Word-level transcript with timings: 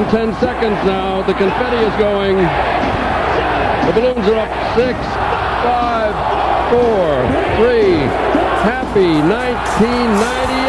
and 0.00 0.10
10 0.10 0.40
seconds 0.40 0.76
now. 0.86 1.22
The 1.22 1.34
confetti 1.34 1.76
is 1.76 1.94
going. 1.96 2.36
The 3.86 3.92
balloons 3.92 4.26
are 4.28 4.38
up 4.38 4.52
six, 4.74 4.96
five, 5.64 6.14
four, 6.70 7.26
three. 7.56 7.96
Happy 8.64 9.20
1998. 9.28 10.59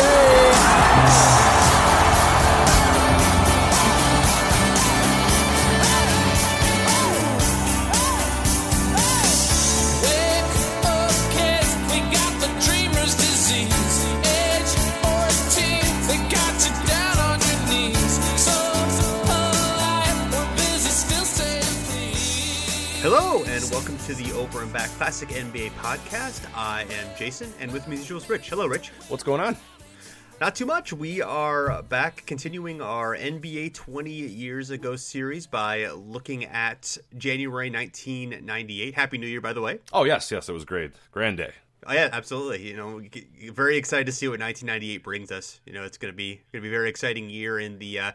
And 24.72 24.78
Back 24.78 24.90
Classic 24.92 25.28
NBA 25.30 25.72
podcast. 25.72 26.46
I 26.56 26.84
am 26.84 27.18
Jason, 27.18 27.52
and 27.60 27.72
with 27.72 27.88
me 27.88 27.96
as 27.96 28.02
usual 28.02 28.20
is 28.20 28.30
Rich. 28.30 28.50
Hello, 28.50 28.68
Rich. 28.68 28.90
What's 29.10 29.24
going 29.24 29.42
on? 29.42 29.58
Not 30.40 30.56
too 30.56 30.66
much. 30.66 30.94
We 30.94 31.22
are 31.22 31.84
back 31.84 32.24
continuing 32.26 32.82
our 32.82 33.18
NBA 33.18 33.74
20 33.74 34.12
years 34.12 34.70
ago 34.70 34.96
series 34.96 35.46
by 35.46 35.90
looking 35.90 36.46
at 36.46 36.98
January 37.18 37.70
1998. 37.70 38.94
Happy 38.94 39.18
New 39.18 39.28
Year, 39.28 39.42
by 39.42 39.52
the 39.52 39.62
way. 39.62 39.80
Oh 39.92 40.06
yes, 40.06 40.32
yes, 40.32 40.48
it 40.48 40.54
was 40.54 40.64
great. 40.64 40.92
Grand 41.12 41.38
day. 41.38 41.52
Oh 41.86 41.94
yeah, 41.94 42.10
absolutely. 42.12 42.68
You 42.68 42.78
know, 42.78 43.02
very 43.52 43.76
excited 43.76 44.06
to 44.06 44.12
see 44.12 44.28
what 44.28 44.40
1998 44.40 45.04
brings 45.04 45.32
us. 45.32 45.60
You 45.66 45.74
know, 45.74 45.84
it's 45.84 45.98
going 45.98 46.14
to 46.14 46.18
be 46.18 46.36
going 46.52 46.62
to 46.62 46.62
be 46.62 46.68
a 46.70 46.72
very 46.72 46.90
exciting 46.90 47.30
year 47.30 47.60
in 47.60 47.80
the 47.80 48.00
uh, 48.00 48.12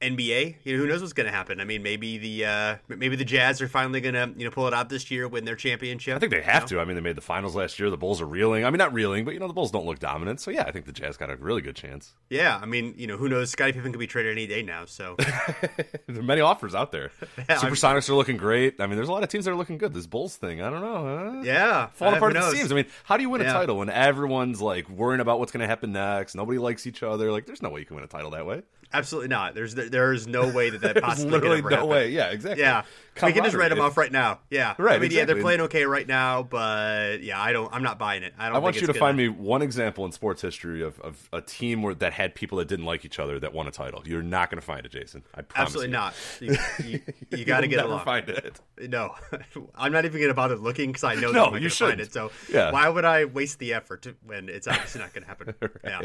NBA, 0.00 0.56
you 0.62 0.76
know, 0.76 0.82
who 0.82 0.88
knows 0.88 1.00
what's 1.00 1.12
going 1.12 1.26
to 1.26 1.32
happen? 1.32 1.60
I 1.60 1.64
mean, 1.64 1.82
maybe 1.82 2.18
the 2.18 2.44
uh, 2.44 2.76
maybe 2.88 3.16
the 3.16 3.24
Jazz 3.24 3.60
are 3.60 3.68
finally 3.68 4.00
going 4.00 4.14
to 4.14 4.32
you 4.38 4.44
know 4.44 4.50
pull 4.50 4.68
it 4.68 4.74
out 4.74 4.88
this 4.88 5.10
year, 5.10 5.26
win 5.26 5.44
their 5.44 5.56
championship. 5.56 6.14
I 6.14 6.20
think 6.20 6.30
they 6.30 6.42
have 6.42 6.70
you 6.70 6.76
know? 6.76 6.80
to. 6.80 6.80
I 6.80 6.84
mean, 6.84 6.94
they 6.94 7.00
made 7.00 7.16
the 7.16 7.20
finals 7.20 7.56
last 7.56 7.80
year. 7.80 7.90
The 7.90 7.96
Bulls 7.96 8.20
are 8.20 8.26
reeling. 8.26 8.64
I 8.64 8.70
mean, 8.70 8.78
not 8.78 8.92
reeling, 8.92 9.24
but 9.24 9.34
you 9.34 9.40
know, 9.40 9.48
the 9.48 9.54
Bulls 9.54 9.72
don't 9.72 9.86
look 9.86 9.98
dominant. 9.98 10.40
So 10.40 10.52
yeah, 10.52 10.62
I 10.62 10.70
think 10.70 10.86
the 10.86 10.92
Jazz 10.92 11.16
got 11.16 11.30
a 11.30 11.36
really 11.36 11.62
good 11.62 11.74
chance. 11.74 12.14
Yeah, 12.30 12.58
I 12.62 12.66
mean, 12.66 12.94
you 12.96 13.08
know, 13.08 13.16
who 13.16 13.28
knows? 13.28 13.50
Scottie 13.50 13.72
Pippen 13.72 13.90
could 13.90 13.98
be 13.98 14.06
traded 14.06 14.32
any 14.32 14.46
day 14.46 14.62
now. 14.62 14.84
So 14.84 15.16
there 16.06 16.20
are 16.20 16.22
many 16.22 16.42
offers 16.42 16.76
out 16.76 16.92
there. 16.92 17.10
yeah, 17.38 17.56
Supersonics 17.56 18.08
are 18.08 18.14
looking 18.14 18.36
great. 18.36 18.80
I 18.80 18.86
mean, 18.86 18.96
there's 18.96 19.08
a 19.08 19.12
lot 19.12 19.24
of 19.24 19.30
teams 19.30 19.46
that 19.46 19.50
are 19.50 19.56
looking 19.56 19.78
good. 19.78 19.94
This 19.94 20.06
Bulls 20.06 20.36
thing, 20.36 20.62
I 20.62 20.70
don't 20.70 20.80
know. 20.80 21.32
Huh? 21.32 21.42
Yeah, 21.42 21.86
falling 21.88 22.16
apart 22.16 22.36
at 22.36 22.42
the 22.42 22.56
seams. 22.56 22.70
I 22.70 22.76
mean, 22.76 22.86
how 23.02 23.16
do 23.16 23.24
you 23.24 23.30
win 23.30 23.40
a 23.40 23.46
title 23.46 23.78
when 23.78 23.90
everyone's 23.90 24.60
like 24.60 24.88
worrying 24.88 25.20
about 25.20 25.40
what's 25.40 25.50
going 25.50 25.62
to 25.62 25.66
happen 25.66 25.90
next? 25.90 26.36
Nobody 26.36 26.58
likes 26.58 26.86
each 26.86 27.02
other. 27.02 27.32
Like, 27.32 27.46
there's 27.46 27.62
no 27.62 27.70
way 27.70 27.80
you 27.80 27.86
can 27.86 27.96
win 27.96 28.04
a 28.04 28.08
title 28.08 28.30
that 28.30 28.46
way. 28.46 28.62
Absolutely 28.92 29.28
not. 29.28 29.54
There's 29.54 29.74
there 29.74 30.12
is 30.12 30.26
no 30.26 30.48
way 30.48 30.70
that 30.70 30.80
that 30.80 30.96
possibly 31.02 31.32
literally 31.32 31.62
no 31.62 31.68
happen. 31.68 31.88
way. 31.88 32.10
Yeah, 32.10 32.30
exactly. 32.30 32.62
Yeah, 32.62 32.84
we 33.22 33.32
can 33.32 33.44
just 33.44 33.56
write 33.56 33.68
them 33.68 33.80
off 33.80 33.96
right 33.96 34.10
now. 34.10 34.40
Yeah, 34.50 34.74
right. 34.78 34.94
I 34.94 34.98
mean, 34.98 35.06
exactly. 35.06 35.16
yeah, 35.16 35.24
they're 35.26 35.42
playing 35.42 35.60
okay 35.62 35.84
right 35.84 36.06
now, 36.06 36.42
but 36.42 37.22
yeah, 37.22 37.40
I 37.40 37.52
don't. 37.52 37.72
I'm 37.72 37.82
not 37.82 37.98
buying 37.98 38.22
it. 38.22 38.32
I 38.38 38.46
don't. 38.46 38.56
I 38.56 38.58
want 38.60 38.80
you 38.80 38.86
to 38.86 38.94
find 38.94 39.16
me 39.16 39.28
one 39.28 39.60
example 39.60 40.06
in 40.06 40.12
sports 40.12 40.40
history 40.40 40.82
of, 40.82 40.98
of 41.00 41.28
a 41.32 41.42
team 41.42 41.82
where 41.82 41.94
that 41.96 42.14
had 42.14 42.34
people 42.34 42.58
that 42.58 42.68
didn't 42.68 42.86
like 42.86 43.04
each 43.04 43.18
other 43.18 43.38
that 43.40 43.52
won 43.52 43.66
a 43.66 43.70
title. 43.70 44.02
You're 44.06 44.22
not 44.22 44.50
going 44.50 44.60
to 44.60 44.66
find 44.66 44.86
it, 44.86 44.92
Jason. 44.92 45.22
I 45.34 45.42
promise. 45.42 45.68
Absolutely 45.68 45.88
you. 45.88 45.92
not. 45.92 46.14
You, 46.40 46.56
you, 46.84 47.00
you 47.30 47.44
got 47.44 47.60
to 47.60 47.68
get 47.68 47.76
never 47.76 47.88
along. 47.88 48.04
Find 48.04 48.28
it. 48.28 48.60
No, 48.88 49.14
I'm 49.74 49.92
not 49.92 50.04
even 50.04 50.18
going 50.18 50.28
to 50.28 50.34
bother 50.34 50.56
looking 50.56 50.90
because 50.90 51.04
I 51.04 51.14
know 51.16 51.32
no, 51.32 51.50
that 51.50 51.60
you 51.60 51.68
should 51.68 51.88
find 51.88 52.00
it. 52.00 52.12
So 52.12 52.30
yeah. 52.50 52.70
why 52.70 52.88
would 52.88 53.04
I 53.04 53.24
waste 53.24 53.58
the 53.58 53.74
effort 53.74 54.06
when 54.24 54.48
it's 54.48 54.66
obviously 54.66 55.00
not 55.00 55.12
going 55.12 55.22
to 55.24 55.28
happen? 55.28 55.54
right. 55.60 55.70
Yeah. 55.84 56.02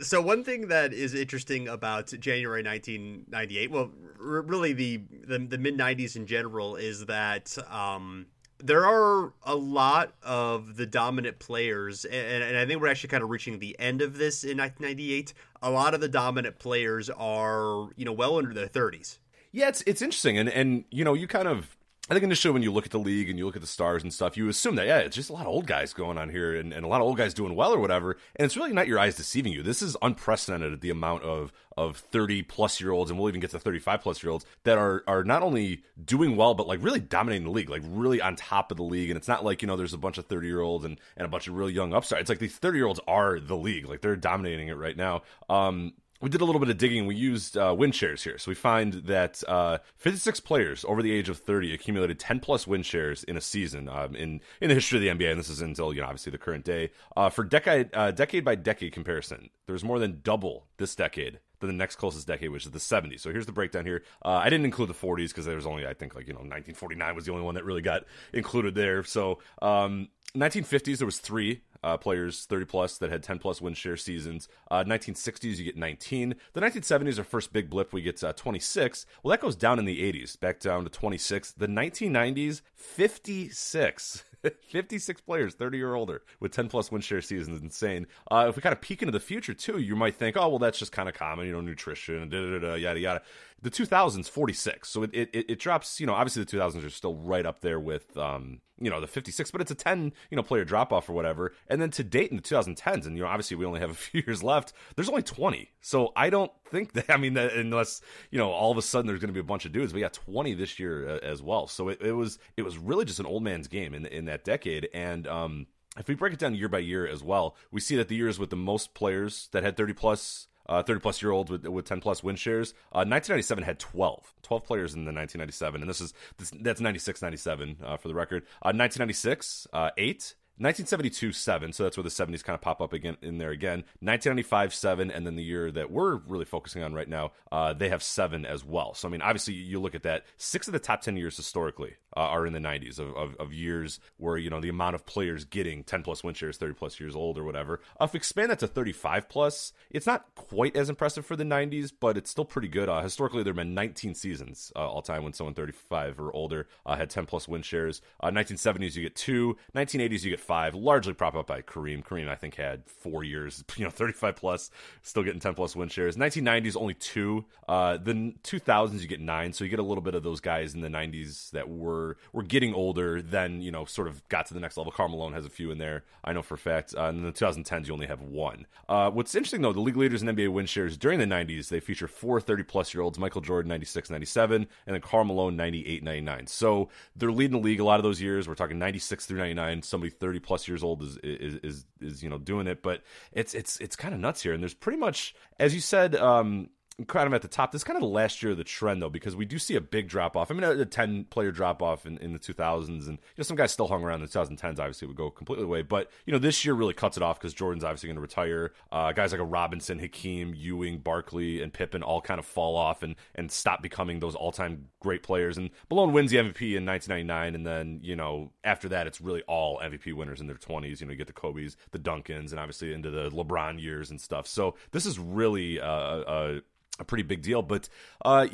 So 0.00 0.20
one 0.20 0.44
thing 0.44 0.68
that 0.68 0.92
is 0.92 1.14
interesting 1.14 1.68
about 1.68 2.08
January 2.20 2.62
1998, 2.62 3.70
well, 3.70 3.90
r- 4.20 4.42
really 4.42 4.72
the 4.72 5.02
the, 5.26 5.38
the 5.38 5.58
mid 5.58 5.76
90s 5.76 6.16
in 6.16 6.26
general, 6.26 6.76
is 6.76 7.06
that 7.06 7.56
um, 7.70 8.26
there 8.58 8.86
are 8.86 9.32
a 9.42 9.54
lot 9.54 10.12
of 10.22 10.76
the 10.76 10.86
dominant 10.86 11.38
players, 11.38 12.04
and, 12.04 12.42
and, 12.42 12.56
I 12.56 12.66
think 12.66 12.80
we're 12.80 12.88
actually 12.88 13.10
kind 13.10 13.22
of 13.22 13.30
reaching 13.30 13.58
the 13.58 13.78
end 13.78 14.02
of 14.02 14.18
this 14.18 14.44
in 14.44 14.58
1998. 14.58 15.34
A 15.62 15.70
lot 15.70 15.94
of 15.94 16.00
the 16.00 16.08
dominant 16.08 16.58
players 16.58 17.10
are, 17.10 17.88
you 17.96 18.04
know, 18.04 18.12
well 18.12 18.38
under 18.38 18.54
their 18.54 18.68
30s. 18.68 19.18
Yeah, 19.52 19.68
it's 19.68 19.82
it's 19.86 20.02
interesting, 20.02 20.36
and 20.36 20.48
and 20.48 20.84
you 20.90 21.04
know, 21.04 21.14
you 21.14 21.26
kind 21.26 21.48
of 21.48 21.75
I 22.08 22.14
think 22.14 22.22
initially 22.22 22.52
when 22.52 22.62
you 22.62 22.72
look 22.72 22.86
at 22.86 22.92
the 22.92 23.00
league 23.00 23.28
and 23.28 23.36
you 23.36 23.46
look 23.46 23.56
at 23.56 23.62
the 23.62 23.66
stars 23.66 24.04
and 24.04 24.14
stuff, 24.14 24.36
you 24.36 24.48
assume 24.48 24.76
that, 24.76 24.86
yeah, 24.86 24.98
it's 24.98 25.16
just 25.16 25.28
a 25.28 25.32
lot 25.32 25.46
of 25.46 25.48
old 25.48 25.66
guys 25.66 25.92
going 25.92 26.18
on 26.18 26.30
here 26.30 26.54
and, 26.54 26.72
and 26.72 26.84
a 26.84 26.88
lot 26.88 27.00
of 27.00 27.06
old 27.06 27.16
guys 27.16 27.34
doing 27.34 27.56
well 27.56 27.72
or 27.72 27.80
whatever. 27.80 28.16
And 28.36 28.46
it's 28.46 28.56
really 28.56 28.72
not 28.72 28.86
your 28.86 29.00
eyes 29.00 29.16
deceiving 29.16 29.52
you. 29.52 29.64
This 29.64 29.82
is 29.82 29.96
unprecedented, 30.00 30.80
the 30.82 30.90
amount 30.90 31.24
of, 31.24 31.52
of 31.76 31.96
30 31.96 32.42
plus 32.44 32.80
year 32.80 32.92
olds, 32.92 33.10
and 33.10 33.18
we'll 33.18 33.28
even 33.28 33.40
get 33.40 33.50
to 33.50 33.58
35 33.58 34.02
plus 34.02 34.22
year 34.22 34.30
olds 34.30 34.46
that 34.62 34.78
are, 34.78 35.02
are 35.08 35.24
not 35.24 35.42
only 35.42 35.82
doing 36.04 36.36
well, 36.36 36.54
but 36.54 36.68
like 36.68 36.80
really 36.80 37.00
dominating 37.00 37.44
the 37.44 37.50
league, 37.50 37.70
like 37.70 37.82
really 37.84 38.20
on 38.20 38.36
top 38.36 38.70
of 38.70 38.76
the 38.76 38.84
league. 38.84 39.10
And 39.10 39.16
it's 39.16 39.28
not 39.28 39.44
like, 39.44 39.60
you 39.60 39.66
know, 39.66 39.76
there's 39.76 39.94
a 39.94 39.98
bunch 39.98 40.16
of 40.16 40.26
30 40.26 40.46
year 40.46 40.60
olds 40.60 40.84
and, 40.84 41.00
and 41.16 41.26
a 41.26 41.28
bunch 41.28 41.48
of 41.48 41.54
really 41.54 41.72
young 41.72 41.92
upstarts. 41.92 42.20
It's 42.20 42.30
like 42.30 42.38
these 42.38 42.56
30 42.56 42.78
year 42.78 42.86
olds 42.86 43.00
are 43.08 43.40
the 43.40 43.56
league. 43.56 43.88
Like 43.88 44.00
they're 44.00 44.14
dominating 44.14 44.68
it 44.68 44.76
right 44.76 44.96
now. 44.96 45.22
Um, 45.48 45.94
we 46.20 46.28
did 46.28 46.40
a 46.40 46.44
little 46.44 46.60
bit 46.60 46.70
of 46.70 46.78
digging. 46.78 47.06
We 47.06 47.14
used 47.14 47.56
uh, 47.56 47.74
win 47.76 47.92
shares 47.92 48.24
here. 48.24 48.38
So 48.38 48.50
we 48.50 48.54
find 48.54 48.94
that 48.94 49.42
uh, 49.48 49.78
56 49.96 50.40
players 50.40 50.84
over 50.88 51.02
the 51.02 51.12
age 51.12 51.28
of 51.28 51.38
30 51.38 51.74
accumulated 51.74 52.18
10 52.18 52.40
plus 52.40 52.66
win 52.66 52.82
shares 52.82 53.24
in 53.24 53.36
a 53.36 53.40
season 53.40 53.88
um, 53.88 54.14
in, 54.16 54.40
in 54.60 54.68
the 54.68 54.74
history 54.74 54.98
of 54.98 55.18
the 55.18 55.24
NBA. 55.24 55.30
And 55.30 55.38
this 55.38 55.50
is 55.50 55.60
until, 55.60 55.92
you 55.92 56.00
know, 56.00 56.06
obviously 56.06 56.32
the 56.32 56.38
current 56.38 56.64
day. 56.64 56.90
Uh, 57.16 57.28
for 57.28 57.44
decade, 57.44 57.90
uh, 57.94 58.10
decade 58.10 58.44
by 58.44 58.54
decade 58.54 58.92
comparison, 58.92 59.50
there's 59.66 59.84
more 59.84 59.98
than 59.98 60.20
double 60.22 60.66
this 60.78 60.94
decade 60.94 61.40
than 61.60 61.68
the 61.68 61.74
next 61.74 61.96
closest 61.96 62.26
decade, 62.26 62.50
which 62.50 62.66
is 62.66 62.72
the 62.72 62.78
70s. 62.78 63.20
So 63.20 63.30
here's 63.30 63.46
the 63.46 63.52
breakdown 63.52 63.86
here. 63.86 64.02
Uh, 64.24 64.40
I 64.44 64.50
didn't 64.50 64.66
include 64.66 64.88
the 64.88 64.94
40s 64.94 65.28
because 65.28 65.46
there 65.46 65.56
was 65.56 65.66
only, 65.66 65.86
I 65.86 65.94
think, 65.94 66.14
like, 66.14 66.26
you 66.26 66.32
know, 66.32 66.40
1949 66.40 67.14
was 67.14 67.24
the 67.24 67.32
only 67.32 67.44
one 67.44 67.54
that 67.54 67.64
really 67.64 67.82
got 67.82 68.04
included 68.32 68.74
there. 68.74 69.02
So 69.04 69.38
um, 69.62 70.08
1950s, 70.34 70.98
there 70.98 71.06
was 71.06 71.18
three 71.18 71.62
uh, 71.86 71.96
players 71.96 72.44
30 72.46 72.64
plus 72.64 72.98
that 72.98 73.10
had 73.10 73.22
10 73.22 73.38
plus 73.38 73.60
win 73.60 73.74
share 73.74 73.96
seasons. 73.96 74.48
Uh, 74.70 74.82
1960s, 74.82 75.58
you 75.58 75.64
get 75.64 75.76
19. 75.76 76.34
The 76.52 76.60
1970s, 76.60 77.18
our 77.18 77.24
first 77.24 77.52
big 77.52 77.70
blip, 77.70 77.92
we 77.92 78.02
get 78.02 78.22
uh, 78.24 78.32
26. 78.32 79.06
Well, 79.22 79.30
that 79.30 79.40
goes 79.40 79.54
down 79.54 79.78
in 79.78 79.84
the 79.84 80.12
80s, 80.12 80.38
back 80.38 80.58
down 80.58 80.82
to 80.82 80.90
26. 80.90 81.52
The 81.52 81.68
1990s, 81.68 82.62
56. 82.74 84.24
56 84.68 85.20
players, 85.22 85.54
30 85.54 85.82
or 85.82 85.94
older, 85.94 86.22
with 86.40 86.52
10 86.52 86.68
plus 86.68 86.90
win 86.90 87.00
share 87.00 87.20
seasons. 87.20 87.62
Insane. 87.62 88.06
Uh, 88.30 88.46
if 88.48 88.56
we 88.56 88.62
kind 88.62 88.72
of 88.72 88.80
peek 88.80 89.02
into 89.02 89.12
the 89.12 89.20
future, 89.20 89.54
too, 89.54 89.78
you 89.78 89.94
might 89.94 90.16
think, 90.16 90.36
oh, 90.36 90.48
well, 90.48 90.58
that's 90.58 90.78
just 90.78 90.92
kind 90.92 91.08
of 91.08 91.14
common, 91.14 91.46
you 91.46 91.52
know, 91.52 91.60
nutrition, 91.60 92.28
da 92.28 92.50
da 92.50 92.58
da, 92.58 92.74
yada 92.74 92.98
yada. 92.98 93.22
The 93.62 93.70
2000s, 93.70 94.28
46. 94.28 94.88
So 94.88 95.02
it, 95.04 95.10
it, 95.12 95.30
it 95.32 95.58
drops, 95.58 95.98
you 95.98 96.06
know, 96.06 96.14
obviously 96.14 96.44
the 96.44 96.56
2000s 96.56 96.86
are 96.86 96.90
still 96.90 97.16
right 97.16 97.46
up 97.46 97.60
there 97.60 97.80
with, 97.80 98.16
um, 98.16 98.60
you 98.78 98.90
know, 98.90 99.00
the 99.00 99.06
56, 99.06 99.50
but 99.50 99.60
it's 99.60 99.70
a 99.70 99.74
10, 99.74 100.12
you 100.30 100.36
know, 100.36 100.42
player 100.42 100.64
drop 100.64 100.92
off 100.92 101.08
or 101.08 101.14
whatever. 101.14 101.54
And 101.66 101.80
then 101.80 101.90
to 101.92 102.04
date 102.04 102.30
in 102.30 102.36
the 102.36 102.42
2010s, 102.42 103.06
and, 103.06 103.16
you 103.16 103.22
know, 103.22 103.28
obviously 103.28 103.56
we 103.56 103.64
only 103.64 103.80
have 103.80 103.90
a 103.90 103.94
few 103.94 104.22
years 104.26 104.42
left, 104.42 104.72
there's 104.94 105.08
only 105.08 105.22
20. 105.22 105.70
So 105.80 106.12
I 106.14 106.28
don't 106.28 106.52
think 106.70 106.92
that, 106.92 107.08
I 107.10 107.16
mean, 107.16 107.34
that 107.34 107.54
unless, 107.54 108.02
you 108.30 108.38
know, 108.38 108.50
all 108.50 108.70
of 108.70 108.78
a 108.78 108.82
sudden 108.82 109.06
there's 109.06 109.20
going 109.20 109.28
to 109.28 109.34
be 109.34 109.40
a 109.40 109.44
bunch 109.44 109.64
of 109.64 109.72
dudes, 109.72 109.94
we 109.94 110.00
got 110.00 110.12
20 110.12 110.54
this 110.54 110.78
year 110.78 111.08
uh, 111.08 111.18
as 111.22 111.42
well. 111.42 111.66
So 111.66 111.88
it, 111.88 112.00
it 112.02 112.12
was, 112.12 112.38
it 112.56 112.62
was 112.62 112.76
really 112.76 113.06
just 113.06 113.20
an 113.20 113.26
old 113.26 113.42
man's 113.42 113.68
game 113.68 113.94
in, 113.94 114.04
in 114.06 114.26
that 114.26 114.44
decade. 114.44 114.88
And, 114.92 115.26
um, 115.26 115.66
if 115.98 116.08
we 116.08 116.14
break 116.14 116.34
it 116.34 116.38
down 116.38 116.54
year 116.54 116.68
by 116.68 116.78
year 116.78 117.06
as 117.06 117.22
well, 117.22 117.56
we 117.70 117.80
see 117.80 117.96
that 117.96 118.08
the 118.08 118.16
years 118.16 118.38
with 118.38 118.50
the 118.50 118.56
most 118.56 118.92
players 118.92 119.48
that 119.52 119.62
had 119.62 119.76
30 119.76 119.94
plus 119.94 120.48
uh, 120.68 120.82
30 120.82 121.00
plus 121.00 121.22
year 121.22 121.32
olds 121.32 121.50
with, 121.50 121.66
with 121.66 121.84
10 121.84 122.00
plus 122.00 122.22
win 122.22 122.36
shares. 122.36 122.70
Uh, 122.92 123.04
1997 123.06 123.64
had 123.64 123.78
12, 123.78 124.34
12 124.42 124.64
players 124.64 124.94
in 124.94 125.04
the 125.04 125.12
1997, 125.12 125.80
and 125.80 125.90
this 125.90 126.00
is 126.00 126.14
this, 126.38 126.52
that's 126.60 126.80
96 126.80 127.22
97 127.22 127.76
uh, 127.84 127.96
for 127.96 128.08
the 128.08 128.14
record. 128.14 128.42
1996, 128.62 129.66
uh, 129.72 129.90
eight. 129.96 130.34
1972 130.58 131.32
7 131.32 131.72
so 131.72 131.82
that's 131.82 131.98
where 131.98 132.04
the 132.04 132.08
70s 132.08 132.42
kind 132.42 132.54
of 132.54 132.62
pop 132.62 132.80
up 132.80 132.94
again 132.94 133.18
in 133.20 133.36
there 133.36 133.50
again. 133.50 133.80
1995 134.00 134.72
7 134.72 135.10
and 135.10 135.26
then 135.26 135.36
the 135.36 135.42
year 135.42 135.70
that 135.70 135.90
we're 135.90 136.16
really 136.16 136.46
focusing 136.46 136.82
on 136.82 136.94
right 136.94 137.08
now 137.08 137.32
uh, 137.52 137.74
they 137.74 137.90
have 137.90 138.02
7 138.02 138.46
as 138.46 138.64
well. 138.64 138.94
So 138.94 139.06
i 139.06 139.10
mean 139.10 139.20
obviously 139.20 139.52
you 139.52 139.78
look 139.78 139.94
at 139.94 140.02
that 140.04 140.24
six 140.38 140.66
of 140.66 140.72
the 140.72 140.78
top 140.78 141.02
10 141.02 141.18
years 141.18 141.36
historically 141.36 141.96
uh, 142.16 142.20
are 142.20 142.46
in 142.46 142.54
the 142.54 142.58
90s 142.58 142.98
of, 142.98 143.14
of, 143.14 143.36
of, 143.36 143.52
years 143.52 144.00
where 144.16 144.38
you 144.38 144.48
know 144.48 144.60
the 144.60 144.70
amount 144.70 144.94
of 144.94 145.04
players 145.04 145.44
getting 145.44 145.84
10 145.84 146.02
plus 146.02 146.24
win 146.24 146.34
shares 146.34 146.56
30 146.56 146.72
plus 146.72 146.98
years 146.98 147.14
old 147.14 147.36
or 147.36 147.44
whatever. 147.44 147.80
Uh, 148.00 148.04
if 148.04 148.14
we 148.14 148.16
expand 148.16 148.50
that 148.50 148.58
to 148.58 148.66
35 148.66 149.28
plus 149.28 149.74
it's 149.90 150.06
not 150.06 150.24
quite 150.34 150.74
as 150.74 150.88
impressive 150.88 151.26
for 151.26 151.36
the 151.36 151.44
90s 151.44 151.92
but 151.98 152.16
it's 152.16 152.30
still 152.30 152.46
pretty 152.46 152.68
good. 152.68 152.88
Uh, 152.88 153.02
historically 153.02 153.42
there 153.42 153.52
have 153.52 153.56
been 153.56 153.74
19 153.74 154.14
seasons 154.14 154.72
uh, 154.74 154.88
all 154.88 155.02
time 155.02 155.22
when 155.22 155.34
someone 155.34 155.52
35 155.52 156.18
or 156.18 156.34
older 156.34 156.66
uh, 156.86 156.96
had 156.96 157.10
10 157.10 157.26
plus 157.26 157.46
win 157.46 157.60
shares. 157.60 158.00
1970s 158.22 158.96
you 158.96 159.02
get 159.02 159.14
two. 159.14 159.56
1980s 159.74 160.24
you 160.24 160.30
get 160.30 160.40
35, 160.46 160.74
largely 160.74 161.12
propped 161.12 161.36
up 161.36 161.46
by 161.46 161.62
Kareem. 161.62 162.04
Kareem, 162.04 162.28
I 162.28 162.36
think, 162.36 162.54
had 162.54 162.84
four 162.86 163.24
years, 163.24 163.64
you 163.76 163.84
know, 163.84 163.90
35 163.90 164.36
plus, 164.36 164.70
still 165.02 165.22
getting 165.22 165.40
10 165.40 165.54
plus 165.54 165.74
win 165.74 165.88
shares. 165.88 166.16
1990s, 166.16 166.76
only 166.76 166.94
two. 166.94 167.44
Uh, 167.68 167.96
the 167.96 168.34
2000s, 168.44 169.00
you 169.00 169.08
get 169.08 169.20
nine. 169.20 169.52
So 169.52 169.64
you 169.64 169.70
get 169.70 169.78
a 169.78 169.84
little 169.84 170.02
bit 170.02 170.14
of 170.14 170.22
those 170.22 170.40
guys 170.40 170.74
in 170.74 170.80
the 170.80 170.88
90s 170.88 171.50
that 171.50 171.68
were 171.68 172.16
were 172.32 172.42
getting 172.42 172.74
older, 172.74 173.20
then, 173.20 173.60
you 173.60 173.70
know, 173.70 173.84
sort 173.84 174.08
of 174.08 174.26
got 174.28 174.46
to 174.46 174.54
the 174.54 174.60
next 174.60 174.76
level. 174.76 174.92
Karl 174.92 175.08
Malone 175.08 175.32
has 175.32 175.44
a 175.44 175.50
few 175.50 175.70
in 175.70 175.78
there, 175.78 176.04
I 176.24 176.32
know 176.32 176.42
for 176.42 176.54
a 176.54 176.58
fact. 176.58 176.94
Uh, 176.96 177.08
in 177.08 177.22
the 177.22 177.32
2010s, 177.32 177.86
you 177.86 177.92
only 177.92 178.06
have 178.06 178.20
one. 178.20 178.66
Uh, 178.88 179.10
what's 179.10 179.34
interesting, 179.34 179.62
though, 179.62 179.72
the 179.72 179.80
league 179.80 179.96
leaders 179.96 180.22
in 180.22 180.28
NBA 180.28 180.52
win 180.52 180.66
shares 180.66 180.96
during 180.96 181.18
the 181.18 181.26
90s, 181.26 181.68
they 181.68 181.80
feature 181.80 182.08
four 182.08 182.40
30 182.40 182.62
plus 182.62 182.94
year 182.94 183.02
olds 183.02 183.18
Michael 183.18 183.40
Jordan, 183.40 183.68
96, 183.68 184.10
97, 184.10 184.66
and 184.86 184.94
then 184.94 185.00
Karl 185.00 185.24
Malone, 185.24 185.56
98, 185.56 186.02
99. 186.02 186.46
So 186.46 186.88
they're 187.16 187.32
leading 187.32 187.60
the 187.60 187.64
league 187.64 187.80
a 187.80 187.84
lot 187.84 187.98
of 187.98 188.04
those 188.04 188.20
years. 188.20 188.48
We're 188.48 188.54
talking 188.54 188.78
96 188.78 189.26
through 189.26 189.38
99. 189.38 189.82
Somebody 189.82 190.10
30 190.10 190.35
plus 190.40 190.68
years 190.68 190.82
old 190.82 191.02
is, 191.02 191.18
is, 191.18 191.54
is, 191.62 191.86
is 192.00 192.22
you 192.22 192.28
know, 192.28 192.38
doing 192.38 192.66
it. 192.66 192.82
But 192.82 193.02
it's, 193.32 193.54
it's, 193.54 193.78
it's 193.80 193.96
kind 193.96 194.14
of 194.14 194.20
nuts 194.20 194.42
here. 194.42 194.52
And 194.52 194.62
there's 194.62 194.74
pretty 194.74 194.98
much, 194.98 195.34
as 195.58 195.74
you 195.74 195.80
said, 195.80 196.16
um, 196.16 196.70
kind 197.06 197.26
of 197.26 197.34
at 197.34 197.42
the 197.42 197.48
top. 197.48 197.72
This 197.72 197.80
is 197.80 197.84
kind 197.84 197.96
of 197.96 198.00
the 198.00 198.08
last 198.08 198.42
year 198.42 198.52
of 198.52 198.58
the 198.58 198.64
trend, 198.64 199.02
though, 199.02 199.10
because 199.10 199.36
we 199.36 199.44
do 199.44 199.58
see 199.58 199.76
a 199.76 199.80
big 199.82 200.08
drop 200.08 200.34
off. 200.34 200.50
I 200.50 200.54
mean, 200.54 200.64
a, 200.64 200.86
10 200.86 201.24
player 201.24 201.50
drop 201.50 201.82
off 201.82 202.06
in, 202.06 202.16
in 202.18 202.32
the 202.32 202.38
2000s, 202.38 202.88
and 202.88 203.00
you 203.00 203.18
know, 203.36 203.42
some 203.42 203.56
guys 203.56 203.72
still 203.72 203.88
hung 203.88 204.02
around 204.02 204.22
in 204.22 204.26
the 204.26 204.38
2010s, 204.38 204.78
obviously, 204.78 205.06
would 205.06 205.16
go 205.16 205.30
completely 205.30 205.64
away. 205.64 205.82
But, 205.82 206.10
you 206.24 206.32
know, 206.32 206.38
this 206.38 206.64
year 206.64 206.72
really 206.72 206.94
cuts 206.94 207.18
it 207.18 207.22
off 207.22 207.38
because 207.38 207.52
Jordan's 207.52 207.84
obviously 207.84 208.06
going 208.06 208.16
to 208.16 208.22
retire. 208.22 208.72
Uh, 208.90 209.12
guys 209.12 209.32
like 209.32 209.42
a 209.42 209.44
Robinson, 209.44 209.98
Hakeem, 209.98 210.54
Ewing, 210.54 210.98
Barkley, 210.98 211.60
and 211.60 211.70
Pippen 211.70 212.02
all 212.02 212.22
kind 212.22 212.38
of 212.38 212.46
fall 212.46 212.76
off 212.76 213.02
and, 213.02 213.14
and 213.34 213.52
stop 213.52 213.82
becoming 213.82 214.20
those 214.20 214.34
all 214.34 214.52
time 214.52 214.86
great 215.00 215.22
players. 215.22 215.58
And 215.58 215.70
Malone 215.90 216.14
wins 216.14 216.30
the 216.30 216.38
MVP 216.38 216.76
in 216.76 216.86
1999, 216.86 217.54
and 217.54 217.66
then, 217.66 218.00
you 218.02 218.16
know, 218.16 218.52
after 218.64 218.88
that, 218.88 219.06
it's 219.06 219.20
really 219.20 219.42
all 219.42 219.80
MVP 219.80 220.14
winners 220.14 220.40
in 220.40 220.46
their 220.46 220.56
20s. 220.56 221.00
You 221.00 221.06
know, 221.06 221.12
you 221.12 221.18
get 221.18 221.26
the 221.26 221.34
Kobe's, 221.34 221.76
the 221.90 221.98
Duncans, 221.98 222.52
and 222.52 222.58
obviously 222.58 222.94
into 222.94 223.10
the 223.10 223.30
LeBron 223.30 223.82
years 223.82 224.10
and 224.10 224.18
stuff. 224.18 224.46
So 224.46 224.76
this 224.92 225.04
is 225.04 225.18
really 225.18 225.78
uh, 225.78 225.86
a 226.26 226.60
a 226.98 227.04
pretty 227.04 227.22
big 227.22 227.42
deal. 227.42 227.62
But 227.62 227.88
uh, 228.24 228.46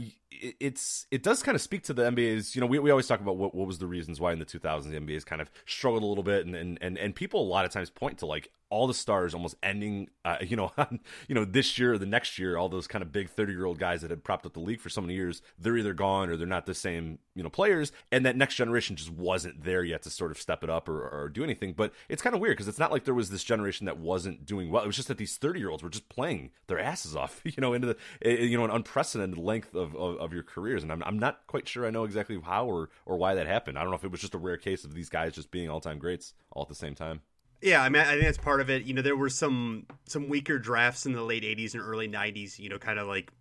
it's 0.60 1.06
it 1.10 1.22
does 1.22 1.42
kind 1.42 1.54
of 1.54 1.62
speak 1.62 1.82
to 1.84 1.92
the 1.92 2.02
NBA's. 2.02 2.54
You 2.54 2.60
know, 2.60 2.66
we, 2.66 2.78
we 2.78 2.90
always 2.90 3.06
talk 3.06 3.20
about 3.20 3.36
what, 3.36 3.54
what 3.54 3.66
was 3.66 3.78
the 3.78 3.86
reasons 3.86 4.20
why 4.20 4.32
in 4.32 4.38
the 4.38 4.44
2000s 4.44 4.84
the 4.84 4.98
NBA's 4.98 5.24
kind 5.24 5.42
of 5.42 5.50
struggled 5.66 6.02
a 6.02 6.06
little 6.06 6.24
bit, 6.24 6.46
and 6.46 6.54
and 6.54 6.78
and, 6.80 6.98
and 6.98 7.14
people 7.14 7.42
a 7.42 7.48
lot 7.48 7.64
of 7.64 7.70
times 7.70 7.90
point 7.90 8.18
to 8.18 8.26
like 8.26 8.50
all 8.72 8.86
the 8.86 8.94
stars 8.94 9.34
almost 9.34 9.54
ending, 9.62 10.08
uh, 10.24 10.38
you 10.40 10.56
know, 10.56 10.72
on, 10.78 10.98
you 11.28 11.34
know, 11.34 11.44
this 11.44 11.78
year 11.78 11.92
or 11.92 11.98
the 11.98 12.06
next 12.06 12.38
year, 12.38 12.56
all 12.56 12.70
those 12.70 12.86
kind 12.86 13.02
of 13.02 13.12
big 13.12 13.28
30 13.28 13.52
year 13.52 13.66
old 13.66 13.78
guys 13.78 14.00
that 14.00 14.10
had 14.10 14.24
propped 14.24 14.46
up 14.46 14.54
the 14.54 14.60
league 14.60 14.80
for 14.80 14.88
so 14.88 15.02
many 15.02 15.12
years, 15.12 15.42
they're 15.58 15.76
either 15.76 15.92
gone 15.92 16.30
or 16.30 16.38
they're 16.38 16.46
not 16.46 16.64
the 16.64 16.74
same, 16.74 17.18
you 17.34 17.42
know, 17.42 17.50
players. 17.50 17.92
And 18.10 18.24
that 18.24 18.34
next 18.34 18.54
generation 18.54 18.96
just 18.96 19.10
wasn't 19.10 19.62
there 19.62 19.84
yet 19.84 20.02
to 20.02 20.10
sort 20.10 20.30
of 20.30 20.38
step 20.38 20.64
it 20.64 20.70
up 20.70 20.88
or, 20.88 21.06
or 21.06 21.28
do 21.28 21.44
anything. 21.44 21.74
But 21.74 21.92
it's 22.08 22.22
kind 22.22 22.34
of 22.34 22.40
weird 22.40 22.56
because 22.56 22.66
it's 22.66 22.78
not 22.78 22.90
like 22.90 23.04
there 23.04 23.12
was 23.12 23.28
this 23.28 23.44
generation 23.44 23.84
that 23.84 23.98
wasn't 23.98 24.46
doing 24.46 24.70
well. 24.70 24.82
It 24.82 24.86
was 24.86 24.96
just 24.96 25.08
that 25.08 25.18
these 25.18 25.36
30 25.36 25.60
year 25.60 25.68
olds 25.68 25.82
were 25.82 25.90
just 25.90 26.08
playing 26.08 26.50
their 26.66 26.80
asses 26.80 27.14
off, 27.14 27.42
you 27.44 27.52
know, 27.58 27.74
into 27.74 27.88
the, 27.88 27.96
eh, 28.24 28.42
you 28.42 28.56
know, 28.56 28.64
an 28.64 28.70
unprecedented 28.70 29.38
length 29.38 29.74
of, 29.74 29.94
of, 29.94 30.16
of 30.24 30.32
your 30.32 30.42
careers. 30.42 30.82
And 30.82 30.92
I'm, 30.92 31.02
I'm 31.04 31.18
not 31.18 31.46
quite 31.46 31.68
sure 31.68 31.86
I 31.86 31.90
know 31.90 32.04
exactly 32.04 32.38
how 32.42 32.66
or, 32.66 32.90
or 33.06 33.16
why 33.16 33.34
that 33.34 33.46
happened. 33.46 33.78
I 33.78 33.82
don't 33.82 33.90
know 33.90 33.96
if 33.96 34.04
it 34.04 34.10
was 34.10 34.20
just 34.20 34.34
a 34.34 34.38
rare 34.38 34.56
case 34.56 34.84
of 34.84 34.94
these 34.94 35.08
guys 35.08 35.34
just 35.34 35.50
being 35.50 35.68
all 35.68 35.80
time 35.80 35.98
greats 35.98 36.34
all 36.52 36.62
at 36.62 36.68
the 36.68 36.74
same 36.74 36.94
time. 36.94 37.20
Yeah, 37.62 37.80
I 37.80 37.88
mean, 37.88 38.02
I 38.02 38.12
think 38.12 38.24
that's 38.24 38.38
part 38.38 38.60
of 38.60 38.70
it. 38.70 38.82
You 38.84 38.94
know, 38.94 39.02
there 39.02 39.16
were 39.16 39.30
some 39.30 39.86
some 40.08 40.28
weaker 40.28 40.58
drafts 40.58 41.06
in 41.06 41.12
the 41.12 41.22
late 41.22 41.44
'80s 41.44 41.74
and 41.74 41.82
early 41.82 42.08
'90s. 42.08 42.58
You 42.58 42.68
know, 42.68 42.78
kind 42.78 42.98
of 42.98 43.06
like 43.06 43.32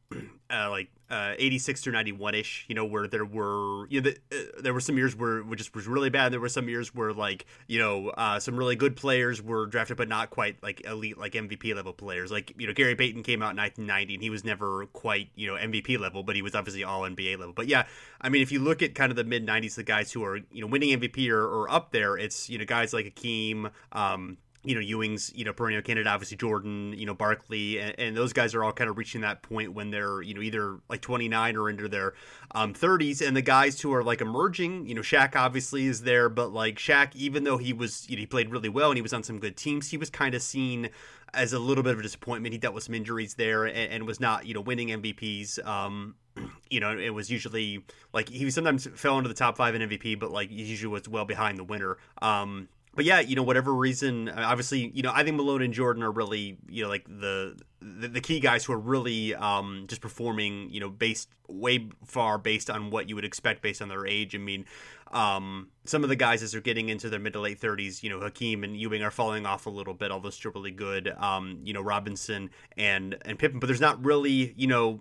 uh, 0.51 0.69
like 0.69 0.89
uh, 1.09 1.33
86 1.37 1.81
through 1.81 1.93
91 1.93 2.35
ish, 2.35 2.65
you 2.69 2.75
know, 2.75 2.85
where 2.85 3.07
there 3.07 3.25
were, 3.25 3.85
you 3.87 4.01
know, 4.01 4.11
the, 4.11 4.17
uh, 4.31 4.61
there 4.61 4.73
were 4.73 4.79
some 4.79 4.97
years 4.97 5.15
where 5.15 5.39
it 5.39 5.55
just 5.55 5.75
was 5.75 5.85
really 5.87 6.09
bad. 6.09 6.31
There 6.31 6.39
were 6.39 6.49
some 6.49 6.69
years 6.69 6.95
where, 6.95 7.11
like, 7.11 7.45
you 7.67 7.79
know, 7.79 8.09
uh, 8.09 8.39
some 8.39 8.55
really 8.55 8.75
good 8.75 8.95
players 8.95 9.41
were 9.41 9.65
drafted, 9.65 9.97
but 9.97 10.07
not 10.07 10.29
quite 10.29 10.61
like 10.63 10.85
elite, 10.85 11.17
like 11.17 11.33
MVP 11.33 11.75
level 11.75 11.93
players. 11.93 12.31
Like, 12.31 12.53
you 12.57 12.65
know, 12.65 12.73
Gary 12.73 12.95
Payton 12.95 13.23
came 13.23 13.41
out 13.41 13.51
in 13.51 13.57
1990 13.57 14.13
and 14.13 14.23
he 14.23 14.29
was 14.29 14.43
never 14.45 14.85
quite, 14.87 15.29
you 15.35 15.47
know, 15.47 15.55
MVP 15.55 15.99
level, 15.99 16.23
but 16.23 16.35
he 16.35 16.41
was 16.41 16.55
obviously 16.55 16.83
all 16.83 17.01
NBA 17.01 17.37
level. 17.37 17.53
But 17.53 17.67
yeah, 17.67 17.85
I 18.21 18.29
mean, 18.29 18.41
if 18.41 18.51
you 18.51 18.59
look 18.59 18.81
at 18.81 18.95
kind 18.95 19.11
of 19.11 19.17
the 19.17 19.25
mid 19.25 19.45
90s, 19.45 19.75
the 19.75 19.83
guys 19.83 20.11
who 20.11 20.23
are, 20.23 20.37
you 20.37 20.61
know, 20.61 20.67
winning 20.67 20.97
MVP 20.97 21.29
or, 21.29 21.43
or 21.43 21.69
up 21.69 21.91
there, 21.91 22.17
it's, 22.17 22.49
you 22.49 22.57
know, 22.57 22.65
guys 22.65 22.93
like 22.93 23.05
Hakeem, 23.05 23.69
um, 23.91 24.37
you 24.63 24.75
know 24.75 24.81
Ewing's 24.81 25.31
you 25.35 25.43
know 25.43 25.53
perennial 25.53 25.81
candidate, 25.81 26.07
obviously 26.07 26.37
Jordan, 26.37 26.93
you 26.93 27.05
know 27.05 27.13
Barkley, 27.13 27.79
and, 27.79 27.95
and, 27.97 28.17
those 28.17 28.33
guys 28.33 28.53
are 28.53 28.63
all 28.63 28.71
kind 28.71 28.89
of 28.89 28.97
reaching 28.97 29.21
that 29.21 29.41
point 29.41 29.73
when 29.73 29.89
they're 29.89 30.21
you 30.21 30.33
know 30.33 30.41
either 30.41 30.79
like 30.89 31.01
29 31.01 31.57
or 31.57 31.69
into 31.69 31.87
their 31.87 32.13
um, 32.53 32.73
30s, 32.73 33.25
and 33.25 33.35
the 33.35 33.41
guys 33.41 33.81
who 33.81 33.93
are 33.93 34.03
like 34.03 34.21
emerging, 34.21 34.87
you 34.87 34.93
know 34.93 35.01
Shaq 35.01 35.35
obviously 35.35 35.87
is 35.87 36.01
there, 36.01 36.29
but 36.29 36.51
like 36.53 36.75
Shaq, 36.75 37.15
even 37.15 37.43
though 37.43 37.57
he 37.57 37.73
was 37.73 38.09
you 38.09 38.15
know 38.15 38.21
he 38.21 38.25
played 38.25 38.51
really 38.51 38.69
well 38.69 38.91
and 38.91 38.97
he 38.97 39.01
was 39.01 39.13
on 39.13 39.23
some 39.23 39.39
good 39.39 39.57
teams, 39.57 39.89
he 39.89 39.97
was 39.97 40.09
kind 40.09 40.35
of 40.35 40.41
seen 40.41 40.89
as 41.33 41.53
a 41.53 41.59
little 41.59 41.83
bit 41.83 41.93
of 41.93 41.99
a 41.99 42.03
disappointment. 42.03 42.53
He 42.53 42.59
dealt 42.59 42.75
with 42.75 42.83
some 42.83 42.95
injuries 42.95 43.35
there 43.35 43.65
and, 43.65 43.77
and 43.77 44.05
was 44.05 44.19
not 44.19 44.45
you 44.45 44.53
know 44.53 44.61
winning 44.61 44.89
MVPs. 44.89 45.65
Um, 45.65 46.15
you 46.69 46.79
know, 46.79 46.97
it 46.97 47.09
was 47.09 47.29
usually 47.29 47.83
like 48.13 48.29
he 48.29 48.49
sometimes 48.51 48.87
fell 48.95 49.17
into 49.17 49.27
the 49.27 49.35
top 49.35 49.57
five 49.57 49.75
in 49.75 49.81
MVP, 49.89 50.19
but 50.19 50.31
like 50.31 50.51
usually 50.51 50.91
was 50.91 51.07
well 51.07 51.25
behind 51.25 51.57
the 51.57 51.63
winner. 51.63 51.97
Um, 52.21 52.67
but 52.93 53.05
yeah, 53.05 53.19
you 53.21 53.35
know, 53.35 53.43
whatever 53.43 53.73
reason, 53.73 54.29
uh, 54.29 54.43
obviously, 54.45 54.91
you 54.93 55.01
know, 55.01 55.11
I 55.13 55.23
think 55.23 55.37
Malone 55.37 55.61
and 55.61 55.73
Jordan 55.73 56.03
are 56.03 56.11
really, 56.11 56.57
you 56.69 56.83
know, 56.83 56.89
like 56.89 57.05
the 57.05 57.57
the, 57.81 58.07
the 58.07 58.21
key 58.21 58.39
guys 58.39 58.65
who 58.65 58.73
are 58.73 58.79
really 58.79 59.33
um, 59.33 59.85
just 59.87 60.01
performing, 60.01 60.69
you 60.69 60.79
know, 60.79 60.89
based 60.89 61.29
way 61.47 61.89
far 62.05 62.37
based 62.37 62.69
on 62.69 62.91
what 62.91 63.09
you 63.09 63.15
would 63.15 63.25
expect 63.25 63.61
based 63.61 63.81
on 63.81 63.87
their 63.87 64.05
age. 64.05 64.35
I 64.35 64.39
mean, 64.39 64.65
um, 65.11 65.69
some 65.85 66.03
of 66.03 66.09
the 66.09 66.15
guys 66.15 66.43
as 66.43 66.51
they're 66.51 66.61
getting 66.61 66.89
into 66.89 67.09
their 67.09 67.19
mid 67.19 67.33
to 67.33 67.39
late 67.39 67.59
thirties, 67.59 68.03
you 68.03 68.09
know, 68.09 68.19
Hakeem 68.19 68.63
and 68.63 68.75
Ewing 68.75 69.03
are 69.03 69.11
falling 69.11 69.45
off 69.45 69.65
a 69.65 69.69
little 69.69 69.93
bit, 69.93 70.11
although 70.11 70.29
still 70.29 70.51
really 70.51 70.71
good. 70.71 71.13
Um, 71.17 71.61
you 71.63 71.73
know, 71.73 71.81
Robinson 71.81 72.49
and 72.77 73.17
and 73.23 73.39
Pippen, 73.39 73.59
but 73.59 73.67
there's 73.67 73.81
not 73.81 74.03
really, 74.03 74.53
you 74.57 74.67
know, 74.67 74.99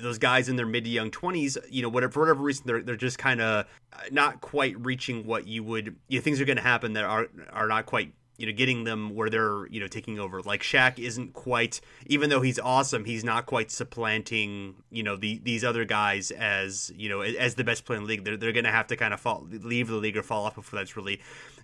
those 0.00 0.18
guys 0.18 0.48
in 0.48 0.56
their 0.56 0.66
mid 0.66 0.84
to 0.84 0.90
young 0.90 1.10
20s, 1.10 1.56
you 1.68 1.82
know, 1.82 1.88
whatever 1.88 2.12
for 2.12 2.20
whatever 2.20 2.42
reason 2.42 2.64
they're 2.66 2.82
they're 2.82 2.96
just 2.96 3.18
kind 3.18 3.40
of 3.40 3.66
not 4.10 4.40
quite 4.40 4.78
reaching 4.84 5.26
what 5.26 5.46
you 5.46 5.62
would 5.64 5.96
you 6.08 6.18
know, 6.18 6.22
things 6.22 6.40
are 6.40 6.44
going 6.44 6.56
to 6.56 6.62
happen 6.62 6.94
that 6.94 7.04
are 7.04 7.28
are 7.52 7.68
not 7.68 7.86
quite 7.86 8.12
you 8.38 8.46
know 8.46 8.52
getting 8.52 8.84
them 8.84 9.14
where 9.14 9.28
they're 9.28 9.66
you 9.66 9.80
know 9.80 9.86
taking 9.86 10.18
over 10.18 10.40
like 10.40 10.62
Shaq 10.62 10.98
isn't 10.98 11.34
quite 11.34 11.80
even 12.06 12.30
though 12.30 12.40
he's 12.40 12.58
awesome 12.58 13.04
he's 13.04 13.22
not 13.22 13.44
quite 13.44 13.70
supplanting 13.70 14.76
you 14.90 15.02
know 15.02 15.16
the 15.16 15.38
these 15.42 15.62
other 15.62 15.84
guys 15.84 16.30
as 16.30 16.90
you 16.96 17.10
know 17.10 17.20
as 17.20 17.56
the 17.56 17.64
best 17.64 17.84
player 17.84 17.98
in 17.98 18.04
the 18.04 18.08
league 18.08 18.24
they're, 18.24 18.38
they're 18.38 18.52
going 18.52 18.64
to 18.64 18.70
have 18.70 18.86
to 18.86 18.96
kind 18.96 19.12
of 19.12 19.20
fall 19.20 19.46
leave 19.50 19.88
the 19.88 19.96
league 19.96 20.16
or 20.16 20.22
fall 20.22 20.46
off 20.46 20.54
before 20.54 20.78
that's 20.78 20.96
really 20.96 21.20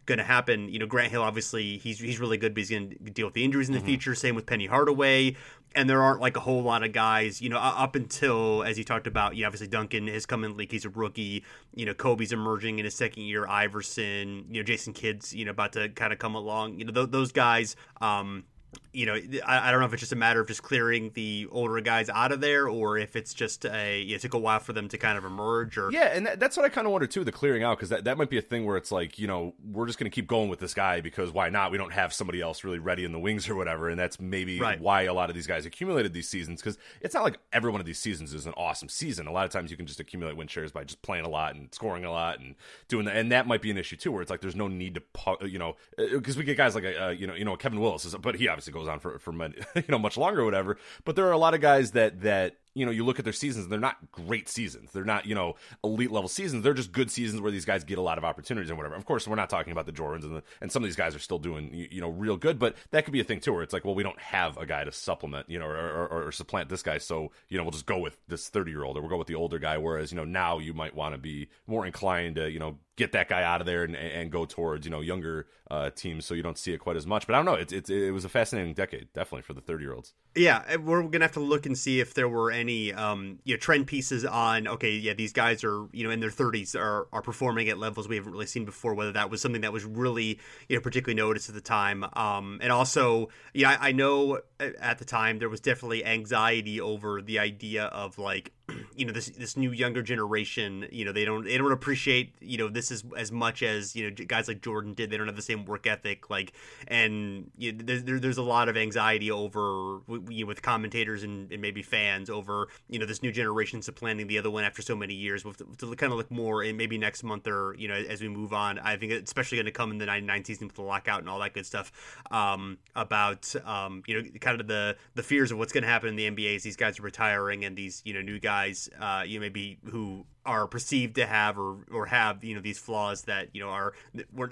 going 0.06 0.18
to 0.18 0.24
happen. 0.24 0.68
You 0.68 0.78
know, 0.78 0.86
Grant 0.86 1.10
Hill 1.10 1.22
obviously 1.22 1.78
he's 1.78 1.98
he's 1.98 2.18
really 2.18 2.38
good, 2.38 2.54
but 2.54 2.60
he's 2.60 2.70
going 2.70 2.90
to 2.90 3.10
deal 3.10 3.26
with 3.26 3.34
the 3.34 3.44
injuries 3.44 3.68
in 3.68 3.74
the 3.74 3.80
mm-hmm. 3.80 3.88
future. 3.88 4.14
Same 4.14 4.34
with 4.34 4.46
Penny 4.46 4.66
Hardaway, 4.66 5.36
and 5.76 5.88
there 5.88 6.02
aren't 6.02 6.20
like 6.20 6.36
a 6.36 6.40
whole 6.40 6.62
lot 6.62 6.82
of 6.82 6.92
guys. 6.92 7.40
You 7.40 7.50
know, 7.50 7.58
up 7.58 7.94
until 7.94 8.64
as 8.64 8.78
you 8.78 8.84
talked 8.84 9.06
about, 9.06 9.36
you 9.36 9.42
know, 9.42 9.48
obviously 9.48 9.68
Duncan 9.68 10.08
has 10.08 10.26
come 10.26 10.42
in 10.42 10.56
league. 10.56 10.72
He's 10.72 10.84
a 10.84 10.88
rookie. 10.90 11.44
You 11.74 11.86
know, 11.86 11.94
Kobe's 11.94 12.32
emerging 12.32 12.78
in 12.78 12.84
his 12.84 12.94
second 12.94 13.24
year. 13.24 13.46
Iverson, 13.46 14.46
you 14.50 14.60
know, 14.60 14.62
Jason 14.62 14.92
Kidd's 14.92 15.34
you 15.34 15.44
know 15.44 15.50
about 15.52 15.74
to 15.74 15.90
kind 15.90 16.12
of 16.12 16.18
come 16.18 16.34
along. 16.34 16.78
You 16.78 16.86
know, 16.86 16.92
th- 16.92 17.10
those 17.10 17.30
guys. 17.30 17.76
Um, 18.00 18.44
you 18.92 19.06
know, 19.06 19.14
I, 19.46 19.68
I, 19.68 19.70
don't 19.70 19.80
know 19.80 19.86
if 19.86 19.92
it's 19.92 20.00
just 20.00 20.12
a 20.12 20.16
matter 20.16 20.40
of 20.40 20.48
just 20.48 20.62
clearing 20.62 21.10
the 21.14 21.46
older 21.50 21.80
guys 21.80 22.08
out 22.08 22.32
of 22.32 22.40
there, 22.40 22.68
or 22.68 22.96
if 22.98 23.14
it's 23.14 23.34
just 23.34 23.66
a 23.66 24.02
it 24.02 24.20
took 24.22 24.34
a 24.34 24.38
while 24.38 24.58
for 24.58 24.72
them 24.72 24.88
to 24.88 24.98
kind 24.98 25.18
of 25.18 25.24
emerge. 25.24 25.76
Or 25.76 25.90
yeah, 25.92 26.12
and 26.14 26.26
that, 26.26 26.40
that's 26.40 26.56
what 26.56 26.64
I 26.64 26.68
kind 26.68 26.86
of 26.86 26.92
wonder 26.92 27.06
too, 27.06 27.22
the 27.22 27.32
clearing 27.32 27.62
out, 27.62 27.76
because 27.76 27.90
that, 27.90 28.04
that 28.04 28.16
might 28.16 28.30
be 28.30 28.38
a 28.38 28.42
thing 28.42 28.64
where 28.64 28.76
it's 28.76 28.90
like, 28.90 29.18
you 29.18 29.26
know, 29.26 29.54
we're 29.70 29.86
just 29.86 29.98
going 29.98 30.10
to 30.10 30.14
keep 30.14 30.26
going 30.26 30.48
with 30.48 30.60
this 30.60 30.74
guy 30.74 31.00
because 31.00 31.30
why 31.30 31.50
not? 31.50 31.70
We 31.70 31.78
don't 31.78 31.92
have 31.92 32.12
somebody 32.12 32.40
else 32.40 32.64
really 32.64 32.78
ready 32.78 33.04
in 33.04 33.12
the 33.12 33.18
wings 33.18 33.48
or 33.48 33.54
whatever, 33.54 33.88
and 33.88 33.98
that's 33.98 34.18
maybe 34.18 34.60
right. 34.60 34.80
why 34.80 35.02
a 35.02 35.14
lot 35.14 35.28
of 35.28 35.36
these 35.36 35.46
guys 35.46 35.66
accumulated 35.66 36.12
these 36.12 36.28
seasons. 36.28 36.60
Because 36.60 36.78
it's 37.00 37.14
not 37.14 37.24
like 37.24 37.38
every 37.52 37.70
one 37.70 37.80
of 37.80 37.86
these 37.86 37.98
seasons 37.98 38.32
is 38.32 38.46
an 38.46 38.54
awesome 38.56 38.88
season. 38.88 39.26
A 39.26 39.32
lot 39.32 39.44
of 39.44 39.50
times 39.50 39.70
you 39.70 39.76
can 39.76 39.86
just 39.86 40.00
accumulate 40.00 40.36
win 40.36 40.48
shares 40.48 40.72
by 40.72 40.84
just 40.84 41.02
playing 41.02 41.24
a 41.24 41.28
lot 41.28 41.54
and 41.54 41.72
scoring 41.74 42.04
a 42.04 42.10
lot 42.10 42.40
and 42.40 42.54
doing 42.88 43.04
that, 43.04 43.16
and 43.16 43.30
that 43.32 43.46
might 43.46 43.62
be 43.62 43.70
an 43.70 43.78
issue 43.78 43.96
too, 43.96 44.10
where 44.10 44.22
it's 44.22 44.30
like 44.30 44.40
there's 44.40 44.56
no 44.56 44.68
need 44.68 44.94
to, 44.94 45.46
you 45.46 45.58
know, 45.58 45.76
because 45.96 46.36
uh, 46.36 46.38
we 46.38 46.44
get 46.44 46.56
guys 46.56 46.74
like 46.74 46.84
a, 46.84 47.06
uh, 47.06 47.10
you 47.10 47.26
know, 47.26 47.34
you 47.34 47.44
know, 47.44 47.56
Kevin 47.56 47.80
Willis, 47.80 48.04
is, 48.04 48.14
but 48.14 48.36
he 48.36 48.48
obviously 48.48 48.65
goes 48.72 48.88
on 48.88 49.00
for 49.00 49.18
for 49.18 49.32
many 49.32 49.54
you 49.74 49.84
know 49.88 49.98
much 49.98 50.16
longer 50.16 50.42
or 50.42 50.44
whatever. 50.44 50.78
But 51.04 51.16
there 51.16 51.26
are 51.26 51.32
a 51.32 51.38
lot 51.38 51.54
of 51.54 51.60
guys 51.60 51.92
that 51.92 52.22
that 52.22 52.56
you 52.76 52.84
know, 52.84 52.92
you 52.92 53.04
look 53.04 53.18
at 53.18 53.24
their 53.24 53.32
seasons, 53.32 53.68
they're 53.68 53.80
not 53.80 54.12
great 54.12 54.50
seasons. 54.50 54.90
They're 54.92 55.02
not, 55.02 55.24
you 55.24 55.34
know, 55.34 55.54
elite 55.82 56.10
level 56.10 56.28
seasons. 56.28 56.62
They're 56.62 56.74
just 56.74 56.92
good 56.92 57.10
seasons 57.10 57.40
where 57.40 57.50
these 57.50 57.64
guys 57.64 57.84
get 57.84 57.96
a 57.96 58.02
lot 58.02 58.18
of 58.18 58.24
opportunities 58.24 58.68
and 58.68 58.76
whatever. 58.76 58.94
Of 58.94 59.06
course, 59.06 59.26
we're 59.26 59.34
not 59.34 59.48
talking 59.48 59.72
about 59.72 59.86
the 59.86 59.92
Jordans 59.92 60.24
and 60.24 60.36
the, 60.36 60.42
and 60.60 60.70
some 60.70 60.82
of 60.82 60.86
these 60.86 60.94
guys 60.94 61.14
are 61.14 61.18
still 61.18 61.38
doing, 61.38 61.72
you, 61.72 61.88
you 61.90 62.00
know, 62.02 62.10
real 62.10 62.36
good, 62.36 62.58
but 62.58 62.76
that 62.90 63.04
could 63.04 63.12
be 63.12 63.20
a 63.20 63.24
thing 63.24 63.40
too, 63.40 63.54
where 63.54 63.62
it's 63.62 63.72
like, 63.72 63.86
well, 63.86 63.94
we 63.94 64.02
don't 64.02 64.20
have 64.20 64.58
a 64.58 64.66
guy 64.66 64.84
to 64.84 64.92
supplement, 64.92 65.48
you 65.48 65.58
know, 65.58 65.64
or, 65.64 66.06
or, 66.06 66.26
or 66.26 66.32
supplant 66.32 66.68
this 66.68 66.82
guy. 66.82 66.98
So, 66.98 67.32
you 67.48 67.56
know, 67.56 67.64
we'll 67.64 67.72
just 67.72 67.86
go 67.86 67.98
with 67.98 68.18
this 68.28 68.50
30 68.50 68.70
year 68.70 68.84
old 68.84 68.98
or 68.98 69.00
we'll 69.00 69.10
go 69.10 69.16
with 69.16 69.28
the 69.28 69.36
older 69.36 69.58
guy. 69.58 69.78
Whereas, 69.78 70.12
you 70.12 70.16
know, 70.16 70.24
now 70.24 70.58
you 70.58 70.74
might 70.74 70.94
want 70.94 71.14
to 71.14 71.18
be 71.18 71.48
more 71.66 71.86
inclined 71.86 72.36
to, 72.36 72.50
you 72.50 72.58
know, 72.58 72.76
get 72.96 73.12
that 73.12 73.28
guy 73.28 73.42
out 73.42 73.60
of 73.60 73.66
there 73.66 73.84
and, 73.84 73.94
and 73.94 74.30
go 74.32 74.44
towards 74.44 74.86
you 74.86 74.90
know 74.90 75.00
younger 75.00 75.46
uh, 75.70 75.90
teams 75.90 76.24
so 76.24 76.34
you 76.34 76.42
don't 76.42 76.58
see 76.58 76.72
it 76.72 76.78
quite 76.78 76.96
as 76.96 77.06
much. 77.06 77.26
But 77.26 77.34
I 77.34 77.38
don't 77.38 77.44
know. 77.44 77.54
It, 77.54 77.72
it, 77.72 77.90
it 77.90 78.10
was 78.10 78.24
a 78.24 78.28
fascinating 78.28 78.74
decade, 78.74 79.12
definitely 79.12 79.42
for 79.42 79.52
the 79.52 79.60
thirty 79.60 79.84
year 79.84 79.94
olds. 79.94 80.14
Yeah, 80.34 80.76
we're 80.76 81.02
gonna 81.04 81.24
have 81.24 81.32
to 81.32 81.40
look 81.40 81.66
and 81.66 81.76
see 81.76 82.00
if 82.00 82.14
there 82.14 82.28
were 82.28 82.50
any 82.50 82.65
any 82.66 82.92
um, 82.92 83.38
you 83.44 83.54
know 83.54 83.58
trend 83.58 83.86
pieces 83.86 84.24
on 84.24 84.66
okay, 84.68 84.90
yeah, 84.90 85.14
these 85.14 85.32
guys 85.32 85.62
are 85.64 85.86
you 85.92 86.04
know 86.04 86.10
in 86.10 86.20
their 86.20 86.30
30s 86.30 86.74
are 86.74 87.06
are 87.12 87.22
performing 87.22 87.68
at 87.68 87.78
levels 87.78 88.08
we 88.08 88.16
haven't 88.16 88.32
really 88.32 88.46
seen 88.46 88.64
before. 88.64 88.94
Whether 88.94 89.12
that 89.12 89.30
was 89.30 89.40
something 89.40 89.62
that 89.62 89.72
was 89.72 89.84
really 89.84 90.38
you 90.68 90.76
know 90.76 90.80
particularly 90.80 91.20
noticed 91.20 91.48
at 91.48 91.54
the 91.54 91.60
time, 91.60 92.04
um, 92.14 92.58
and 92.62 92.72
also 92.72 93.28
yeah, 93.54 93.76
I, 93.80 93.88
I 93.88 93.92
know 93.92 94.40
at 94.58 94.98
the 94.98 95.04
time 95.04 95.38
there 95.38 95.48
was 95.48 95.60
definitely 95.60 96.04
anxiety 96.04 96.80
over 96.80 97.22
the 97.22 97.38
idea 97.38 97.84
of 97.86 98.18
like 98.18 98.52
you 98.96 99.04
know 99.04 99.12
this 99.12 99.28
this 99.30 99.56
new 99.56 99.70
younger 99.70 100.02
generation 100.02 100.88
you 100.90 101.04
know 101.04 101.12
they 101.12 101.24
don't 101.24 101.44
they 101.44 101.56
don't 101.56 101.70
appreciate 101.70 102.34
you 102.40 102.58
know 102.58 102.68
this 102.68 102.90
is 102.90 103.04
as 103.16 103.30
much 103.30 103.62
as 103.62 103.94
you 103.94 104.04
know 104.04 104.24
guys 104.26 104.48
like 104.48 104.60
Jordan 104.60 104.94
did 104.94 105.10
they 105.10 105.16
don't 105.16 105.26
have 105.26 105.36
the 105.36 105.42
same 105.42 105.64
work 105.64 105.86
ethic 105.86 106.28
like 106.30 106.52
and 106.88 107.50
you 107.56 107.72
know, 107.72 107.80
there's 107.84 108.02
there, 108.04 108.18
there's 108.18 108.38
a 108.38 108.42
lot 108.42 108.68
of 108.68 108.76
anxiety 108.76 109.30
over 109.30 110.00
you 110.28 110.44
know, 110.44 110.46
with 110.46 110.62
commentators 110.62 111.22
and, 111.22 111.52
and, 111.52 111.62
maybe 111.62 111.82
fans 111.82 112.28
over 112.28 112.68
you 112.88 112.98
know 112.98 113.06
this 113.06 113.22
new 113.22 113.30
generation 113.30 113.82
supplanting 113.82 114.26
the 114.26 114.38
other 114.38 114.50
one 114.50 114.64
after 114.64 114.82
so 114.82 114.96
many 114.96 115.14
years 115.14 115.44
with 115.44 115.58
to, 115.58 115.86
to 115.86 115.94
kind 115.96 116.12
of 116.12 116.18
look 116.18 116.30
more 116.30 116.62
in 116.64 116.76
maybe 116.76 116.98
next 116.98 117.22
month 117.22 117.46
or 117.46 117.74
you 117.78 117.86
know 117.86 117.94
as 117.94 118.20
we 118.20 118.28
move 118.28 118.52
on 118.52 118.78
I 118.80 118.96
think 118.96 119.12
it's 119.12 119.30
especially 119.30 119.58
going 119.58 119.66
to 119.66 119.72
come 119.72 119.90
in 119.92 119.98
the 119.98 120.06
99 120.06 120.44
season 120.44 120.66
with 120.66 120.76
the 120.76 120.82
lockout 120.82 121.20
and 121.20 121.28
all 121.28 121.38
that 121.38 121.54
good 121.54 121.66
stuff 121.66 121.92
um, 122.30 122.78
about 122.96 123.54
um, 123.64 124.02
you 124.06 124.20
know 124.20 124.28
kind 124.40 124.60
of 124.60 124.66
the 124.66 124.96
the 125.14 125.22
fears 125.22 125.52
of 125.52 125.58
what's 125.58 125.72
going 125.72 125.82
to 125.82 125.88
happen 125.88 126.08
in 126.08 126.16
the 126.16 126.30
NBA 126.30 126.56
as 126.56 126.62
these 126.62 126.76
guys 126.76 126.98
are 126.98 127.02
retiring 127.02 127.64
and 127.64 127.76
these 127.76 128.02
you 128.04 128.12
know 128.12 128.20
new 128.20 128.40
guys 128.40 128.55
guys, 128.56 128.88
uh, 129.00 129.22
you 129.26 129.38
know, 129.38 129.42
maybe 129.42 129.78
who 129.90 130.24
are 130.44 130.66
perceived 130.66 131.16
to 131.16 131.26
have 131.26 131.58
or 131.58 131.78
or 131.90 132.06
have 132.06 132.42
you 132.44 132.54
know 132.54 132.60
these 132.60 132.78
flaws 132.78 133.22
that 133.22 133.48
you 133.52 133.60
know 133.60 133.68
are 133.68 133.92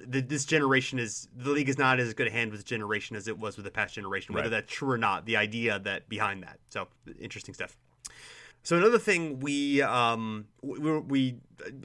this 0.07 0.45
generation 0.45 0.99
is 0.99 1.29
the 1.37 1.51
league 1.51 1.69
is 1.69 1.79
not 1.79 2.01
as 2.01 2.13
good 2.15 2.27
a 2.27 2.31
hand 2.31 2.51
with 2.51 2.61
this 2.61 2.69
generation 2.69 3.17
as 3.17 3.29
it 3.29 3.39
was 3.39 3.57
with 3.57 3.65
the 3.65 3.71
past 3.71 3.95
generation. 3.95 4.35
Whether 4.35 4.51
right. 4.51 4.63
that's 4.63 4.73
true 4.73 4.91
or 4.91 4.99
not, 4.99 5.25
the 5.25 5.37
idea 5.37 5.79
that 5.79 6.09
behind 6.09 6.43
that. 6.43 6.59
So 6.69 6.89
interesting 7.21 7.55
stuff. 7.55 7.77
So 8.65 8.79
another 8.79 8.99
thing 8.99 9.41
we 9.41 9.83
um, 9.83 10.47
we, 10.63 10.99
we 10.99 11.37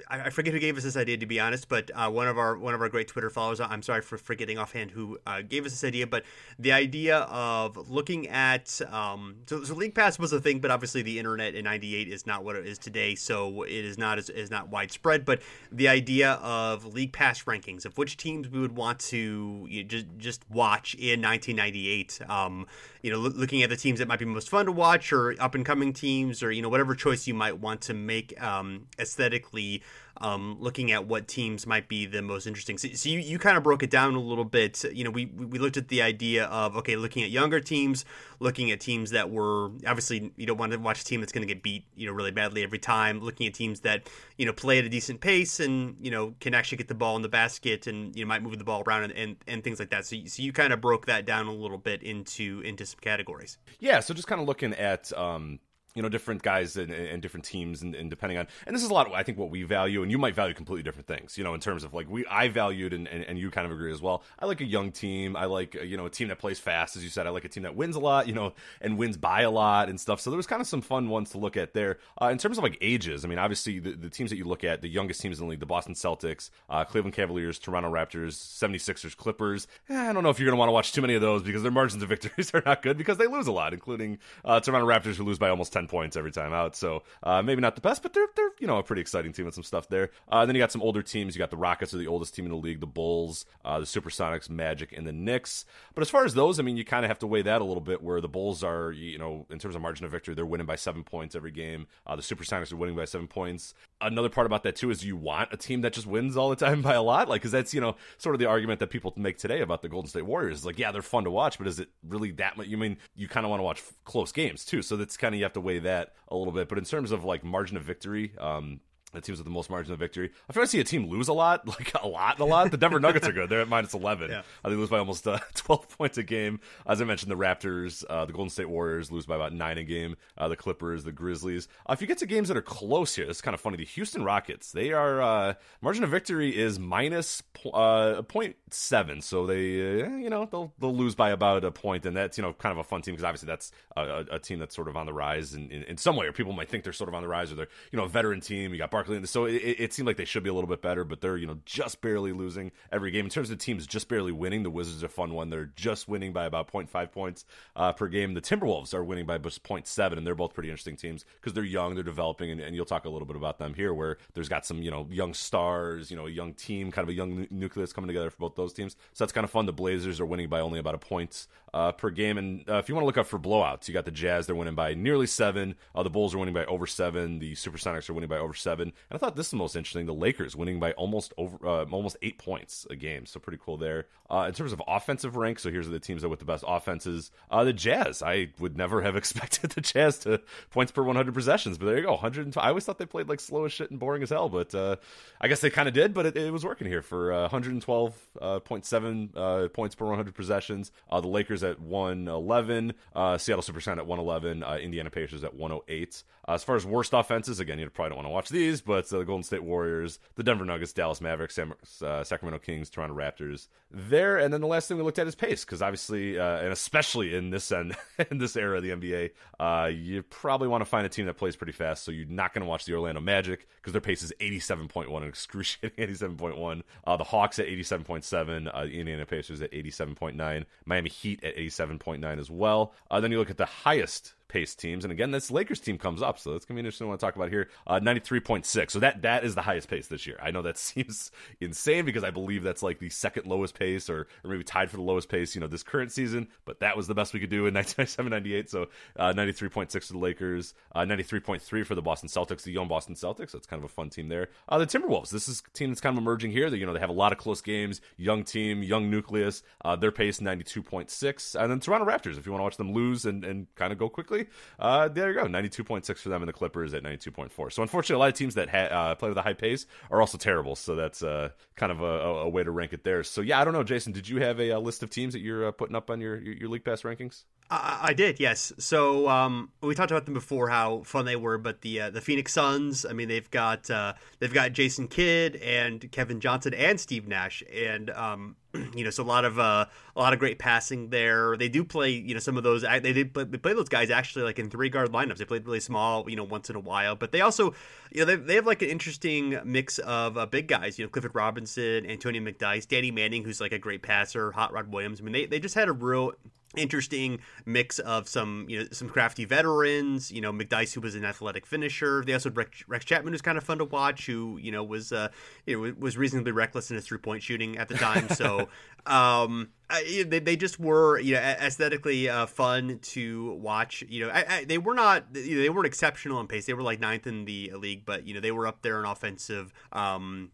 I 0.09 0.29
forget 0.29 0.53
who 0.53 0.59
gave 0.59 0.77
us 0.77 0.83
this 0.83 0.97
idea 0.97 1.17
to 1.17 1.25
be 1.25 1.39
honest, 1.39 1.69
but 1.69 1.91
uh, 1.93 2.09
one 2.09 2.27
of 2.27 2.37
our 2.37 2.57
one 2.57 2.73
of 2.73 2.81
our 2.81 2.89
great 2.89 3.07
Twitter 3.07 3.29
followers. 3.29 3.59
I'm 3.59 3.81
sorry 3.81 4.01
for 4.01 4.17
forgetting 4.17 4.57
offhand 4.57 4.91
who 4.91 5.19
uh, 5.25 5.41
gave 5.41 5.65
us 5.65 5.71
this 5.71 5.83
idea, 5.83 6.07
but 6.07 6.23
the 6.57 6.71
idea 6.71 7.19
of 7.19 7.89
looking 7.89 8.27
at 8.27 8.81
um, 8.91 9.35
so, 9.45 9.63
so 9.63 9.75
League 9.75 9.95
Pass 9.95 10.17
was 10.17 10.33
a 10.33 10.41
thing, 10.41 10.59
but 10.59 10.71
obviously 10.71 11.01
the 11.01 11.19
internet 11.19 11.55
in 11.55 11.65
'98 11.65 12.07
is 12.07 12.25
not 12.25 12.43
what 12.43 12.55
it 12.55 12.65
is 12.65 12.77
today, 12.77 13.15
so 13.15 13.63
it 13.63 13.71
is 13.71 13.97
not 13.97 14.17
as 14.17 14.29
is 14.29 14.49
not 14.49 14.69
widespread. 14.69 15.25
But 15.25 15.41
the 15.71 15.87
idea 15.87 16.33
of 16.41 16.85
League 16.85 17.13
Pass 17.13 17.43
rankings 17.43 17.85
of 17.85 17.97
which 17.97 18.17
teams 18.17 18.49
we 18.49 18.59
would 18.59 18.75
want 18.75 18.99
to 18.99 19.67
you 19.69 19.83
know, 19.83 19.87
just 19.87 20.05
just 20.17 20.49
watch 20.49 20.95
in 20.95 21.21
1998. 21.21 22.21
Um, 22.27 22.67
you 23.01 23.11
know, 23.11 23.17
looking 23.17 23.63
at 23.63 23.69
the 23.69 23.77
teams 23.77 23.99
that 23.99 24.07
might 24.07 24.19
be 24.19 24.25
most 24.25 24.49
fun 24.49 24.65
to 24.65 24.71
watch, 24.71 25.13
or 25.13 25.35
up 25.39 25.55
and 25.55 25.65
coming 25.65 25.93
teams, 25.93 26.41
or 26.41 26.51
you 26.51 26.61
know 26.61 26.68
whatever 26.69 26.95
choice 26.95 27.27
you 27.27 27.33
might 27.33 27.59
want 27.59 27.81
to 27.81 27.93
make 27.93 28.41
um, 28.41 28.87
aesthetically 28.99 29.83
um, 30.21 30.57
looking 30.59 30.91
at 30.91 31.07
what 31.07 31.27
teams 31.29 31.65
might 31.65 31.87
be 31.87 32.05
the 32.05 32.21
most 32.21 32.45
interesting. 32.45 32.77
So, 32.77 32.89
so 32.89 33.07
you, 33.07 33.19
you 33.19 33.39
kind 33.39 33.55
of 33.55 33.63
broke 33.63 33.83
it 33.83 33.89
down 33.89 34.15
a 34.15 34.19
little 34.19 34.43
bit. 34.43 34.83
You 34.83 35.05
know, 35.05 35.11
we, 35.11 35.27
we 35.27 35.59
looked 35.59 35.77
at 35.77 35.87
the 35.87 36.01
idea 36.01 36.45
of, 36.45 36.75
okay, 36.77 36.97
looking 36.97 37.23
at 37.23 37.29
younger 37.29 37.61
teams, 37.61 38.03
looking 38.39 38.69
at 38.71 38.81
teams 38.81 39.11
that 39.11 39.29
were 39.29 39.69
obviously, 39.87 40.33
you 40.35 40.45
don't 40.45 40.57
want 40.57 40.73
to 40.73 40.77
watch 40.77 41.01
a 41.01 41.05
team 41.05 41.21
that's 41.21 41.31
going 41.31 41.47
to 41.47 41.53
get 41.53 41.63
beat, 41.63 41.85
you 41.95 42.05
know, 42.05 42.11
really 42.11 42.31
badly 42.31 42.63
every 42.63 42.79
time, 42.79 43.21
looking 43.21 43.47
at 43.47 43.53
teams 43.53 43.79
that, 43.81 44.09
you 44.37 44.45
know, 44.45 44.51
play 44.51 44.79
at 44.79 44.83
a 44.83 44.89
decent 44.89 45.21
pace 45.21 45.61
and, 45.61 45.95
you 46.01 46.11
know, 46.11 46.35
can 46.41 46.53
actually 46.53 46.77
get 46.77 46.89
the 46.89 46.95
ball 46.95 47.15
in 47.15 47.21
the 47.21 47.29
basket 47.29 47.87
and, 47.87 48.13
you 48.13 48.25
know, 48.25 48.27
might 48.27 48.43
move 48.43 48.57
the 48.57 48.65
ball 48.65 48.83
around 48.85 49.03
and, 49.03 49.13
and, 49.13 49.35
and 49.47 49.63
things 49.63 49.79
like 49.79 49.89
that. 49.89 50.05
So, 50.05 50.17
so 50.25 50.43
you 50.43 50.51
kind 50.51 50.73
of 50.73 50.81
broke 50.81 51.05
that 51.05 51.25
down 51.25 51.47
a 51.47 51.53
little 51.53 51.77
bit 51.77 52.03
into, 52.03 52.59
into 52.65 52.85
some 52.85 52.99
categories. 52.99 53.57
Yeah. 53.79 54.01
So 54.01 54.13
just 54.13 54.27
kind 54.27 54.41
of 54.41 54.47
looking 54.47 54.73
at, 54.73 55.17
um, 55.17 55.59
you 55.95 56.01
know 56.01 56.09
different 56.09 56.41
guys 56.41 56.77
and, 56.77 56.91
and 56.91 57.21
different 57.21 57.45
teams 57.45 57.81
and, 57.81 57.95
and, 57.95 58.09
depending 58.09 58.37
on 58.37 58.47
and 58.65 58.75
this 58.75 58.83
is 58.83 58.89
a 58.89 58.93
lot 58.93 59.07
of 59.07 59.13
i 59.13 59.23
think 59.23 59.37
what 59.37 59.49
we 59.49 59.63
value 59.63 60.01
and 60.01 60.11
you 60.11 60.17
might 60.17 60.35
value 60.35 60.53
completely 60.53 60.83
different 60.83 61.07
things 61.07 61.37
you 61.37 61.43
know 61.43 61.53
in 61.53 61.59
terms 61.59 61.83
of 61.83 61.93
like 61.93 62.09
we 62.09 62.25
i 62.27 62.47
valued 62.47 62.93
and, 62.93 63.07
and, 63.07 63.23
and 63.23 63.39
you 63.39 63.49
kind 63.51 63.65
of 63.65 63.71
agree 63.71 63.91
as 63.91 64.01
well. 64.01 64.23
I 64.37 64.45
like 64.45 64.61
a 64.61 64.65
young 64.65 64.91
team. 64.91 65.35
I 65.35 65.45
like 65.45 65.75
you 65.75 65.97
know 65.97 66.05
a 66.05 66.09
team 66.09 66.27
that 66.29 66.39
plays 66.39 66.59
fast 66.59 66.95
as 66.95 67.03
you 67.03 67.09
said. 67.09 67.27
I 67.27 67.29
like 67.29 67.45
a 67.45 67.49
team 67.49 67.63
that 67.63 67.75
wins 67.75 67.95
a 67.95 67.99
lot 67.99 68.27
you 68.27 68.33
know 68.33 68.53
and 68.81 68.97
wins 68.97 69.17
by 69.17 69.41
a 69.41 69.51
lot 69.51 69.89
and 69.89 69.99
stuff. 69.99 70.19
So 70.19 70.29
there 70.29 70.37
was 70.37 70.47
kind 70.47 70.61
of 70.61 70.67
some 70.67 70.81
fun 70.81 71.09
ones 71.09 71.31
to 71.31 71.37
look 71.37 71.57
at 71.57 71.73
there. 71.73 71.97
Uh, 72.21 72.27
in 72.27 72.37
terms 72.37 72.57
of 72.57 72.63
like 72.63 72.77
ages 72.81 73.23
i 73.25 73.27
mean 73.27 73.39
obviously 73.39 73.79
the, 73.79 73.93
the 73.93 74.09
teams 74.09 74.29
that 74.29 74.37
you 74.37 74.45
look 74.45 74.63
at 74.63 74.81
the 74.81 74.87
youngest 74.87 75.21
teams 75.21 75.39
in 75.39 75.45
the 75.45 75.49
league 75.49 75.59
the 75.59 75.65
boston 75.65 75.93
celtics 75.93 76.49
uh, 76.69 76.83
cleveland 76.83 77.13
cavaliers 77.13 77.57
toronto 77.59 77.91
raptors 77.91 78.33
76ers 78.33 79.15
clippers. 79.15 79.67
Eh, 79.89 80.09
i 80.09 80.13
don't 80.13 80.23
know 80.23 80.29
if 80.29 80.39
you're 80.39 80.45
going 80.45 80.55
to 80.55 80.59
want 80.59 80.69
to 80.69 80.73
watch 80.73 80.91
too 80.91 81.01
many 81.01 81.15
of 81.15 81.21
those 81.21 81.43
because 81.43 81.63
their 81.63 81.71
margins 81.71 82.03
of 82.03 82.09
victories 82.09 82.51
are 82.53 82.63
not 82.65 82.81
good 82.81 82.97
because 82.97 83.17
they 83.17 83.27
lose 83.27 83.47
a 83.47 83.51
lot 83.51 83.73
including 83.73 84.17
uh, 84.45 84.59
toronto 84.59 84.87
raptors 84.87 85.15
who 85.15 85.23
lose 85.23 85.39
by 85.39 85.49
almost 85.49 85.73
10 85.73 85.78
points 85.87 86.15
every 86.15 86.31
time 86.31 86.53
out. 86.53 86.75
So 86.75 87.03
uh, 87.23 87.41
maybe 87.41 87.61
not 87.61 87.75
the 87.75 87.81
best, 87.81 88.03
but 88.03 88.13
they're 88.13 88.27
they're 88.35 88.51
you 88.59 88.67
know 88.67 88.77
a 88.77 88.83
pretty 88.83 89.01
exciting 89.01 89.33
team 89.33 89.45
with 89.45 89.55
some 89.55 89.63
stuff 89.63 89.87
there. 89.89 90.09
Uh, 90.27 90.45
then 90.45 90.55
you 90.55 90.61
got 90.61 90.71
some 90.71 90.81
older 90.81 91.01
teams. 91.01 91.35
You 91.35 91.39
got 91.39 91.51
the 91.51 91.57
Rockets, 91.57 91.93
are 91.93 91.97
the 91.97 92.07
oldest 92.07 92.35
team 92.35 92.45
in 92.45 92.51
the 92.51 92.57
league. 92.57 92.79
The 92.79 92.87
Bulls, 92.87 93.45
uh, 93.63 93.79
the 93.79 93.85
Supersonics, 93.85 94.49
Magic, 94.49 94.91
and 94.91 95.05
the 95.05 95.11
Knicks. 95.11 95.65
But 95.95 96.01
as 96.01 96.09
far 96.09 96.25
as 96.25 96.33
those, 96.33 96.59
I 96.59 96.63
mean, 96.63 96.77
you 96.77 96.85
kind 96.85 97.05
of 97.05 97.09
have 97.09 97.19
to 97.19 97.27
weigh 97.27 97.43
that 97.43 97.61
a 97.61 97.65
little 97.65 97.81
bit. 97.81 98.01
Where 98.01 98.21
the 98.21 98.27
Bulls 98.27 98.63
are, 98.63 98.91
you 98.91 99.17
know, 99.17 99.45
in 99.49 99.59
terms 99.59 99.75
of 99.75 99.81
margin 99.81 100.05
of 100.05 100.11
victory, 100.11 100.35
they're 100.35 100.45
winning 100.45 100.67
by 100.67 100.75
seven 100.75 101.03
points 101.03 101.35
every 101.35 101.51
game. 101.51 101.87
Uh, 102.05 102.15
the 102.15 102.21
Supersonics 102.21 102.71
are 102.71 102.77
winning 102.77 102.95
by 102.95 103.05
seven 103.05 103.27
points. 103.27 103.73
Another 104.01 104.29
part 104.29 104.45
about 104.45 104.63
that 104.63 104.75
too 104.75 104.91
is 104.91 105.03
you 105.03 105.17
want 105.17 105.49
a 105.51 105.57
team 105.57 105.81
that 105.81 105.93
just 105.93 106.07
wins 106.07 106.37
all 106.37 106.49
the 106.49 106.55
time 106.55 106.81
by 106.83 106.93
a 106.93 107.01
lot, 107.01 107.27
like 107.27 107.41
because 107.41 107.51
that's 107.51 107.73
you 107.73 107.81
know 107.81 107.95
sort 108.17 108.35
of 108.35 108.39
the 108.39 108.45
argument 108.45 108.79
that 108.79 108.87
people 108.87 109.13
make 109.15 109.37
today 109.37 109.61
about 109.61 109.81
the 109.81 109.89
Golden 109.89 110.09
State 110.09 110.25
Warriors. 110.25 110.65
Like, 110.65 110.79
yeah, 110.79 110.91
they're 110.91 111.01
fun 111.01 111.23
to 111.25 111.31
watch, 111.31 111.57
but 111.57 111.67
is 111.67 111.79
it 111.79 111.89
really 112.07 112.31
that 112.31 112.57
much? 112.57 112.67
You 112.67 112.77
mean 112.77 112.97
you 113.15 113.27
kind 113.27 113.45
of 113.45 113.49
want 113.49 113.59
to 113.59 113.63
watch 113.63 113.83
close 114.05 114.31
games 114.31 114.65
too? 114.65 114.81
So 114.81 114.95
that's 114.95 115.17
kind 115.17 115.35
of 115.35 115.39
you 115.39 115.45
have 115.45 115.53
to 115.53 115.61
weigh 115.61 115.79
that 115.79 116.13
a 116.29 116.35
little 116.35 116.53
bit. 116.53 116.69
But 116.69 116.77
in 116.77 116.85
terms 116.85 117.11
of 117.11 117.23
like 117.23 117.43
margin 117.43 117.77
of 117.77 117.83
victory, 117.83 118.33
um, 118.39 118.79
the 119.11 119.21
teams 119.21 119.39
with 119.39 119.45
the 119.45 119.51
most 119.51 119.69
margin 119.69 119.93
of 119.93 119.99
victory. 119.99 120.31
If 120.49 120.57
I 120.57 120.65
see 120.65 120.79
a 120.79 120.83
team 120.83 121.07
lose 121.07 121.27
a 121.27 121.33
lot, 121.33 121.67
like 121.67 121.93
a 122.01 122.07
lot 122.07 122.39
a 122.39 122.45
lot, 122.45 122.71
the 122.71 122.77
Denver 122.77 122.99
Nuggets 122.99 123.27
are 123.27 123.31
good. 123.31 123.49
They're 123.49 123.61
at 123.61 123.69
minus 123.69 123.93
11. 123.93 124.19
Yeah. 124.29 124.43
Uh, 124.63 124.69
they 124.69 124.75
lose 124.75 124.89
by 124.89 124.99
almost 124.99 125.27
uh, 125.27 125.39
12 125.55 125.97
points 125.97 126.17
a 126.19 126.23
game. 126.23 126.59
As 126.85 127.01
I 127.01 127.05
mentioned, 127.05 127.31
the 127.31 127.37
Raptors, 127.37 128.03
uh, 128.07 128.25
the 128.25 128.33
Golden 128.33 128.49
State 128.51 128.69
Warriors 128.69 129.11
lose 129.11 129.25
by 129.25 129.35
about 129.35 129.53
nine 129.53 129.79
a 129.79 129.83
game. 129.83 130.17
Uh, 130.37 130.49
the 130.49 130.55
Clippers, 130.55 131.03
the 131.03 131.11
Grizzlies. 131.11 131.67
Uh, 131.87 131.93
if 131.93 132.01
you 132.01 132.05
get 132.05 132.19
to 132.19 132.27
games 132.27 132.49
that 132.49 132.57
are 132.57 132.61
close 132.61 133.15
here, 133.15 133.27
it's 133.27 133.41
kind 133.41 133.55
of 133.55 133.61
funny. 133.61 133.77
The 133.77 133.85
Houston 133.85 134.23
Rockets, 134.23 134.71
they 134.71 134.91
are, 134.91 135.21
uh, 135.21 135.53
margin 135.81 136.03
of 136.03 136.11
victory 136.11 136.55
is 136.55 136.77
minus 136.77 137.41
po- 137.53 137.71
0.7. 137.71 139.23
So 139.23 139.47
they, 139.47 139.63
you 139.63 140.29
know, 140.29 140.47
they'll, 140.51 140.73
they'll 140.79 140.95
lose 140.95 141.15
by 141.15 141.31
about 141.31 141.63
a 141.63 141.71
point. 141.71 142.05
And 142.05 142.15
that's, 142.15 142.37
you 142.37 142.43
know, 142.43 142.53
kind 142.53 142.71
of 142.71 142.77
a 142.77 142.83
fun 142.83 143.01
team 143.01 143.15
because 143.15 143.25
obviously 143.25 143.47
that's 143.47 143.71
a, 143.97 144.25
a, 144.31 144.39
team 144.39 144.59
that's 144.59 144.75
sort 144.75 144.87
of 144.87 144.95
on 144.95 145.05
the 145.05 145.13
rise 145.13 145.53
in, 145.53 145.71
in, 145.71 145.83
in, 145.83 145.97
some 145.97 146.15
way, 146.15 146.27
or 146.27 146.33
people 146.33 146.53
might 146.53 146.69
think 146.69 146.83
they're 146.83 146.93
sort 146.93 147.07
of 147.07 147.15
on 147.15 147.23
the 147.23 147.27
rise 147.27 147.51
or 147.51 147.55
they're, 147.55 147.67
you 147.91 147.97
know, 147.97 148.05
a 148.05 148.09
veteran 148.09 148.41
team. 148.41 148.71
You 148.71 148.77
got 148.77 148.91
So 149.25 149.45
it, 149.45 149.55
it 149.55 149.93
seemed 149.93 150.07
like 150.07 150.17
they 150.17 150.25
should 150.25 150.43
be 150.43 150.49
a 150.49 150.53
little 150.53 150.69
bit 150.69 150.81
better, 150.81 151.03
but 151.03 151.21
they're 151.21 151.37
you 151.37 151.47
know 151.47 151.59
just 151.65 152.01
barely 152.01 152.31
losing 152.31 152.71
every 152.91 153.11
game. 153.11 153.25
In 153.25 153.31
terms 153.31 153.49
of 153.49 153.57
teams 153.57 153.87
just 153.87 154.07
barely 154.07 154.31
winning, 154.31 154.63
the 154.63 154.69
Wizards 154.69 155.03
are 155.03 155.07
a 155.07 155.09
fun 155.09 155.33
one. 155.33 155.49
They're 155.49 155.71
just 155.75 156.07
winning 156.07 156.33
by 156.33 156.45
about 156.45 156.71
0.5 156.71 157.11
points 157.11 157.45
uh, 157.75 157.93
per 157.93 158.07
game. 158.07 158.33
The 158.33 158.41
Timberwolves 158.41 158.93
are 158.93 159.03
winning 159.03 159.25
by 159.25 159.37
just 159.37 159.63
0.7, 159.63 160.17
and 160.17 160.25
they're 160.25 160.35
both 160.35 160.53
pretty 160.53 160.69
interesting 160.69 160.95
teams 160.95 161.25
because 161.35 161.53
they're 161.53 161.63
young, 161.63 161.95
they're 161.95 162.03
developing, 162.03 162.51
and, 162.51 162.61
and, 162.61 162.75
you'll 162.75 162.85
talk 162.85 163.05
a 163.05 163.09
little 163.09 163.25
bit 163.25 163.35
about 163.35 163.59
them 163.59 163.73
here, 163.73 163.93
where 163.93 164.17
there's 164.33 164.47
got 164.47 164.65
some 164.65 164.81
you 164.81 164.91
know 164.91 165.07
young 165.09 165.33
stars, 165.33 166.11
you 166.11 166.17
know 166.17 166.27
a 166.27 166.29
young 166.29 166.53
team, 166.53 166.91
kind 166.91 167.03
of 167.03 167.09
a 167.09 167.13
young 167.13 167.47
nucleus 167.49 167.93
coming 167.93 168.07
together 168.07 168.29
for 168.29 168.37
both 168.37 168.55
those 168.55 168.73
teams. 168.73 168.95
So 169.13 169.23
that's 169.23 169.33
kind 169.33 169.43
of 169.43 169.51
fun. 169.51 169.65
The 169.65 169.73
Blazers 169.73 170.19
are 170.19 170.25
winning 170.25 170.49
by 170.49 170.59
only 170.61 170.79
about 170.79 170.95
a 170.95 170.99
point 170.99 171.47
uh, 171.73 171.91
per 171.91 172.09
game, 172.09 172.37
and 172.37 172.69
uh, 172.69 172.75
if 172.75 172.89
you 172.89 172.95
want 172.95 173.03
to 173.03 173.07
look 173.07 173.17
up 173.17 173.27
for 173.27 173.39
blowouts, 173.39 173.87
you 173.87 173.93
got 173.93 174.05
the 174.05 174.11
Jazz. 174.11 174.45
They're 174.47 174.55
winning 174.55 174.75
by 174.75 174.93
nearly 174.93 175.27
seven. 175.27 175.75
Uh, 175.95 176.03
the 176.03 176.09
Bulls 176.09 176.33
are 176.33 176.37
winning 176.37 176.53
by 176.53 176.65
over 176.65 176.87
seven. 176.87 177.39
The 177.39 177.53
Supersonics 177.53 178.09
are 178.09 178.13
winning 178.13 178.29
by 178.29 178.37
over 178.37 178.53
seven. 178.53 178.88
And 179.09 179.15
I 179.15 179.17
thought 179.17 179.35
this 179.35 179.47
is 179.47 179.51
the 179.51 179.57
most 179.57 179.75
interesting. 179.75 180.05
The 180.05 180.13
Lakers 180.13 180.55
winning 180.55 180.79
by 180.79 180.91
almost 180.93 181.33
over 181.37 181.57
uh, 181.65 181.85
almost 181.85 182.17
eight 182.21 182.37
points 182.37 182.85
a 182.89 182.95
game, 182.95 183.25
so 183.25 183.39
pretty 183.39 183.59
cool 183.63 183.77
there. 183.77 184.07
Uh, 184.29 184.45
in 184.47 184.53
terms 184.53 184.71
of 184.71 184.81
offensive 184.87 185.35
rank, 185.35 185.59
so 185.59 185.71
here's 185.71 185.89
the 185.89 185.99
teams 185.99 186.21
that 186.21 186.29
with 186.29 186.39
the 186.39 186.45
best 186.45 186.63
offenses. 186.67 187.31
Uh, 187.49 187.63
the 187.63 187.73
Jazz, 187.73 188.21
I 188.21 188.49
would 188.59 188.77
never 188.77 189.01
have 189.01 189.15
expected 189.15 189.71
the 189.71 189.81
Jazz 189.81 190.19
to 190.19 190.41
points 190.69 190.91
per 190.91 191.03
100 191.03 191.33
possessions, 191.33 191.77
but 191.77 191.87
there 191.87 191.97
you 191.97 192.03
go, 192.03 192.11
100. 192.11 192.57
I 192.57 192.69
always 192.69 192.85
thought 192.85 192.97
they 192.97 193.05
played 193.05 193.29
like 193.29 193.39
slow 193.39 193.65
as 193.65 193.73
shit 193.73 193.91
and 193.91 193.99
boring 193.99 194.23
as 194.23 194.29
hell, 194.29 194.49
but 194.49 194.73
uh, 194.75 194.97
I 195.41 195.47
guess 195.47 195.61
they 195.61 195.69
kind 195.69 195.87
of 195.87 195.93
did. 195.93 196.13
But 196.13 196.27
it, 196.27 196.37
it, 196.37 196.51
was 196.51 196.65
working 196.65 196.87
here 196.87 197.01
for 197.01 197.29
112.7 197.29 199.35
uh, 199.35 199.39
uh, 199.39 199.67
points 199.69 199.95
per 199.95 200.05
100 200.05 200.35
possessions. 200.35 200.91
the 201.09 201.27
Lakers 201.27 201.63
at 201.63 201.79
111, 201.79 202.93
Seattle 203.15 203.63
Supersonics 203.63 203.99
at 203.99 204.07
111, 204.07 204.63
Indiana 204.81 205.09
Pacers 205.09 205.43
at 205.43 205.53
108. 205.53 206.23
As 206.53 206.63
far 206.63 206.75
as 206.75 206.85
worst 206.85 207.13
offenses, 207.13 207.59
again, 207.59 207.79
you 207.79 207.89
probably 207.89 208.09
don't 208.09 208.17
want 208.17 208.25
to 208.27 208.31
watch 208.31 208.49
these, 208.49 208.81
but 208.81 209.07
the 209.09 209.23
Golden 209.23 209.43
State 209.43 209.63
Warriors, 209.63 210.19
the 210.35 210.43
Denver 210.43 210.65
Nuggets, 210.65 210.93
Dallas 210.93 211.21
Mavericks, 211.21 211.55
Sam, 211.55 211.73
uh, 212.01 212.23
Sacramento 212.23 212.59
Kings, 212.59 212.89
Toronto 212.89 213.15
Raptors. 213.15 213.67
There, 213.91 214.37
and 214.37 214.53
then 214.53 214.61
the 214.61 214.67
last 214.67 214.87
thing 214.87 214.97
we 214.97 215.03
looked 215.03 215.17
at 215.17 215.25
is 215.25 215.33
pace, 215.33 215.65
because 215.65 215.81
obviously, 215.81 216.37
uh, 216.37 216.57
and 216.57 216.71
especially 216.71 217.35
in 217.35 217.49
this 217.49 217.71
end, 217.71 217.95
in 218.29 218.37
this 218.37 218.55
era 218.55 218.77
of 218.77 218.83
the 218.83 218.91
NBA, 218.91 219.31
uh, 219.59 219.87
you 219.87 220.21
probably 220.21 220.67
want 220.67 220.81
to 220.81 220.85
find 220.85 221.07
a 221.07 221.09
team 221.09 221.25
that 221.25 221.37
plays 221.37 221.55
pretty 221.55 221.71
fast. 221.71 222.03
So 222.03 222.11
you're 222.11 222.27
not 222.27 222.53
going 222.53 222.61
to 222.61 222.69
watch 222.69 222.85
the 222.85 222.93
Orlando 222.93 223.19
Magic 223.19 223.67
because 223.77 223.93
their 223.93 224.01
pace 224.01 224.21
is 224.21 224.31
87.1, 224.39 225.17
an 225.17 225.23
excruciating 225.23 225.91
87.1. 226.07 226.83
Uh, 227.03 227.17
the 227.17 227.23
Hawks 227.23 227.57
at 227.57 227.65
87.7, 227.65 228.75
uh, 228.75 228.83
Indiana 228.83 229.25
Pacers 229.25 229.59
at 229.61 229.71
87.9, 229.71 230.65
Miami 230.85 231.09
Heat 231.09 231.43
at 231.43 231.55
87.9 231.57 232.39
as 232.39 232.51
well. 232.51 232.93
Uh, 233.09 233.19
then 233.19 233.31
you 233.31 233.39
look 233.39 233.49
at 233.49 233.57
the 233.57 233.65
highest 233.65 234.35
pace 234.49 234.75
teams. 234.75 235.05
And 235.05 235.11
again, 235.13 235.31
this 235.31 235.49
Lakers 235.49 235.79
team 235.79 235.97
comes 235.97 236.21
up, 236.21 236.37
so 236.37 236.51
that's 236.51 236.65
gonna 236.65 236.77
be 236.77 236.79
interesting 236.81 237.05
to 237.05 237.09
want 237.09 237.21
to 237.21 237.25
talk 237.25 237.37
about 237.37 237.49
here. 237.49 237.69
Uh, 237.87 237.99
93.6. 238.01 238.91
So 238.91 238.99
that 238.99 239.21
that 239.21 239.45
is 239.45 239.55
the 239.55 239.61
highest 239.61 239.87
pace 239.87 240.07
this 240.07 240.27
year. 240.27 240.37
I 240.41 240.51
know 240.51 240.61
that 240.63 240.77
seems 240.89 241.31
insane 241.61 242.03
because 242.03 242.25
I 242.25 242.31
believe 242.31 242.63
that's 242.63 242.83
like 242.83 242.99
the 242.99 243.09
second 243.09 243.45
lowest 243.45 243.78
pace, 243.79 244.09
or 244.09 244.27
or 244.43 244.51
maybe 244.51 244.63
tied 244.63 244.91
for 244.91 244.97
the 244.97 245.03
lowest 245.03 245.29
pace, 245.29 245.55
you 245.55 245.61
know, 245.61 245.67
this 245.67 245.83
current 245.83 246.11
season. 246.11 246.47
But 246.65 246.81
that 246.81 246.95
was 246.97 247.07
the 247.07 247.15
best 247.15 247.33
we 247.33 247.39
could 247.39 247.49
do 247.49 247.65
in 247.65 247.73
1997, 247.79 248.29
98. 248.29 248.69
So 248.69 248.87
uh, 249.17 249.33
93.6 249.33 250.07
for 250.07 250.13
the 250.13 250.19
Lakers, 250.19 250.73
uh, 250.93 251.01
93.3 251.01 251.85
for 251.85 251.95
the 251.95 252.01
Boston 252.01 252.29
Celtics, 252.29 252.63
the 252.63 252.71
young 252.71 252.87
Boston 252.87 253.15
Celtics. 253.15 253.51
That's 253.51 253.65
kind 253.65 253.83
of 253.83 253.89
a 253.89 253.93
fun 253.93 254.09
team 254.09 254.29
there. 254.29 254.49
Uh, 254.67 254.77
the 254.77 254.85
Timberwolves. 254.85 255.29
This 255.29 255.47
is 255.47 255.63
a 255.65 255.71
team 255.71 255.89
that's 255.89 256.01
kind 256.01 256.17
of 256.17 256.21
emerging 256.21 256.51
here. 256.51 256.69
That 256.69 256.77
you 256.77 256.85
know 256.85 256.93
they 256.93 256.99
have 256.99 257.09
a 257.09 257.13
lot 257.13 257.31
of 257.31 257.37
close 257.37 257.61
games, 257.61 258.01
young 258.17 258.43
team, 258.43 258.83
young 258.83 259.09
nucleus. 259.09 259.63
Uh, 259.83 259.95
their 259.95 260.11
pace 260.11 260.39
92.6, 260.39 261.61
and 261.61 261.71
then 261.71 261.79
Toronto 261.79 262.05
Raptors. 262.05 262.37
If 262.37 262.45
you 262.45 262.51
want 262.51 262.59
to 262.59 262.63
watch 262.63 262.77
them 262.77 262.93
lose 262.93 263.25
and, 263.25 263.43
and 263.45 263.73
kind 263.75 263.91
of 263.91 263.97
go 263.97 264.09
quickly, 264.09 264.47
uh, 264.79 265.07
there 265.07 265.29
you 265.29 265.35
go, 265.35 265.45
92.6 265.45 266.17
for 266.17 266.29
them, 266.29 266.41
and 266.41 266.49
the 266.49 266.53
Clippers 266.53 266.93
at 266.93 267.03
92.4. 267.03 267.71
So 267.71 267.81
unfortunately, 267.81 268.15
a 268.15 268.19
lot 268.19 268.29
of 268.29 268.35
teams 268.35 268.55
that 268.55 268.69
ha- 268.69 268.77
uh, 268.77 269.15
play 269.15 269.29
with 269.29 269.37
a 269.37 269.41
high 269.41 269.53
pace 269.53 269.85
are 270.11 270.21
also 270.21 270.37
terrible. 270.37 270.75
So 270.75 270.95
that's 270.95 271.21
kind 271.21 271.91
of 271.91 272.01
a, 272.01 272.05
a, 272.05 272.49
way 272.49 272.63
to 272.63 272.71
rank 272.71 272.93
it 272.93 273.03
there. 273.03 273.23
So 273.23 273.41
yeah, 273.41 273.59
I 273.59 273.63
don't 273.63 273.68
know, 273.73 273.83
Jason. 273.83 274.11
Did 274.13 274.27
you 274.27 274.41
have 274.41 274.59
a, 274.59 274.69
a 274.69 274.79
list 274.79 275.03
of 275.03 275.09
teams 275.09 275.33
that 275.33 275.39
you're 275.39 275.67
uh, 275.67 275.71
putting 275.71 275.95
up 275.95 276.09
on 276.09 276.21
your, 276.21 276.39
your, 276.39 276.53
your 276.55 276.69
league 276.69 276.83
pass 276.83 277.01
rankings? 277.03 277.43
I, 277.71 277.99
I 278.01 278.13
did, 278.13 278.39
yes. 278.39 278.73
So 278.79 279.29
um, 279.29 279.69
we 279.81 279.93
talked 279.93 280.11
about 280.11 280.25
them 280.25 280.33
before, 280.33 280.69
how 280.69 281.03
fun 281.03 281.25
they 281.25 281.35
were. 281.35 281.57
But 281.57 281.81
the 281.81 282.01
uh, 282.01 282.09
the 282.09 282.21
Phoenix 282.21 282.53
Suns, 282.53 283.05
I 283.05 283.13
mean, 283.13 283.27
they've 283.27 283.49
got 283.51 283.89
uh, 283.89 284.13
they've 284.39 284.53
got 284.53 284.73
Jason 284.73 285.07
Kidd 285.07 285.55
and 285.57 286.11
Kevin 286.11 286.39
Johnson 286.39 286.73
and 286.73 286.99
Steve 286.99 287.27
Nash, 287.27 287.63
and 287.71 288.09
um, 288.11 288.55
you 288.95 289.03
know, 289.03 289.09
so 289.09 289.23
a 289.23 289.25
lot 289.25 289.45
of 289.45 289.59
uh, 289.59 289.85
a 290.15 290.19
lot 290.19 290.33
of 290.33 290.39
great 290.39 290.57
passing 290.57 291.09
there. 291.09 291.57
They 291.57 291.69
do 291.69 291.83
play, 291.83 292.11
you 292.11 292.33
know, 292.33 292.39
some 292.39 292.57
of 292.57 292.63
those. 292.63 292.81
They 292.81 293.13
did 293.13 293.33
play, 293.33 293.43
they 293.43 293.57
play 293.57 293.73
those 293.73 293.89
guys 293.89 294.09
actually 294.09 294.45
like 294.45 294.57
in 294.57 294.69
three 294.69 294.89
guard 294.89 295.11
lineups. 295.11 295.37
They 295.37 295.45
played 295.45 295.65
really 295.65 295.79
small, 295.79 296.29
you 296.29 296.35
know, 296.35 296.43
once 296.43 296.69
in 296.69 296.75
a 296.75 296.79
while. 296.79 297.15
But 297.15 297.31
they 297.31 297.41
also, 297.41 297.73
you 298.11 298.21
know, 298.21 298.25
they, 298.25 298.35
they 298.35 298.55
have 298.55 298.65
like 298.65 298.81
an 298.81 298.89
interesting 298.89 299.59
mix 299.63 299.99
of 299.99 300.37
uh, 300.37 300.45
big 300.45 300.67
guys. 300.67 300.97
You 300.97 301.05
know, 301.05 301.09
Clifford 301.09 301.35
Robinson, 301.35 302.05
Antonio 302.07 302.41
McDyess, 302.41 302.87
Danny 302.87 303.11
Manning, 303.11 303.43
who's 303.43 303.61
like 303.61 303.71
a 303.73 303.79
great 303.79 304.01
passer, 304.01 304.51
Hot 304.51 304.73
Rod 304.73 304.91
Williams. 304.91 305.21
I 305.21 305.23
mean, 305.23 305.33
they 305.33 305.45
they 305.45 305.59
just 305.59 305.75
had 305.75 305.87
a 305.87 305.93
real 305.93 306.33
interesting 306.77 307.39
mix 307.65 307.97
of 307.99 308.27
some 308.27 308.65
you 308.69 308.79
know 308.79 308.87
some 308.91 309.09
crafty 309.09 309.43
veterans 309.43 310.31
you 310.31 310.39
know 310.39 310.51
McDyess 310.51 310.93
who 310.93 311.01
was 311.01 311.15
an 311.15 311.25
athletic 311.25 311.65
finisher. 311.65 312.23
They 312.25 312.33
also 312.33 312.49
had 312.49 312.57
Rex, 312.57 312.83
Rex 312.87 313.05
Chapman 313.05 313.33
who's 313.33 313.41
kind 313.41 313.57
of 313.57 313.63
fun 313.63 313.79
to 313.79 313.85
watch 313.85 314.27
who 314.27 314.59
you 314.61 314.71
know 314.71 314.83
was 314.83 315.11
uh 315.11 315.29
you 315.65 315.81
know 315.81 315.93
was 315.97 316.17
reasonably 316.17 316.51
reckless 316.51 316.91
in 316.91 316.95
his 316.95 317.05
three 317.07 317.17
point 317.17 317.41
shooting 317.41 317.77
at 317.77 317.87
the 317.87 317.95
time. 317.95 318.29
So 318.29 318.69
um 319.07 319.69
I, 319.89 320.23
they, 320.27 320.37
they 320.37 320.55
just 320.55 320.79
were 320.79 321.19
you 321.19 321.33
know 321.33 321.39
aesthetically 321.39 322.29
uh, 322.29 322.45
fun 322.45 322.99
to 322.99 323.53
watch. 323.53 324.03
You 324.07 324.27
know 324.27 324.31
I, 324.31 324.57
I, 324.57 324.63
they 324.63 324.77
were 324.77 324.93
not 324.93 325.25
you 325.33 325.55
know, 325.55 325.61
they 325.63 325.69
weren't 325.69 325.87
exceptional 325.87 326.39
in 326.39 326.47
pace. 326.47 326.67
They 326.67 326.73
were 326.73 326.83
like 326.83 326.99
ninth 326.99 327.25
in 327.25 327.45
the 327.45 327.71
league 327.75 328.05
but 328.05 328.27
you 328.27 328.35
know 328.35 328.39
they 328.39 328.51
were 328.51 328.67
up 328.67 328.83
there 328.83 328.99
in 328.99 329.05
offensive 329.05 329.73
um 329.91 330.51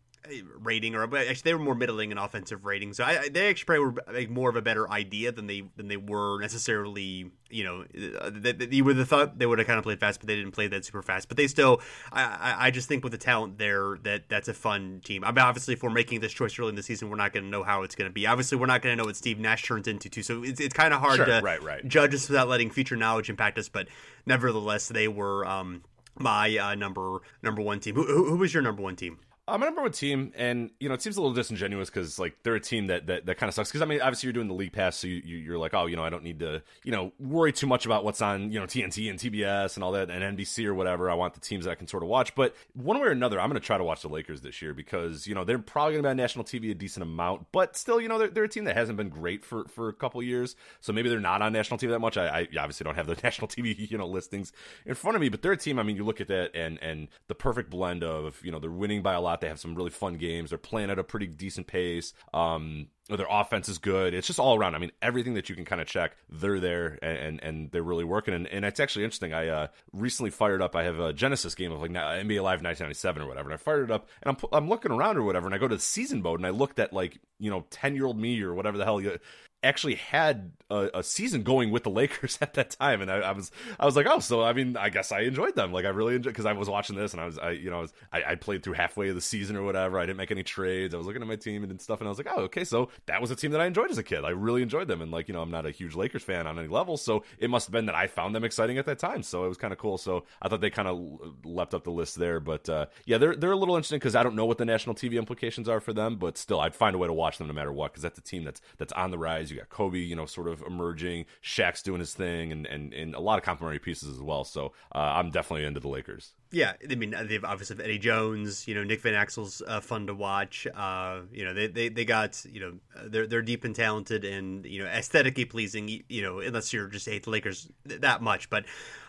rating, 0.60 0.96
or 0.96 1.04
actually 1.04 1.42
they 1.44 1.54
were 1.54 1.60
more 1.60 1.76
middling 1.76 2.12
in 2.12 2.18
offensive 2.18 2.66
rating. 2.66 2.94
So 2.94 3.04
I, 3.04 3.30
they 3.30 3.50
actually 3.50 3.66
probably 3.66 3.86
were 3.86 4.04
like, 4.14 4.30
more 4.30 4.50
of 4.50 4.56
a 4.56 4.62
better 4.62 4.90
idea 4.90 5.32
than 5.32 5.48
they 5.48 5.64
than 5.76 5.88
they 5.88 5.98
were 5.98 6.40
necessarily. 6.40 7.32
You 7.52 7.64
know, 7.64 7.86
you 7.94 8.84
would 8.84 8.98
have 8.98 9.08
thought 9.08 9.38
they 9.38 9.46
would 9.46 9.60
have 9.60 9.68
kind 9.68 9.78
of 9.78 9.84
played 9.84 10.00
fast, 10.00 10.20
but 10.20 10.28
they 10.28 10.36
didn't 10.36 10.52
play 10.52 10.68
that 10.68 10.84
super 10.84 11.02
fast. 11.02 11.28
But 11.28 11.38
they 11.38 11.48
still, 11.48 11.80
I, 12.12 12.56
I 12.58 12.72
just 12.72 12.90
think 12.90 13.04
with 13.04 13.12
the 13.12 13.20
talent 13.20 13.60
there, 13.60 13.98
that 14.04 14.28
that's 14.28 14.48
a 14.48 14.54
fun 14.54 15.00
team. 15.06 15.24
I 15.24 15.32
mean, 15.32 15.40
obviously, 15.40 15.76
if 15.76 15.84
we're 15.84 15.92
making 15.92 16.20
this 16.20 16.34
choice 16.34 16.58
early 16.60 16.70
in 16.70 16.76
the 16.76 16.84
season, 16.84 17.10
we're 17.10 17.16
not 17.16 17.34
going 17.34 17.44
to 17.44 17.50
know 17.50 17.64
how 17.64 17.84
it's 17.84 17.96
going 17.96 18.10
to 18.10 18.14
be. 18.14 18.26
Obviously, 18.28 18.58
we're 18.58 18.66
not 18.66 18.82
going 18.82 18.98
to 18.98 19.02
know 19.02 19.06
what 19.06 19.16
Steve 19.16 19.40
Nash 19.40 19.64
turns 19.64 19.88
into 19.88 20.10
too. 20.10 20.24
So 20.24 20.44
it's, 20.44 20.60
it's 20.60 20.74
kind 20.74 20.94
of 20.94 21.00
hard 21.00 21.18
sure, 21.18 21.26
to 21.26 21.42
right, 21.42 21.62
right. 21.62 21.88
judge 21.88 22.14
us 22.16 22.28
without 22.28 22.50
letting 22.50 22.72
future 22.72 22.96
knowledge 22.96 23.30
impact 23.30 23.58
us. 23.58 23.70
But 23.70 23.88
nevertheless, 24.26 24.90
they 24.90 25.08
were. 25.08 25.46
Um, 25.46 25.84
my 26.18 26.58
uh, 26.58 26.76
number 26.76 27.20
number 27.44 27.62
one 27.62 27.80
team. 27.80 27.96
Who, 27.96 28.06
who, 28.06 28.26
who 28.30 28.38
was 28.38 28.54
your 28.54 28.64
number 28.64 28.82
one 28.82 28.96
team? 28.96 29.20
I'm 29.48 29.62
a 29.62 29.66
number 29.66 29.84
one 29.84 29.92
team, 29.92 30.34
and 30.36 30.72
you 30.80 30.90
know 30.90 30.96
it 30.96 31.04
seems 31.04 31.18
a 31.18 31.22
little 31.22 31.36
disingenuous 31.36 31.92
because 31.92 32.18
like 32.18 32.36
they're 32.42 32.56
a 32.56 32.60
team 32.60 32.88
that 32.88 33.06
that, 33.06 33.28
that 33.28 33.38
kind 33.38 33.48
of 33.48 33.54
sucks. 33.54 33.70
Because 33.70 33.84
I 33.84 33.86
mean, 33.86 34.02
obviously 34.02 34.26
you're 34.28 34.34
doing 34.34 34.48
the 34.48 34.56
league 34.56 34.74
pass, 34.74 34.98
so 34.98 35.08
you, 35.08 35.18
you 35.18 35.54
are 35.54 35.58
like, 35.60 35.76
oh, 35.76 35.86
you 35.86 35.96
know, 35.96 36.04
I 36.04 36.10
don't 36.10 36.24
need 36.24 36.40
to 36.40 36.64
you 36.84 36.92
know 36.92 37.12
worry 37.20 37.54
too 37.54 37.68
much 37.68 37.86
about 37.86 38.04
what's 38.04 38.24
on 38.24 38.52
you 38.52 38.60
know 38.60 38.66
TNT 38.66 39.08
and 39.08 39.20
TBS 39.20 39.76
and 39.76 39.84
all 39.84 39.92
that 39.92 40.10
and 40.10 40.36
NBC 40.36 40.66
or 40.66 40.74
whatever. 40.74 41.12
I 41.12 41.14
want 41.14 41.36
the 41.36 41.40
teams 41.40 41.66
that 41.66 41.72
I 41.72 41.76
can 41.76 41.88
sort 41.88 42.02
of 42.02 42.10
watch. 42.10 42.34
But 42.34 42.56
one 42.74 43.00
way 43.00 43.08
or 43.08 43.12
another, 43.12 43.40
I'm 43.40 43.50
going 43.50 43.62
to 43.62 43.66
try 43.66 43.78
to 43.78 43.84
watch 43.84 44.02
the 44.02 44.10
Lakers 44.10 44.42
this 44.42 44.64
year 44.64 44.74
because 44.74 45.28
you 45.28 45.36
know 45.36 45.44
they're 45.44 45.60
probably 45.60 45.94
going 45.94 46.04
to 46.04 46.08
be 46.08 46.12
on 46.12 46.18
national 46.18 46.46
TV 46.46 46.72
a 46.72 46.74
decent 46.74 47.04
amount, 47.04 47.46
but 47.52 47.78
still, 47.78 48.02
you 48.02 48.08
know, 48.08 48.18
they're, 48.18 48.30
they're 48.30 48.44
a 48.46 48.50
team 48.50 48.64
that 48.64 48.76
hasn't 48.76 48.98
been 48.98 49.10
great 49.10 49.46
for 49.46 49.66
for 49.66 49.90
a 49.90 49.94
couple 49.94 50.24
years, 50.24 50.56
so 50.82 50.92
maybe 50.92 51.08
they're 51.08 51.20
not 51.20 51.44
on 51.44 51.54
national 51.54 51.78
TV 51.78 51.90
that 51.90 52.00
much. 52.00 52.18
I, 52.18 52.26
I 52.26 52.40
obviously 52.60 52.84
don't 52.84 52.96
have 52.96 53.06
the 53.06 53.18
national 53.24 53.48
TV 53.48 53.92
you 53.92 54.00
know 54.00 54.08
listings 54.08 54.52
in 54.88 54.96
front 54.96 55.16
of 55.16 55.22
me, 55.22 55.30
but 55.30 55.44
they're 55.44 55.52
a 55.52 55.58
team. 55.58 55.78
I 55.78 55.84
mean, 55.84 55.98
you 55.98 56.04
look 56.04 56.20
at 56.20 56.30
that 56.30 56.56
and 56.56 56.82
and 56.82 57.10
the 57.28 57.36
perfect 57.36 57.70
blend 57.70 58.04
of 58.04 58.44
you 58.44 58.52
know 58.52 58.58
they're 58.58 58.72
winning 58.72 59.04
by 59.04 59.14
a 59.14 59.22
lot. 59.22 59.35
They 59.42 59.48
have 59.48 59.60
some 59.60 59.76
really 59.76 59.90
fun 59.90 60.18
games. 60.18 60.50
They're 60.50 60.58
playing 60.58 60.90
at 60.90 61.00
a 61.00 61.04
pretty 61.04 61.28
decent 61.28 61.68
pace. 61.68 62.14
Um, 62.34 62.88
their 63.08 63.28
offense 63.30 63.70
is 63.70 63.78
good. 63.78 64.16
It's 64.16 64.26
just 64.26 64.40
all 64.40 64.58
around. 64.58 64.74
I 64.74 64.80
mean, 64.80 64.92
everything 65.02 65.36
that 65.36 65.48
you 65.48 65.56
can 65.56 65.64
kind 65.64 65.80
of 65.80 65.88
check, 65.88 66.18
they're 66.30 66.60
there 66.60 66.98
and 67.04 67.18
and, 67.18 67.44
and 67.44 67.72
they're 67.72 67.84
really 67.84 68.04
working. 68.04 68.34
And, 68.34 68.48
and 68.48 68.66
it's 68.66 68.80
actually 68.80 69.06
interesting. 69.06 69.34
I 69.34 69.48
uh, 69.48 69.68
recently 69.94 70.32
fired 70.32 70.62
up. 70.62 70.76
I 70.76 70.84
have 70.84 71.00
a 71.00 71.14
Genesis 71.14 71.54
game 71.54 71.72
of 71.72 71.82
like 71.82 71.92
NBA 71.92 72.42
Live 72.42 72.64
1997 72.64 73.22
or 73.22 73.28
whatever, 73.28 73.50
and 73.50 73.54
I 73.54 73.58
fired 73.58 73.84
it 73.84 73.92
up 73.92 74.08
and 74.24 74.36
I'm 74.36 74.50
I'm 74.52 74.70
looking 74.70 74.92
around 74.92 75.18
or 75.18 75.24
whatever, 75.24 75.46
and 75.46 75.54
I 75.54 75.60
go 75.60 75.68
to 75.68 75.80
season 75.80 76.22
mode 76.22 76.40
and 76.40 76.48
I 76.48 76.52
looked 76.52 76.80
at 76.80 76.94
like 76.94 77.20
you 77.40 77.52
know 77.52 77.66
ten 77.70 77.96
year 77.96 78.06
old 78.06 78.18
me 78.18 78.42
or 78.42 78.54
whatever 78.54 78.78
the 78.78 78.86
hell 78.86 79.00
you 79.00 79.20
actually 79.64 79.96
had 79.96 80.52
a, 80.70 80.90
a, 80.96 81.04
season 81.04 81.44
going 81.44 81.72
with 81.72 81.84
the 81.84 81.90
Lakers 81.90 82.38
at 82.42 82.54
that 82.54 82.72
time, 82.72 83.02
and 83.02 83.12
I, 83.12 83.18
I, 83.18 83.32
was 83.32 83.52
I 83.80 83.86
was 83.86 83.96
like, 83.96 84.08
oh, 84.10 84.20
so 84.20 84.44
I 84.44 84.54
mean, 84.54 84.78
I 84.78 84.90
guess 84.90 85.12
I 85.12 85.22
enjoyed 85.22 85.56
them. 85.56 85.72
Like 85.72 85.86
I 85.86 85.90
really 85.90 86.16
enjoyed 86.16 86.34
because 86.34 86.46
I 86.46 86.54
was 86.54 86.70
watching 86.70 86.96
this, 86.96 87.14
and 87.14 87.22
I 87.22 87.26
was 87.26 87.38
I 87.38 87.52
you 87.52 87.70
know 87.70 87.78
I, 87.78 87.82
was, 87.82 87.94
I, 88.12 88.24
I, 88.24 88.36
played 88.36 88.64
through 88.64 88.74
halfway 88.74 89.10
of 89.10 89.16
the 89.16 89.22
season 89.22 89.56
or 89.56 89.64
whatever. 89.64 90.00
I 90.00 90.06
didn't 90.06 90.18
make 90.18 90.32
any 90.32 90.44
trades. 90.44 90.94
I 90.94 90.98
was 90.98 91.08
looking 91.08 91.22
at 91.22 91.28
my 91.28 91.36
team 91.36 91.64
and 91.64 91.82
stuff, 91.82 92.00
and 92.00 92.08
I 92.08 92.10
was 92.10 92.18
like, 92.18 92.28
oh, 92.30 92.42
okay, 92.44 92.64
so 92.64 92.90
that 93.08 93.22
was 93.22 93.32
a 93.32 93.36
team 93.36 93.52
that 93.52 93.62
I 93.62 93.66
enjoyed 93.66 93.92
as 93.92 93.98
a 93.98 94.04
kid. 94.04 94.24
I 94.24 94.30
really 94.30 94.62
enjoyed 94.62 94.88
them, 94.88 95.02
and 95.02 95.12
like 95.12 95.28
you 95.28 95.34
know, 95.34 95.42
I'm 95.42 95.52
not 95.52 95.66
a 95.66 95.72
huge 95.72 95.96
Lakers 95.96 96.24
fan 96.24 96.48
on 96.48 96.60
any 96.60 96.68
level, 96.68 96.98
so 96.98 97.24
it 97.40 97.50
must 97.50 97.68
have 97.68 97.74
been 97.74 97.86
that 97.88 97.96
I 97.96 98.08
found 98.08 98.36
them 98.36 98.44
exciting 98.44 98.78
at 98.78 98.86
that 98.86 99.00
time. 99.00 99.24
So 99.24 99.46
it 99.46 99.50
was 99.50 99.58
kind 99.58 99.74
of 99.74 99.80
cool. 99.80 99.98
So 99.98 100.26
I 100.42 100.50
thought 100.50 100.62
they 100.62 100.70
kind 100.70 100.88
of 100.88 101.46
leapt 101.46 101.74
up 101.74 101.84
the 101.84 101.92
list 101.92 102.16
there, 102.16 102.40
but 102.40 102.68
uh, 102.70 102.86
yeah, 103.06 103.18
they're 103.18 103.36
they're 103.36 103.52
a 103.52 103.58
little 103.58 103.76
interesting 103.76 104.00
because 104.00 104.16
I 104.16 104.24
don't 104.24 104.36
know 104.36 104.46
what 104.46 104.58
the 104.58 104.66
national 104.66 104.96
TV 104.96 105.18
implications 105.18 105.70
are 105.70 105.80
for 105.80 105.94
them, 105.94 106.18
but 106.18 106.38
still, 106.38 106.60
I'd 106.60 106.76
find 106.76 106.96
a 106.96 107.00
way 107.00 107.08
to 107.08 107.14
watch 107.14 107.38
them 107.38 107.48
no 107.48 107.54
matter 107.54 107.74
what 107.74 107.92
because 107.92 108.04
that's 108.04 108.20
a 108.20 108.24
team 108.24 108.44
that's 108.44 108.62
that's 108.78 108.94
on 108.94 109.12
the 109.12 109.18
rise. 109.18 109.45
You 109.52 109.58
got 109.58 109.70
Kobe, 109.70 110.00
you 110.00 110.16
know 110.16 110.26
sort 110.26 110.48
of 110.48 110.62
emerging. 110.62 111.26
Shaq's 111.44 111.82
doing 111.82 112.00
his 112.00 112.14
thing, 112.14 112.52
and 112.52 112.66
and, 112.66 112.94
and 112.94 113.16
a 113.16 113.20
lot 113.20 113.38
of 113.38 113.44
complementary 113.44 113.80
pieces 113.80 114.10
as 114.10 114.22
well. 114.22 114.44
So 114.44 114.74
uh, 114.94 115.00
I'm 115.00 115.32
definitely 115.32 115.66
into 115.66 115.80
the 115.80 115.88
Lakers. 115.88 116.34
Yeah, 116.52 116.74
I 116.90 116.96
mean 116.96 117.16
they've 117.28 117.44
obviously 117.44 117.84
Eddie 117.84 118.00
Jones. 118.00 118.68
You 118.68 118.76
know 118.76 118.84
Nick 118.84 119.02
Van 119.02 119.14
Exel's 119.14 119.62
uh, 119.68 119.82
fun 119.82 120.08
to 120.08 120.14
watch. 120.14 120.68
Uh, 120.74 121.22
you 121.32 121.46
know 121.46 121.54
they, 121.54 121.68
they 121.68 121.90
they 121.90 122.06
got 122.06 122.44
you 122.50 122.60
know 122.60 122.74
they're 123.06 123.28
they're 123.28 123.42
deep 123.42 123.64
and 123.64 123.76
talented 123.76 124.24
and 124.24 124.66
you 124.66 124.84
know 124.84 124.90
aesthetically 124.90 125.46
pleasing. 125.46 126.04
You 126.08 126.22
know 126.22 126.40
unless 126.40 126.74
you're 126.74 126.88
just 126.88 127.08
hate 127.08 127.24
the 127.24 127.30
Lakers 127.30 127.70
that 127.86 128.22
much, 128.22 128.50
but 128.50 128.66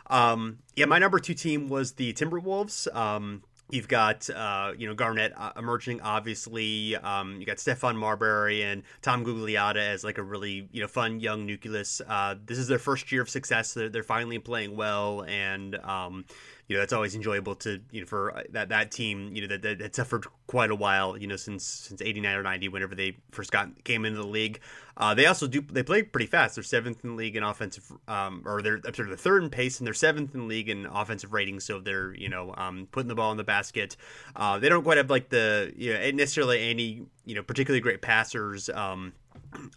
um, 0.09 0.59
yeah, 0.75 0.87
my 0.87 0.99
number 0.99 1.18
two 1.18 1.35
team 1.35 1.68
was 1.68 1.92
the 1.92 2.12
Timberwolves. 2.12 2.94
Um, 2.94 3.42
You've 3.68 3.88
got 3.88 4.31
uh, 4.31 4.74
you 4.79 4.87
know 4.87 4.94
Garnett 4.94 5.33
uh, 5.37 5.52
emerging, 5.57 6.00
obviously. 6.00 6.94
Um, 6.96 7.40
you 7.40 7.46
got 7.46 7.57
Stephon 7.57 7.96
Marbury 7.96 8.62
and 8.62 8.85
Tom 9.02 9.24
Gugliotta 9.24 9.76
as 9.76 10.05
like 10.05 10.18
a 10.18 10.22
really 10.22 10.68
you 10.70 10.81
know 10.81 10.87
fun 10.87 11.18
young 11.18 11.46
nucleus. 11.46 12.00
Uh, 12.07 12.37
this 12.44 12.59
is 12.59 12.68
their 12.68 12.79
first 12.79 13.11
year 13.11 13.22
of 13.22 13.29
success. 13.29 13.74
They're, 13.74 13.88
they're 13.88 14.05
finally 14.05 14.38
playing 14.38 14.76
well, 14.76 15.24
and 15.26 15.74
um, 15.76 16.26
you 16.68 16.74
know 16.74 16.81
that's 16.81 16.92
always 16.92 17.14
enjoyable 17.14 17.55
to 17.55 17.81
you 17.90 18.00
know 18.00 18.07
for 18.07 18.37
uh, 18.37 18.42
that 18.50 18.68
that 18.70 18.90
team 18.90 19.35
you 19.35 19.42
know 19.42 19.48
that, 19.48 19.62
that, 19.62 19.79
that 19.79 19.94
suffered 19.94 20.26
quite 20.46 20.70
a 20.70 20.74
while 20.74 21.16
you 21.16 21.26
know 21.26 21.37
since 21.37 21.64
since 21.64 22.02
89 22.02 22.37
or 22.37 22.42
90 22.42 22.68
whenever 22.68 22.94
they 22.94 23.16
first 23.31 23.50
got 23.50 23.85
came 23.85 24.05
into 24.05 24.20
the 24.20 24.26
league. 24.26 24.61
Uh, 24.98 25.12
they 25.12 25.26
also 25.26 25.46
do 25.46 25.61
they 25.61 25.83
play 25.83 26.02
pretty 26.02 26.26
fast. 26.26 26.55
They're 26.55 26.64
seventh 26.64 27.05
in 27.05 27.11
the 27.11 27.16
league 27.16 27.37
in 27.37 27.42
offensive 27.42 27.92
um, 28.09 28.42
or 28.46 28.62
they're 28.62 28.81
sort 28.83 29.00
of 29.00 29.11
the 29.11 29.16
third 29.16 29.44
in 29.44 29.50
pace 29.50 29.79
and 29.79 29.87
they're 29.87 29.94
seventh 29.94 30.35
in 30.35 30.40
the 30.40 30.46
league 30.46 30.68
in 30.68 30.87
offensive 30.87 31.33
rating. 31.33 31.61
So 31.61 31.81
they're 31.81 32.14
you 32.14 32.29
know 32.29 32.55
um, 32.57 32.88
putting 32.90 33.09
the 33.09 33.14
ball 33.14 33.31
in 33.31 33.37
the 33.37 33.44
basket. 33.44 33.96
Uh, 34.35 34.59
they 34.59 34.68
don't 34.68 34.83
quite 34.83 34.96
have 34.96 35.11
like 35.11 35.29
the 35.29 35.72
you 35.76 35.92
know 35.92 36.11
necessarily 36.12 36.70
any 36.70 37.07
you 37.24 37.35
know 37.35 37.42
particularly 37.42 37.81
great 37.81 38.00
passers 38.00 38.70
um, 38.70 39.12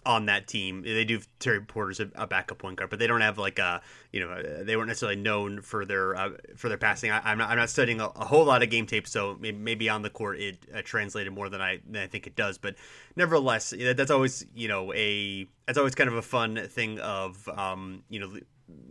on 0.06 0.26
that 0.28 0.48
team. 0.48 0.84
They 0.84 1.06
do 1.06 1.20
Terry 1.39 1.62
Porter's 1.62 2.00
a, 2.00 2.28
backup 2.28 2.58
point 2.58 2.78
guard, 2.78 2.89
but 2.89 3.00
they 3.00 3.08
don't 3.08 3.22
have 3.22 3.38
like 3.38 3.60
a 3.60 3.82
you 4.12 4.20
know 4.20 4.63
they 4.63 4.76
weren't 4.76 4.88
necessarily 4.88 5.15
known 5.15 5.62
for 5.62 5.86
their 5.86 6.15
uh, 6.15 6.32
for 6.56 6.70
their 6.70 6.78
passing. 6.78 7.12
I, 7.12 7.32
am 7.32 7.38
not 7.38 7.50
I'm 7.50 7.58
not 7.58 7.70
studying 7.70 8.02
a, 8.02 8.08
a, 8.08 8.26
whole 8.26 8.46
lot 8.46 8.63
of 8.63 8.70
game 8.70 8.86
tape, 8.86 9.08
so 9.08 9.38
maybe, 9.39 9.58
maybe 9.58 9.89
on 9.89 10.02
the 10.02 10.10
court 10.10 10.39
it 10.39 10.58
uh, 10.74 10.82
translated 10.84 11.34
more 11.34 11.50
than 11.50 11.62
I 11.62 11.80
than 11.89 12.02
I 12.04 12.08
think 12.08 12.28
it 12.28 12.36
does. 12.36 12.58
But 12.58 12.76
nevertheless, 13.15 13.74
that's 13.78 14.12
always 14.12 14.46
you 14.56 14.68
know 14.68 14.94
a 14.94 15.48
that's 15.65 15.78
always 15.78 15.96
kind 15.96 16.10
of 16.10 16.15
a 16.15 16.22
fun 16.22 16.68
thing 16.68 17.00
of 17.00 17.48
um, 17.50 18.04
you 18.10 18.20
know 18.20 18.32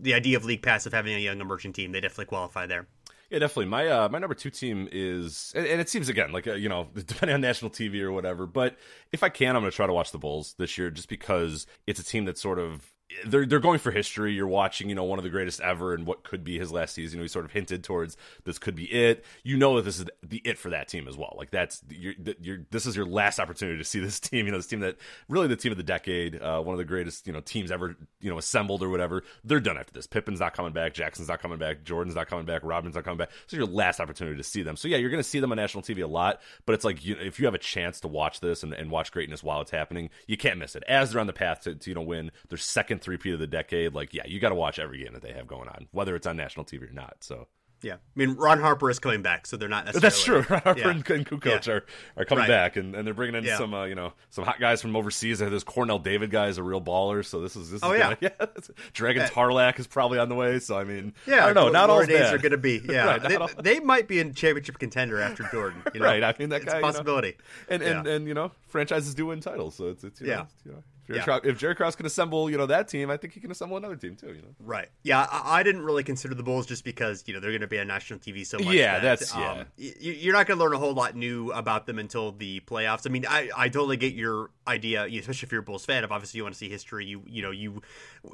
the 0.01 0.15
idea 0.15 0.37
of 0.37 0.45
league 0.45 0.63
pass 0.63 0.87
of 0.87 0.93
having 0.93 1.15
a 1.15 1.19
young 1.19 1.41
emerging 1.41 1.73
team. 1.73 1.93
They 1.93 2.01
definitely 2.01 2.27
qualify 2.27 2.67
there. 2.67 2.87
Yeah, 3.31 3.41
definitely. 3.41 3.67
My 3.67 3.87
uh, 3.89 4.09
my 4.09 4.19
number 4.19 4.35
two 4.35 4.49
team 4.51 4.89
is, 4.91 5.53
and, 5.55 5.67
it 5.67 5.91
seems 5.91 6.09
again 6.09 6.33
like 6.33 6.47
uh, 6.47 6.55
you 6.55 6.69
know, 6.69 6.89
depending 6.95 7.35
on 7.35 7.41
national 7.41 7.71
TV 7.71 8.01
or 8.01 8.11
whatever. 8.11 8.47
But 8.47 8.77
if 9.13 9.23
I 9.23 9.29
can, 9.29 9.55
I'm 9.55 9.63
going 9.63 9.71
to 9.71 9.77
try 9.77 9.87
to 9.87 9.93
watch 9.93 10.13
the 10.13 10.19
Bulls 10.19 10.55
this 10.59 10.79
year, 10.79 10.91
just 10.91 11.09
because 11.09 11.67
it's 11.87 12.01
a 12.01 12.05
team 12.05 12.25
that 12.25 12.39
sort 12.39 12.59
of 12.59 12.91
they're 13.25 13.47
they're 13.47 13.59
going 13.59 13.79
for 13.79 13.91
history. 13.91 14.35
You're 14.35 14.47
watching, 14.47 14.89
you 14.89 14.95
know, 14.95 15.05
one 15.05 15.19
of 15.19 15.23
the 15.23 15.31
greatest 15.31 15.61
ever, 15.61 15.95
and 15.95 16.07
what 16.07 16.25
could 16.25 16.45
be 16.45 16.59
his 16.59 16.71
last 16.71 16.95
season. 16.95 17.21
He 17.21 17.29
sort 17.29 17.47
of 17.47 17.53
hinted 17.53 17.83
towards 17.83 18.17
this 18.45 18.59
could 18.59 18.75
be 18.75 18.85
it. 18.85 19.25
You 19.43 19.57
know 19.57 19.77
that 19.77 19.85
this 19.85 19.99
is 19.99 20.07
the 20.23 20.43
it 20.45 20.59
for 20.59 20.71
that 20.71 20.89
team 20.89 21.09
as 21.09 21.17
well. 21.17 21.35
Like 21.37 21.51
that's 21.51 21.83
you're, 21.89 22.15
you're 22.41 22.59
this 22.71 22.85
is 22.85 22.97
your 22.97 23.07
last 23.07 23.39
opportunity 23.39 23.79
to 23.79 23.85
see 23.85 24.01
this 24.01 24.21
team. 24.21 24.45
You 24.45 24.53
know, 24.53 24.59
this 24.59 24.67
team 24.67 24.81
that 24.81 24.97
really 25.29 25.47
the 25.47 25.57
team 25.57 25.73
of 25.73 25.79
the 25.79 25.85
decade, 25.85 26.41
uh, 26.41 26.61
one 26.61 26.75
of 26.75 26.79
the 26.79 26.85
greatest 26.85 27.27
you 27.27 27.33
know 27.33 27.41
teams 27.41 27.71
ever 27.71 27.97
you 28.21 28.31
know 28.31 28.39
assembled 28.39 28.83
or 28.83 28.91
whatever. 28.91 29.23
They're 29.43 29.61
done 29.61 29.79
after 29.79 29.93
this. 29.93 30.07
Pippen's 30.07 30.41
not 30.41 30.55
coming 30.55 30.73
back. 30.73 30.93
Jackson's 30.93 31.29
not 31.29 31.41
coming 31.41 31.59
back. 31.59 31.85
Jordan's 31.85 32.15
not 32.17 32.29
coming 32.29 32.45
back. 32.45 32.61
Robin's 32.63 32.95
not 32.95 33.05
coming 33.05 33.19
back. 33.19 33.31
So 33.47 33.57
your 33.57 33.67
last 33.67 34.01
opportunity 34.01 34.37
to 34.37 34.45
see 34.45 34.63
them. 34.63 34.77
So 34.77 34.87
yeah, 34.87 34.99
you're 34.99 35.11
going 35.11 35.23
to 35.23 35.29
see 35.29 35.41
them 35.41 35.51
on 35.51 35.57
national 35.57 35.83
TV 35.83 36.03
a 36.03 36.07
lot. 36.07 36.41
But 36.67 36.75
it's 36.75 36.85
like 36.85 37.05
you, 37.05 37.17
if 37.19 37.41
you 37.41 37.47
have 37.47 37.55
a 37.55 37.59
chance 37.59 38.01
to 38.01 38.09
watch 38.09 38.41
this 38.41 38.63
and, 38.63 38.75
and 38.75 38.91
watch 38.91 39.13
greatness 39.13 39.43
while 39.43 39.63
it's 39.63 39.71
happening, 39.71 40.11
you 40.27 40.37
can't 40.37 40.59
miss 40.59 40.77
it. 40.77 40.83
As 40.87 41.11
they're 41.11 41.21
on 41.21 41.27
the 41.27 41.33
path 41.33 41.63
to, 41.63 41.75
to 41.75 41.91
you 41.91 41.95
know 41.95 42.03
win 42.03 42.31
their 42.49 42.59
second 42.59 42.98
three-peat 42.99 43.35
of 43.35 43.41
the 43.41 43.47
decade 43.47 43.95
like 43.95 44.15
yeah, 44.15 44.27
you 44.27 44.41
got 44.41 44.51
to 44.51 44.55
watch 44.55 44.79
every 44.79 45.03
game 45.03 45.13
that 45.13 45.23
they 45.23 45.33
have 45.33 45.47
going 45.47 45.69
on, 45.69 45.89
whether 45.93 46.15
it's 46.17 46.27
on 46.27 46.37
national 46.37 46.65
TV 46.65 46.89
or 46.89 46.93
not. 46.93 47.17
So 47.21 47.47
yeah, 47.83 47.95
I 47.95 47.99
mean 48.17 48.35
Ron 48.35 48.61
Harper 48.61 48.91
is 48.91 48.99
coming 48.99 49.23
back, 49.23 49.47
so 49.47 49.57
they're 49.57 49.69
not 49.69 49.85
necessarily. 49.85 50.03
That's 50.03 50.25
true. 50.25 50.37
Ron 50.51 50.61
Harper 50.63 50.81
yeah. 50.81 50.91
and, 50.91 51.11
and 51.11 51.27
Kukoc 51.27 51.67
yeah. 51.67 51.73
are, 51.75 51.85
are 52.17 52.25
coming 52.25 52.43
right. 52.43 52.49
back, 52.49 52.77
and, 52.77 52.97
and 52.97 53.07
they're 53.07 53.15
bringing 53.15 53.37
in 53.37 53.45
yeah. 53.45 53.57
some 53.57 53.73
uh, 53.73 53.85
you 53.85 53.95
know 53.95 54.15
some 54.31 54.45
hot 54.45 54.59
guys 54.59 54.83
from 54.83 54.97
overseas. 54.97 55.39
This 55.39 55.65
Kornel 55.65 56.03
David 56.03 56.31
guy 56.31 56.49
is 56.49 56.59
a 56.59 56.63
real 56.63 56.81
baller, 56.81 57.25
so 57.25 57.41
this 57.41 57.55
is 57.55 57.71
this. 57.71 57.81
Oh 57.85 57.93
is 57.93 58.01
yeah, 58.01 58.15
gonna, 58.15 58.19
yeah. 58.21 58.47
Dragan 58.95 59.29
Tarlac 59.29 59.79
is 59.79 59.87
probably 59.87 60.19
on 60.19 60.29
the 60.29 60.35
way. 60.35 60.59
So 60.59 60.77
I 60.77 60.85
mean, 60.85 61.15
yeah, 61.27 61.45
I 61.45 61.53
don't 61.53 61.67
know. 61.67 61.71
Not 61.71 61.89
all 61.89 62.05
days 62.05 62.19
bad. 62.19 62.35
are 62.35 62.39
going 62.39 62.53
to 62.53 62.59
be. 62.59 62.83
Yeah, 62.89 63.05
right, 63.05 63.23
they, 63.23 63.37
all... 63.37 63.51
they, 63.61 63.81
might 63.81 64.09
be 64.09 64.19
in 64.19 64.33
championship 64.33 64.79
contender 64.79 65.21
after 65.21 65.47
Jordan. 65.53 65.83
You 65.93 66.01
know? 66.01 66.07
right. 66.07 66.23
I 66.25 66.35
mean 66.39 66.49
that 66.49 66.63
it's 66.63 66.73
a 66.73 66.81
possibility. 66.81 67.37
You 67.71 67.79
know, 67.79 67.85
and 67.85 67.99
and 67.99 68.07
and 68.07 68.29
you 68.29 68.35
know 68.35 68.51
franchises 68.69 69.15
do 69.15 69.27
win 69.27 69.41
titles, 69.41 69.75
so 69.75 69.89
it's 69.89 70.05
it's 70.05 70.21
yeah. 70.21 70.37
Know, 70.37 70.47
you 70.65 70.73
know, 70.73 70.83
Jerry 71.09 71.23
yeah. 71.27 71.39
if 71.43 71.59
Jerry 71.59 71.75
Krause 71.75 71.97
can 71.97 72.05
assemble, 72.05 72.51
you 72.51 72.59
know, 72.59 72.67
that 72.67 72.89
team, 72.89 73.11
I 73.11 73.17
think 73.17 73.33
he 73.33 73.41
can 73.41 73.51
assemble 73.51 73.79
another 73.79 73.97
team 73.97 74.15
too. 74.15 74.29
You 74.29 74.43
know, 74.43 74.55
right? 74.61 74.89
Yeah, 75.03 75.27
I, 75.31 75.61
I 75.61 75.63
didn't 75.63 75.83
really 75.83 76.05
consider 76.05 76.35
the 76.35 76.43
Bulls 76.43 76.67
just 76.67 76.85
because 76.85 77.25
you 77.27 77.33
know 77.33 77.41
they're 77.41 77.51
going 77.51 77.63
to 77.63 77.67
be 77.67 77.79
on 77.79 77.87
national 77.87 78.19
TV 78.19 78.47
so 78.47 78.59
much. 78.59 78.75
Yeah, 78.75 79.01
that, 79.01 79.19
that's 79.19 79.35
um, 79.35 79.65
yeah. 79.77 79.93
You're 79.99 80.35
not 80.35 80.47
going 80.47 80.59
to 80.59 80.65
learn 80.65 80.75
a 80.75 80.79
whole 80.79 80.93
lot 80.93 81.17
new 81.17 81.51
about 81.53 81.87
them 81.87 81.99
until 81.99 82.33
the 82.33 82.61
playoffs. 82.61 83.07
I 83.07 83.11
mean, 83.11 83.25
I, 83.27 83.49
I 83.57 83.69
totally 83.69 83.97
get 83.97 84.15
your 84.15 84.51
idea, 84.69 85.05
especially 85.05 85.47
if 85.47 85.53
you're 85.53 85.63
a 85.63 85.65
Bulls 85.65 85.85
fan. 85.85 86.05
If 86.05 86.13
obviously 86.13 86.39
you 86.39 86.45
want 86.45 86.55
to 86.55 86.59
see 86.59 86.69
history, 86.69 87.07
you 87.07 87.23
you 87.27 87.43
know 87.43 87.51
you 87.51 87.83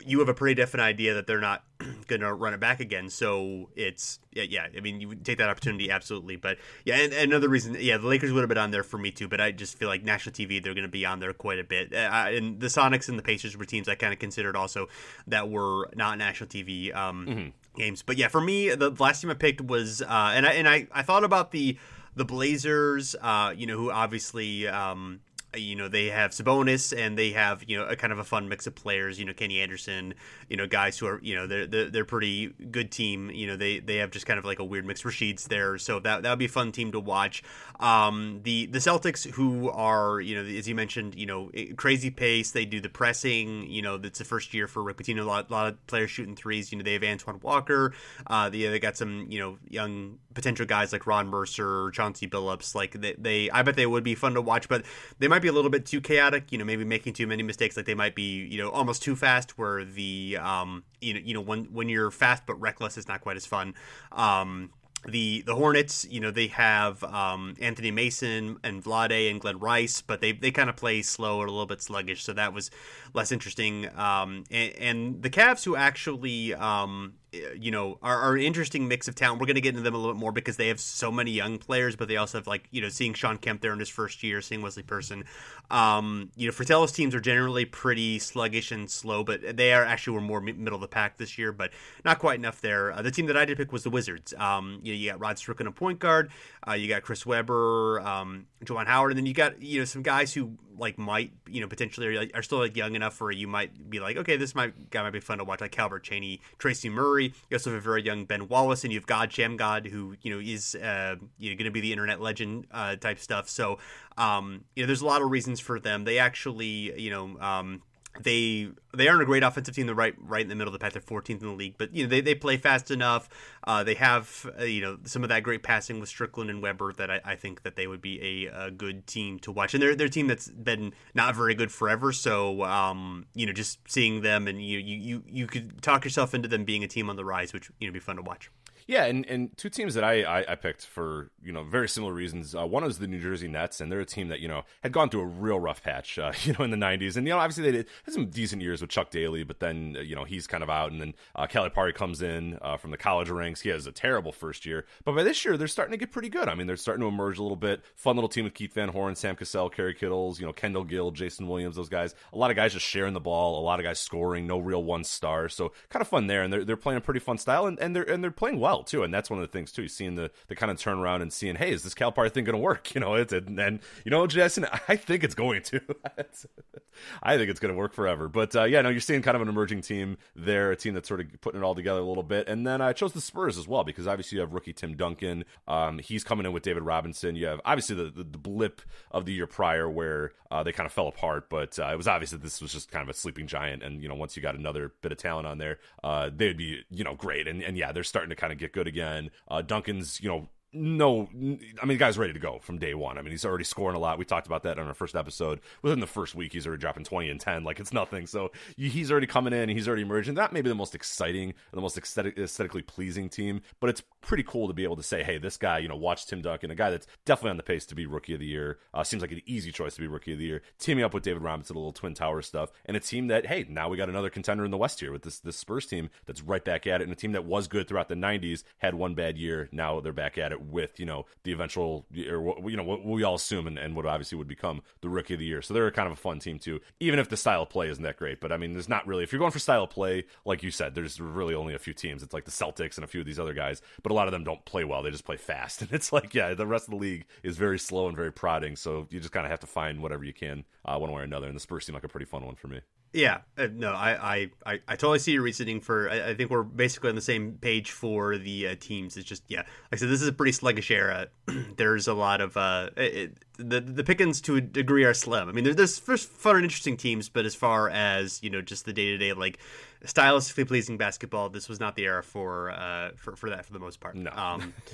you 0.05 0.19
have 0.19 0.29
a 0.29 0.35
pretty 0.35 0.55
definite 0.55 0.83
idea 0.83 1.15
that 1.15 1.27
they're 1.27 1.41
not 1.41 1.65
going 2.07 2.21
to 2.21 2.33
run 2.35 2.55
it 2.55 2.61
back 2.61 2.81
again. 2.81 3.09
So 3.09 3.71
it's 3.75 4.19
yeah, 4.33 4.43
yeah. 4.43 4.67
I 4.77 4.81
mean, 4.81 5.01
you 5.01 5.15
take 5.15 5.39
that 5.39 5.49
opportunity 5.49 5.91
absolutely. 5.91 6.37
But 6.37 6.59
yeah, 6.85 6.97
and, 6.97 7.13
and, 7.13 7.33
another 7.33 7.49
reason, 7.49 7.77
yeah, 7.79 7.97
the 7.97 8.07
Lakers 8.07 8.33
would 8.33 8.41
have 8.41 8.49
been 8.49 8.59
on 8.59 8.71
there 8.71 8.83
for 8.83 8.99
me 8.99 9.11
too. 9.11 9.29
But 9.29 9.41
I 9.41 9.53
just 9.53 9.79
feel 9.79 9.89
like 9.89 10.03
national 10.03 10.35
TV, 10.35 10.63
they're 10.63 10.75
going 10.75 10.83
to 10.83 10.89
be 10.89 11.07
on 11.07 11.21
there 11.21 11.33
quite 11.33 11.59
a 11.59 11.65
bit. 11.65 11.95
Uh, 11.95 12.27
and 12.29 12.61
the 12.61 12.67
Sonics 12.67 13.09
and 13.09 13.19
the 13.19 13.23
Pacers 13.23 13.57
were 13.57 13.65
teams 13.65 13.89
I 13.89 13.95
kind 13.95 14.13
of 14.13 14.19
considered 14.19 14.57
also 14.57 14.89
that 15.27 15.49
were 15.51 15.89
not 15.95 16.19
national 16.19 16.49
TV 16.49 16.95
um, 16.95 17.27
mm-hmm. 17.27 17.79
games. 17.79 18.03
But 18.03 18.17
yeah, 18.17 18.29
for 18.29 18.41
me, 18.41 18.75
the 18.75 18.91
last 18.91 19.21
team 19.21 19.31
I 19.31 19.35
picked 19.35 19.61
was, 19.61 20.03
uh, 20.03 20.33
and 20.35 20.47
I 20.47 20.53
and 20.53 20.69
I, 20.69 20.89
I 20.93 21.03
thought 21.03 21.25
about 21.25 21.53
the 21.53 21.79
the 22.17 22.25
Blazers, 22.25 23.17
uh, 23.21 23.53
you 23.57 23.67
know, 23.67 23.77
who 23.77 23.91
obviously. 23.91 24.67
Um, 24.69 25.21
you 25.57 25.77
know 25.77 25.89
they 25.89 26.07
have 26.07 26.33
Sabonis 26.33 26.97
and 26.97 27.19
they 27.19 27.31
have 27.33 27.65
you 27.67 27.77
know 27.77 27.87
a 27.87 27.97
kind 27.97 28.13
of 28.13 28.19
a 28.19 28.25
fun 28.25 28.49
mix 28.49 28.67
of 28.67 28.75
players. 28.75 29.19
You 29.19 29.25
know 29.25 29.33
Kenny 29.33 29.61
Anderson, 29.61 30.15
you 30.49 30.57
know 30.57 30.67
guys 30.67 30.99
who 30.99 31.07
are 31.07 31.21
you 31.23 31.35
know 31.35 31.47
they're 31.47 31.67
they're, 31.67 31.91
they're 31.91 32.05
pretty 32.05 32.49
good 32.71 32.91
team. 32.91 33.31
You 33.31 33.47
know 33.47 33.57
they 33.57 33.79
they 33.79 33.97
have 33.97 34.11
just 34.11 34.27
kind 34.27 34.39
of 34.39 34.45
like 34.45 34.59
a 34.59 34.65
weird 34.65 34.87
mix. 34.87 35.03
Rasheed's 35.03 35.47
there, 35.47 35.79
so 35.79 36.01
that 36.01 36.23
that 36.23 36.31
would 36.31 36.39
be 36.39 36.47
a 36.47 36.49
fun 36.49 36.73
team 36.73 36.93
to 36.93 37.01
watch. 37.01 37.43
Um, 37.81 38.41
the 38.43 38.67
the 38.67 38.79
Celtics 38.79 39.31
who 39.31 39.71
are 39.71 40.21
you 40.21 40.35
know 40.35 40.49
as 40.49 40.69
you 40.69 40.75
mentioned 40.75 41.15
you 41.15 41.27
know 41.27 41.51
crazy 41.77 42.11
pace. 42.11 42.51
They 42.51 42.65
do 42.65 42.81
the 42.81 42.89
pressing. 42.89 43.71
You 43.71 43.83
know 43.83 44.01
it's 44.03 44.19
the 44.19 44.25
first 44.25 44.55
year 44.55 44.67
for 44.67 44.83
Rick 44.83 44.99
Pitino. 44.99 45.21
A 45.21 45.25
lot, 45.25 45.51
lot 45.51 45.69
of 45.69 45.87
players 45.87 46.11
shooting 46.11 46.37
threes. 46.37 46.73
You 46.73 46.79
know 46.79 46.85
they 46.85 46.95
have 46.95 47.05
Antoine 47.05 47.41
Walker. 47.43 47.93
Uh, 48.27 48.49
they 48.51 48.67
they 48.67 48.79
got 48.79 48.97
some 48.97 49.27
you 49.29 49.39
know 49.39 49.59
young 49.69 50.19
potential 50.35 50.67
guys 50.67 50.93
like 50.93 51.07
Ron 51.07 51.29
Mercer, 51.29 51.91
Chauncey 51.93 52.27
Billups. 52.27 52.75
Like 52.75 52.93
they, 52.93 53.15
they 53.19 53.51
I 53.51 53.63
bet 53.63 53.77
they 53.77 53.87
would 53.87 54.05
be 54.05 54.15
fun 54.15 54.35
to 54.35 54.43
watch, 54.43 54.69
but 54.69 54.85
they 55.19 55.29
might 55.29 55.43
be 55.45 55.49
a 55.49 55.53
little 55.53 55.71
bit 55.71 55.87
too 55.87 56.01
chaotic. 56.01 56.51
You 56.51 56.59
know, 56.59 56.65
maybe 56.65 56.85
making 56.85 57.13
too 57.13 57.27
many 57.27 57.43
mistakes. 57.43 57.77
Like 57.77 57.87
they 57.87 57.95
might 57.95 58.15
be, 58.15 58.45
you 58.45 58.59
know, 58.59 58.71
almost 58.71 59.03
too 59.03 59.15
fast. 59.15 59.59
Where 59.59 59.85
the, 59.85 60.39
um, 60.41 60.85
you 61.01 61.15
know, 61.15 61.21
you 61.23 61.35
know, 61.35 61.41
when 61.41 61.65
when 61.67 61.89
you're 61.89 62.11
fast 62.11 62.45
but 62.47 62.61
reckless, 62.61 62.99
it's 62.99 63.09
not 63.09 63.21
quite 63.21 63.37
as 63.37 63.47
fun. 63.47 63.75
Um, 64.13 64.71
the 65.07 65.43
the 65.43 65.55
Hornets, 65.55 66.07
you 66.11 66.21
know, 66.21 66.31
they 66.31 66.47
have 66.49 67.05
um, 67.05 67.55
Anthony 67.61 67.91
Mason 67.91 68.59
and 68.63 68.83
Vlade 68.83 69.31
and 69.31 69.41
Glen 69.41 69.59
Rice, 69.59 70.01
but 70.01 70.21
they, 70.21 70.33
they 70.33 70.51
kind 70.51 70.71
of 70.71 70.77
play 70.77 71.03
slow 71.03 71.41
and 71.41 71.49
a 71.49 71.53
little 71.53 71.67
bit 71.67 71.83
sluggish, 71.83 72.25
so 72.25 72.33
that 72.33 72.53
was 72.53 72.71
less 73.15 73.33
interesting. 73.33 73.89
Um, 73.97 74.45
and, 74.51 74.73
and, 74.79 75.23
the 75.23 75.31
Cavs, 75.31 75.65
who 75.65 75.77
actually 75.77 76.55
um, 76.55 77.15
you 77.57 77.71
know, 77.71 77.99
are, 78.03 78.21
are, 78.21 78.35
an 78.35 78.43
interesting 78.43 78.89
mix 78.89 79.09
of 79.09 79.15
talent. 79.15 79.41
We're 79.41 79.47
going 79.47 79.55
to 79.57 79.61
get 79.61 79.71
into 79.71 79.83
them 79.83 79.95
a 79.95 79.99
little 79.99 80.13
bit 80.13 80.21
more 80.21 80.33
because 80.33 80.57
they 80.57 80.69
have 80.69 80.81
so 80.81 81.11
many 81.11 81.31
young 81.31 81.59
players, 81.59 81.97
but 81.97 82.09
they 82.09 82.17
also 82.17 82.39
have 82.39 82.47
like 82.47 82.69
you 82.71 82.81
know, 82.81 82.89
seeing 82.89 83.15
Shawn 83.15 83.39
Kemp 83.39 83.61
there 83.61 83.73
in 83.73 83.79
his 83.79 83.89
first 83.89 84.23
year, 84.23 84.41
seeing 84.41 84.63
Wesley 84.63 84.83
Person. 84.83 85.25
Um, 85.71 86.31
you 86.37 86.47
know, 86.47 86.53
Fratello's 86.53 86.93
teams 86.93 87.15
are 87.15 87.21
generally 87.21 87.65
pretty 87.65 88.19
sluggish 88.19 88.73
and 88.73 88.91
slow, 88.91 89.25
but 89.25 89.57
they 89.57 89.73
are 89.73 89.85
actually 89.85 90.15
were 90.15 90.23
more 90.23 90.41
middle 90.41 90.75
of 90.75 90.81
the 90.81 90.89
pack 90.89 91.17
this 91.17 91.39
year, 91.39 91.53
but 91.53 91.71
not 92.05 92.19
quite 92.19 92.39
enough 92.39 92.61
there. 92.61 92.93
Uh, 92.93 93.03
the 93.03 93.11
team 93.11 93.27
that 93.27 93.37
I 93.37 93.45
did 93.45 93.57
pick 93.57 93.73
was 93.73 93.85
the 93.85 93.91
Wizards. 93.91 94.35
Um, 94.39 94.81
you 94.83 94.93
know, 94.93 94.99
you 94.99 95.11
got 95.11 95.21
Rod 95.21 95.39
Strickland, 95.39 95.69
a 95.69 95.73
point 95.73 95.99
guard. 95.99 96.31
Uh, 96.67 96.73
you 96.73 96.89
got 96.89 97.03
Chris 97.03 97.27
Webber, 97.27 98.01
um, 98.01 98.47
Juwan 98.65 98.87
Howard, 98.87 99.13
and 99.13 99.19
then 99.19 99.27
you 99.27 99.35
got 99.35 99.61
you 99.63 99.81
know 99.81 99.85
some 99.85 100.03
guys 100.03 100.33
who 100.33 100.57
like 100.79 100.99
might 100.99 101.33
you 101.49 101.61
know 101.61 101.67
potentially 101.67 102.17
are, 102.17 102.27
are 102.35 102.43
still 102.43 102.59
like 102.59 102.77
young 102.77 102.95
enough 102.95 103.21
where 103.21 103.31
you 103.31 103.47
might 103.47 103.91
be 103.91 104.01
like 104.01 104.17
okay 104.17 104.37
this 104.37 104.55
might 104.55 104.91
guy 104.91 105.03
might 105.03 105.11
be 105.11 105.21
fun 105.21 105.39
to 105.39 105.45
watch 105.45 105.61
like 105.61 105.73
Calbert 105.73 106.05
Cheaney, 106.05 106.41
Tracy 106.59 106.89
Murray. 106.89 107.33
You 107.51 107.57
also 107.57 107.71
have 107.71 107.79
a 107.79 107.83
very 107.83 108.03
young 108.03 108.25
Ben 108.25 108.49
Wallace, 108.49 108.85
and 108.85 108.93
you 108.93 108.99
have 108.99 109.07
God 109.07 109.31
Shammgod 109.31 109.87
who 109.87 110.17
you 110.23 110.33
know 110.33 110.41
is 110.41 110.75
uh, 110.75 111.17
you 111.39 111.51
know 111.51 111.57
going 111.57 111.65
to 111.67 111.71
be 111.71 111.81
the 111.81 111.93
internet 111.93 112.21
legend 112.21 112.67
uh, 112.71 112.97
type 112.97 113.19
stuff. 113.19 113.49
So 113.49 113.79
um, 114.17 114.65
you 114.77 114.83
know 114.83 114.87
there's 114.87 115.03
a 115.03 115.07
lot 115.07 115.23
of 115.23 115.31
reasons 115.31 115.61
for 115.61 115.81
them. 115.81 116.05
They 116.05 116.19
actually 116.19 117.01
you 117.01 117.11
know. 117.11 117.39
Um, 117.41 117.83
they 118.21 118.69
they 118.95 119.09
aren't 119.09 119.23
a 119.23 119.27
great 119.27 119.43
offensive 119.43 119.75
team. 119.75 119.87
They're 119.87 119.95
right 119.95 120.15
right 120.19 120.43
in 120.43 120.49
the 120.49 120.55
middle 120.55 120.73
of 120.73 120.79
the 120.79 120.83
pack. 120.83 120.93
They're 120.93 121.03
14th 121.03 121.43
in 121.43 121.49
the 121.49 121.53
league, 121.53 121.75
but 121.79 121.95
you 121.95 122.05
know 122.05 122.09
they, 122.09 122.21
they 122.21 122.35
play 122.35 122.57
fast 122.57 122.91
enough. 122.91 123.29
Uh, 123.65 123.83
they 123.83 123.95
have 123.95 124.49
uh, 124.59 124.65
you 124.65 124.81
know 124.81 124.99
some 125.05 125.23
of 125.23 125.29
that 125.31 125.43
great 125.43 125.63
passing 125.63 126.01
with 126.01 126.09
Strickland 126.09 126.51
and 126.51 126.63
Webber 126.63 126.93
that 126.95 127.11
I, 127.11 127.21
I 127.25 127.37
think 127.37 127.63
that 127.63 127.77
they 127.77 127.87
would 127.87 128.01
be 128.01 128.47
a, 128.47 128.67
a, 128.67 128.71
good 128.71 129.07
team 129.07 129.39
to 129.41 129.53
watch. 129.53 129.75
And 129.75 129.83
they're 129.83 129.97
they're 129.97 130.07
a 130.07 130.11
team 130.11 130.29
that's 130.29 130.49
been 130.49 130.93
not 131.15 131.35
very 131.35 131.55
good 131.55 131.73
forever. 131.73 132.13
So 132.13 132.63
um, 132.65 133.27
you 133.35 133.47
know 133.47 133.53
just 133.53 133.79
seeing 133.89 134.23
them 134.23 134.47
and 134.47 134.65
you 134.65 134.79
you 134.79 134.97
you 134.97 135.23
you 135.27 135.47
could 135.47 135.83
talk 135.83 136.05
yourself 136.05 136.35
into 136.35 136.49
them 136.49 136.65
being 136.65 136.85
a 136.85 136.89
team 136.89 137.11
on 137.11 137.17
the 137.17 137.25
rise, 137.25 137.53
which 137.53 137.71
you 137.81 137.89
know 137.89 137.93
be 137.93 138.01
fun 138.01 138.17
to 138.17 138.23
watch. 138.23 138.51
Yeah, 138.87 139.05
and, 139.05 139.25
and 139.27 139.57
two 139.57 139.71
teams 139.71 139.95
that 139.95 140.05
I, 140.05 140.23
I, 140.23 140.53
I 140.53 140.55
picked 140.57 140.85
for 140.85 141.31
you 141.43 141.53
know 141.53 141.65
very 141.65 141.89
similar 141.89 142.13
reasons. 142.13 142.55
Uh, 142.55 142.67
one 142.67 142.85
was 142.85 142.99
the 142.99 143.07
New 143.07 143.21
Jersey 143.21 143.49
Nets, 143.49 143.81
and 143.81 143.91
they're 143.91 144.01
a 144.01 144.05
team 144.05 144.29
that 144.29 144.41
you 144.41 144.49
know 144.49 144.65
had 144.83 144.93
gone 144.93 145.09
through 145.09 145.23
a 145.23 145.27
real 145.27 145.59
rough 145.59 145.83
patch, 145.83 146.19
uh, 146.19 146.33
you 146.43 146.53
know, 146.59 146.65
in 146.65 146.71
the 146.71 146.77
'90s, 146.77 147.17
and 147.17 147.27
you 147.27 147.33
know 147.33 147.39
obviously 147.39 147.65
they 147.65 147.73
did 147.73 147.89
had 148.05 148.13
some 148.13 148.27
decent 148.27 148.61
years 148.61 148.81
with 148.83 148.91
Chuck 148.91 149.11
Daly, 149.11 149.43
but 149.43 149.61
then 149.61 149.97
uh, 149.99 150.03
you 150.03 150.15
know 150.15 150.25
he's 150.25 150.47
kind 150.47 150.63
of 150.63 150.69
out, 150.69 150.93
and 150.93 151.01
then 151.01 151.15
uh, 151.35 151.47
Parry 151.47 151.93
comes 151.93 152.21
in 152.21 152.59
uh, 152.61 152.77
from 152.77 152.91
the 152.91 152.97
college 152.97 153.31
ranks. 153.31 153.63
He 153.63 153.71
has 153.71 153.87
a 153.87 153.93
terrible 153.93 154.33
first 154.33 154.67
year, 154.67 154.85
but 155.05 155.15
by 155.15 155.23
this 155.23 155.45
year 155.45 155.57
they're 155.57 155.67
starting 155.69 155.93
to 155.93 155.99
get 155.99 156.13
pretty 156.13 156.29
good. 156.29 156.49
I 156.49 156.55
mean, 156.55 156.67
they're 156.67 156.77
starting 156.77 157.03
to 157.03 157.09
emerge 157.09 157.39
a 157.39 157.43
little 157.43 157.57
bit. 157.57 157.83
Fun 157.95 158.17
little 158.17 158.29
team 158.29 158.45
with 158.45 158.55
Keith 158.55 158.75
Van 158.75 158.91
Horn, 158.91 159.15
Sam 159.15 159.37
Cassell, 159.37 159.71
Kerry 159.71 159.95
Kittles, 159.95 160.39
you 160.39 160.47
know, 160.47 160.53
Kendall 160.53 160.85
Gill, 160.85 161.11
Jason 161.11 161.49
Williams, 161.49 161.77
those 161.77 161.89
guys. 161.89 162.15
A 162.33 162.39
lot 162.39 162.51
of 162.51 162.57
guys 162.57 162.75
just 162.75 162.85
sharing 162.85 163.15
the 163.15 163.21
ball, 163.21 163.59
a 163.59 163.65
lot 163.65 163.81
of 163.81 163.85
guys 163.85 163.99
scoring, 163.99 164.47
no 164.47 164.59
real 164.59 164.85
one 164.85 165.05
star, 165.05 165.49
so 165.49 165.73
kind 165.89 166.03
of 166.03 166.09
fun 166.09 166.27
there, 166.27 166.43
and 166.43 166.53
they're 166.53 166.65
they're 166.65 166.77
playing 166.77 166.99
a 166.99 167.01
pretty 167.01 167.21
fun 167.21 167.39
style, 167.39 167.67
and, 167.67 167.79
and 167.81 167.97
they're 167.97 168.03
and 168.03 168.23
they're 168.23 168.31
playing 168.31 168.61
well 168.61 168.74
too, 168.83 169.03
and 169.03 169.15
that's 169.15 169.31
one 169.31 169.39
of 169.39 169.43
the 169.43 169.53
things 169.53 169.73
too. 169.73 169.89
Seeing 169.89 170.15
the 170.15 170.31
the 170.49 170.57
kind 170.57 170.71
of 170.71 170.79
turnaround 170.79 171.23
and 171.23 171.33
seeing, 171.33 171.57
hey, 171.57 171.73
is 171.73 171.83
this 171.83 171.95
Calipari 171.95 172.33
thing 172.33 172.45
going 172.45 172.57
to 172.57 172.63
work? 172.63 172.93
You 172.95 173.01
know, 173.01 173.15
it's 173.15 173.33
and, 173.33 173.59
and 173.59 173.81
you 174.05 174.11
know, 174.13 174.25
Jason, 174.29 174.67
I 174.89 174.95
think 174.95 175.25
it's 175.25 175.35
going 175.35 175.63
to. 175.63 175.81
I 177.23 177.37
think 177.37 177.51
it's 177.51 177.61
going 177.61 177.75
to 177.75 177.79
work 177.79 177.93
forever. 177.93 178.29
But 178.29 178.55
uh, 178.55 178.65
yeah, 178.65 178.83
no, 178.83 178.89
you're 178.89 179.01
seeing 179.01 179.23
kind 179.23 179.35
of 179.35 179.43
an 179.43 179.49
emerging 179.49 179.81
team 179.81 180.17
there, 180.37 180.71
a 180.71 180.77
team 180.77 180.95
that's 180.95 181.09
sort 181.09 181.21
of 181.21 181.27
putting 181.41 181.61
it 181.61 181.65
all 181.65 181.75
together 181.75 182.01
a 182.01 182.05
little 182.05 182.23
bit. 182.23 182.49
And 182.49 182.67
then 182.67 182.81
I 182.81 182.93
chose 182.93 183.13
the 183.13 183.21
Spurs 183.21 183.59
as 183.59 183.67
well 183.67 183.85
because 183.85 184.07
obviously 184.07 184.37
you 184.37 184.41
have 184.43 184.53
rookie 184.53 184.73
Tim 184.73 184.97
Duncan. 184.97 185.45
Um, 185.67 185.99
he's 185.99 186.25
coming 186.25 186.47
in 186.47 186.53
with 186.53 186.63
David 186.63 186.85
Robinson. 186.85 187.37
You 187.37 187.47
have 187.47 187.61
obviously 187.65 187.97
the, 187.97 188.11
the, 188.11 188.25
the 188.25 188.39
blip 188.39 188.81
of 189.11 189.25
the 189.25 189.33
year 189.33 189.47
prior 189.47 189.89
where 189.89 190.33
uh, 190.51 190.63
they 190.63 190.73
kind 190.73 190.87
of 190.87 190.93
fell 190.93 191.09
apart, 191.09 191.51
but 191.51 191.77
uh, 191.79 191.89
it 191.93 191.97
was 191.97 192.07
obvious 192.07 192.31
that 192.31 192.43
this 192.43 192.61
was 192.63 192.73
just 192.73 192.91
kind 192.91 193.03
of 193.03 193.09
a 193.09 193.19
sleeping 193.19 193.47
giant. 193.47 193.83
And 193.83 194.03
you 194.03 194.09
know, 194.09 194.15
once 194.15 194.37
you 194.37 194.43
got 194.43 194.55
another 194.55 194.93
bit 195.03 195.11
of 195.11 195.19
talent 195.19 195.47
on 195.47 195.59
there, 195.59 195.79
uh, 196.05 196.31
they'd 196.35 196.57
be 196.57 196.85
you 196.91 197.03
know 197.03 197.15
great. 197.15 197.49
And, 197.49 197.63
and 197.63 197.77
yeah, 197.77 197.91
they're 197.91 198.05
starting 198.05 198.31
to 198.31 198.37
kind 198.37 198.53
of 198.53 198.59
get 198.65 198.73
good 198.73 198.87
again. 198.87 199.31
Uh, 199.49 199.63
Duncan's, 199.63 200.21
you 200.21 200.29
know, 200.29 200.49
no, 200.75 201.29
I 201.33 201.35
mean, 201.35 201.59
the 201.83 201.97
guy's 201.97 202.19
ready 202.19 202.33
to 202.33 202.39
go 202.39 202.59
from 202.61 202.79
day 202.79 202.95
one. 202.95 203.17
I 203.17 203.23
mean, 203.23 203.31
he's 203.31 203.45
already 203.45 203.65
scoring 203.65 203.97
a 203.97 203.99
lot. 203.99 204.19
We 204.19 204.25
talked 204.25 204.47
about 204.47 204.65
that 204.65 204.79
on 204.79 204.87
our 204.87 204.95
first 204.95 205.15
episode. 205.15 205.61
Within 205.83 206.01
the 206.01 206.07
first 206.07 206.35
week, 206.35 206.53
he's 206.53 206.67
already 206.67 206.81
dropping 206.81 207.05
20 207.05 207.31
and 207.31 207.41
10. 207.41 207.65
Like, 207.65 207.81
it's 207.81 207.93
nothing. 207.93 208.27
So 208.27 208.51
he's 208.77 209.11
already 209.11 209.27
coming 209.27 209.53
in. 209.53 209.69
He's 209.69 209.87
already 209.87 210.03
emerging. 210.03 210.35
That 210.35 210.53
may 210.53 210.63
be 210.63 210.69
the 210.69 210.75
most 210.75 210.95
exciting, 210.95 211.51
and 211.51 211.55
the 211.73 211.81
most 211.81 211.97
aesthetic, 211.97 212.37
aesthetically 212.39 212.83
pleasing 212.83 213.29
team, 213.29 213.63
but 213.81 213.91
it's 213.91 214.03
pretty 214.21 214.43
cool 214.43 214.69
to 214.69 214.75
be 214.75 214.85
able 214.85 214.97
to 214.97 215.03
say, 215.03 215.23
hey, 215.23 215.39
this 215.39 215.57
guy, 215.57 215.79
you 215.79 215.89
know, 215.89 215.97
watch 215.97 216.27
Tim 216.27 216.43
Duncan, 216.43 216.71
a 216.71 216.75
guy 216.75 216.91
that's 216.91 217.07
definitely 217.25 217.51
on 217.51 217.57
the 217.59 217.63
pace 217.63 217.87
to 217.87 217.95
be 217.95 218.07
rookie 218.07 218.35
of 218.35 218.41
the 218.41 218.47
year. 218.47 218.79
Uh, 218.93 219.05
seems 219.05 219.23
like 219.23 219.33
an 219.33 219.43
easy 219.47 219.71
choice 219.71 219.95
to 219.95 220.01
be 220.01 220.07
rookie 220.07 220.33
of 220.33 220.39
the 220.39 220.45
year. 220.45 220.63
Teaming 220.79 221.05
up 221.05 221.15
with 221.15 221.23
David 221.23 221.43
Robinson, 221.43 221.77
a 221.77 221.79
little 221.79 221.93
Twin 221.93 222.15
Tower 222.15 222.43
stuff, 222.43 222.71
and 222.87 222.97
a 222.97 223.01
team 223.01 223.29
that, 223.29 223.47
hey, 223.47 223.67
now 223.69 223.89
we 223.89 223.97
got 223.97 224.09
another 224.09 224.31
contender 224.31 224.65
in 224.65 224.71
the 224.71 224.77
West 224.77 225.01
here 225.01 225.13
with 225.13 225.23
this, 225.23 225.39
this 225.39 225.57
Spurs 225.57 225.87
team 225.87 226.11
that's 226.27 226.43
right 226.43 226.65
back 226.65 226.87
at 226.87 227.01
it, 227.01 227.05
and 227.05 227.13
a 227.13 227.17
team 227.17 227.33
that 227.33 227.45
was 227.45 227.69
good 227.69 227.87
throughout 227.87 228.09
the 228.09 228.15
90s, 228.15 228.65
had 228.79 228.95
one 228.95 229.15
bad 229.15 229.39
year. 229.39 229.69
Now 229.73 230.01
they're 230.01 230.13
back 230.13 230.39
at 230.39 230.53
it 230.53 230.64
with, 230.71 230.99
you 230.99 231.07
know, 231.07 231.27
the 231.43 231.53
eventual, 231.53 232.07
or 232.29 232.71
you 232.71 232.77
know, 232.77 232.83
what 232.83 233.05
we 233.05 233.23
all 233.23 233.35
assume, 233.35 233.67
and, 233.67 233.79
and 233.79 233.95
what 233.95 234.07
obviously 234.07 234.39
would 234.39 234.49
become 234.49 234.83
the 235.01 235.09
rookie 235.09 235.35
of 235.35 235.41
the 235.41 235.47
year. 235.47 235.63
So 235.63 235.75
they're 235.75 235.91
kind 235.91 236.07
of 236.07 236.13
a 236.13 236.21
fun 236.21 236.39
team 236.39 236.59
too, 236.59 236.81
even 237.01 237.19
if 237.19 237.29
the 237.29 237.37
style 237.37 237.63
of 237.63 237.71
play 237.71 237.89
isn't 237.89 238.03
that 238.03 238.17
great. 238.17 238.41
But 238.41 238.53
I 238.53 238.57
mean, 238.57 238.73
there's 238.73 238.89
not 238.89 239.07
really 239.07 239.25
if 239.25 239.33
you're 239.33 239.39
going 239.39 239.53
for 239.53 239.59
style 239.59 239.85
of 239.85 239.91
play, 239.91 240.25
like 240.45 240.63
you 240.63 240.71
said, 240.71 240.95
there's 240.95 241.21
really 241.21 241.55
only 241.55 241.75
a 241.75 241.79
few 241.79 241.95
teams. 241.95 242.23
It's 242.23 242.35
like 242.35 242.45
the 242.45 242.51
Celtics 242.51 242.97
and 242.97 243.05
a 243.05 243.09
few 243.09 243.21
of 243.21 243.27
these 243.27 243.39
other 243.39 243.55
guys, 243.55 243.83
but 244.03 244.13
a 244.13 244.15
lot 244.15 244.29
of 244.29 244.33
them 244.33 244.45
don't 244.45 244.65
play 244.65 244.85
well. 244.85 245.03
They 245.03 245.11
just 245.11 245.25
play 245.25 245.37
fast, 245.37 245.83
and 245.83 245.93
it's 245.93 246.13
like, 246.13 246.35
yeah, 246.35 246.55
the 246.55 246.67
rest 246.67 246.87
of 246.87 246.91
the 246.91 246.97
league 246.97 247.27
is 247.43 247.57
very 247.57 247.79
slow 247.79 248.09
and 248.09 248.17
very 248.17 248.33
prodding. 248.33 248.77
So 248.77 249.07
you 249.11 249.21
just 249.21 249.33
kind 249.33 249.47
of 249.47 249.51
have 249.51 249.61
to 249.61 249.67
find 249.67 250.03
whatever 250.03 250.25
you 250.25 250.33
can, 250.33 250.65
uh, 250.85 250.99
one 250.99 251.11
way 251.13 251.23
or 251.23 251.25
another. 251.25 251.47
And 251.47 251.57
the 251.57 251.61
Spurs 251.61 251.87
seem 251.87 251.95
like 251.95 252.05
a 252.05 252.09
pretty 252.09 252.27
fun 252.27 252.45
one 252.45 252.55
for 252.55 252.69
me. 252.69 252.81
Yeah, 253.15 253.43
uh, 253.57 253.69
no, 253.73 253.93
I, 253.93 254.35
I, 254.35 254.51
I, 254.67 254.81
I, 254.89 254.97
totally 254.97 255.21
see 255.21 255.31
your 255.33 255.43
reasoning 255.43 255.81
for. 255.81 256.11
I, 256.11 256.31
I, 256.31 256.35
think 256.35 256.51
we're 256.51 256.65
basically 256.65 257.11
on 257.11 257.15
the 257.15 257.21
same 257.21 257.53
page 257.61 257.93
for 257.93 258.37
the 258.37 258.67
uh, 258.67 258.75
teams. 258.81 259.17
It's 259.17 259.29
just, 259.29 259.45
yeah, 259.47 259.61
like 259.61 259.69
I 259.93 259.97
said, 259.97 260.09
this 260.09 260.21
is 260.21 260.27
a 260.27 260.33
pretty 260.33 260.51
sluggish 260.51 260.91
era. 260.91 261.29
there's 261.77 262.09
a 262.09 262.13
lot 262.13 262.41
of 262.41 262.57
uh, 262.57 262.91
it, 262.97 263.37
the 263.57 263.81
the 263.81 264.03
pickings 264.03 264.41
to 264.43 264.57
a 264.57 264.61
degree 264.61 265.05
are 265.05 265.15
slim. 265.15 265.49
I 265.49 265.53
mean, 265.53 265.63
there's 265.63 266.01
there's 266.01 266.25
fun 266.25 266.57
and 266.57 266.65
interesting 266.65 266.97
teams, 266.97 267.29
but 267.29 267.45
as 267.45 267.55
far 267.55 267.89
as 267.89 268.43
you 268.43 268.51
know, 268.51 268.61
just 268.61 268.85
the 268.85 268.93
day 268.93 269.13
to 269.13 269.17
day 269.17 269.33
like 269.33 269.61
stylistically 270.05 270.67
pleasing 270.67 270.99
basketball, 270.99 271.49
this 271.51 271.69
was 271.69 271.79
not 271.79 271.95
the 271.95 272.07
era 272.07 272.25
for 272.25 272.73
uh 272.73 273.11
for 273.15 273.37
for 273.37 273.49
that 273.51 273.65
for 273.65 273.73
the 273.73 273.79
most 273.79 274.01
part. 274.01 274.17
No. 274.17 274.33
Um, 274.33 274.75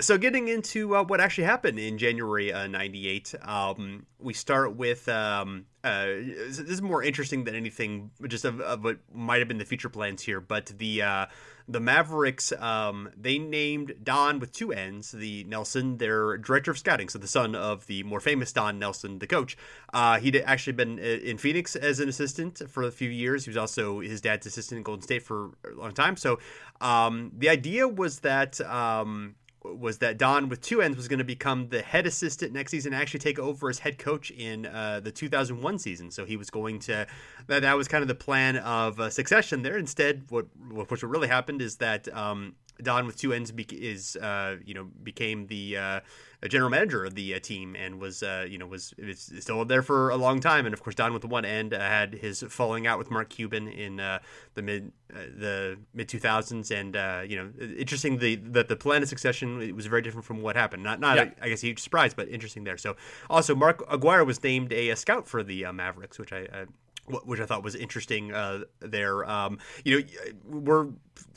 so 0.00 0.18
getting 0.18 0.48
into 0.48 0.96
uh, 0.96 1.04
what 1.04 1.20
actually 1.20 1.44
happened 1.44 1.78
in 1.78 1.98
January 1.98 2.52
uh, 2.52 2.66
98, 2.66 3.34
um, 3.42 4.06
we 4.18 4.34
start 4.34 4.76
with 4.76 5.08
um, 5.08 5.66
uh, 5.84 6.06
this 6.06 6.58
is 6.58 6.80
more 6.80 7.02
interesting 7.02 7.44
than 7.44 7.54
anything 7.54 8.10
just 8.28 8.44
of, 8.44 8.60
of, 8.60 8.84
what 8.84 8.98
might 9.12 9.38
have 9.38 9.48
been 9.48 9.58
the 9.58 9.64
future 9.64 9.88
plans 9.88 10.22
here 10.22 10.40
but 10.40 10.66
the 10.78 11.02
uh, 11.02 11.26
the 11.68 11.80
Mavericks 11.80 12.52
um, 12.52 13.10
they 13.16 13.38
named 13.38 13.94
Don 14.02 14.38
with 14.38 14.52
two 14.52 14.72
N's 14.72 15.10
the 15.10 15.42
Nelson 15.44 15.98
their 15.98 16.36
director 16.36 16.70
of 16.70 16.78
scouting 16.78 17.08
so 17.08 17.18
the 17.18 17.26
son 17.26 17.56
of 17.56 17.86
the 17.86 18.04
more 18.04 18.20
famous 18.20 18.52
Don 18.52 18.78
Nelson 18.78 19.18
the 19.18 19.26
coach. 19.26 19.56
Uh, 19.92 20.18
he'd 20.20 20.36
actually 20.36 20.74
been 20.74 20.98
uh, 20.98 21.02
in 21.02 21.36
Phoenix 21.36 21.74
as 21.74 21.98
an 21.98 22.08
assistant 22.08 22.62
for 22.68 22.84
a 22.84 22.90
few 22.92 23.10
years. 23.10 23.44
He 23.44 23.50
was 23.50 23.56
also 23.56 24.00
his 24.00 24.20
dad's 24.20 24.46
assistant 24.46 24.78
in 24.78 24.82
Golden 24.84 25.02
State 25.02 25.22
for 25.22 25.50
a 25.68 25.74
long 25.76 25.92
time. 25.92 26.16
So 26.16 26.38
um, 26.80 27.32
the 27.36 27.48
idea 27.48 27.88
was 27.88 28.20
that 28.20 28.60
um, 28.60 29.34
was 29.64 29.98
that 29.98 30.18
Don 30.18 30.48
with 30.48 30.60
two 30.60 30.82
ends 30.82 30.96
was 30.96 31.08
going 31.08 31.18
to 31.18 31.24
become 31.24 31.68
the 31.68 31.82
head 31.82 32.06
assistant 32.06 32.52
next 32.52 32.70
season, 32.70 32.92
and 32.92 33.00
actually 33.00 33.20
take 33.20 33.38
over 33.38 33.68
as 33.68 33.78
head 33.78 33.98
coach 33.98 34.30
in 34.30 34.66
uh, 34.66 35.00
the 35.00 35.12
2001 35.12 35.78
season. 35.78 36.10
So 36.10 36.24
he 36.24 36.36
was 36.36 36.50
going 36.50 36.78
to 36.80 37.06
that, 37.46 37.62
that 37.62 37.76
was 37.76 37.88
kind 37.88 38.02
of 38.02 38.08
the 38.08 38.14
plan 38.14 38.56
of 38.56 39.00
uh, 39.00 39.10
succession 39.10 39.62
there. 39.62 39.76
Instead, 39.76 40.24
what 40.28 40.46
what 40.70 41.02
really 41.02 41.28
happened 41.28 41.62
is 41.62 41.76
that 41.76 42.12
um, 42.14 42.54
Don 42.82 43.06
with 43.06 43.16
two 43.16 43.32
ends 43.32 43.52
is 43.70 44.16
uh, 44.16 44.56
you 44.64 44.74
know 44.74 44.84
became 45.02 45.46
the 45.46 45.76
uh, 45.76 46.00
general 46.48 46.70
manager 46.70 47.04
of 47.04 47.14
the 47.14 47.34
uh, 47.34 47.38
team 47.38 47.76
and 47.76 48.00
was 48.00 48.22
uh, 48.22 48.46
you 48.48 48.58
know 48.58 48.66
was, 48.66 48.94
still 49.14 49.64
there 49.64 49.82
for 49.82 50.10
a 50.10 50.16
long 50.16 50.40
time. 50.40 50.66
And 50.66 50.72
of 50.72 50.82
course, 50.82 50.94
Don 50.94 51.12
with 51.12 51.22
the 51.22 51.28
one 51.28 51.44
end 51.44 51.72
uh, 51.72 51.78
had 51.78 52.14
his 52.14 52.42
falling 52.48 52.86
out 52.86 52.98
with 52.98 53.10
Mark 53.10 53.28
Cuban 53.30 53.68
in 53.68 54.00
uh, 54.00 54.18
the 54.54 54.62
mid 54.62 54.92
the 55.08 55.78
mid 55.94 56.08
two 56.08 56.18
thousands. 56.18 56.70
And 56.70 56.94
you 57.28 57.36
know, 57.36 57.50
interesting 57.76 58.18
the 58.18 58.36
that 58.36 58.68
the 58.68 58.76
plan 58.76 59.02
of 59.02 59.08
succession 59.08 59.74
was 59.74 59.86
very 59.86 60.02
different 60.02 60.24
from 60.24 60.42
what 60.42 60.56
happened. 60.56 60.82
Not 60.82 61.00
not 61.00 61.16
yeah. 61.16 61.30
I 61.40 61.48
guess 61.48 61.62
a 61.62 61.66
huge 61.66 61.80
surprise, 61.80 62.14
but 62.14 62.28
interesting 62.28 62.64
there. 62.64 62.76
So 62.76 62.96
also 63.30 63.54
Mark 63.54 63.84
Aguirre 63.90 64.24
was 64.24 64.42
named 64.42 64.72
a, 64.72 64.90
a 64.90 64.96
scout 64.96 65.26
for 65.26 65.42
the 65.42 65.66
Mavericks, 65.72 66.18
which 66.18 66.32
I, 66.32 66.48
I 66.52 66.64
which 67.08 67.40
I 67.40 67.46
thought 67.46 67.64
was 67.64 67.74
interesting 67.74 68.32
uh, 68.32 68.60
there. 68.80 69.28
Um, 69.28 69.58
you 69.84 70.00
know, 70.00 70.06
we're 70.44 70.88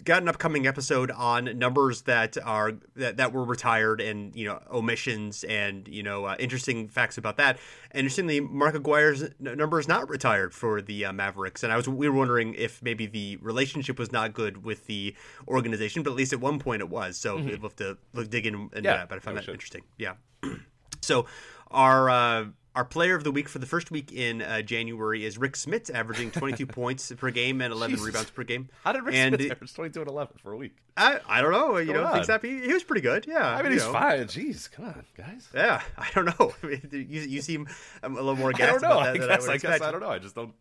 got 0.04 0.22
an 0.22 0.30
upcoming 0.30 0.68
episode 0.68 1.10
on 1.10 1.58
numbers 1.58 2.04
that 2.04 2.38
are 2.46 2.74
that, 2.96 3.18
that 3.18 3.34
were 3.34 3.44
retired 3.44 4.00
and 4.00 4.36
you 4.36 4.46
know 4.46 4.62
omissions 4.72 5.44
and 5.44 5.88
you 5.88 6.04
know 6.04 6.26
uh, 6.26 6.36
interesting 6.40 6.88
facts 6.88 7.18
about 7.18 7.38
that. 7.38 7.58
And 7.92 8.02
interestingly, 8.02 8.40
Mark 8.40 8.76
Aguirre's 8.76 9.24
number 9.40 9.80
is 9.80 9.88
not 9.88 10.08
retired 10.10 10.54
for 10.54 10.82
the 10.82 11.06
uh, 11.06 11.14
Mavericks, 11.14 11.64
and 11.64 11.74
I 11.74 11.78
was 11.78 11.90
we 11.90 12.08
were 12.08 12.16
wondering 12.16 12.54
if 12.54 12.82
maybe 12.84 13.08
the 13.08 13.38
relationship 13.38 13.98
was 13.98 14.12
not 14.12 14.34
good 14.34 14.64
with 14.64 14.86
the 14.86 15.16
organization, 15.48 16.04
but 16.04 16.12
at 16.12 16.16
least 16.16 16.34
at 16.34 16.40
one 16.40 16.60
point 16.60 16.82
it 16.82 16.90
was. 16.90 17.18
So 17.18 17.38
mm-hmm. 17.38 17.48
we'll 17.48 17.62
have 17.62 17.76
to 17.78 17.98
look, 18.14 18.30
dig 18.30 18.46
in 18.46 18.70
into 18.74 18.82
yeah, 18.84 18.98
that. 18.98 19.10
But 19.10 19.16
I 19.16 19.20
found 19.20 19.38
that 19.38 19.46
should. 19.46 19.56
interesting. 19.56 19.82
Yeah. 19.98 20.14
so 21.02 21.26
our 21.72 22.10
uh, 22.10 22.46
our 22.76 22.86
player 22.86 23.16
of 23.16 23.24
the 23.24 23.32
week 23.32 23.48
for 23.48 23.60
the 23.60 23.66
first 23.66 23.90
week 23.90 24.12
in 24.12 24.42
uh, 24.42 24.62
January 24.62 25.26
is 25.26 25.38
Rik 25.38 25.54
Smits, 25.54 25.90
averaging 25.90 26.30
22 26.30 26.66
points 26.68 27.12
per 27.16 27.32
game 27.32 27.62
and 27.62 27.72
11 27.72 27.96
Jesus. 27.96 28.06
rebounds 28.06 28.30
per 28.32 28.44
game. 28.44 28.70
How 28.84 28.92
did 28.92 29.04
Rick 29.04 29.16
and 29.16 29.36
Smits 29.36 29.52
average 29.52 29.74
22 29.74 30.02
and 30.02 30.10
11 30.10 30.38
for 30.44 30.52
a 30.52 30.58
week? 30.58 30.76
I, 30.98 31.20
I 31.28 31.42
don't 31.42 31.52
know. 31.52 31.78
You 31.78 31.94
know, 31.94 32.12
things 32.12 32.28
happy. 32.28 32.62
He 32.62 32.74
was 32.74 32.84
pretty 32.84 33.02
good. 33.02 33.26
Yeah. 33.28 33.48
I 33.48 33.62
mean, 33.62 33.72
he's 33.72 33.84
know. 33.84 33.94
fine. 33.94 34.20
Jeez, 34.26 34.70
come 34.70 34.86
on, 34.86 35.04
guys. 35.16 35.48
Yeah, 35.54 35.82
I 35.98 36.10
don't 36.14 36.26
know. 36.40 36.54
you, 36.92 37.06
you 37.22 37.42
seem 37.42 37.68
a 38.04 38.10
little 38.10 38.36
more 38.36 38.52
gassed 38.52 38.84
I 38.84 38.88
don't 38.88 38.90
know. 38.90 39.00
I 39.00 39.18
guess, 39.18 39.48
I, 39.48 39.54
I 39.54 39.58
guess 39.58 39.82
I 39.82 39.92
don't 39.92 40.02
know. 40.02 40.10
I 40.10 40.20
just 40.20 40.36
don't. 40.36 40.54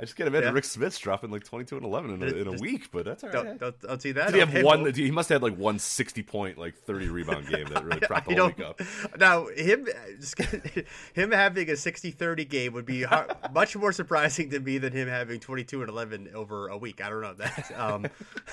I 0.00 0.04
just 0.04 0.16
can't 0.16 0.28
imagine 0.28 0.48
yeah. 0.48 0.54
Rik 0.54 0.64
Smits 0.64 0.98
dropping 0.98 1.30
like 1.30 1.44
22 1.44 1.76
and 1.76 1.84
11 1.84 2.14
in 2.14 2.22
a, 2.22 2.26
in 2.26 2.46
a 2.46 2.52
week, 2.52 2.90
but 2.90 3.04
that's 3.04 3.22
all 3.22 3.28
right. 3.28 3.44
Don't, 3.44 3.60
don't, 3.60 3.80
don't 3.82 4.02
see 4.02 4.12
that. 4.12 4.32
Did 4.32 4.48
he 4.48 4.54
have 4.54 4.64
one? 4.64 4.90
He 4.94 5.10
must 5.10 5.28
have 5.28 5.42
had 5.42 5.50
like 5.50 5.58
one 5.58 5.78
60 5.78 6.22
point, 6.22 6.56
like 6.56 6.74
30 6.74 7.08
rebound 7.08 7.48
game 7.48 7.66
that 7.66 7.84
really 7.84 8.00
propped 8.06 8.28
the 8.28 8.36
whole 8.36 8.46
week 8.46 8.60
up. 8.60 8.80
Now, 9.18 9.48
him, 9.48 9.86
him 11.12 11.32
having 11.32 11.68
a 11.68 11.76
60 11.76 12.10
30 12.12 12.44
game 12.46 12.72
would 12.72 12.86
be 12.86 13.02
hard, 13.02 13.30
much 13.52 13.76
more 13.76 13.92
surprising 13.92 14.48
to 14.50 14.60
me 14.60 14.78
than 14.78 14.92
him 14.92 15.08
having 15.08 15.40
22 15.40 15.82
and 15.82 15.90
11 15.90 16.30
over 16.34 16.68
a 16.68 16.78
week. 16.78 17.04
I 17.04 17.10
don't 17.10 17.20
know. 17.20 17.34
That, 17.34 17.72
um, 17.76 18.06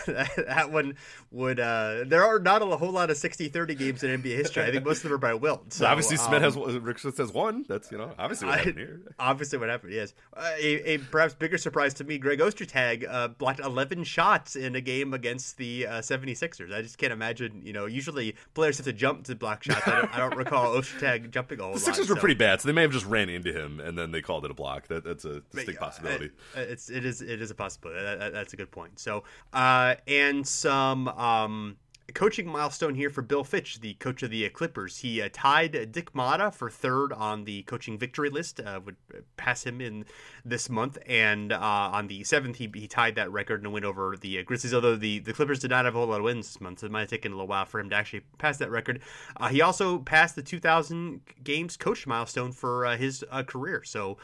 that, 0.08 0.30
that, 0.48 0.72
one 0.72 0.96
would, 1.32 1.60
uh, 1.60 2.04
there 2.06 2.26
are 2.26 2.40
not 2.40 2.62
a 2.62 2.66
whole 2.66 2.92
lot 2.92 3.10
of 3.10 3.18
60 3.18 3.48
30 3.48 3.76
games 3.76 4.04
in 4.04 4.22
NBA 4.22 4.36
history. 4.36 4.64
I 4.64 4.72
think 4.72 4.84
most 4.84 4.98
of 4.98 5.04
them 5.04 5.14
are 5.14 5.18
by 5.18 5.34
Wilt. 5.34 5.72
So, 5.74 5.86
obviously, 5.86 6.18
Smits 6.18 6.36
um, 6.36 6.42
has, 6.42 6.56
Rik 6.56 6.98
Smits 6.98 7.18
has 7.18 7.32
one. 7.32 7.66
That's, 7.68 7.92
you 7.92 7.98
know, 7.98 8.12
obviously 8.18 8.48
what 8.48 8.58
happened 8.58 8.78
here. 8.78 9.02
Obviously 9.20 9.60
what 9.60 9.70
happened, 9.70 9.94
yes. 9.94 10.14
Uh, 10.36 10.52
a, 10.60 10.94
a 10.94 10.98
perhaps 10.98 11.34
bigger 11.40 11.58
surprise 11.58 11.94
to 11.96 12.04
me, 12.04 12.18
Greg 12.18 12.40
Ostertag 12.40 13.06
uh, 13.10 13.28
blocked 13.30 13.60
11 13.60 14.04
shots 14.04 14.56
in 14.56 14.76
a 14.76 14.82
game 14.82 15.14
against 15.14 15.58
the 15.58 15.88
uh, 15.88 15.92
76ers. 16.00 16.74
I 16.74 16.82
just 16.82 16.98
can't 16.98 17.14
imagine, 17.14 17.62
you 17.64 17.74
know, 17.74 17.86
usually 17.86 18.36
players 18.54 18.78
have 18.78 18.86
to 18.86 18.94
jump 18.94 19.26
to 19.26 19.36
block 19.36 19.64
shots. 19.64 19.88
I 19.88 20.02
don't, 20.02 20.16
I 20.16 20.18
don't 20.18 20.36
recall 20.36 20.76
Ostertag 20.78 21.32
jumping 21.32 21.60
a 21.60 21.64
whole 21.64 21.74
The 21.74 21.80
Sixers 21.80 22.10
lot, 22.10 22.16
were 22.16 22.16
so. 22.16 22.22
pretty 22.22 22.36
bad, 22.36 22.62
so 22.62 22.68
they 22.68 22.74
may 22.74 22.82
have 22.82 22.92
just 22.92 23.06
ran 23.06 23.30
into 23.30 23.52
him 23.52 23.80
and 23.80 23.98
then 23.98 24.12
they 24.12 24.22
called 24.22 24.46
it 24.46 24.52
a 24.52 24.56
block. 24.56 24.88
That, 24.88 25.04
that's 25.04 25.26
a 25.26 25.42
distinct 25.52 25.80
possibility. 25.80 26.32
It's, 26.56 26.90
it, 26.90 27.06
is, 27.06 27.22
it 27.22 27.42
is 27.42 27.52
a 27.52 27.56
possibility. 27.56 28.02
That, 28.02 28.34
that's 28.34 28.54
a 28.54 28.58
good 28.58 28.72
point. 28.72 29.00
So, 29.00 29.24
uh, 29.54 29.96
and 30.08 30.48
some. 30.48 31.08
Um, 31.08 31.78
coaching 32.14 32.48
milestone 32.48 32.96
here 32.96 33.10
for 33.10 33.22
Bill 33.22 33.44
Fitch, 33.44 33.82
the 33.82 33.94
coach 33.96 34.24
of 34.24 34.32
the 34.32 34.48
Clippers. 34.50 35.00
He 35.00 35.22
uh, 35.22 35.30
tied 35.32 35.92
Dick 35.92 36.14
Motta 36.14 36.54
for 36.54 36.70
third 36.70 37.12
on 37.12 37.44
the 37.44 37.64
coaching 37.64 37.98
victory 37.98 38.30
list. 38.30 38.60
Uh, 38.60 38.80
would 38.86 38.96
pass 39.36 39.66
him 39.66 39.82
in 39.82 40.06
this 40.46 40.70
month, 40.70 40.98
and 41.06 41.52
uh, 41.52 41.60
on 41.60 42.08
the 42.08 42.24
seventh, 42.24 42.58
he, 42.58 42.72
he 42.74 42.88
tied 42.88 43.16
that 43.16 43.32
record 43.32 43.62
and 43.64 43.74
win 43.74 43.84
over 43.84 44.16
the 44.20 44.40
uh, 44.40 44.44
Grizzlies. 44.44 44.74
Although 44.74 44.96
the, 44.96 45.20
the 45.20 45.34
Clippers 45.34 45.60
did 45.60 45.70
not 45.70 45.86
have 45.86 45.96
a 45.96 45.98
whole 45.98 46.08
lot 46.08 46.20
of 46.20 46.24
wins 46.24 46.48
this 46.48 46.62
month, 46.62 46.80
so 46.80 46.86
it 46.86 46.92
might 46.92 47.02
have 47.02 47.10
taken 47.10 47.32
a 47.34 47.36
little 47.36 47.48
while 47.48 47.66
for 47.66 47.80
him 47.80 47.90
to 47.90 47.96
actually 47.96 48.22
pass 48.38 48.58
that 48.58 48.72
record. 48.72 49.02
Uh, 49.36 49.50
he 49.50 49.62
also 49.62 50.00
passed 50.00 50.36
the 50.36 50.42
2,000 50.42 51.22
games 51.44 51.76
coach 51.76 52.08
milestone 52.08 52.54
for 52.54 52.86
uh, 52.86 52.96
his 52.98 53.24
career. 53.48 53.84
So, 53.84 54.18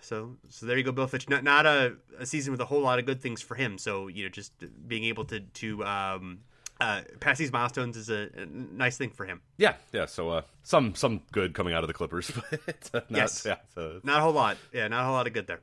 so 0.00 0.36
so 0.50 0.66
there 0.66 0.76
you 0.76 0.84
go, 0.84 0.92
Bill 0.92 1.06
Fitch. 1.06 1.28
Not 1.28 1.42
not 1.42 1.64
a, 1.64 1.96
a, 2.18 2.26
season 2.26 2.52
with 2.52 2.60
a 2.60 2.66
whole 2.66 2.82
lot 2.82 2.98
of 2.98 3.06
good 3.06 3.20
things 3.20 3.40
for 3.40 3.54
him. 3.54 3.78
So 3.78 4.08
you 4.08 4.24
know, 4.24 4.28
just 4.28 4.52
being 4.86 5.04
able 5.04 5.24
to 5.26 5.40
to 5.40 5.84
um, 5.84 6.40
uh, 6.80 7.02
pass 7.20 7.38
these 7.38 7.52
milestones 7.52 7.96
is 7.96 8.08
a, 8.08 8.28
a, 8.36 8.46
nice 8.46 8.96
thing 8.96 9.10
for 9.10 9.26
him. 9.26 9.40
Yeah, 9.56 9.74
yeah. 9.92 10.06
So 10.06 10.30
uh, 10.30 10.42
some 10.62 10.94
some 10.94 11.22
good 11.32 11.54
coming 11.54 11.74
out 11.74 11.82
of 11.82 11.88
the 11.88 11.94
Clippers, 11.94 12.30
but 12.92 13.10
not, 13.10 13.18
yes, 13.18 13.44
yeah, 13.44 13.56
so. 13.74 14.00
not 14.04 14.18
a 14.18 14.22
whole 14.22 14.32
lot. 14.32 14.56
Yeah, 14.72 14.86
not 14.88 15.02
a 15.02 15.04
whole 15.04 15.14
lot 15.14 15.26
of 15.26 15.32
good 15.32 15.46
there. 15.46 15.60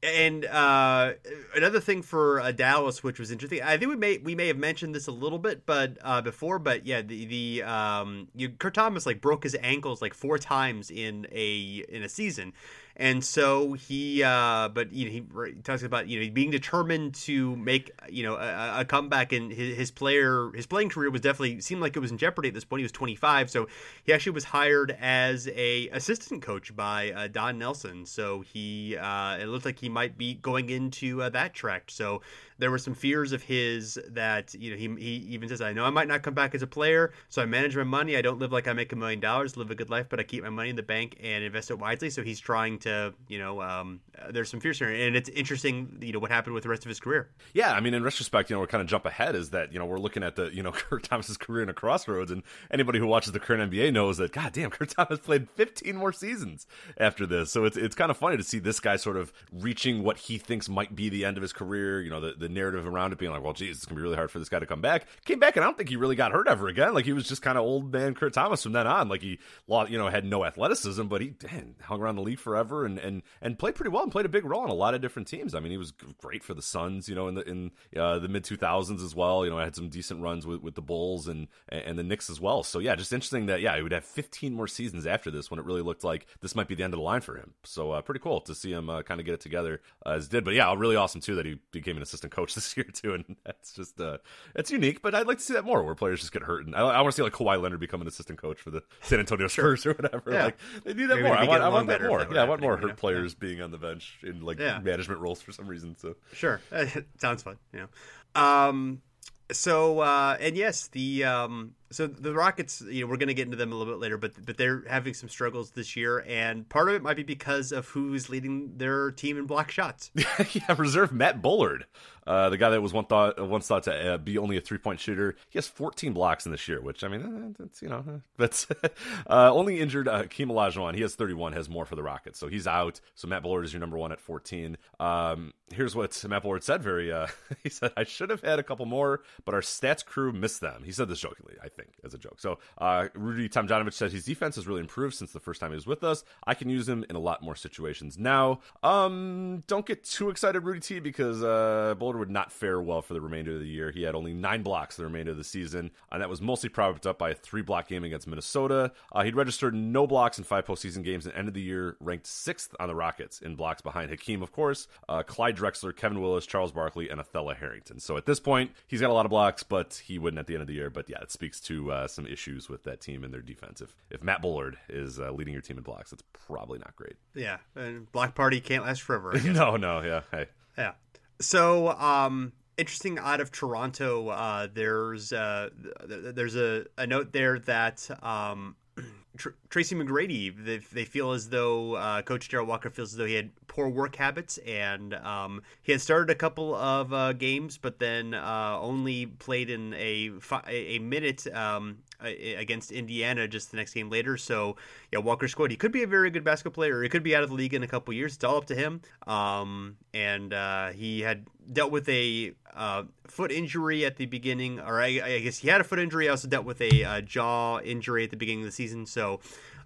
And 0.00 0.44
uh, 0.44 1.14
another 1.56 1.80
thing 1.80 2.02
for 2.02 2.40
uh, 2.40 2.52
Dallas, 2.52 3.02
which 3.02 3.18
was 3.18 3.32
interesting, 3.32 3.62
I 3.62 3.76
think 3.78 3.90
we 3.90 3.96
may 3.96 4.18
we 4.18 4.36
may 4.36 4.46
have 4.46 4.56
mentioned 4.56 4.94
this 4.94 5.08
a 5.08 5.12
little 5.12 5.40
bit, 5.40 5.66
but 5.66 5.98
uh, 6.02 6.20
before, 6.20 6.60
but 6.60 6.86
yeah, 6.86 7.02
the 7.02 7.24
the 7.26 7.62
um, 7.64 8.28
you, 8.34 8.50
Kurt 8.50 8.74
Thomas 8.74 9.06
like 9.06 9.20
broke 9.20 9.42
his 9.42 9.56
ankles 9.60 10.00
like 10.00 10.14
four 10.14 10.38
times 10.38 10.92
in 10.92 11.26
a 11.32 11.84
in 11.88 12.04
a 12.04 12.08
season, 12.08 12.52
and 13.00 13.24
so 13.24 13.74
he, 13.74 14.24
uh, 14.24 14.68
but 14.70 14.92
you 14.92 15.04
know, 15.04 15.44
he, 15.44 15.52
talks 15.62 15.84
about 15.84 16.08
you 16.08 16.20
know 16.20 16.30
being 16.32 16.50
determined 16.50 17.14
to 17.14 17.54
make 17.54 17.92
you 18.08 18.24
know 18.24 18.34
a, 18.34 18.80
a 18.80 18.84
comeback, 18.84 19.32
and 19.32 19.52
his, 19.52 19.76
his, 19.76 19.90
player 19.92 20.50
his 20.52 20.66
playing 20.66 20.88
career 20.88 21.08
was 21.08 21.20
definitely 21.20 21.60
seemed 21.60 21.80
like 21.80 21.94
it 21.96 22.00
was 22.00 22.10
in 22.10 22.18
jeopardy 22.18 22.48
at 22.48 22.54
this 22.54 22.64
point. 22.64 22.80
He 22.80 22.84
was 22.84 22.92
25, 22.92 23.50
so 23.50 23.68
he 24.02 24.12
actually 24.12 24.32
was 24.32 24.44
hired 24.44 24.96
as 25.00 25.46
a 25.48 25.88
assistant 25.90 26.42
coach 26.42 26.74
by 26.74 27.12
uh, 27.12 27.28
Don 27.28 27.56
Nelson. 27.56 28.04
So 28.04 28.40
he 28.40 28.96
uh, 28.96 29.38
it 29.38 29.46
looked 29.46 29.64
like 29.64 29.78
he 29.78 29.88
might 29.88 30.18
be 30.18 30.34
going 30.34 30.68
into 30.68 31.22
uh, 31.22 31.28
that 31.28 31.54
track. 31.54 31.92
So 31.92 32.22
there 32.58 32.70
were 32.70 32.78
some 32.78 32.94
fears 32.94 33.32
of 33.32 33.42
his 33.42 33.98
that 34.08 34.54
you 34.54 34.70
know 34.70 34.76
he, 34.76 34.88
he 35.00 35.16
even 35.34 35.48
says 35.48 35.60
I 35.60 35.72
know 35.72 35.84
I 35.84 35.90
might 35.90 36.08
not 36.08 36.22
come 36.22 36.34
back 36.34 36.54
as 36.54 36.62
a 36.62 36.66
player, 36.66 37.12
so 37.28 37.40
I 37.40 37.46
manage 37.46 37.76
my 37.76 37.84
money. 37.84 38.16
I 38.16 38.22
don't 38.22 38.38
live 38.38 38.52
like 38.52 38.66
I 38.66 38.72
make 38.72 38.92
a 38.92 38.96
million 38.96 39.20
dollars, 39.20 39.56
live 39.56 39.70
a 39.70 39.74
good 39.74 39.90
life, 39.90 40.06
but 40.08 40.18
I 40.18 40.24
keep 40.24 40.42
my 40.42 40.50
money 40.50 40.70
in 40.70 40.76
the 40.76 40.82
bank 40.82 41.16
and 41.22 41.44
invest 41.44 41.70
it 41.70 41.78
wisely. 41.78 42.10
So 42.10 42.22
he's 42.22 42.40
trying 42.40 42.78
to 42.80 43.14
you 43.28 43.38
know 43.38 43.62
um, 43.62 44.00
uh, 44.20 44.32
there's 44.32 44.50
some 44.50 44.60
fears 44.60 44.78
here, 44.78 44.88
and 44.88 45.16
it's 45.16 45.28
interesting 45.30 45.98
you 46.00 46.12
know 46.12 46.18
what 46.18 46.30
happened 46.30 46.54
with 46.54 46.64
the 46.64 46.68
rest 46.68 46.84
of 46.84 46.88
his 46.88 47.00
career. 47.00 47.30
Yeah, 47.54 47.72
I 47.72 47.80
mean 47.80 47.94
in 47.94 48.02
retrospect, 48.02 48.50
you 48.50 48.56
know 48.56 48.60
we're 48.60 48.66
kind 48.66 48.82
of 48.82 48.88
jump 48.88 49.06
ahead 49.06 49.34
is 49.34 49.50
that 49.50 49.72
you 49.72 49.78
know 49.78 49.86
we're 49.86 49.98
looking 49.98 50.22
at 50.22 50.36
the 50.36 50.50
you 50.52 50.62
know 50.62 50.72
Kurt 50.72 51.04
Thomas's 51.04 51.36
career 51.36 51.62
in 51.62 51.68
a 51.68 51.74
crossroads, 51.74 52.30
and 52.30 52.42
anybody 52.70 52.98
who 52.98 53.06
watches 53.06 53.32
the 53.32 53.40
current 53.40 53.70
NBA 53.70 53.92
knows 53.92 54.18
that 54.18 54.32
God 54.32 54.52
damn 54.52 54.70
Kurt 54.78 54.90
Thomas 54.90 55.20
played 55.20 55.48
15 55.50 55.96
more 55.96 56.12
seasons 56.12 56.66
after 56.98 57.24
this, 57.24 57.52
so 57.52 57.64
it's 57.64 57.76
it's 57.76 57.94
kind 57.94 58.10
of 58.10 58.16
funny 58.16 58.36
to 58.36 58.42
see 58.42 58.58
this 58.58 58.80
guy 58.80 58.96
sort 58.96 59.16
of 59.16 59.32
reaching 59.52 60.02
what 60.02 60.18
he 60.18 60.38
thinks 60.38 60.68
might 60.68 60.96
be 60.96 61.08
the 61.08 61.24
end 61.24 61.36
of 61.36 61.42
his 61.42 61.52
career. 61.52 62.02
You 62.02 62.10
know 62.10 62.20
the 62.20 62.32
the 62.32 62.47
narrative 62.48 62.86
around 62.86 63.12
it 63.12 63.18
being 63.18 63.32
like, 63.32 63.42
well, 63.42 63.52
geez, 63.52 63.76
it's 63.76 63.86
gonna 63.86 63.96
be 63.96 64.02
really 64.02 64.16
hard 64.16 64.30
for 64.30 64.38
this 64.38 64.48
guy 64.48 64.58
to 64.58 64.66
come 64.66 64.80
back. 64.80 65.06
Came 65.24 65.38
back, 65.38 65.56
and 65.56 65.64
I 65.64 65.66
don't 65.66 65.76
think 65.76 65.88
he 65.88 65.96
really 65.96 66.16
got 66.16 66.32
hurt 66.32 66.48
ever 66.48 66.68
again. 66.68 66.94
Like 66.94 67.04
he 67.04 67.12
was 67.12 67.28
just 67.28 67.42
kind 67.42 67.58
of 67.58 67.64
old 67.64 67.92
man 67.92 68.14
Kurt 68.14 68.32
Thomas 68.32 68.62
from 68.62 68.72
then 68.72 68.86
on. 68.86 69.08
Like 69.08 69.22
he, 69.22 69.38
you 69.68 69.98
know, 69.98 70.08
had 70.08 70.24
no 70.24 70.44
athleticism, 70.44 71.04
but 71.04 71.20
he 71.20 71.34
man, 71.44 71.74
hung 71.82 72.00
around 72.00 72.16
the 72.16 72.22
league 72.22 72.38
forever 72.38 72.84
and 72.84 72.98
and 72.98 73.22
and 73.40 73.58
played 73.58 73.74
pretty 73.74 73.90
well 73.90 74.02
and 74.02 74.12
played 74.12 74.26
a 74.26 74.30
big 74.30 74.44
role 74.44 74.62
on 74.62 74.70
a 74.70 74.74
lot 74.74 74.94
of 74.94 75.00
different 75.00 75.28
teams. 75.28 75.54
I 75.54 75.60
mean, 75.60 75.72
he 75.72 75.78
was 75.78 75.92
great 76.18 76.42
for 76.42 76.54
the 76.54 76.62
Suns, 76.62 77.08
you 77.08 77.14
know, 77.14 77.28
in 77.28 77.34
the 77.34 77.48
in 77.48 77.70
uh, 77.96 78.18
the 78.18 78.28
mid 78.28 78.44
two 78.44 78.56
thousands 78.56 79.02
as 79.02 79.14
well. 79.14 79.44
You 79.44 79.50
know, 79.50 79.58
I 79.58 79.64
had 79.64 79.76
some 79.76 79.88
decent 79.88 80.22
runs 80.22 80.46
with, 80.46 80.62
with 80.62 80.74
the 80.74 80.82
Bulls 80.82 81.28
and 81.28 81.48
and 81.68 81.98
the 81.98 82.02
Knicks 82.02 82.30
as 82.30 82.40
well. 82.40 82.62
So 82.62 82.78
yeah, 82.78 82.94
just 82.94 83.12
interesting 83.12 83.46
that 83.46 83.60
yeah, 83.60 83.76
he 83.76 83.82
would 83.82 83.92
have 83.92 84.04
15 84.04 84.52
more 84.52 84.68
seasons 84.68 85.06
after 85.06 85.30
this 85.30 85.50
when 85.50 85.60
it 85.60 85.66
really 85.66 85.82
looked 85.82 86.04
like 86.04 86.26
this 86.40 86.54
might 86.54 86.68
be 86.68 86.74
the 86.74 86.84
end 86.84 86.94
of 86.94 86.98
the 86.98 87.04
line 87.04 87.20
for 87.20 87.36
him. 87.36 87.54
So 87.64 87.92
uh, 87.92 88.02
pretty 88.02 88.20
cool 88.20 88.40
to 88.42 88.54
see 88.54 88.72
him 88.72 88.90
uh, 88.90 89.02
kind 89.02 89.20
of 89.20 89.26
get 89.26 89.34
it 89.34 89.40
together 89.40 89.80
as 90.06 90.28
did. 90.28 90.44
But 90.44 90.54
yeah, 90.54 90.74
really 90.76 90.96
awesome 90.96 91.20
too 91.20 91.34
that 91.36 91.46
he 91.46 91.58
became 91.72 91.96
an 91.96 92.02
assistant 92.02 92.32
coach 92.38 92.54
this 92.54 92.76
year 92.76 92.86
too, 92.92 93.14
and 93.14 93.36
that's 93.44 93.72
just 93.72 94.00
uh, 94.00 94.18
it's 94.54 94.70
unique. 94.70 95.02
But 95.02 95.14
I'd 95.14 95.26
like 95.26 95.38
to 95.38 95.44
see 95.44 95.54
that 95.54 95.64
more 95.64 95.82
where 95.82 95.94
players 95.94 96.20
just 96.20 96.32
get 96.32 96.42
hurt. 96.42 96.66
And 96.66 96.74
I, 96.74 96.80
I 96.80 97.00
want 97.00 97.12
to 97.14 97.16
see 97.16 97.22
like 97.22 97.32
Kawhi 97.32 97.60
Leonard 97.60 97.80
become 97.80 98.00
an 98.00 98.08
assistant 98.08 98.40
coach 98.40 98.60
for 98.60 98.70
the 98.70 98.82
San 99.02 99.18
Antonio 99.18 99.48
Spurs 99.48 99.84
or 99.86 99.92
whatever. 99.92 100.32
Yeah. 100.32 100.44
Like 100.46 100.58
they 100.84 100.94
need 100.94 101.06
that 101.06 101.16
Maybe 101.16 101.28
more. 101.28 101.36
I 101.36 101.44
want, 101.44 101.62
I 101.62 101.68
want 101.68 101.88
that 101.88 102.02
more. 102.02 102.26
Yeah, 102.32 102.42
I 102.42 102.44
want 102.44 102.60
more 102.60 102.76
hurt 102.76 102.82
you 102.82 102.88
know? 102.88 102.94
players 102.94 103.32
yeah. 103.32 103.46
being 103.48 103.62
on 103.62 103.70
the 103.70 103.78
bench 103.78 104.18
in 104.22 104.42
like 104.42 104.58
yeah. 104.58 104.78
management 104.78 105.20
roles 105.20 105.40
for 105.42 105.52
some 105.52 105.66
reason. 105.66 105.96
So 105.96 106.16
sure, 106.32 106.60
sounds 107.18 107.42
fun. 107.42 107.56
Yeah. 107.74 107.86
Um, 108.34 109.02
so 109.50 110.00
uh, 110.00 110.36
and 110.40 110.56
yes, 110.56 110.88
the 110.88 111.24
um, 111.24 111.72
so 111.90 112.06
the 112.06 112.34
Rockets, 112.34 112.82
you 112.82 113.02
know, 113.02 113.10
we're 113.10 113.16
going 113.16 113.28
to 113.28 113.34
get 113.34 113.46
into 113.46 113.56
them 113.56 113.72
a 113.72 113.74
little 113.74 113.92
bit 113.92 114.00
later, 114.00 114.18
but 114.18 114.32
but 114.44 114.56
they're 114.56 114.84
having 114.88 115.14
some 115.14 115.28
struggles 115.28 115.70
this 115.70 115.96
year, 115.96 116.24
and 116.26 116.68
part 116.68 116.88
of 116.88 116.94
it 116.94 117.02
might 117.02 117.16
be 117.16 117.22
because 117.22 117.72
of 117.72 117.88
who's 117.88 118.28
leading 118.28 118.76
their 118.76 119.10
team 119.10 119.38
in 119.38 119.46
block 119.46 119.70
shots. 119.70 120.10
yeah, 120.52 120.74
reserve 120.76 121.12
Matt 121.12 121.40
Bullard, 121.40 121.86
uh, 122.28 122.50
the 122.50 122.58
guy 122.58 122.68
that 122.68 122.82
was 122.82 122.92
one 122.92 123.06
thought 123.06 123.40
once 123.48 123.66
thought 123.66 123.84
to 123.84 124.14
uh, 124.14 124.18
be 124.18 124.36
only 124.36 124.58
a 124.58 124.60
three 124.60 124.76
point 124.76 125.00
shooter. 125.00 125.34
He 125.48 125.56
has 125.56 125.66
14 125.66 126.12
blocks 126.12 126.44
in 126.44 126.52
this 126.52 126.68
year, 126.68 126.78
which 126.82 127.02
I 127.02 127.08
mean, 127.08 127.56
that's 127.58 127.80
you 127.80 127.88
know, 127.88 128.20
that's 128.36 128.66
uh, 129.26 129.50
only 129.50 129.80
injured 129.80 130.08
uh, 130.08 130.18
Hakeem 130.18 130.50
Olajuwon. 130.50 130.94
He 130.94 131.00
has 131.00 131.14
31, 131.14 131.54
has 131.54 131.70
more 131.70 131.86
for 131.86 131.96
the 131.96 132.02
Rockets, 132.02 132.38
so 132.38 132.46
he's 132.48 132.66
out. 132.66 133.00
So 133.14 133.28
Matt 133.28 133.42
Bullard 133.42 133.64
is 133.64 133.72
your 133.72 133.80
number 133.80 133.96
one 133.96 134.12
at 134.12 134.20
14. 134.20 134.76
Um, 135.00 135.54
here's 135.72 135.96
what 135.96 136.22
Matt 136.28 136.42
Bullard 136.42 136.62
said. 136.64 136.82
Very, 136.82 137.10
uh, 137.10 137.28
he 137.62 137.70
said, 137.70 137.92
"I 137.96 138.04
should 138.04 138.28
have 138.28 138.42
had 138.42 138.58
a 138.58 138.62
couple 138.62 138.84
more, 138.84 139.22
but 139.46 139.54
our 139.54 139.62
stats 139.62 140.04
crew 140.04 140.30
missed 140.30 140.60
them." 140.60 140.82
He 140.84 140.92
said 140.92 141.08
this 141.08 141.20
jokingly, 141.20 141.54
I 141.64 141.68
think, 141.68 141.92
as 142.04 142.12
a 142.12 142.18
joke. 142.18 142.40
So 142.40 142.58
uh, 142.76 143.08
Rudy 143.14 143.48
Tomjanovich 143.48 143.94
said 143.94 144.12
his 144.12 144.26
defense 144.26 144.56
has 144.56 144.66
really 144.66 144.80
improved 144.80 145.14
since 145.14 145.32
the 145.32 145.40
first 145.40 145.60
time 145.60 145.70
he 145.70 145.76
was 145.76 145.86
with 145.86 146.04
us. 146.04 146.24
I 146.46 146.52
can 146.52 146.68
use 146.68 146.86
him 146.86 147.06
in 147.08 147.16
a 147.16 147.20
lot 147.20 147.42
more 147.42 147.56
situations 147.56 148.18
now. 148.18 148.60
Um, 148.82 149.64
don't 149.66 149.86
get 149.86 150.04
too 150.04 150.28
excited, 150.28 150.60
Rudy 150.60 150.80
T, 150.80 150.98
because 151.00 151.42
uh, 151.42 151.94
Would 152.18 152.30
not 152.30 152.50
fare 152.52 152.80
well 152.80 153.02
for 153.02 153.14
the 153.14 153.20
remainder 153.20 153.54
of 153.54 153.60
the 153.60 153.68
year. 153.68 153.90
He 153.90 154.02
had 154.02 154.14
only 154.14 154.34
nine 154.34 154.62
blocks 154.62 154.96
the 154.96 155.04
remainder 155.04 155.30
of 155.30 155.36
the 155.36 155.44
season, 155.44 155.90
and 156.10 156.20
that 156.20 156.28
was 156.28 156.40
mostly 156.40 156.68
propped 156.68 157.06
up 157.06 157.18
by 157.18 157.30
a 157.30 157.34
three 157.34 157.62
block 157.62 157.88
game 157.88 158.04
against 158.04 158.26
Minnesota. 158.26 158.92
Uh, 159.12 159.22
he'd 159.22 159.36
registered 159.36 159.74
no 159.74 160.06
blocks 160.06 160.38
in 160.38 160.44
five 160.44 160.64
postseason 160.64 161.04
games 161.04 161.26
and 161.26 161.34
ended 161.34 161.54
the 161.54 161.62
year 161.62 161.96
ranked 162.00 162.26
sixth 162.26 162.74
on 162.80 162.88
the 162.88 162.94
Rockets 162.94 163.40
in 163.40 163.54
blocks 163.54 163.80
behind 163.80 164.10
Hakeem, 164.10 164.42
of 164.42 164.52
course, 164.52 164.88
uh, 165.08 165.22
Clyde 165.22 165.56
Drexler, 165.56 165.94
Kevin 165.94 166.20
Willis, 166.20 166.46
Charles 166.46 166.72
Barkley, 166.72 167.08
and 167.08 167.20
Othella 167.20 167.56
Harrington. 167.56 168.00
So 168.00 168.16
at 168.16 168.26
this 168.26 168.40
point, 168.40 168.72
he's 168.86 169.00
got 169.00 169.10
a 169.10 169.12
lot 169.12 169.26
of 169.26 169.30
blocks, 169.30 169.62
but 169.62 170.02
he 170.04 170.18
wouldn't 170.18 170.38
at 170.38 170.46
the 170.46 170.54
end 170.54 170.62
of 170.62 170.68
the 170.68 170.74
year. 170.74 170.90
But 170.90 171.08
yeah, 171.08 171.20
it 171.22 171.30
speaks 171.30 171.60
to 171.60 171.92
uh, 171.92 172.08
some 172.08 172.26
issues 172.26 172.68
with 172.68 172.84
that 172.84 173.00
team 173.00 173.24
and 173.24 173.32
their 173.32 173.42
defense. 173.42 173.80
If 173.80 173.94
if 174.10 174.22
Matt 174.22 174.42
Bullard 174.42 174.78
is 174.88 175.20
uh, 175.20 175.30
leading 175.30 175.52
your 175.52 175.62
team 175.62 175.78
in 175.78 175.84
blocks, 175.84 176.12
it's 176.12 176.24
probably 176.32 176.78
not 176.78 176.96
great. 176.96 177.16
Yeah, 177.34 177.58
and 177.76 178.10
block 178.12 178.34
party 178.34 178.60
can't 178.60 178.84
last 178.84 179.02
forever. 179.02 179.38
no, 179.44 179.76
no, 179.76 180.02
yeah, 180.02 180.22
hey, 180.30 180.46
yeah. 180.76 180.92
So, 181.40 181.88
um, 181.90 182.52
interesting 182.78 183.18
out 183.18 183.40
of 183.40 183.52
Toronto. 183.52 184.28
Uh, 184.28 184.68
there's 184.72 185.32
uh, 185.32 185.70
there's 186.06 186.56
a, 186.56 186.86
a 186.96 187.06
note 187.06 187.32
there 187.32 187.58
that 187.60 188.08
um, 188.22 188.76
Tr- 189.36 189.50
Tracy 189.68 189.94
McGrady, 189.94 190.54
they, 190.64 190.78
they, 190.78 191.04
feel 191.04 191.32
as 191.32 191.48
though 191.48 191.94
uh, 191.94 192.22
Coach 192.22 192.48
Darrell 192.48 192.66
Walker 192.66 192.90
feels 192.90 193.12
as 193.12 193.18
though 193.18 193.26
he 193.26 193.34
had 193.34 193.50
poor 193.66 193.88
work 193.88 194.16
habits, 194.16 194.58
and 194.58 195.14
um, 195.14 195.62
he 195.82 195.92
had 195.92 196.00
started 196.00 196.30
a 196.30 196.34
couple 196.34 196.74
of 196.74 197.12
uh, 197.12 197.32
games, 197.34 197.78
but 197.78 197.98
then 197.98 198.34
uh, 198.34 198.78
only 198.80 199.26
played 199.26 199.70
in 199.70 199.94
a 199.94 200.30
a 200.66 200.98
minute 201.00 201.46
um, 201.54 201.98
against 202.20 202.90
Indiana 202.90 203.46
just 203.46 203.70
the 203.70 203.76
next 203.76 203.94
game 203.94 204.10
later. 204.10 204.36
So 204.36 204.76
yeah, 205.12 205.20
Walker 205.20 205.48
scored. 205.48 205.70
He 205.70 205.76
could 205.76 205.92
be 205.92 206.02
a 206.02 206.06
very 206.06 206.30
good 206.30 206.44
basketball 206.44 206.72
player. 206.72 207.02
He 207.02 207.08
could 207.08 207.22
be 207.22 207.34
out 207.34 207.42
of 207.42 207.50
the 207.50 207.54
league 207.54 207.74
in 207.74 207.82
a 207.82 207.88
couple 207.88 208.12
years. 208.14 208.34
It's 208.34 208.44
all 208.44 208.56
up 208.56 208.66
to 208.66 208.74
him. 208.74 209.00
Um, 209.26 209.96
and 210.12 210.52
uh, 210.52 210.88
he 210.88 211.20
had 211.20 211.46
dealt 211.72 211.90
with 211.90 212.08
a 212.08 212.52
uh, 212.74 213.04
foot 213.26 213.50
injury 213.50 214.04
at 214.04 214.16
the 214.16 214.26
beginning, 214.26 214.80
or 214.80 215.00
I, 215.00 215.20
I, 215.24 215.38
guess 215.40 215.58
he 215.58 215.68
had 215.68 215.80
a 215.80 215.84
foot 215.84 215.98
injury. 215.98 216.28
Also 216.28 216.48
dealt 216.48 216.64
with 216.64 216.80
a 216.80 217.04
uh, 217.04 217.20
jaw 217.20 217.80
injury 217.80 218.24
at 218.24 218.30
the 218.30 218.36
beginning 218.36 218.60
of 218.60 218.66
the 218.66 218.72
season. 218.72 219.06
So 219.06 219.40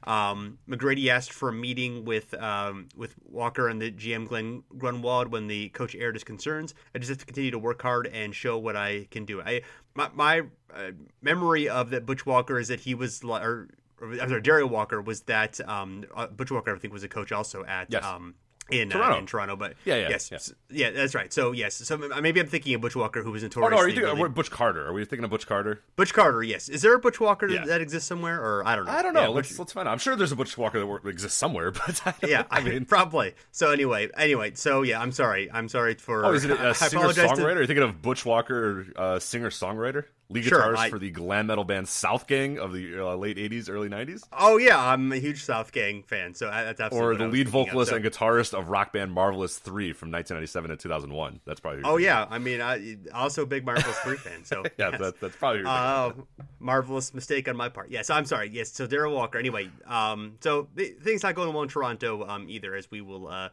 um, 0.05 0.59
McGrady 0.69 1.09
asked 1.09 1.33
for 1.33 1.49
a 1.49 1.53
meeting 1.53 2.05
with 2.05 2.35
um, 2.35 2.89
with 2.97 3.15
Walker 3.25 3.69
and 3.69 3.81
the 3.81 3.91
GM 3.91 4.27
Glenn 4.27 4.63
Grunwald 4.77 5.29
when 5.29 5.47
the 5.47 5.69
coach 5.71 5.95
aired 5.95 6.15
his 6.15 6.25
concerns. 6.25 6.75
I 6.95 6.99
just 6.99 7.09
have 7.09 7.19
to 7.19 7.27
continue 7.27 7.51
to 7.51 7.59
work 7.59 7.83
hard 7.83 8.07
and 8.09 8.35
show 8.35 8.59
what 8.59 8.77
I 8.77 9.07
can 9.11 9.25
do. 9.25 9.41
I 9.41 9.63
my, 9.95 10.11
my 10.15 10.41
uh, 10.75 10.93
memory 11.21 11.69
of 11.69 11.91
that 11.91 12.07
Butch 12.07 12.27
Walker 12.27 12.59
is 12.59 12.69
that 12.69 12.81
he 12.81 12.95
was 12.95 13.23
or, 13.23 13.69
or 14.01 14.13
I'm 14.21 14.29
sorry, 14.29 14.43
Darrell 14.43 14.69
Walker 14.69 15.01
was 15.01 15.23
that 15.23 15.61
um, 15.69 16.05
uh, 16.15 16.27
Butch 16.27 16.51
Walker 16.51 16.75
I 16.75 16.79
think 16.79 16.93
was 16.93 17.05
a 17.05 17.09
coach 17.09 17.33
also 17.33 17.65
at 17.65 17.89
yes. 17.91 18.05
um, 18.05 18.35
in 18.71 18.91
Toronto. 18.91 19.17
Uh, 19.17 19.19
in 19.19 19.27
Toronto, 19.27 19.57
but 19.57 19.75
yeah, 19.85 19.97
yeah, 19.97 20.09
yes, 20.11 20.31
yeah. 20.31 20.39
yeah. 20.71 20.91
that's 20.91 21.15
right. 21.15 21.33
So 21.33 21.53
yes, 21.53 21.75
so 21.75 21.97
maybe 22.21 22.41
I'm 22.41 22.47
thinking 22.47 22.75
of 22.75 22.81
Butch 22.81 22.97
Walker, 22.97 23.23
who 23.23 23.33
was 23.33 23.43
notorious. 23.43 23.73
Oh 23.73 23.77
no, 23.77 23.83
are 23.83 23.89
you 23.89 23.95
thinking 23.95 24.17
really... 24.17 24.29
Butch 24.31 24.51
Carter? 24.51 24.87
Are 24.87 24.93
we 24.93 25.05
thinking 25.05 25.25
of 25.25 25.31
Butch 25.31 25.47
Carter? 25.47 25.83
Butch 25.97 26.15
Carter, 26.15 26.43
yes. 26.43 26.69
Is 26.69 26.83
there 26.83 26.95
a 26.95 26.99
Butch 26.99 27.21
Walker 27.21 27.49
yeah. 27.49 27.65
that 27.65 27.81
exists 27.81 28.09
somewhere, 28.09 28.41
or 28.41 28.67
I 28.67 28.77
don't 28.77 28.87
know? 28.87 28.93
I 28.93 29.03
don't 29.03 29.15
know. 29.15 29.23
Yeah, 29.23 29.29
let's 29.29 29.51
Butch... 29.51 29.59
let's 29.59 29.73
find 29.73 29.89
out. 29.89 29.93
I'm 29.93 29.99
sure 29.99 30.17
there's 30.17 30.33
a 30.33 30.37
Butch 30.37 30.57
Walker 30.57 30.81
that 30.81 31.09
exists 31.09 31.39
somewhere, 31.39 31.71
but 31.87 32.01
I 32.07 32.15
yeah, 32.27 32.45
I 32.51 32.61
mean 32.61 32.85
probably. 32.87 33.35
So 33.51 33.71
anyway, 33.73 34.09
anyway, 34.17 34.53
so 34.55 34.83
yeah, 34.83 35.01
I'm 35.01 35.13
sorry. 35.13 35.51
I'm 35.51 35.69
sorry 35.69 35.95
for. 35.95 36.25
Oh, 36.25 36.33
is 36.33 36.45
it 36.45 36.53
a 36.53 36.75
singer 36.75 37.09
songwriter? 37.09 37.37
To... 37.37 37.47
Are 37.47 37.61
you 37.61 37.67
thinking 37.67 37.85
of 37.85 38.01
Butch 38.01 38.25
Walker, 38.25 38.87
uh, 38.97 39.19
singer 39.19 39.51
songwriter? 39.51 40.05
Lead 40.33 40.45
sure, 40.45 40.61
guitarist 40.61 40.77
I, 40.77 40.91
for 40.91 40.99
the 40.99 41.11
glam 41.11 41.47
metal 41.47 41.65
band 41.65 41.87
SouthGang 41.87 42.59
of 42.59 42.73
the 42.73 42.99
uh, 42.99 43.15
late 43.17 43.37
'80s, 43.37 43.69
early 43.69 43.89
'90s. 43.89 44.23
Oh 44.33 44.57
yeah, 44.57 44.79
I'm 44.79 45.13
a 45.13 45.17
huge 45.17 45.45
SouthGang 45.45 46.05
fan, 46.07 46.35
so 46.35 46.47
that's 46.47 46.81
absolutely. 46.81 47.15
Or 47.15 47.19
the 47.19 47.29
lead 47.29 47.49
vocalist 47.49 47.93
of, 47.93 47.95
so. 47.95 47.97
and 47.97 48.05
guitarist 48.05 48.59
of 48.59 48.69
rock 48.69 48.93
band 48.93 49.13
Marvelous 49.13 49.59
Three 49.59 49.93
from 49.93 50.11
1997 50.11 50.71
to 50.71 50.77
2001. 50.77 51.41
That's 51.45 51.61
probably. 51.61 51.83
Oh 51.85 51.97
yeah, 51.97 52.27
I 52.29 52.39
mean, 52.39 52.61
I 52.61 52.97
also 53.15 53.43
a 53.43 53.47
big 53.47 53.65
Marvelous 53.65 53.99
Three 53.99 54.17
fan. 54.17 54.45
So 54.45 54.63
yeah, 54.79 54.91
yes. 54.91 55.01
that, 55.01 55.21
that's 55.21 55.37
probably. 55.37 55.63
Uh, 55.65 56.13
marvelous 56.59 57.13
mistake 57.13 57.49
on 57.49 57.57
my 57.57 57.69
part. 57.69 57.91
Yes, 57.91 58.09
I'm 58.11 58.25
sorry. 58.25 58.51
Yes, 58.51 58.73
so 58.73 58.87
Darrell 58.87 59.15
Walker. 59.15 59.39
Anyway, 59.39 59.71
um, 59.87 60.37
so 60.41 60.69
things 60.77 61.23
not 61.23 61.35
going 61.35 61.53
well 61.53 61.63
in 61.63 61.69
Toronto 61.69 62.27
um, 62.27 62.49
either, 62.49 62.75
as 62.75 62.91
we 62.91 63.01
will. 63.01 63.29
Uh, 63.29 63.49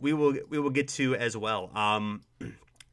we 0.00 0.12
will 0.12 0.34
we 0.48 0.58
will 0.58 0.70
get 0.70 0.88
to 0.88 1.14
as 1.16 1.36
well. 1.36 1.70
Um, 1.74 2.22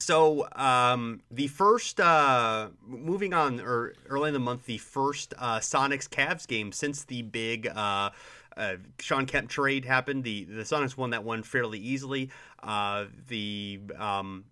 so 0.03 0.47
um, 0.55 1.21
the 1.31 1.47
first, 1.47 1.99
uh, 1.99 2.67
moving 2.85 3.33
on, 3.33 3.61
or 3.61 3.93
early 4.09 4.27
in 4.27 4.33
the 4.33 4.39
month, 4.39 4.65
the 4.65 4.77
first 4.77 5.33
uh, 5.37 5.59
Sonics 5.59 6.09
Cavs 6.09 6.45
game 6.45 6.71
since 6.73 7.05
the 7.05 7.21
big 7.21 7.67
uh, 7.67 8.09
uh, 8.57 8.75
Shawn 8.99 9.25
Kemp 9.25 9.49
trade 9.49 9.85
happened. 9.85 10.25
The 10.25 10.43
the 10.43 10.63
Sonics 10.63 10.97
won 10.97 11.11
that 11.11 11.23
one 11.23 11.41
fairly 11.41 11.79
easily. 11.79 12.29
Uh, 12.61 13.05
the 13.29 13.79
um, 13.97 14.43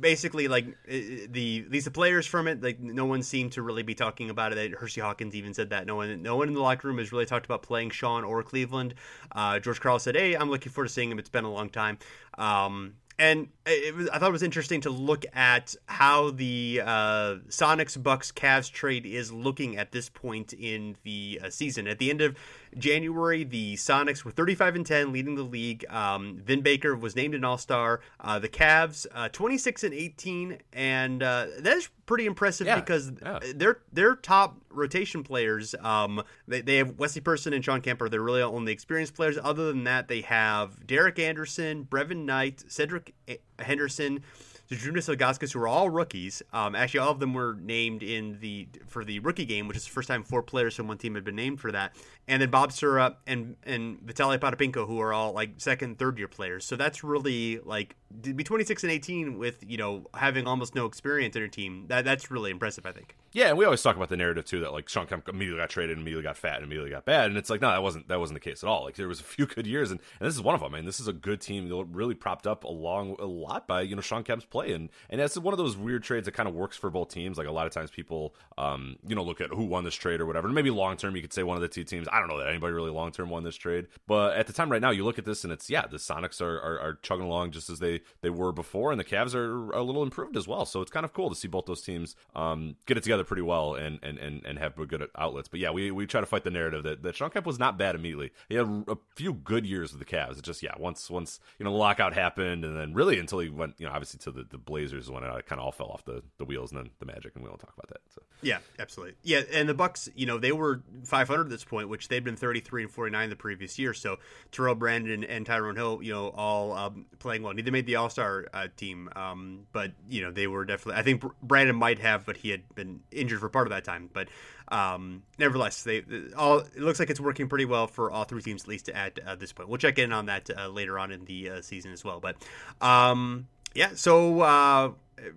basically 0.00 0.48
like 0.48 0.66
the 0.86 1.66
these 1.68 1.84
the 1.84 1.90
players 1.90 2.26
from 2.26 2.48
it 2.48 2.62
like 2.62 2.80
no 2.80 3.04
one 3.04 3.22
seemed 3.22 3.52
to 3.52 3.62
really 3.62 3.82
be 3.82 3.94
talking 3.94 4.30
about 4.30 4.52
it 4.52 4.72
Hersey 4.72 5.00
Hawkins 5.00 5.34
even 5.34 5.52
said 5.52 5.70
that 5.70 5.86
no 5.86 5.96
one 5.96 6.22
no 6.22 6.36
one 6.36 6.48
in 6.48 6.54
the 6.54 6.60
locker 6.60 6.88
room 6.88 6.98
has 6.98 7.12
really 7.12 7.26
talked 7.26 7.44
about 7.44 7.62
playing 7.62 7.90
Shawn 7.90 8.24
or 8.24 8.42
Cleveland 8.42 8.94
uh, 9.32 9.58
George 9.58 9.80
Karl 9.80 9.98
said 9.98 10.16
hey 10.16 10.34
I'm 10.34 10.50
looking 10.50 10.72
forward 10.72 10.88
to 10.88 10.94
seeing 10.94 11.10
him 11.10 11.18
it's 11.18 11.28
been 11.28 11.44
a 11.44 11.52
long 11.52 11.68
time 11.68 11.98
um, 12.38 12.94
and 13.18 13.48
was, 13.94 14.08
I 14.10 14.18
thought 14.18 14.28
it 14.28 14.32
was 14.32 14.42
interesting 14.42 14.80
to 14.82 14.90
look 14.90 15.24
at 15.32 15.74
how 15.86 16.30
the 16.30 16.82
uh, 16.84 17.34
Sonics 17.48 18.00
Bucks 18.00 18.30
Cavs 18.30 18.70
trade 18.70 19.06
is 19.06 19.32
looking 19.32 19.76
at 19.76 19.92
this 19.92 20.08
point 20.08 20.52
in 20.52 20.96
the 21.02 21.40
uh, 21.42 21.50
season. 21.50 21.86
At 21.88 21.98
the 21.98 22.10
end 22.10 22.20
of 22.20 22.36
January, 22.76 23.44
the 23.44 23.74
Sonics 23.74 24.24
were 24.24 24.30
35 24.30 24.76
and 24.76 24.86
10, 24.86 25.12
leading 25.12 25.34
the 25.34 25.42
league. 25.42 25.84
Um, 25.88 26.40
Vin 26.44 26.60
Baker 26.60 26.96
was 26.96 27.16
named 27.16 27.34
an 27.34 27.44
All 27.44 27.58
Star. 27.58 28.00
Uh, 28.20 28.38
the 28.38 28.48
Cavs, 28.48 29.06
uh, 29.14 29.28
26 29.28 29.84
and 29.84 29.94
18, 29.94 30.58
and 30.72 31.22
uh, 31.22 31.46
that's 31.60 31.88
pretty 32.06 32.26
impressive 32.26 32.66
yeah, 32.66 32.76
because 32.76 33.12
yeah. 33.22 33.40
their 33.54 33.80
their 33.92 34.14
top 34.14 34.56
rotation 34.70 35.22
players. 35.22 35.74
Um, 35.80 36.22
they, 36.46 36.60
they 36.60 36.76
have 36.76 36.98
Wesley 36.98 37.20
Person 37.20 37.52
and 37.52 37.64
Shawn 37.64 37.80
Kemper. 37.80 38.08
They're 38.08 38.22
really 38.22 38.42
only 38.42 38.72
experienced 38.72 39.14
players. 39.14 39.38
Other 39.42 39.66
than 39.66 39.84
that, 39.84 40.08
they 40.08 40.20
have 40.22 40.86
Derek 40.86 41.18
Anderson, 41.18 41.84
Brevin 41.84 42.24
Knight, 42.24 42.64
Cedric 42.68 43.14
Henderson. 43.58 44.22
Zydrunas 44.70 45.14
Ilgauskas, 45.14 45.52
who 45.52 45.60
are 45.60 45.68
all 45.68 45.88
rookies. 45.90 46.42
Um, 46.52 46.74
actually, 46.74 47.00
all 47.00 47.12
of 47.12 47.20
them 47.20 47.34
were 47.34 47.56
named 47.60 48.02
in 48.02 48.38
the 48.40 48.68
for 48.88 49.04
the 49.04 49.20
rookie 49.20 49.44
game, 49.44 49.68
which 49.68 49.76
is 49.76 49.84
the 49.84 49.90
first 49.90 50.08
time 50.08 50.24
four 50.24 50.42
players 50.42 50.74
from 50.74 50.88
one 50.88 50.98
team 50.98 51.14
had 51.14 51.24
been 51.24 51.36
named 51.36 51.60
for 51.60 51.70
that. 51.70 51.94
And 52.28 52.42
then 52.42 52.50
Bob 52.50 52.72
Sura 52.72 53.16
and 53.26 53.56
and 53.64 54.00
Vitaly 54.04 54.38
Potapenko, 54.38 54.86
who 54.86 55.00
are 55.00 55.12
all 55.12 55.32
like 55.32 55.50
second, 55.58 55.98
third 55.98 56.18
year 56.18 56.28
players. 56.28 56.64
So 56.64 56.76
that's 56.76 57.04
really 57.04 57.60
like 57.64 57.94
to 58.22 58.34
be 58.34 58.44
26 58.44 58.82
and 58.84 58.92
18 58.92 59.38
with 59.38 59.64
you 59.66 59.76
know 59.76 60.06
having 60.14 60.46
almost 60.46 60.74
no 60.74 60.86
experience 60.86 61.36
in 61.36 61.40
your 61.40 61.48
team. 61.48 61.84
That 61.88 62.04
that's 62.04 62.30
really 62.30 62.50
impressive, 62.50 62.86
I 62.86 62.92
think. 62.92 63.16
Yeah, 63.32 63.48
and 63.48 63.58
we 63.58 63.64
always 63.64 63.82
talk 63.82 63.96
about 63.96 64.08
the 64.08 64.16
narrative 64.16 64.44
too 64.44 64.60
that 64.60 64.72
like 64.72 64.88
Shawn 64.88 65.06
Kemp 65.06 65.28
immediately 65.28 65.60
got 65.60 65.70
traded, 65.70 65.98
and 65.98 66.00
immediately 66.00 66.22
got 66.22 66.36
fat, 66.36 66.56
and 66.56 66.64
immediately 66.64 66.90
got 66.90 67.04
bad, 67.04 67.26
and 67.26 67.36
it's 67.36 67.50
like 67.50 67.60
no, 67.60 67.68
that 67.68 67.82
wasn't 67.82 68.08
that 68.08 68.18
wasn't 68.18 68.36
the 68.36 68.50
case 68.50 68.62
at 68.64 68.68
all. 68.68 68.84
Like 68.84 68.94
there 68.94 69.08
was 69.08 69.20
a 69.20 69.24
few 69.24 69.46
good 69.56 69.66
years, 69.66 69.90
and, 69.90 70.00
and 70.20 70.26
this 70.26 70.34
is 70.34 70.42
one 70.42 70.54
of 70.54 70.60
them. 70.60 70.72
Mean, 70.72 70.84
this 70.84 71.00
is 71.00 71.08
a 71.08 71.12
good 71.12 71.40
team, 71.40 71.70
really 71.92 72.14
propped 72.14 72.46
up 72.46 72.64
along 72.64 73.16
a 73.18 73.26
lot 73.26 73.66
by 73.66 73.82
you 73.82 73.94
know 73.94 74.02
Shawn 74.02 74.24
Kemp's 74.24 74.44
play, 74.44 74.72
and 74.72 74.88
and 75.10 75.20
that's 75.20 75.36
one 75.36 75.52
of 75.52 75.58
those 75.58 75.76
weird 75.76 76.02
trades 76.02 76.24
that 76.24 76.32
kind 76.32 76.48
of 76.48 76.54
works 76.54 76.76
for 76.76 76.90
both 76.90 77.08
teams. 77.08 77.38
Like 77.38 77.46
a 77.46 77.52
lot 77.52 77.66
of 77.66 77.72
times 77.72 77.90
people, 77.90 78.34
um, 78.56 78.96
you 79.06 79.14
know, 79.14 79.22
look 79.22 79.40
at 79.40 79.50
who 79.50 79.64
won 79.64 79.84
this 79.84 79.94
trade 79.94 80.20
or 80.20 80.26
whatever. 80.26 80.46
And 80.46 80.54
maybe 80.54 80.70
long 80.70 80.96
term, 80.96 81.14
you 81.14 81.22
could 81.22 81.32
say 81.32 81.42
one 81.42 81.56
of 81.56 81.62
the 81.62 81.68
two 81.68 81.84
teams. 81.84 82.08
I 82.16 82.20
don't 82.20 82.28
know 82.28 82.38
that 82.38 82.48
anybody 82.48 82.72
really 82.72 82.90
long 82.90 83.12
term 83.12 83.30
won 83.30 83.44
this 83.44 83.56
trade, 83.56 83.88
but 84.06 84.36
at 84.36 84.46
the 84.46 84.52
time 84.52 84.70
right 84.70 84.80
now, 84.80 84.90
you 84.90 85.04
look 85.04 85.18
at 85.18 85.24
this 85.24 85.44
and 85.44 85.52
it's 85.52 85.68
yeah, 85.68 85.86
the 85.86 85.98
Sonics 85.98 86.40
are, 86.40 86.58
are, 86.58 86.80
are 86.80 86.98
chugging 87.02 87.26
along 87.26 87.50
just 87.50 87.68
as 87.68 87.78
they 87.78 88.00
they 88.22 88.30
were 88.30 88.52
before, 88.52 88.90
and 88.90 89.00
the 89.00 89.04
Cavs 89.04 89.34
are 89.34 89.70
a 89.72 89.82
little 89.82 90.02
improved 90.02 90.36
as 90.36 90.48
well. 90.48 90.64
So 90.64 90.80
it's 90.80 90.90
kind 90.90 91.04
of 91.04 91.12
cool 91.12 91.28
to 91.28 91.36
see 91.36 91.48
both 91.48 91.66
those 91.66 91.82
teams 91.82 92.16
um, 92.34 92.76
get 92.86 92.96
it 92.96 93.02
together 93.02 93.24
pretty 93.24 93.42
well 93.42 93.74
and 93.74 93.98
and, 94.02 94.18
and, 94.18 94.44
and 94.44 94.58
have 94.58 94.76
good 94.88 95.06
outlets. 95.16 95.48
But 95.48 95.60
yeah, 95.60 95.70
we, 95.70 95.90
we 95.90 96.06
try 96.06 96.20
to 96.20 96.26
fight 96.26 96.44
the 96.44 96.50
narrative 96.50 96.82
that, 96.84 97.02
that 97.02 97.16
Shawn 97.16 97.30
Kemp 97.30 97.46
was 97.46 97.58
not 97.58 97.78
bad 97.78 97.94
immediately. 97.94 98.32
He 98.48 98.54
had 98.54 98.84
a 98.88 98.96
few 99.14 99.32
good 99.32 99.66
years 99.66 99.92
with 99.92 99.98
the 99.98 100.16
Cavs. 100.16 100.32
It's 100.32 100.42
just, 100.42 100.62
yeah, 100.62 100.74
once, 100.78 101.10
once 101.10 101.40
you 101.58 101.64
know, 101.64 101.70
the 101.70 101.76
lockout 101.76 102.14
happened 102.14 102.64
and 102.64 102.76
then 102.76 102.94
really 102.94 103.18
until 103.18 103.40
he 103.40 103.48
went, 103.48 103.74
you 103.78 103.86
know, 103.86 103.92
obviously 103.92 104.18
to 104.20 104.30
the, 104.30 104.44
the 104.48 104.58
Blazers 104.58 105.10
when 105.10 105.22
it 105.22 105.46
kind 105.46 105.60
of 105.60 105.66
all 105.66 105.72
fell 105.72 105.88
off 105.88 106.04
the, 106.04 106.22
the 106.38 106.44
wheels 106.44 106.72
and 106.72 106.80
then 106.80 106.90
the 106.98 107.06
Magic, 107.06 107.32
and 107.34 107.44
we 107.44 107.48
won't 107.48 107.60
talk 107.60 107.74
about 107.76 107.88
that. 107.88 108.00
So. 108.14 108.22
Yeah, 108.42 108.58
absolutely. 108.78 109.14
Yeah, 109.22 109.42
and 109.52 109.68
the 109.68 109.74
Bucks, 109.74 110.08
you 110.14 110.26
know, 110.26 110.38
they 110.38 110.52
were 110.52 110.82
500 111.04 111.42
at 111.42 111.48
this 111.48 111.64
point, 111.64 111.88
which 111.88 112.05
they'd 112.08 112.24
been 112.24 112.36
33 112.36 112.84
and 112.84 112.90
49 112.90 113.30
the 113.30 113.36
previous 113.36 113.78
year. 113.78 113.94
So 113.94 114.18
Terrell 114.52 114.74
Brandon 114.74 115.24
and 115.24 115.46
Tyrone 115.46 115.76
Hill, 115.76 116.00
you 116.02 116.12
know, 116.12 116.28
all 116.28 116.72
um, 116.72 117.06
playing 117.18 117.42
well. 117.42 117.54
Neither 117.54 117.70
made 117.70 117.86
the 117.86 117.96
All 117.96 118.10
Star 118.10 118.46
uh, 118.52 118.68
team, 118.76 119.08
um, 119.16 119.66
but 119.72 119.92
you 120.08 120.22
know 120.22 120.30
they 120.30 120.46
were 120.46 120.64
definitely. 120.64 121.00
I 121.00 121.02
think 121.02 121.24
Brandon 121.42 121.76
might 121.76 121.98
have, 121.98 122.26
but 122.26 122.36
he 122.36 122.50
had 122.50 122.62
been 122.74 123.00
injured 123.10 123.40
for 123.40 123.48
part 123.48 123.66
of 123.66 123.70
that 123.70 123.84
time. 123.84 124.10
But 124.12 124.28
um, 124.68 125.22
nevertheless, 125.38 125.82
they 125.82 125.98
uh, 125.98 126.36
all 126.36 126.58
it 126.58 126.78
looks 126.78 126.98
like 126.98 127.10
it's 127.10 127.20
working 127.20 127.48
pretty 127.48 127.64
well 127.64 127.86
for 127.86 128.10
all 128.10 128.24
three 128.24 128.42
teams 128.42 128.62
at 128.62 128.68
least 128.68 128.88
at 128.88 129.18
uh, 129.26 129.34
this 129.34 129.52
point. 129.52 129.68
We'll 129.68 129.78
check 129.78 129.98
in 129.98 130.12
on 130.12 130.26
that 130.26 130.50
uh, 130.56 130.68
later 130.68 130.98
on 130.98 131.12
in 131.12 131.24
the 131.24 131.50
uh, 131.50 131.62
season 131.62 131.92
as 131.92 132.04
well. 132.04 132.20
But 132.20 132.36
um, 132.80 133.48
yeah, 133.74 133.90
so 133.94 134.40
uh, 134.40 134.92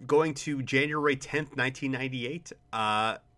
going 0.05 0.33
to 0.35 0.61
January 0.63 1.15
10th, 1.15 1.55
1998. 1.57 2.53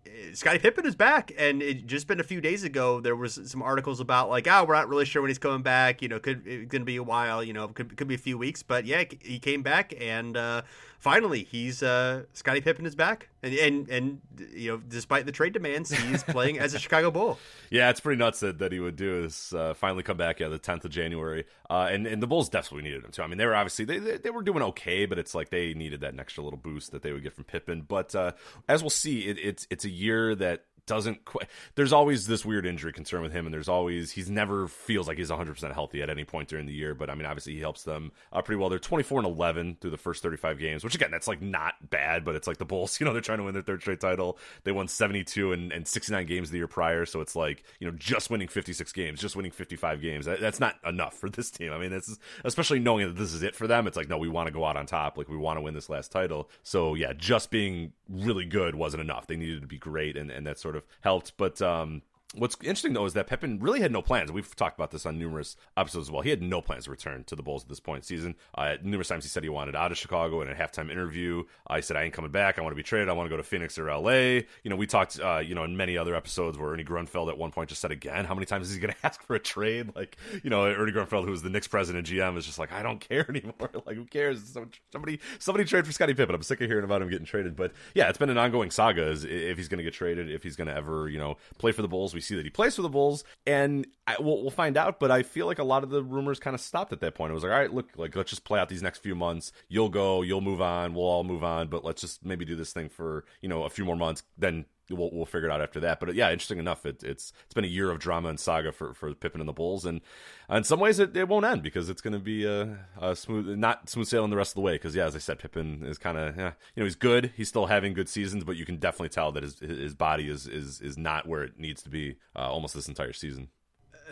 Uh, 0.05 0.33
Scottie 0.33 0.59
Pippen 0.59 0.85
is 0.85 0.95
back, 0.95 1.31
and 1.37 1.61
it 1.61 1.85
just 1.85 2.07
been 2.07 2.19
a 2.19 2.23
few 2.23 2.41
days 2.41 2.63
ago. 2.63 2.99
There 2.99 3.15
was 3.15 3.39
some 3.45 3.61
articles 3.61 3.99
about 3.99 4.29
like, 4.29 4.47
oh, 4.47 4.63
we're 4.65 4.73
not 4.73 4.89
really 4.89 5.05
sure 5.05 5.21
when 5.21 5.29
he's 5.29 5.37
coming 5.37 5.61
back. 5.61 6.01
You 6.01 6.09
know, 6.09 6.19
could 6.19 6.45
it's 6.47 6.71
gonna 6.71 6.85
be 6.85 6.95
a 6.95 7.03
while. 7.03 7.43
You 7.43 7.53
know, 7.53 7.67
could 7.67 7.95
could 7.97 8.07
be 8.07 8.15
a 8.15 8.19
few 8.19 8.37
weeks, 8.37 8.63
but 8.63 8.85
yeah, 8.85 9.03
he 9.21 9.39
came 9.39 9.61
back, 9.61 9.93
and 9.99 10.35
uh, 10.35 10.63
finally, 11.01 11.43
he's 11.43 11.83
uh, 11.83 12.23
Scottie 12.31 12.61
Pippen 12.61 12.85
is 12.85 12.95
back, 12.95 13.27
and, 13.43 13.53
and 13.55 13.89
and 13.89 14.21
you 14.53 14.71
know, 14.71 14.77
despite 14.77 15.25
the 15.25 15.31
trade 15.31 15.51
demands, 15.51 15.91
he's 15.91 16.23
playing 16.23 16.59
as 16.59 16.73
a 16.73 16.79
Chicago 16.79 17.11
Bull. 17.11 17.37
Yeah, 17.69 17.89
it's 17.89 17.99
pretty 17.99 18.19
nuts 18.19 18.39
that, 18.39 18.59
that 18.59 18.71
he 18.71 18.79
would 18.79 18.95
do 18.95 19.23
this. 19.23 19.53
Uh, 19.53 19.73
finally, 19.73 20.03
come 20.03 20.17
back 20.17 20.39
yeah, 20.39 20.47
the 20.47 20.59
tenth 20.59 20.85
of 20.85 20.91
January, 20.91 21.45
uh, 21.69 21.89
and 21.91 22.07
and 22.07 22.23
the 22.23 22.27
Bulls 22.27 22.47
definitely 22.47 22.83
needed 22.83 23.03
him 23.03 23.11
too. 23.11 23.23
I 23.23 23.27
mean, 23.27 23.37
they 23.37 23.45
were 23.45 23.55
obviously 23.55 23.85
they, 23.85 23.97
they, 23.97 24.17
they 24.17 24.29
were 24.29 24.43
doing 24.43 24.61
okay, 24.63 25.05
but 25.05 25.19
it's 25.19 25.35
like 25.35 25.49
they 25.49 25.73
needed 25.73 26.01
that 26.01 26.17
extra 26.17 26.43
little 26.43 26.59
boost 26.59 26.91
that 26.91 27.01
they 27.01 27.11
would 27.11 27.23
get 27.23 27.33
from 27.33 27.43
Pippen. 27.43 27.81
But 27.81 28.15
uh, 28.15 28.31
as 28.69 28.81
we'll 28.83 28.91
see, 28.91 29.21
it, 29.21 29.37
it's 29.39 29.67
it's 29.69 29.83
a 29.83 29.89
year 29.89 30.35
that 30.35 30.65
doesn't 30.85 31.25
quite. 31.25 31.47
There's 31.75 31.93
always 31.93 32.27
this 32.27 32.45
weird 32.45 32.65
injury 32.65 32.93
concern 32.93 33.21
with 33.21 33.31
him, 33.31 33.45
and 33.45 33.53
there's 33.53 33.69
always 33.69 34.11
he's 34.11 34.29
never 34.29 34.67
feels 34.67 35.07
like 35.07 35.17
he's 35.17 35.29
100 35.29 35.53
percent 35.53 35.73
healthy 35.73 36.01
at 36.01 36.09
any 36.09 36.23
point 36.23 36.49
during 36.49 36.65
the 36.65 36.73
year. 36.73 36.93
But 36.93 37.09
I 37.09 37.15
mean, 37.15 37.25
obviously 37.25 37.53
he 37.53 37.59
helps 37.59 37.83
them 37.83 38.11
uh, 38.33 38.41
pretty 38.41 38.59
well. 38.59 38.69
They're 38.69 38.79
24 38.79 39.19
and 39.19 39.27
11 39.27 39.77
through 39.79 39.91
the 39.91 39.97
first 39.97 40.23
35 40.23 40.59
games, 40.59 40.83
which 40.83 40.95
again 40.95 41.11
that's 41.11 41.27
like 41.27 41.41
not 41.41 41.89
bad, 41.89 42.25
but 42.25 42.35
it's 42.35 42.47
like 42.47 42.57
the 42.57 42.65
Bulls. 42.65 42.91
You 43.01 43.05
know, 43.05 43.13
they're 43.13 43.21
trying 43.21 43.39
to 43.39 43.45
win 43.45 43.53
their 43.53 43.63
third 43.63 43.81
straight 43.81 43.99
title. 43.99 44.37
They 44.63 44.71
won 44.71 44.87
72 44.87 45.53
and, 45.53 45.71
and 45.71 45.87
69 45.87 46.27
games 46.27 46.51
the 46.51 46.57
year 46.57 46.67
prior, 46.67 47.07
so 47.07 47.19
it's 47.19 47.35
like 47.35 47.63
you 47.79 47.89
know 47.89 47.97
just 47.97 48.29
winning 48.29 48.47
56 48.47 48.91
games, 48.91 49.19
just 49.19 49.35
winning 49.35 49.51
55 49.51 50.01
games. 50.01 50.25
That, 50.25 50.39
that's 50.39 50.59
not 50.59 50.75
enough 50.85 51.15
for 51.15 51.29
this 51.29 51.49
team. 51.49 51.71
I 51.71 51.79
mean, 51.79 51.93
it's 51.93 52.15
especially 52.43 52.79
knowing 52.79 53.07
that 53.07 53.17
this 53.17 53.33
is 53.33 53.41
it 53.41 53.55
for 53.55 53.65
them. 53.65 53.87
It's 53.87 53.97
like 53.97 54.07
no, 54.07 54.19
we 54.19 54.29
want 54.29 54.47
to 54.47 54.53
go 54.53 54.65
out 54.65 54.77
on 54.77 54.85
top. 54.85 55.17
Like 55.17 55.29
we 55.29 55.37
want 55.37 55.57
to 55.57 55.61
win 55.61 55.73
this 55.73 55.89
last 55.89 56.11
title. 56.11 56.49
So 56.61 56.93
yeah, 56.93 57.13
just 57.13 57.49
being 57.49 57.93
really 58.07 58.45
good 58.45 58.75
wasn't 58.75 59.01
enough. 59.01 59.25
They 59.25 59.35
needed 59.35 59.61
to 59.61 59.67
be 59.67 59.79
great, 59.79 60.15
and 60.15 60.29
and 60.29 60.45
that 60.45 60.59
sort 60.59 60.70
of 60.75 60.83
helped. 61.01 61.33
But 61.37 61.61
um, 61.61 62.01
What's 62.33 62.55
interesting 62.61 62.93
though 62.93 63.05
is 63.05 63.13
that 63.13 63.27
Pippen 63.27 63.59
really 63.59 63.81
had 63.81 63.91
no 63.91 64.01
plans. 64.01 64.31
We've 64.31 64.55
talked 64.55 64.77
about 64.77 64.91
this 64.91 65.05
on 65.05 65.19
numerous 65.19 65.57
episodes 65.75 66.07
as 66.07 66.11
well. 66.11 66.21
He 66.21 66.29
had 66.29 66.41
no 66.41 66.61
plans 66.61 66.85
to 66.85 66.91
return 66.91 67.25
to 67.25 67.35
the 67.35 67.43
Bulls 67.43 67.63
at 67.63 67.69
this 67.69 67.81
point 67.81 67.99
in 67.99 68.03
season. 68.03 68.35
Uh, 68.55 68.77
numerous 68.81 69.09
times 69.09 69.25
he 69.25 69.29
said 69.29 69.43
he 69.43 69.49
wanted 69.49 69.75
out 69.75 69.91
of 69.91 69.97
Chicago. 69.97 70.41
In 70.41 70.47
a 70.47 70.53
halftime 70.55 70.89
interview, 70.89 71.43
uh, 71.67 71.81
said, 71.81 71.97
"I 71.97 72.03
ain't 72.03 72.13
coming 72.13 72.31
back. 72.31 72.57
I 72.57 72.61
want 72.61 72.71
to 72.71 72.77
be 72.77 72.83
traded. 72.83 73.09
I 73.09 73.13
want 73.13 73.25
to 73.25 73.29
go 73.29 73.35
to 73.35 73.43
Phoenix 73.43 73.77
or 73.77 73.89
LA." 73.89 74.43
You 74.63 74.69
know, 74.69 74.77
we 74.77 74.87
talked, 74.87 75.19
uh, 75.19 75.39
you 75.39 75.55
know, 75.55 75.65
in 75.65 75.75
many 75.75 75.97
other 75.97 76.15
episodes 76.15 76.57
where 76.57 76.71
Ernie 76.71 76.85
Grunfeld 76.85 77.27
at 77.29 77.37
one 77.37 77.51
point 77.51 77.67
just 77.67 77.81
said 77.81 77.91
again, 77.91 78.23
"How 78.23 78.33
many 78.33 78.45
times 78.45 78.69
is 78.69 78.75
he 78.75 78.79
going 78.79 78.93
to 79.01 79.05
ask 79.05 79.21
for 79.23 79.35
a 79.35 79.39
trade?" 79.39 79.93
Like, 79.93 80.15
you 80.41 80.49
know, 80.49 80.65
Ernie 80.65 80.93
Grunfeld, 80.93 81.25
who 81.25 81.31
was 81.31 81.41
the 81.41 81.49
Knicks 81.49 81.67
president 81.67 82.07
GM, 82.07 82.37
is 82.37 82.45
just 82.45 82.59
like, 82.59 82.71
"I 82.71 82.81
don't 82.81 83.01
care 83.01 83.25
anymore. 83.29 83.69
like, 83.85 83.97
who 83.97 84.05
cares? 84.05 84.57
Somebody, 84.93 85.19
somebody 85.39 85.65
trade 85.65 85.85
for 85.85 85.91
Scottie 85.91 86.13
Pippen. 86.13 86.33
I'm 86.33 86.43
sick 86.43 86.61
of 86.61 86.69
hearing 86.69 86.85
about 86.85 87.01
him 87.01 87.09
getting 87.09 87.25
traded." 87.25 87.57
But 87.57 87.73
yeah, 87.93 88.07
it's 88.07 88.17
been 88.17 88.29
an 88.29 88.37
ongoing 88.37 88.71
saga. 88.71 89.09
Is 89.09 89.25
if 89.25 89.57
he's 89.57 89.67
going 89.67 89.79
to 89.79 89.83
get 89.83 89.93
traded, 89.93 90.31
if 90.31 90.43
he's 90.43 90.55
going 90.55 90.69
to 90.69 90.75
ever, 90.75 91.09
you 91.09 91.17
know, 91.17 91.35
play 91.57 91.73
for 91.73 91.81
the 91.81 91.89
Bulls. 91.89 92.13
We 92.13 92.20
see 92.21 92.35
that 92.35 92.45
he 92.45 92.49
plays 92.49 92.75
for 92.75 92.81
the 92.81 92.89
Bulls 92.89 93.23
and 93.45 93.87
I, 94.07 94.15
we'll, 94.19 94.41
we'll 94.41 94.51
find 94.51 94.77
out. 94.77 94.99
But 94.99 95.11
I 95.11 95.23
feel 95.23 95.45
like 95.45 95.59
a 95.59 95.63
lot 95.63 95.83
of 95.83 95.89
the 95.89 96.03
rumors 96.03 96.39
kind 96.39 96.53
of 96.53 96.61
stopped 96.61 96.93
at 96.93 97.01
that 97.01 97.15
point. 97.15 97.31
It 97.31 97.33
was 97.33 97.43
like, 97.43 97.51
all 97.51 97.59
right, 97.59 97.73
look, 97.73 97.89
like 97.95 98.15
let's 98.15 98.29
just 98.29 98.43
play 98.43 98.59
out 98.59 98.69
these 98.69 98.83
next 98.83 98.99
few 98.99 99.15
months. 99.15 99.51
You'll 99.67 99.89
go, 99.89 100.21
you'll 100.21 100.41
move 100.41 100.61
on, 100.61 100.93
we'll 100.93 101.05
all 101.05 101.23
move 101.23 101.43
on, 101.43 101.67
but 101.67 101.83
let's 101.83 102.01
just 102.01 102.25
maybe 102.25 102.45
do 102.45 102.55
this 102.55 102.73
thing 102.73 102.89
for 102.89 103.25
you 103.41 103.49
know 103.49 103.63
a 103.63 103.69
few 103.69 103.85
more 103.85 103.95
months. 103.95 104.23
Then 104.37 104.65
we'll, 104.91 105.09
we'll 105.11 105.25
figure 105.25 105.49
it 105.49 105.51
out 105.51 105.61
after 105.61 105.79
that. 105.81 105.99
But 105.99 106.13
yeah, 106.15 106.31
interesting 106.31 106.59
enough, 106.59 106.85
it, 106.85 107.03
it's 107.03 107.33
it's 107.45 107.53
been 107.53 107.65
a 107.65 107.67
year 107.67 107.89
of 107.89 107.99
drama 107.99 108.29
and 108.29 108.39
saga 108.39 108.71
for 108.71 108.93
for 108.93 109.13
Pippen 109.13 109.41
and 109.41 109.47
the 109.47 109.53
Bulls, 109.53 109.85
and 109.85 110.01
in 110.49 110.63
some 110.63 110.79
ways 110.79 110.99
it, 110.99 111.15
it 111.15 111.27
won't 111.27 111.45
end 111.45 111.63
because 111.63 111.89
it's 111.89 112.01
going 112.01 112.13
to 112.13 112.19
be 112.19 112.45
a, 112.45 112.85
a, 112.99 113.15
smooth, 113.15 113.47
not 113.57 113.89
smooth 113.89 114.07
sailing 114.07 114.29
the 114.29 114.37
rest 114.37 114.51
of 114.51 114.55
the 114.55 114.61
way. 114.61 114.73
Because 114.73 114.95
yeah, 114.95 115.05
as 115.05 115.15
I 115.15 115.19
said, 115.19 115.39
Pippen 115.39 115.83
is 115.85 115.97
kind 115.97 116.17
of 116.17 116.37
yeah, 116.37 116.51
you 116.75 116.81
know 116.81 116.85
he's 116.85 116.95
good, 116.95 117.31
he's 117.35 117.49
still 117.49 117.67
having 117.67 117.93
good 117.93 118.09
seasons, 118.09 118.43
but 118.43 118.55
you 118.55 118.65
can 118.65 118.77
definitely 118.77 119.09
tell 119.09 119.31
that 119.31 119.43
his 119.43 119.59
his 119.59 119.93
body 119.93 120.29
is 120.29 120.47
is 120.47 120.81
is 120.81 120.97
not 120.97 121.27
where 121.27 121.43
it 121.43 121.59
needs 121.59 121.81
to 121.83 121.89
be 121.89 122.17
uh, 122.35 122.49
almost 122.49 122.73
this 122.73 122.87
entire 122.87 123.13
season 123.13 123.49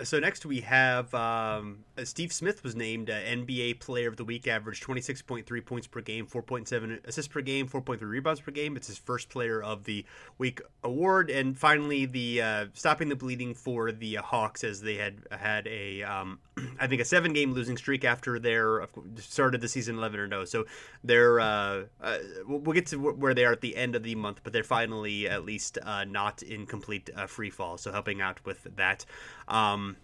so 0.04 0.20
next 0.20 0.46
we 0.46 0.62
have 0.62 1.14
um, 1.14 1.84
uh, 1.98 2.06
Steve 2.06 2.32
Smith 2.32 2.64
was 2.64 2.76
named 2.76 3.10
uh, 3.10 3.14
NBA 3.14 3.80
Player 3.80 4.08
of 4.08 4.18
the 4.18 4.24
Week, 4.24 4.48
averaged 4.48 4.84
26.3 4.84 5.66
points 5.66 5.88
per 5.88 6.02
game, 6.02 6.26
4.7 6.26 7.06
assists 7.06 7.32
per 7.32 7.42
game, 7.42 7.68
4.3 7.68 8.02
rebounds 8.02 8.42
per 8.42 8.52
game. 8.52 8.76
It's 8.76 8.88
his 8.88 8.98
first 8.98 9.30
Player 9.30 9.62
of 9.62 9.84
the 9.84 10.06
Week 10.38 10.62
award, 10.84 11.30
and 11.30 11.58
finally 11.58 12.06
the 12.06 12.42
uh, 12.42 12.66
stopping 12.74 13.10
the 13.10 13.16
bleeding 13.16 13.54
for 13.54 13.92
the 13.92 14.16
Hawks 14.16 14.64
as 14.64 14.82
they 14.82 14.96
had 14.96 15.22
had 15.32 15.68
a 15.68 16.04
um, 16.04 16.40
I 16.80 16.88
think 16.88 17.02
a 17.02 17.06
seven 17.06 17.34
game 17.34 17.54
losing 17.54 17.78
streak 17.78 18.04
after 18.04 18.40
their 18.40 18.88
started 19.18 19.62
the 19.62 19.68
season 19.68 19.98
11 19.98 20.20
or 20.20 20.28
no. 20.28 20.46
So 20.46 20.66
they're 21.04 21.40
uh, 21.40 21.84
uh, 22.02 22.18
we'll 22.48 22.74
get 22.74 22.88
to 22.88 22.98
where 22.98 23.34
they 23.34 23.46
are 23.46 23.52
at 23.52 23.62
the 23.62 23.76
end 23.76 23.96
of 23.96 24.04
the 24.04 24.16
month, 24.16 24.42
but 24.44 24.54
they're 24.54 24.64
finally 24.64 25.28
at 25.28 25.46
least 25.46 25.78
uh, 25.84 26.06
not 26.06 26.42
in 26.42 26.66
complete 26.66 27.10
free 27.28 27.50
fall. 27.50 27.78
So 27.78 27.92
helping 27.92 28.22
out 28.22 28.44
with 28.46 28.68
that. 28.76 29.06
Um, 29.48 29.98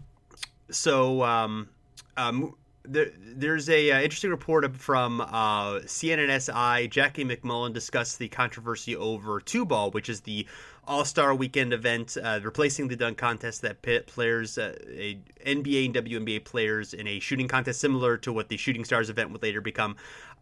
so 0.70 1.24
um, 1.24 1.70
um, 2.18 2.56
there, 2.88 3.12
there's 3.20 3.70
a 3.70 3.92
uh, 3.92 4.02
interesting 4.02 4.30
report 4.30 4.76
from 4.76 5.22
uh, 5.22 5.80
CNNSI. 5.82 6.90
Jackie 6.90 7.26
MacMullan 7.26 7.74
discussed 7.74 8.20
the 8.20 8.28
controversy 8.28 8.96
over 8.96 9.40
two 9.40 9.66
ball, 9.66 9.92
which 9.92 10.10
is 10.10 10.22
the 10.22 10.46
All 10.88 11.06
Star 11.06 11.34
Weekend 11.34 11.74
event, 11.74 12.18
uh, 12.22 12.40
replacing 12.44 12.88
the 12.88 12.96
dunk 12.96 13.18
contest 13.18 13.62
that 13.64 13.82
pit 13.82 14.08
players, 14.08 14.58
uh, 14.58 14.76
a 14.90 15.18
NBA 15.46 15.86
and 15.86 15.96
WNBA 15.96 16.44
players, 16.46 16.94
in 16.94 17.08
a 17.08 17.20
shooting 17.20 17.48
contest 17.48 17.80
similar 17.80 18.18
to 18.18 18.32
what 18.32 18.50
the 18.50 18.58
Shooting 18.58 18.86
Stars 18.86 19.10
event 19.10 19.32
would 19.32 19.42
later 19.42 19.62
become. 19.62 19.96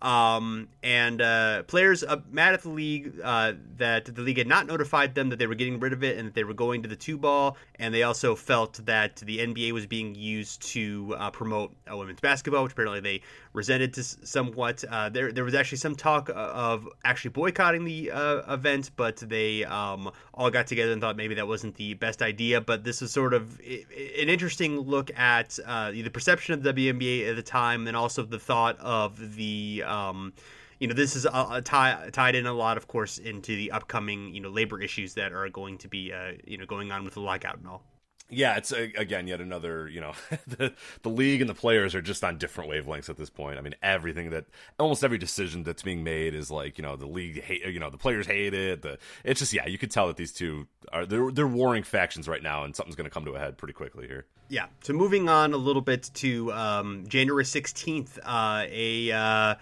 Um, 0.04 0.68
and 0.84 1.22
uh, 1.22 1.64
players 1.64 2.04
uh, 2.04 2.18
mad 2.30 2.54
at 2.54 2.62
the 2.62 2.70
league 2.70 3.14
uh, 3.24 3.54
that 3.78 4.14
the 4.14 4.22
league 4.22 4.38
had 4.38 4.48
not 4.48 4.68
notified 4.68 5.16
them 5.16 5.30
that 5.30 5.40
they 5.40 5.48
were 5.48 5.56
getting 5.56 5.80
rid 5.80 5.94
of 5.94 6.04
it 6.04 6.18
and 6.18 6.28
that 6.28 6.34
they 6.34 6.44
were 6.44 6.54
going 6.54 6.84
to 6.84 6.90
the 6.90 6.96
two 6.98 7.18
ball. 7.18 7.56
And 7.80 7.94
they 7.94 8.04
also 8.04 8.36
felt 8.36 8.86
that 8.86 9.16
the 9.16 9.40
NBA 9.40 9.72
was 9.72 9.86
being 9.86 10.14
used 10.14 10.62
to 10.74 11.16
uh, 11.18 11.32
promote 11.32 11.74
uh, 11.90 11.96
women's 11.96 12.20
basketball, 12.20 12.64
which 12.64 12.74
apparently 12.74 13.00
they 13.00 13.22
resented 13.54 13.94
to 13.94 14.04
somewhat. 14.04 14.84
Uh, 14.84 15.08
there, 15.08 15.32
there 15.32 15.46
was 15.46 15.56
actually 15.56 15.78
some 15.78 15.96
talk 15.96 16.30
of 16.36 16.86
actually 17.06 17.30
boycotting 17.30 17.86
the 17.86 18.12
event, 18.50 18.92
but 18.98 19.16
they 19.18 19.64
um, 19.64 20.12
all 20.34 20.52
got 20.52 20.68
together 20.68 20.92
and 20.92 21.00
thought 21.00 21.16
maybe 21.16 21.36
that 21.36 21.48
wasn't 21.48 21.74
the 21.76 21.94
best 21.94 22.22
idea. 22.22 22.60
But 22.60 22.84
this 22.84 23.02
is 23.02 23.12
sort 23.12 23.34
of 23.34 23.58
an 23.62 24.28
interesting 24.28 24.80
look 24.80 25.18
at 25.18 25.52
the 25.52 26.10
perception 26.12 26.56
of 26.56 26.64
the 26.64 26.74
WNBA 26.74 27.30
at 27.30 27.38
the 27.38 27.42
time 27.42 27.88
and 27.88 27.96
also 27.96 28.24
the 28.24 28.40
thought 28.40 28.78
of 28.82 29.36
the 29.38 29.84
um, 29.94 30.34
you 30.80 30.88
know, 30.88 30.94
this 30.94 31.16
is 31.16 31.26
a, 31.26 31.48
a 31.52 31.62
tie, 31.62 32.10
tied 32.12 32.36
in 32.36 32.46
a 32.46 32.54
lot, 32.54 32.78
of 32.78 32.88
course, 32.88 33.18
into 33.18 33.56
the 33.56 33.72
upcoming 33.72 34.34
you 34.34 34.42
know 34.42 34.50
labor 34.50 34.82
issues 34.82 35.14
that 35.14 35.32
are 35.32 35.48
going 35.50 35.78
to 35.80 35.88
be 35.88 36.12
uh, 36.12 36.34
you 36.46 36.58
know 36.58 36.66
going 36.66 36.92
on 36.92 37.04
with 37.04 37.14
the 37.14 37.22
lockout 37.22 37.58
and 37.58 37.68
all. 37.68 37.84
Yeah, 38.30 38.58
it's 38.58 38.72
again 38.72 39.28
yet 39.28 39.42
another. 39.42 39.88
You 39.88 40.02
know, 40.02 40.14
the 40.48 40.74
the 41.04 41.10
league 41.10 41.42
and 41.42 41.50
the 41.50 41.54
players 41.54 41.94
are 41.94 42.02
just 42.02 42.24
on 42.24 42.38
different 42.38 42.70
wavelengths 42.70 43.10
at 43.10 43.18
this 43.18 43.30
point. 43.30 43.58
I 43.58 43.62
mean, 43.62 43.76
everything 43.82 44.32
that 44.32 44.46
almost 44.80 45.04
every 45.04 45.18
decision 45.18 45.64
that's 45.64 45.84
being 45.84 46.04
made 46.04 46.34
is 46.34 46.50
like 46.50 46.78
you 46.78 46.84
know 46.84 46.96
the 46.96 47.06
league 47.06 47.42
hate. 47.42 47.66
You 47.66 47.80
know, 47.80 47.90
the 47.90 47.98
players 47.98 48.26
hate 48.26 48.54
it. 48.54 48.82
The 48.82 48.98
it's 49.24 49.40
just 49.40 49.54
yeah, 49.54 49.68
you 49.68 49.78
could 49.78 49.92
tell 49.92 50.08
that 50.08 50.18
these 50.18 50.32
two 50.32 50.68
are 50.92 51.06
they're 51.06 51.32
they're 51.32 51.48
warring 51.48 51.84
factions 51.84 52.28
right 52.28 52.42
now, 52.42 52.64
and 52.64 52.76
something's 52.76 52.96
going 52.96 53.10
to 53.10 53.14
come 53.14 53.26
to 53.26 53.32
a 53.32 53.40
head 53.40 53.58
pretty 53.58 53.74
quickly 53.74 54.08
here. 54.08 54.26
Yeah. 54.50 54.66
So 54.84 54.94
moving 54.94 55.30
on 55.30 55.54
a 55.54 55.58
little 55.58 55.82
bit 55.82 56.10
to 56.16 56.52
um, 56.54 57.06
January 57.08 57.46
sixteenth, 57.46 58.20
uh, 58.24 58.66
a 58.70 59.12
uh, 59.12 59.56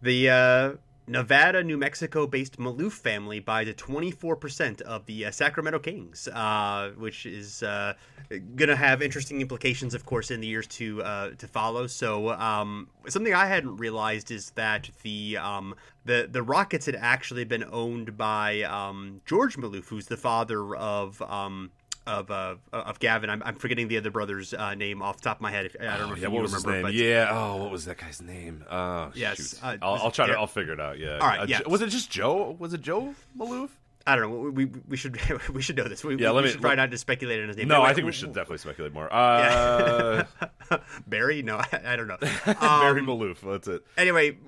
the 0.00 0.30
uh, 0.30 0.72
Nevada, 1.08 1.64
New 1.64 1.78
Mexico 1.78 2.26
based 2.26 2.58
Maloof 2.58 2.92
family 2.92 3.40
buys 3.40 3.66
a 3.68 3.74
24% 3.74 4.82
of 4.82 5.06
the 5.06 5.26
uh, 5.26 5.30
Sacramento 5.30 5.78
Kings, 5.78 6.28
uh, 6.28 6.92
which 6.98 7.24
is 7.24 7.62
uh, 7.62 7.94
going 8.28 8.68
to 8.68 8.76
have 8.76 9.00
interesting 9.00 9.40
implications, 9.40 9.94
of 9.94 10.04
course, 10.04 10.30
in 10.30 10.40
the 10.40 10.46
years 10.46 10.66
to 10.66 11.02
uh, 11.02 11.30
to 11.38 11.48
follow. 11.48 11.86
So, 11.86 12.30
um, 12.32 12.88
something 13.08 13.32
I 13.32 13.46
hadn't 13.46 13.78
realized 13.78 14.30
is 14.30 14.50
that 14.50 14.90
the 15.02 15.38
um, 15.38 15.74
the 16.04 16.28
the 16.30 16.42
Rockets 16.42 16.86
had 16.86 16.96
actually 16.96 17.44
been 17.44 17.64
owned 17.72 18.18
by 18.18 18.62
um, 18.62 19.20
George 19.24 19.56
Maloof, 19.56 19.86
who's 19.86 20.06
the 20.06 20.16
father 20.16 20.76
of 20.76 21.22
um, 21.22 21.70
of 22.08 22.30
uh, 22.30 22.56
of 22.72 22.98
Gavin. 22.98 23.30
I'm, 23.30 23.42
I'm 23.44 23.56
forgetting 23.56 23.88
the 23.88 23.98
other 23.98 24.10
brother's 24.10 24.54
uh, 24.54 24.74
name 24.74 25.02
off 25.02 25.18
the 25.18 25.24
top 25.24 25.38
of 25.38 25.42
my 25.42 25.50
head. 25.50 25.66
If, 25.66 25.76
I 25.80 25.98
don't 25.98 26.08
know 26.08 26.14
if 26.14 26.20
yeah, 26.20 26.28
you 26.28 26.34
what 26.34 26.42
was 26.42 26.52
remember. 26.52 26.72
His 26.72 26.76
name? 26.76 26.82
But... 26.82 26.94
Yeah. 26.94 27.28
Oh, 27.30 27.56
what 27.56 27.70
was 27.70 27.84
that 27.84 27.98
guy's 27.98 28.22
name? 28.22 28.64
Uh, 28.68 29.10
yes. 29.14 29.60
Uh, 29.62 29.76
I'll, 29.82 29.94
I'll, 29.94 30.10
try 30.10 30.26
to. 30.26 30.32
I'll 30.32 30.46
figure 30.46 30.72
it 30.72 30.80
out. 30.80 30.98
Yeah. 30.98 31.18
All 31.18 31.26
right. 31.26 31.40
Uh, 31.40 31.46
yeah. 31.48 31.60
Was 31.66 31.82
it 31.82 31.88
just 31.88 32.10
Joe? 32.10 32.56
Was 32.58 32.72
it 32.72 32.80
Joe 32.80 33.14
Maloof? 33.36 33.70
I 34.06 34.16
don't 34.16 34.30
know. 34.30 34.50
We, 34.50 34.64
we, 34.64 34.96
should 34.96 35.20
we 35.54 35.60
should 35.60 35.76
know 35.76 35.84
this. 35.84 36.02
We, 36.02 36.16
yeah, 36.16 36.30
we, 36.30 36.36
let 36.36 36.44
me, 36.44 36.50
should 36.50 36.62
try 36.62 36.74
not 36.74 36.90
to 36.90 36.98
speculate 36.98 37.42
on 37.42 37.48
his 37.48 37.58
name. 37.58 37.68
No, 37.68 37.82
I 37.82 37.92
think 37.92 38.06
we 38.06 38.12
should 38.12 38.32
definitely 38.32 38.58
speculate 38.58 38.92
more. 38.92 39.08
Uh, 39.18 40.24
yeah. 40.70 40.78
Barry? 41.06 41.42
No, 41.42 41.56
I, 41.56 41.80
I, 41.84 41.96
don't 41.96 42.06
know. 42.06 42.18
Um, 42.46 42.80
Barry 42.80 43.02
Maloof. 43.02 43.40
That's 43.40 43.68
it. 43.68 43.84
Anyway, 43.96 44.38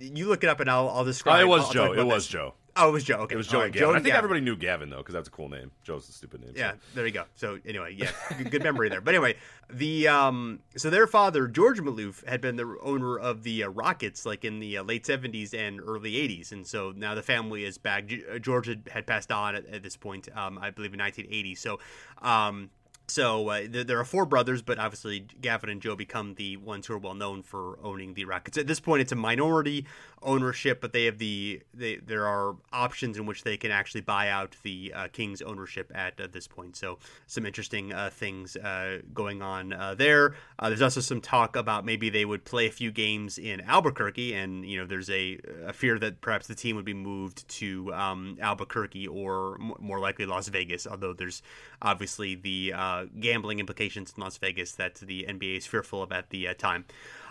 you 0.00 0.28
look 0.28 0.42
it 0.42 0.48
up 0.48 0.60
and 0.60 0.70
I'll 0.70 0.88
I'll 0.88 1.04
describe. 1.04 1.38
Oh, 1.38 1.42
it 1.42 1.48
was 1.48 1.64
I'll, 1.66 1.72
Joe. 1.72 1.84
I'll 1.84 2.00
it 2.00 2.04
was 2.04 2.24
this. 2.24 2.32
Joe. 2.32 2.54
Oh, 2.76 2.90
it 2.90 2.92
was 2.92 3.04
Joe. 3.04 3.16
Okay, 3.20 3.34
it 3.34 3.38
was 3.38 3.48
Joe. 3.48 3.58
Right, 3.58 3.64
and 3.66 3.74
Gavin. 3.74 3.88
Joe 3.88 3.90
I 3.90 3.94
think 3.94 4.06
Gavin. 4.06 4.18
everybody 4.18 4.40
knew 4.42 4.56
Gavin 4.56 4.90
though, 4.90 4.98
because 4.98 5.14
that's 5.14 5.28
a 5.28 5.30
cool 5.30 5.48
name. 5.48 5.70
Joe's 5.82 6.08
a 6.08 6.12
stupid 6.12 6.42
name. 6.42 6.52
Yeah, 6.54 6.72
so. 6.72 6.78
there 6.94 7.06
you 7.06 7.12
go. 7.12 7.24
So 7.34 7.58
anyway, 7.64 7.94
yeah, 7.96 8.10
good, 8.36 8.50
good 8.50 8.62
memory 8.62 8.88
there. 8.88 9.00
But 9.00 9.14
anyway, 9.14 9.36
the 9.70 10.08
um, 10.08 10.60
so 10.76 10.90
their 10.90 11.06
father 11.06 11.48
George 11.48 11.80
Maloof 11.80 12.26
had 12.26 12.40
been 12.40 12.56
the 12.56 12.76
owner 12.82 13.18
of 13.18 13.42
the 13.42 13.64
uh, 13.64 13.68
Rockets 13.68 14.26
like 14.26 14.44
in 14.44 14.60
the 14.60 14.78
uh, 14.78 14.82
late 14.82 15.06
seventies 15.06 15.54
and 15.54 15.80
early 15.80 16.16
eighties, 16.16 16.52
and 16.52 16.66
so 16.66 16.92
now 16.94 17.14
the 17.14 17.22
family 17.22 17.64
is 17.64 17.78
back. 17.78 18.10
Uh, 18.30 18.38
George 18.38 18.66
had, 18.66 18.88
had 18.92 19.06
passed 19.06 19.32
on 19.32 19.54
at, 19.54 19.66
at 19.66 19.82
this 19.82 19.96
point, 19.96 20.28
um, 20.36 20.58
I 20.58 20.70
believe 20.70 20.92
in 20.92 20.98
nineteen 20.98 21.26
eighty. 21.30 21.54
So, 21.54 21.78
um, 22.20 22.70
so 23.08 23.48
uh, 23.48 23.60
there, 23.68 24.00
are 24.00 24.04
four 24.04 24.26
brothers, 24.26 24.62
but 24.62 24.78
obviously 24.78 25.20
Gavin 25.40 25.70
and 25.70 25.80
Joe 25.80 25.94
become 25.94 26.34
the 26.34 26.56
ones 26.56 26.86
who 26.86 26.94
are 26.94 26.98
well 26.98 27.14
known 27.14 27.42
for 27.42 27.78
owning 27.82 28.14
the 28.14 28.24
Rockets. 28.24 28.58
At 28.58 28.66
this 28.66 28.80
point, 28.80 29.00
it's 29.00 29.12
a 29.12 29.16
minority 29.16 29.86
ownership, 30.26 30.80
but 30.80 30.92
they 30.92 31.04
have 31.04 31.18
the 31.18 31.62
they, 31.72 31.96
there 31.96 32.26
are 32.26 32.56
options 32.72 33.16
in 33.16 33.24
which 33.24 33.44
they 33.44 33.56
can 33.56 33.70
actually 33.70 34.00
buy 34.02 34.28
out 34.28 34.56
the 34.62 34.92
uh, 34.94 35.08
Kings 35.08 35.40
ownership 35.40 35.90
at 35.94 36.20
uh, 36.20 36.26
this 36.30 36.46
point. 36.46 36.76
So 36.76 36.98
some 37.26 37.46
interesting 37.46 37.94
uh, 37.94 38.10
things 38.12 38.56
uh, 38.56 38.98
going 39.14 39.40
on 39.40 39.72
uh, 39.72 39.94
there. 39.94 40.34
there's 40.60 40.82
also 40.82 41.00
some 41.00 41.20
talk 41.20 41.56
about 41.56 41.84
maybe 41.84 42.10
they 42.10 42.24
would 42.24 42.44
play 42.44 42.66
a 42.66 42.70
few 42.70 42.90
games 42.90 43.38
in 43.38 43.60
Albuquerque, 43.62 44.34
and 44.34 44.68
you 44.68 44.78
know 44.78 44.86
there's 44.86 45.08
a, 45.08 45.38
a 45.64 45.72
fear 45.72 45.98
that 46.00 46.20
perhaps 46.20 46.48
the 46.48 46.54
team 46.54 46.76
would 46.76 46.84
be 46.84 46.94
moved 46.94 47.48
to 47.48 47.94
um, 47.94 48.36
Albuquerque 48.40 49.06
or 49.06 49.54
m- 49.60 49.74
more 49.78 50.00
likely 50.00 50.26
Las 50.26 50.48
Vegas. 50.48 50.86
Although 50.86 51.12
there's 51.12 51.42
obviously 51.80 52.34
the 52.34 52.74
gambling 53.20 53.60
implications 53.60 54.12
in 54.16 54.22
Las 54.22 54.36
Vegas 54.36 54.72
that 54.72 54.96
the 54.96 55.24
NBA 55.28 55.58
is 55.58 55.66
fearful 55.66 56.02
of 56.02 56.12
at 56.12 56.30
the 56.30 56.48
uh, 56.48 56.54
time. 56.54 56.84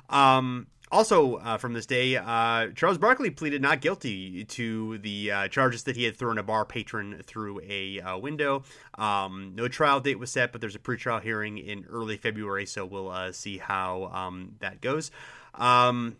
Um, 0.09 0.67
also, 0.95 1.35
uh, 1.35 1.57
from 1.57 1.73
this 1.73 1.85
day, 1.85 2.15
uh, 2.15 2.67
Charles 2.73 2.97
Barkley 2.97 3.29
pleaded 3.29 3.61
not 3.61 3.81
guilty 3.81 4.45
to 4.45 4.97
the 4.99 5.29
uh, 5.29 5.47
charges 5.49 5.83
that 5.83 5.97
he 5.97 6.05
had 6.05 6.15
thrown 6.15 6.37
a 6.37 6.43
bar 6.43 6.63
patron 6.63 7.21
through 7.21 7.59
a 7.67 7.99
uh, 7.99 8.17
window. 8.17 8.63
Um, 8.97 9.51
no 9.55 9.67
trial 9.67 9.99
date 9.99 10.19
was 10.19 10.31
set, 10.31 10.53
but 10.53 10.61
there's 10.61 10.75
a 10.75 10.79
pretrial 10.79 11.21
hearing 11.21 11.57
in 11.57 11.85
early 11.89 12.15
February, 12.15 12.65
so 12.65 12.85
we'll 12.85 13.09
uh, 13.09 13.33
see 13.33 13.57
how 13.57 14.05
um, 14.05 14.55
that 14.59 14.79
goes. 14.79 15.11
Um, 15.53 16.15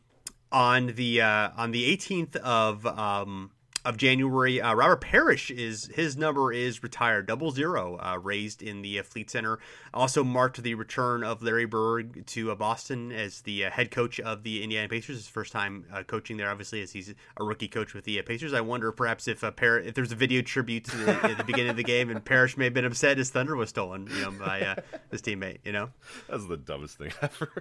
on 0.52 0.88
the 0.88 1.22
uh, 1.22 1.52
on 1.56 1.72
the 1.72 1.96
18th 1.96 2.36
of 2.36 2.86
um, 2.86 3.52
of 3.86 3.98
January. 3.98 4.60
Uh, 4.60 4.74
Robert 4.74 5.02
Parish 5.02 5.52
is 5.52 5.90
his 5.94 6.18
number 6.18 6.52
is 6.52 6.84
retired, 6.84 7.28
double 7.28 7.52
zero, 7.52 7.98
uh, 7.98 8.18
raised 8.18 8.62
in 8.62 8.82
the 8.82 9.00
uh, 9.00 9.04
Fleet 9.04 9.30
Center. 9.30 9.60
Also 9.94 10.24
marked 10.24 10.62
the 10.62 10.74
return 10.74 11.24
of 11.24 11.42
Larry 11.44 11.66
Bird 11.66 12.26
to 12.28 12.52
uh, 12.52 12.56
Boston 12.56 13.12
as 13.12 13.42
the 13.42 13.66
uh, 13.66 13.70
head 13.70 13.92
coach 13.92 14.20
of 14.20 14.44
the 14.44 14.64
Indiana 14.64 14.90
Pacers. 14.90 15.18
His 15.18 15.28
first 15.28 15.54
time 15.54 15.86
uh, 15.94 16.04
coaching 16.04 16.38
there, 16.38 16.50
obviously, 16.50 16.82
as 16.82 16.92
he's 16.92 17.14
a 17.38 17.44
rookie 17.44 17.68
coach 17.68 17.94
with 17.94 18.04
the 18.04 18.22
Pacers. 18.24 18.54
I 18.54 18.62
wonder 18.62 18.92
perhaps 18.92 19.28
if 19.28 19.42
Par- 19.42 19.80
if 19.80 19.94
there's 19.94 20.12
a 20.12 20.16
video 20.16 20.42
tribute 20.42 20.86
to 20.86 20.98
the, 20.98 21.12
at 21.12 21.38
the 21.38 21.44
beginning 21.44 21.70
of 21.70 21.78
the 21.78 21.84
game, 21.84 22.10
and 22.10 22.26
Parish 22.26 22.58
may 22.58 22.66
have 22.66 22.74
been 22.74 22.86
upset 22.86 23.18
his 23.18 23.30
thunder 23.30 23.56
was 23.56 23.70
stolen, 23.70 24.08
you 24.14 24.22
know, 24.24 24.32
by 24.32 24.76
his 25.12 25.22
teammate. 25.22 25.60
You 25.64 25.72
know, 25.72 25.90
that's 26.28 26.48
the 26.48 26.58
dumbest 26.58 26.98
thing 26.98 27.12
ever. 27.22 27.52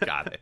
Got 0.00 0.32
it 0.32 0.40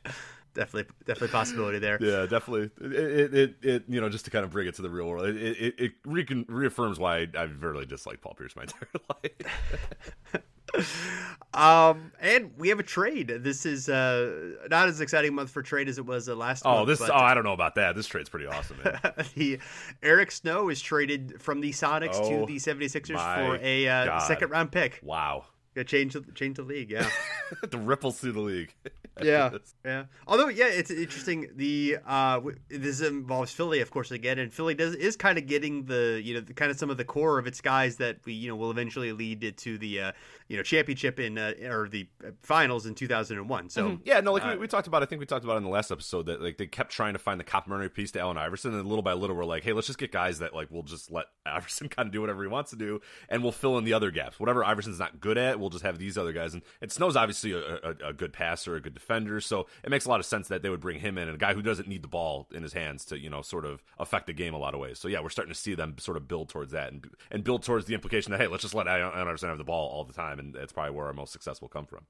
definitely 0.59 0.93
definitely 1.07 1.29
possibility 1.29 1.79
there. 1.79 1.99
Yeah, 2.01 2.27
definitely. 2.27 2.71
It, 2.81 3.35
it, 3.35 3.55
it, 3.63 3.85
you 3.89 4.01
know 4.01 4.09
just 4.09 4.25
to 4.27 4.31
kind 4.31 4.45
of 4.45 4.51
bring 4.51 4.67
it 4.67 4.75
to 4.75 4.83
the 4.83 4.91
real 4.91 5.07
world, 5.07 5.27
it 5.27 5.37
it, 5.37 5.75
it 5.79 5.93
re- 6.05 6.45
reaffirms 6.49 6.99
why 6.99 7.19
I, 7.19 7.27
I've 7.37 7.63
really 7.63 7.87
disliked 7.87 8.21
Paul 8.21 8.35
Pierce 8.35 8.57
my 8.57 8.63
entire 8.65 8.89
life. 9.23 10.45
um, 11.55 12.13
and 12.21 12.51
we 12.59 12.69
have 12.69 12.79
a 12.79 12.83
trade. 12.83 13.29
This 13.29 13.65
is 13.65 13.89
uh 13.89 14.67
not 14.69 14.89
as 14.89 15.01
exciting 15.01 15.35
month 15.35 15.51
for 15.51 15.63
trade 15.63 15.89
as 15.89 15.99
it 15.99 16.05
was 16.05 16.29
uh, 16.29 16.35
last. 16.35 16.65
Oh, 16.67 16.85
month, 16.85 16.89
this 16.89 17.01
oh 17.09 17.15
I 17.15 17.35
don't 17.35 17.45
know 17.45 17.53
about 17.53 17.77
that. 17.77 17.95
This 17.95 18.07
trade's 18.07 18.29
pretty 18.29 18.47
awesome. 18.47 18.79
the 19.35 19.61
Eric 20.03 20.33
Snow 20.33 20.69
is 20.69 20.81
traded 20.81 21.41
from 21.41 21.61
the 21.61 21.71
Sonics 21.71 22.17
oh, 22.21 22.47
to 22.47 22.47
the 22.47 22.57
76ers 22.57 23.35
for 23.37 23.59
a 23.63 23.89
uh, 23.89 24.19
second 24.21 24.51
round 24.51 24.73
pick. 24.73 25.01
Wow. 25.03 25.47
Yeah, 25.75 25.83
change 25.85 26.17
change 26.35 26.57
the 26.57 26.63
league. 26.63 26.91
Yeah, 26.91 27.09
the 27.71 27.79
ripples 27.79 28.19
through 28.19 28.33
the 28.33 28.41
league. 28.41 28.75
yeah, 29.23 29.51
yeah. 29.85 30.05
Although, 30.27 30.49
yeah, 30.49 30.69
it's 30.69 30.91
interesting. 30.91 31.51
The 31.55 31.99
uh, 32.07 32.41
this 32.69 33.01
involves 33.01 33.53
Philly, 33.53 33.81
of 33.81 33.91
course, 33.91 34.11
again, 34.11 34.39
and 34.39 34.53
Philly 34.53 34.75
does 34.75 34.95
is 34.95 35.17
kind 35.17 35.39
of 35.39 35.47
getting 35.47 35.85
the 35.85 36.21
you 36.23 36.35
know 36.35 36.41
the, 36.41 36.55
kind 36.55 36.71
of 36.71 36.79
some 36.79 36.91
of 36.91 36.97
the 36.97 37.05
core 37.05 37.39
of 37.39 37.47
its 37.47 37.61
guys 37.61 37.97
that 37.97 38.19
we 38.25 38.33
you 38.33 38.49
know 38.49 38.57
will 38.57 38.71
eventually 38.71 39.13
lead 39.13 39.45
it 39.45 39.57
to 39.59 39.79
the 39.79 40.01
uh, 40.01 40.13
you 40.49 40.57
know 40.57 40.63
championship 40.63 41.21
in 41.21 41.37
uh, 41.37 41.53
or 41.65 41.89
the 41.89 42.09
finals 42.43 42.87
in 42.87 42.95
2001. 42.95 43.69
So 43.69 43.85
mm-hmm. 43.85 44.03
yeah, 44.05 44.21
no, 44.21 44.33
like 44.33 44.45
we, 44.45 44.51
uh, 44.51 44.57
we, 44.57 44.67
talked 44.67 44.87
about. 44.87 45.03
I 45.03 45.07
think 45.07 45.21
we 45.21 45.27
talked 45.27 45.45
about 45.45 45.59
in 45.59 45.63
the 45.63 45.69
last 45.69 45.91
episode 45.91 46.27
that 46.27 46.41
like 46.41 46.57
they 46.57 46.67
kept 46.67 46.91
trying 46.91 47.13
to 47.13 47.19
find 47.19 47.39
the 47.39 47.45
complementary 47.45 47.91
piece 47.91 48.11
to 48.13 48.21
Allen 48.21 48.39
Iverson, 48.39 48.75
and 48.75 48.87
little 48.87 49.03
by 49.03 49.13
little 49.13 49.37
we're 49.37 49.45
like, 49.45 49.63
hey, 49.63 49.75
let's 49.75 49.87
just 49.87 49.99
get 49.99 50.11
guys 50.11 50.39
that 50.39 50.55
like 50.55 50.71
will 50.71 50.83
just 50.83 51.11
let 51.11 51.27
Iverson 51.47 51.89
kind 51.89 52.07
of 52.07 52.13
do 52.13 52.23
whatever 52.23 52.43
he 52.43 52.49
wants 52.49 52.71
to 52.71 52.77
do, 52.77 53.01
and 53.29 53.43
we'll 53.43 53.53
fill 53.53 53.77
in 53.77 53.85
the 53.85 53.93
other 53.93 54.11
gaps. 54.11 54.41
Whatever 54.41 54.65
Iverson's 54.65 54.99
not 54.99 55.21
good 55.21 55.37
at, 55.37 55.61
we'll 55.61 55.71
just 55.71 55.85
have 55.85 55.99
these 55.99 56.17
other 56.17 56.33
guys. 56.33 56.55
And, 56.55 56.63
and 56.81 56.91
Snow's 56.91 57.17
obviously 57.17 57.53
a, 57.53 57.59
a, 57.59 58.09
a, 58.09 58.13
good 58.13 58.33
passer, 58.33 58.75
a 58.75 58.81
good 58.81 58.95
defender, 58.95 59.41
so 59.41 59.67
it 59.85 59.91
makes 59.91 60.07
a 60.07 60.09
lot 60.09 60.21
of 60.21 60.27
sense 60.27 60.49
that 60.49 60.63
they 60.63 60.71
would 60.71 60.81
bring 60.81 60.99
him 60.99 61.19
in, 61.19 61.29
and 61.29 61.35
a 61.35 61.39
guy 61.39 61.53
who 61.53 61.63
doesn't 61.63 61.89
need 61.89 62.03
the 62.03 62.09
ball 62.09 62.49
in 62.55 62.63
his 62.63 62.73
hands 62.73 63.05
to 63.07 63.19
you 63.19 63.29
know 63.29 63.43
sort 63.43 63.67
of 63.67 63.83
affect 63.99 64.27
the 64.27 64.33
game 64.33 64.55
a 64.55 64.59
lot 64.59 64.73
of 64.73 64.81
ways. 64.81 64.99
So 64.99 65.09
yeah, 65.09 65.21
we're 65.21 65.29
starting 65.29 65.53
to 65.53 65.61
see 65.61 65.75
them 65.75 65.97
sort 65.99 66.17
of 66.17 66.27
build 66.27 66.49
towards 66.49 66.73
that 66.73 66.91
and 66.91 67.07
and 67.31 67.45
build 67.45 67.65
towards 67.65 67.85
the 67.85 67.95
implication 67.95 68.33
that 68.33 68.41
hey, 68.41 68.47
let's 68.47 68.63
just 68.63 68.75
let 68.75 68.89
Allen 68.89 69.13
Iverson 69.15 69.51
have 69.51 69.59
the 69.59 69.65
ball 69.65 69.91
all 69.91 70.05
the 70.05 70.15
time, 70.15 70.38
and 70.39 70.55
that's 70.55 70.73
probably 70.73 70.95
where 70.95 71.07
our 71.07 71.13
most 71.13 71.33
success 71.33 71.61
will 71.61 71.69
come 71.69 71.87
from. 71.87 72.07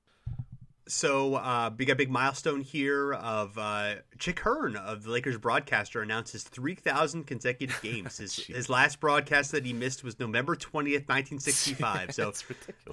So 0.89 1.35
uh, 1.35 1.71
we 1.77 1.85
got 1.85 1.93
a 1.93 1.97
big 1.97 2.11
milestone 2.11 2.63
here 2.63 3.13
of 3.13 3.59
uh, 3.59 3.97
Chick 4.19 4.41
Hearn 4.41 4.75
of 4.75 5.05
the 5.05 5.11
Lakers 5.11 5.37
broadcaster 5.37 6.01
announced 6.01 6.33
his 6.33 6.45
3,000 6.45 7.27
consecutive 7.27 7.81
games. 7.83 8.17
His, 8.29 8.39
his 8.39 8.71
last 8.71 8.99
broadcast 8.99 9.53
that 9.53 9.67
he 9.67 9.75
missed 9.75 10.03
was 10.03 10.19
November 10.19 10.57
20th, 10.57 11.07
1965. 11.07 12.09
So 12.19 12.33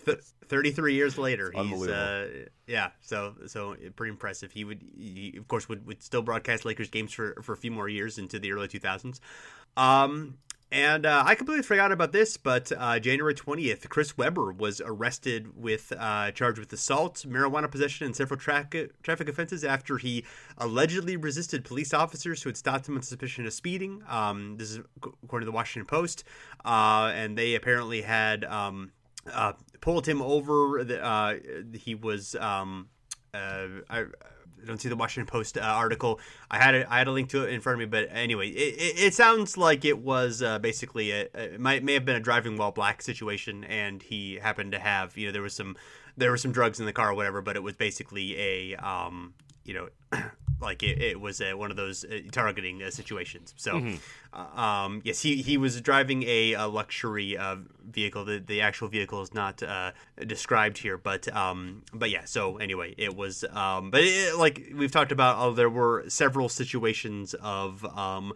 th- 0.06 0.20
33 0.48 0.94
years 0.94 1.18
later, 1.18 1.52
he's 1.56 1.88
uh, 1.88 2.46
yeah. 2.68 2.90
So 3.02 3.36
so 3.48 3.76
pretty 3.96 4.12
impressive. 4.12 4.52
He 4.52 4.64
would 4.64 4.84
he, 4.96 5.36
of 5.38 5.48
course 5.48 5.70
would, 5.70 5.86
would 5.88 6.04
still 6.04 6.22
broadcast 6.22 6.66
Lakers 6.66 6.90
games 6.90 7.14
for 7.14 7.42
for 7.42 7.54
a 7.54 7.58
few 7.58 7.72
more 7.72 7.88
years 7.88 8.18
into 8.18 8.40
the 8.40 8.52
early 8.52 8.68
2000s. 8.68 9.20
Um, 9.78 10.38
and 10.72 11.06
uh, 11.06 11.24
I 11.26 11.36
completely 11.36 11.64
forgot 11.64 11.92
about 11.92 12.12
this, 12.12 12.38
but 12.38 12.72
uh, 12.76 13.00
January 13.00 13.36
20th, 13.36 13.88
Chris 13.88 14.18
Webber 14.18 14.52
was 14.52 14.82
arrested 14.84 15.56
with 15.56 15.94
uh, 15.98 16.32
charged 16.32 16.60
with 16.60 16.74
assault, 16.74 17.24
marijuana 17.28 17.70
possession, 17.70 18.08
and 18.08 18.16
several 18.16 18.40
tra- 18.40 18.68
traffic 19.04 19.30
offenses 19.30 19.64
after 19.64 19.98
he 19.98 20.26
allegedly 20.58 21.18
resisted 21.18 21.64
police 21.64 21.94
officers 21.94 22.42
who 22.42 22.50
had 22.50 22.58
stopped 22.58 22.88
him 22.90 22.96
on 22.96 23.04
suspicion 23.04 23.46
of 23.46 23.54
speeding. 23.54 24.02
Um, 24.10 24.58
this 24.58 24.72
is 24.72 24.80
according 25.24 25.46
to 25.46 25.52
the 25.52 25.56
Washington 25.56 25.86
Post, 25.86 26.24
uh, 26.66 27.12
and 27.14 27.38
they 27.38 27.56
apparently 27.56 28.02
had 28.02 28.44
um, 28.44 28.92
uh, 29.32 29.54
pulled 29.82 30.08
him 30.08 30.22
over. 30.22 30.84
The, 30.84 31.04
uh, 31.04 31.36
he 31.74 31.96
was. 31.96 32.36
Um, 32.36 32.90
I, 33.34 33.82
I 33.90 34.06
don't 34.66 34.80
see 34.80 34.90
the 34.90 34.96
Washington 34.96 35.32
Post 35.32 35.58
uh, 35.58 35.62
article. 35.62 36.20
I 36.50 36.58
had 36.58 36.76
a, 36.76 36.92
I 36.92 36.98
had 36.98 37.08
a 37.08 37.12
link 37.12 37.30
to 37.30 37.44
it 37.44 37.54
in 37.54 37.62
front 37.62 37.76
of 37.76 37.80
me, 37.80 37.86
but 37.86 38.10
anyway, 38.12 38.50
it, 38.50 38.76
it, 38.76 39.04
it 39.08 39.14
sounds 39.14 39.58
like 39.58 39.86
it 39.86 40.00
was 40.00 40.42
uh, 40.42 40.60
basically 40.60 41.12
a, 41.12 41.28
it 41.34 41.60
might 41.60 41.84
may 41.84 41.94
have 41.94 42.06
been 42.06 42.16
a 42.16 42.20
driving 42.22 42.58
while 42.58 42.72
black 42.72 43.02
situation, 43.02 43.64
and 43.64 44.02
he 44.02 44.36
happened 44.36 44.72
to 44.74 44.80
have 44.80 45.18
you 45.18 45.28
know 45.28 45.32
there 45.32 45.42
was 45.42 45.54
some 45.54 45.76
there 46.18 46.32
were 46.32 46.38
some 46.38 46.52
drugs 46.52 46.80
in 46.80 46.86
the 46.86 46.94
car 46.94 47.12
or 47.12 47.14
whatever, 47.14 47.42
but 47.42 47.56
it 47.56 47.64
was 47.64 47.76
basically 47.76 48.38
a 48.38 48.76
um, 48.76 49.34
you 49.64 49.74
know 49.74 49.90
like 50.62 50.84
it, 50.84 51.02
it 51.02 51.20
was 51.20 51.42
a, 51.42 51.54
one 51.54 51.72
of 51.72 51.78
those 51.78 52.04
uh, 52.04 52.20
targeting 52.32 52.82
uh, 52.82 52.90
situations. 52.90 53.54
So, 53.58 53.74
mm-hmm. 53.74 53.96
uh, 54.34 54.62
um, 54.62 55.02
yes, 55.04 55.22
he, 55.22 55.42
he 55.42 55.58
was 55.58 55.80
driving 55.82 56.24
a, 56.24 56.54
a 56.54 56.68
luxury 56.68 57.38
uh, 57.38 57.58
vehicle. 57.90 58.26
The, 58.26 58.40
the 58.40 58.62
actual 58.62 58.88
vehicle 58.88 59.22
is 59.22 59.34
not 59.34 59.62
uh, 59.62 59.92
described 60.26 60.78
here, 60.78 60.98
but 60.98 61.34
um, 61.36 61.84
but 61.94 62.10
yeah. 62.10 62.26
So 62.26 62.58
anyway, 62.58 62.96
it 62.98 63.16
was 63.16 63.44
um, 63.52 63.92
but 63.92 64.02
it, 64.04 64.38
like 64.38 64.72
we've 64.76 64.92
talked 64.92 65.12
about, 65.12 65.38
oh, 65.40 65.54
there 65.54 65.70
were 65.70 66.06
several 66.08 66.50
situations 66.50 67.34
of 67.36 67.86
um, 67.98 68.34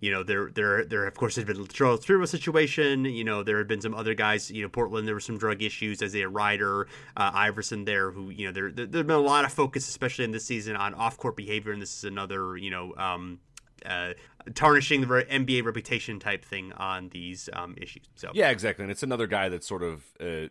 you 0.00 0.10
know, 0.10 0.22
there 0.22 0.50
there 0.50 0.84
there 0.84 1.06
of 1.06 1.14
course 1.14 1.36
had 1.36 1.46
been 1.46 1.62
the 1.62 1.68
Charles 1.68 2.02
Spiro 2.02 2.24
situation. 2.26 3.04
You 3.04 3.24
know, 3.24 3.42
there 3.42 3.58
had 3.58 3.68
been 3.68 3.80
some 3.80 3.94
other 3.94 4.14
guys. 4.14 4.50
You 4.50 4.62
know, 4.62 4.68
Portland 4.68 5.06
there 5.06 5.14
were 5.14 5.20
some 5.20 5.38
drug 5.38 5.62
issues 5.62 6.02
Isaiah 6.02 6.28
Rider, 6.28 6.86
uh, 7.16 7.30
Iverson 7.34 7.84
there, 7.84 8.10
who 8.10 8.30
you 8.30 8.46
know 8.46 8.52
there 8.52 8.70
there 8.70 8.86
there's 8.86 9.06
been 9.06 9.16
a 9.16 9.20
lot 9.20 9.44
of 9.44 9.52
focus, 9.52 9.88
especially 9.88 10.24
in 10.24 10.30
this 10.30 10.44
season, 10.44 10.76
on 10.76 10.94
off 10.94 11.16
court 11.16 11.36
behavior, 11.36 11.72
and 11.72 11.82
this 11.82 11.96
is 11.96 12.04
another 12.04 12.56
you 12.56 12.70
know. 12.70 12.94
Um, 12.96 13.40
uh, 13.86 14.12
tarnishing 14.54 15.02
the 15.02 15.06
NBA 15.06 15.64
reputation 15.64 16.18
type 16.18 16.44
thing 16.44 16.72
on 16.72 17.08
these 17.10 17.48
um, 17.52 17.74
issues. 17.80 18.08
So 18.14 18.30
yeah, 18.34 18.50
exactly, 18.50 18.84
and 18.84 18.90
it's 18.90 19.02
another 19.02 19.26
guy 19.26 19.48
that's 19.48 19.66
sort 19.66 19.82
of 19.82 20.04
uh, 20.20 20.48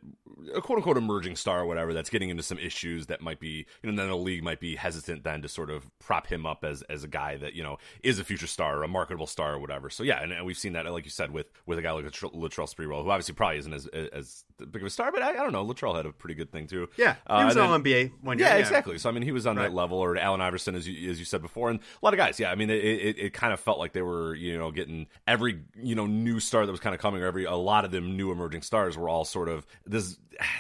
a 0.53 0.61
quote 0.61 0.77
unquote 0.77 0.97
emerging 0.97 1.35
star 1.35 1.61
or 1.61 1.65
whatever 1.65 1.93
that's 1.93 2.09
getting 2.09 2.29
into 2.29 2.43
some 2.43 2.57
issues 2.57 3.07
that 3.07 3.21
might 3.21 3.39
be 3.39 3.65
you 3.81 3.91
know 3.91 3.95
then 3.95 4.09
the 4.09 4.15
league 4.15 4.43
might 4.43 4.59
be 4.59 4.75
hesitant 4.75 5.23
then 5.23 5.41
to 5.41 5.49
sort 5.49 5.69
of 5.69 5.89
prop 5.99 6.27
him 6.27 6.45
up 6.45 6.63
as 6.63 6.81
as 6.83 7.03
a 7.03 7.07
guy 7.07 7.37
that 7.37 7.53
you 7.53 7.63
know 7.63 7.77
is 8.03 8.19
a 8.19 8.23
future 8.23 8.47
star 8.47 8.77
or 8.77 8.83
a 8.83 8.87
marketable 8.87 9.27
star 9.27 9.53
or 9.53 9.59
whatever. 9.59 9.89
So 9.89 10.03
yeah, 10.03 10.21
and, 10.21 10.31
and 10.31 10.45
we've 10.45 10.57
seen 10.57 10.73
that 10.73 10.85
like 10.91 11.05
you 11.05 11.11
said 11.11 11.31
with 11.31 11.47
with 11.65 11.77
a 11.77 11.81
guy 11.81 11.91
like 11.91 12.05
Latrell 12.05 12.73
Sprewell, 12.73 13.03
who 13.03 13.09
obviously 13.09 13.35
probably 13.35 13.59
isn't 13.59 13.73
as 13.73 13.87
as 13.87 14.43
big 14.57 14.81
of 14.81 14.87
a 14.87 14.89
star, 14.89 15.11
but 15.11 15.21
I, 15.21 15.29
I 15.29 15.33
don't 15.33 15.51
know. 15.51 15.65
Latrell 15.65 15.95
had 15.95 16.05
a 16.05 16.11
pretty 16.11 16.35
good 16.35 16.51
thing 16.51 16.67
too. 16.67 16.89
Yeah, 16.97 17.15
he 17.27 17.45
was 17.45 17.57
uh, 17.57 17.65
all 17.65 17.79
NBA 17.79 18.11
one 18.21 18.37
year. 18.37 18.47
Yeah, 18.47 18.55
yeah, 18.55 18.59
exactly. 18.59 18.97
So 18.97 19.09
I 19.09 19.11
mean, 19.11 19.23
he 19.23 19.31
was 19.31 19.45
on 19.45 19.55
right. 19.55 19.63
that 19.63 19.73
level, 19.73 19.97
or 19.99 20.17
Allen 20.17 20.41
Iverson, 20.41 20.75
as 20.75 20.87
you 20.87 21.09
as 21.09 21.19
you 21.19 21.25
said 21.25 21.41
before, 21.41 21.69
and 21.69 21.79
a 21.79 22.05
lot 22.05 22.13
of 22.13 22.17
guys. 22.17 22.39
Yeah, 22.39 22.51
I 22.51 22.55
mean, 22.55 22.69
it, 22.69 22.83
it, 22.83 23.19
it 23.19 23.33
kind 23.33 23.53
of 23.53 23.59
felt 23.59 23.79
like 23.79 23.86
they 23.93 24.01
were 24.01 24.35
you 24.35 24.57
know 24.57 24.71
getting 24.71 25.07
every 25.27 25.61
you 25.75 25.95
know 25.95 26.05
new 26.05 26.39
star 26.39 26.65
that 26.65 26.71
was 26.71 26.81
kind 26.81 26.95
of 26.95 27.01
coming, 27.01 27.21
or 27.21 27.25
every 27.25 27.45
a 27.45 27.55
lot 27.55 27.85
of 27.85 27.91
them 27.91 28.17
new 28.17 28.31
emerging 28.31 28.61
stars 28.61 28.97
were 28.97 29.09
all 29.09 29.25
sort 29.25 29.49
of 29.49 29.65
this 29.85 30.17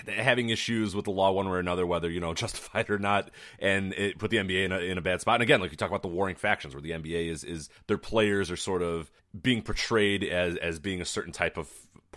having 0.07 0.49
issues 0.49 0.95
with 0.95 1.05
the 1.05 1.11
law 1.11 1.31
one 1.31 1.47
way 1.47 1.53
or 1.53 1.59
another, 1.59 1.85
whether 1.85 2.09
you 2.09 2.19
know 2.19 2.33
justified 2.35 2.89
or 2.89 2.99
not, 2.99 3.29
and 3.59 3.93
it 3.93 4.17
put 4.17 4.31
the 4.31 4.37
NBA 4.37 4.65
in 4.65 4.71
a, 4.71 4.79
in 4.79 4.97
a 4.97 5.01
bad 5.01 5.21
spot. 5.21 5.35
And 5.35 5.43
again, 5.43 5.61
like 5.61 5.71
you 5.71 5.77
talk 5.77 5.89
about 5.89 6.01
the 6.01 6.07
warring 6.07 6.35
factions, 6.35 6.73
where 6.73 6.81
the 6.81 6.91
NBA 6.91 7.29
is 7.29 7.43
is 7.43 7.69
their 7.87 7.97
players 7.97 8.51
are 8.51 8.57
sort 8.57 8.81
of 8.81 9.11
being 9.39 9.61
portrayed 9.61 10.23
as 10.23 10.55
as 10.57 10.79
being 10.79 11.01
a 11.01 11.05
certain 11.05 11.33
type 11.33 11.57
of 11.57 11.69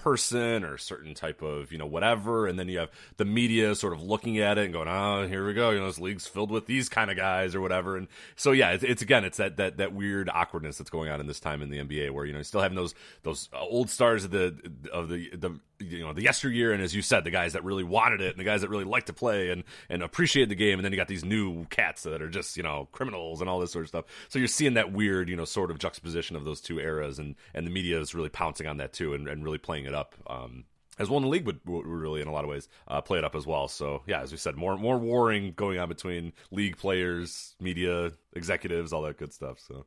person 0.02 0.64
or 0.64 0.74
a 0.74 0.78
certain 0.78 1.14
type 1.14 1.42
of 1.42 1.70
you 1.70 1.78
know 1.78 1.86
whatever 1.86 2.46
and 2.46 2.58
then 2.58 2.68
you 2.68 2.78
have 2.78 2.90
the 3.18 3.24
media 3.24 3.74
sort 3.74 3.92
of 3.92 4.02
looking 4.02 4.38
at 4.38 4.56
it 4.56 4.64
and 4.64 4.72
going 4.72 4.88
oh 4.88 5.26
here 5.28 5.46
we 5.46 5.52
go 5.52 5.70
you 5.70 5.78
know 5.78 5.86
this 5.86 5.98
league's 5.98 6.26
filled 6.26 6.50
with 6.50 6.66
these 6.66 6.88
kind 6.88 7.10
of 7.10 7.16
guys 7.16 7.54
or 7.54 7.60
whatever 7.60 7.96
and 7.96 8.08
so 8.34 8.52
yeah 8.52 8.70
it's, 8.70 8.82
it's 8.82 9.02
again 9.02 9.24
it's 9.24 9.36
that, 9.36 9.58
that 9.58 9.76
that 9.76 9.92
weird 9.92 10.30
awkwardness 10.30 10.78
that's 10.78 10.90
going 10.90 11.10
on 11.10 11.20
in 11.20 11.26
this 11.26 11.40
time 11.40 11.60
in 11.60 11.70
the 11.70 11.78
NBA 11.78 12.10
where 12.12 12.24
you 12.24 12.32
know 12.32 12.38
you 12.38 12.44
still 12.44 12.62
having 12.62 12.76
those 12.76 12.94
those 13.22 13.48
old 13.52 13.90
stars 13.90 14.24
of 14.24 14.30
the 14.30 14.56
of 14.92 15.08
the 15.08 15.30
the 15.36 15.60
you 15.80 16.00
know 16.00 16.12
the 16.12 16.22
yesteryear 16.22 16.72
and 16.72 16.82
as 16.82 16.94
you 16.94 17.02
said 17.02 17.24
the 17.24 17.30
guys 17.30 17.52
that 17.52 17.64
really 17.64 17.84
wanted 17.84 18.20
it 18.20 18.30
and 18.30 18.38
the 18.38 18.44
guys 18.44 18.60
that 18.60 18.70
really 18.70 18.84
liked 18.84 19.06
to 19.06 19.12
play 19.12 19.50
and 19.50 19.64
and 19.88 20.02
appreciate 20.02 20.48
the 20.48 20.54
game 20.54 20.78
and 20.78 20.84
then 20.84 20.92
you 20.92 20.96
got 20.96 21.08
these 21.08 21.24
new 21.24 21.64
cats 21.66 22.02
that 22.02 22.22
are 22.22 22.28
just 22.28 22.56
you 22.56 22.62
know 22.62 22.88
criminals 22.92 23.40
and 23.40 23.48
all 23.48 23.60
this 23.60 23.72
sort 23.72 23.84
of 23.84 23.88
stuff 23.88 24.04
so 24.28 24.38
you're 24.38 24.48
seeing 24.48 24.74
that 24.74 24.92
weird 24.92 25.28
you 25.28 25.36
know 25.36 25.44
sort 25.44 25.70
of 25.70 25.78
juxtaposition 25.78 26.36
of 26.36 26.44
those 26.44 26.60
two 26.60 26.78
eras 26.78 27.18
and 27.18 27.34
and 27.54 27.66
the 27.66 27.70
media 27.70 27.98
is 27.98 28.14
really 28.14 28.28
pouncing 28.28 28.66
on 28.66 28.76
that 28.76 28.92
too 28.92 29.14
and, 29.14 29.28
and 29.28 29.44
really 29.44 29.58
playing 29.58 29.84
it 29.84 29.94
up 29.94 30.14
um, 30.28 30.64
as 31.00 31.08
well 31.08 31.16
in 31.16 31.24
the 31.24 31.30
league 31.30 31.46
would, 31.46 31.60
would 31.64 31.86
really 31.86 32.20
in 32.20 32.28
a 32.28 32.32
lot 32.32 32.44
of 32.44 32.50
ways 32.50 32.68
uh, 32.86 33.00
play 33.00 33.18
it 33.18 33.24
up 33.24 33.34
as 33.34 33.46
well. 33.46 33.66
So 33.68 34.02
yeah, 34.06 34.20
as 34.20 34.30
we 34.30 34.38
said, 34.38 34.56
more 34.56 34.76
more 34.76 34.98
warring 34.98 35.54
going 35.56 35.78
on 35.78 35.88
between 35.88 36.34
league 36.50 36.76
players, 36.76 37.56
media 37.58 38.12
executives, 38.34 38.92
all 38.92 39.02
that 39.02 39.16
good 39.16 39.32
stuff. 39.32 39.58
So 39.60 39.86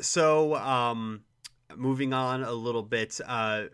so 0.00 0.54
um, 0.54 1.24
moving 1.76 2.12
on 2.12 2.42
a 2.42 2.52
little 2.52 2.82
bit, 2.82 3.20
uh, 3.26 3.64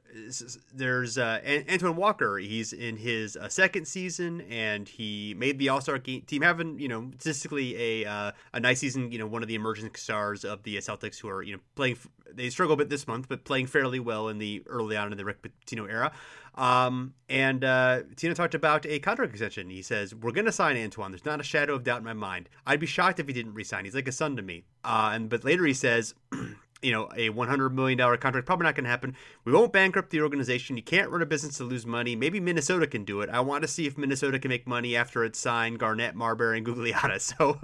there's 0.75 1.19
uh, 1.19 1.41
Antoine 1.71 1.97
Walker. 1.97 2.39
He's 2.39 2.73
in 2.73 2.97
his 2.97 3.37
uh, 3.37 3.49
second 3.49 3.87
season, 3.87 4.43
and 4.43 4.89
he 4.89 5.35
made 5.35 5.59
the 5.59 5.69
All 5.69 5.81
Star 5.81 5.99
team, 5.99 6.43
having 6.43 6.79
you 6.79 6.89
know 6.89 7.11
statistically 7.19 8.05
a 8.05 8.09
uh, 8.09 8.33
a 8.53 8.61
nice 8.61 8.81
season. 8.81 9.13
You 9.13 9.19
know, 9.19 9.27
one 9.27 9.43
of 9.43 9.49
the 9.49 9.55
emerging 9.55 9.95
stars 9.95 10.45
of 10.45 10.63
the 10.63 10.77
Celtics, 10.77 11.21
who 11.21 11.29
are 11.29 11.43
you 11.43 11.55
know 11.55 11.61
playing. 11.75 11.99
They 12.33 12.49
struggle 12.51 12.75
a 12.75 12.77
bit 12.77 12.89
this 12.89 13.09
month, 13.09 13.29
but 13.29 13.45
playing 13.45 13.67
fairly 13.67 13.99
well 13.99 14.29
in 14.29 14.39
the 14.39 14.63
early 14.67 14.97
on 14.97 15.11
in 15.11 15.19
the 15.19 15.25
Rick 15.25 15.43
Pitino 15.43 15.91
era. 15.91 16.13
Um, 16.55 17.15
and 17.29 17.65
uh, 17.65 18.03
Tino 18.17 18.35
talked 18.35 18.55
about 18.55 18.85
a 18.87 18.99
contract 18.99 19.33
extension. 19.33 19.71
He 19.71 19.83
says, 19.83 20.15
We're 20.15 20.33
going 20.33 20.47
to 20.47 20.53
sign 20.53 20.77
Antoine. 20.77 21.11
There's 21.13 21.25
not 21.25 21.41
a 21.41 21.45
shadow 21.45 21.75
of 21.75 21.85
doubt 21.85 21.99
in 21.99 22.05
my 22.05 22.13
mind. 22.13 22.49
I'd 22.67 22.81
be 22.81 22.87
shocked 22.87 23.21
if 23.21 23.27
he 23.27 23.33
didn't 23.33 23.55
resign. 23.55 23.85
He's 23.85 23.95
like 23.95 24.09
a 24.09 24.13
son 24.13 24.37
to 24.37 24.43
me. 24.43 24.65
Uh, 24.85 25.11
and 25.15 25.29
But 25.29 25.45
later 25.45 25.65
he 25.65 25.75
says, 25.75 26.15
you 26.83 26.93
know, 26.93 27.09
a 27.15 27.31
$100 27.31 27.73
million 27.73 27.99
contract. 27.99 28.47
Probably 28.47 28.65
not 28.65 28.75
going 28.75 28.85
to 28.85 28.91
happen. 28.91 29.15
We 29.45 29.53
won't 29.53 29.73
bankrupt 29.73 30.11
the 30.11 30.21
organization. 30.23 30.77
You 30.77 30.83
can't 30.83 31.11
run 31.11 31.23
a 31.23 31.27
business 31.27 31.59
to 31.59 31.65
lose 31.65 31.85
money. 31.85 32.17
Maybe 32.17 32.41
Minnesota 32.41 32.87
can 32.87 33.05
do 33.05 33.21
it. 33.21 33.31
I 33.31 33.41
want 33.41 33.63
to 33.63 33.69
see 33.69 33.87
if 33.87 33.99
Minnesota 33.99 34.39
can 34.39 34.49
make 34.49 34.67
money 34.67 34.97
after 34.97 35.25
it's 35.25 35.39
signed 35.39 35.79
Garnett, 35.79 36.15
Marbury, 36.15 36.59
and 36.59 36.67
Gugliotta. 36.67 37.21
So, 37.31 37.59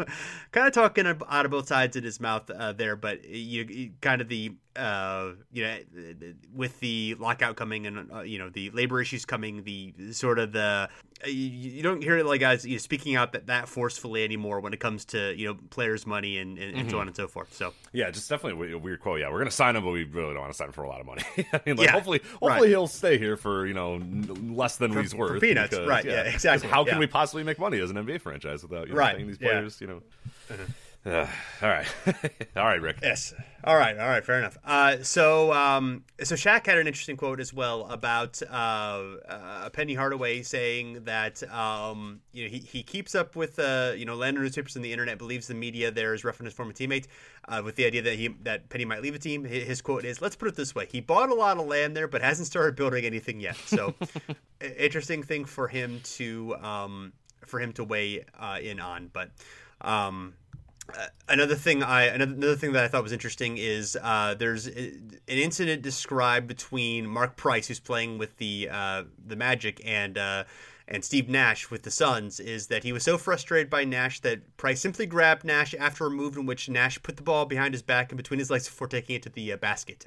kind 0.52 0.66
of 0.66 0.72
talking 0.72 1.06
out 1.06 1.44
of 1.44 1.50
both 1.50 1.66
sides 1.66 1.96
of 1.96 2.04
his 2.04 2.20
mouth 2.20 2.48
uh, 2.50 2.72
there, 2.72 2.94
but 2.94 3.24
you, 3.24 3.64
you, 3.64 3.90
kind 4.00 4.20
of 4.20 4.28
the 4.28 4.52
uh, 4.76 5.32
you 5.52 5.64
know, 5.64 5.76
with 6.54 6.78
the 6.80 7.16
lockout 7.18 7.56
coming 7.56 7.86
and 7.86 8.10
uh, 8.12 8.20
you 8.20 8.38
know 8.38 8.48
the 8.48 8.70
labor 8.70 9.00
issues 9.00 9.24
coming, 9.24 9.62
the 9.64 9.94
sort 10.12 10.38
of 10.38 10.52
the 10.52 10.88
you, 11.24 11.32
you 11.32 11.82
don't 11.82 12.02
hear 12.02 12.18
it 12.18 12.26
like 12.26 12.40
guys 12.40 12.64
you 12.64 12.72
know, 12.72 12.78
speaking 12.78 13.16
out 13.16 13.32
that 13.32 13.46
that 13.46 13.68
forcefully 13.68 14.24
anymore 14.24 14.60
when 14.60 14.72
it 14.72 14.80
comes 14.80 15.04
to 15.06 15.34
you 15.34 15.48
know 15.48 15.58
players' 15.70 16.06
money 16.06 16.38
and, 16.38 16.58
and, 16.58 16.76
mm-hmm. 16.76 16.88
so 16.90 16.98
on 16.98 17.06
and 17.06 17.16
so 17.16 17.26
forth. 17.26 17.54
So 17.54 17.72
yeah, 17.92 18.10
just 18.10 18.28
definitely 18.28 18.72
a 18.72 18.78
weird 18.78 19.00
quote. 19.06 19.20
Yeah, 19.20 19.30
we're 19.30 19.38
gonna 19.38 19.50
sign 19.52 19.76
him, 19.76 19.84
but 19.84 19.92
we 19.92 20.04
really 20.04 20.32
don't 20.34 20.40
want 20.40 20.52
to 20.52 20.56
sign 20.56 20.66
him 20.66 20.72
for 20.72 20.82
a 20.82 20.88
lot 20.88 21.00
of 21.00 21.06
money. 21.06 21.22
I 21.52 21.60
mean, 21.64 21.76
like, 21.76 21.86
yeah, 21.86 21.92
hopefully, 21.92 22.20
hopefully 22.24 22.48
right. 22.48 22.68
he'll 22.68 22.88
stay 22.88 23.18
here 23.18 23.36
for 23.36 23.66
you 23.66 23.74
know 23.74 24.00
less 24.52 24.76
than 24.76 24.92
for, 24.92 25.00
he's 25.00 25.14
worth. 25.14 25.40
peanuts, 25.40 25.70
because, 25.70 25.88
right? 25.88 26.04
Yeah, 26.04 26.24
yeah 26.24 26.32
exactly. 26.32 26.68
How 26.68 26.84
can 26.84 26.98
we 26.98 27.06
possibly 27.06 27.44
make 27.44 27.58
money 27.58 27.78
as 27.80 27.90
an 27.90 27.96
NBA 27.96 28.20
franchise 28.20 28.62
without 28.62 28.88
you 28.88 28.94
know, 28.94 28.98
right. 28.98 29.16
paying 29.16 29.28
these 29.28 29.38
players? 29.38 29.80
You 29.80 29.86
know. 29.86 30.02
Uh-huh. 30.50 30.62
Uh, 31.06 31.24
all 31.62 31.68
right, 31.68 31.86
all 32.56 32.64
right, 32.64 32.80
Rick. 32.82 32.98
Yes. 33.00 33.32
All 33.62 33.76
right. 33.76 33.96
All 33.96 34.08
right. 34.08 34.24
Fair 34.24 34.38
enough. 34.38 34.58
Uh, 34.64 35.02
so, 35.02 35.52
um, 35.52 36.04
so 36.22 36.34
Shaq 36.34 36.66
had 36.66 36.78
an 36.78 36.86
interesting 36.88 37.16
quote 37.16 37.38
as 37.38 37.52
well 37.54 37.86
about 37.90 38.42
uh, 38.42 39.02
uh, 39.28 39.70
Penny 39.70 39.94
Hardaway 39.94 40.42
saying 40.42 41.04
that 41.04 41.42
um, 41.52 42.20
you 42.32 42.44
know 42.44 42.50
he, 42.50 42.58
he 42.58 42.82
keeps 42.82 43.14
up 43.14 43.36
with 43.36 43.58
uh, 43.60 43.92
you 43.96 44.04
know 44.04 44.16
land 44.16 44.36
newspapers 44.36 44.74
and 44.74 44.84
the 44.84 44.92
internet, 44.92 45.18
believes 45.18 45.46
the 45.46 45.54
media 45.54 45.92
there 45.92 46.12
is 46.12 46.22
referencing 46.22 46.46
his 46.46 46.54
former 46.54 46.72
teammate, 46.72 47.06
uh, 47.46 47.62
with 47.64 47.76
the 47.76 47.86
idea 47.86 48.02
that 48.02 48.14
he 48.14 48.28
that 48.42 48.68
Penny 48.68 48.84
might 48.84 49.00
leave 49.00 49.14
a 49.14 49.18
team. 49.18 49.44
His 49.44 49.80
quote 49.82 50.04
is, 50.04 50.20
"Let's 50.20 50.34
put 50.34 50.48
it 50.48 50.56
this 50.56 50.74
way: 50.74 50.86
he 50.90 51.00
bought 51.00 51.30
a 51.30 51.34
lot 51.34 51.56
of 51.56 51.66
land 51.66 51.96
there, 51.96 52.08
but 52.08 52.22
hasn't 52.22 52.48
started 52.48 52.74
building 52.74 53.04
anything 53.04 53.40
yet." 53.40 53.56
So, 53.66 53.94
interesting 54.78 55.22
thing 55.22 55.44
for 55.44 55.68
him 55.68 56.00
to 56.16 56.56
um, 56.56 57.12
for 57.44 57.60
him 57.60 57.72
to 57.74 57.84
weigh 57.84 58.24
uh, 58.38 58.58
in 58.60 58.80
on, 58.80 59.08
but. 59.12 59.30
Um, 59.78 60.32
uh, 60.94 61.06
another 61.28 61.54
thing 61.54 61.82
I 61.82 62.04
another, 62.04 62.54
thing 62.56 62.72
that 62.72 62.84
I 62.84 62.88
thought 62.88 63.02
was 63.02 63.12
interesting 63.12 63.56
is 63.58 63.96
uh, 64.00 64.34
there's 64.38 64.68
a, 64.68 64.88
an 64.88 65.12
incident 65.28 65.82
described 65.82 66.46
between 66.46 67.06
Mark 67.06 67.36
Price, 67.36 67.68
who's 67.68 67.80
playing 67.80 68.18
with 68.18 68.36
the 68.36 68.68
uh, 68.70 69.04
the 69.26 69.36
Magic, 69.36 69.80
and 69.84 70.16
uh, 70.16 70.44
and 70.88 71.04
Steve 71.04 71.28
Nash 71.28 71.70
with 71.70 71.82
the 71.82 71.90
Suns 71.90 72.38
is 72.38 72.68
that 72.68 72.84
he 72.84 72.92
was 72.92 73.02
so 73.02 73.18
frustrated 73.18 73.68
by 73.68 73.84
Nash 73.84 74.20
that 74.20 74.56
Price 74.56 74.80
simply 74.80 75.06
grabbed 75.06 75.44
Nash 75.44 75.74
after 75.78 76.06
a 76.06 76.10
move 76.10 76.36
in 76.36 76.46
which 76.46 76.68
Nash 76.68 77.02
put 77.02 77.16
the 77.16 77.22
ball 77.22 77.46
behind 77.46 77.74
his 77.74 77.82
back 77.82 78.10
and 78.10 78.16
between 78.16 78.38
his 78.38 78.50
legs 78.50 78.66
before 78.66 78.86
taking 78.86 79.16
it 79.16 79.22
to 79.22 79.30
the 79.30 79.52
uh, 79.52 79.56
basket. 79.56 80.06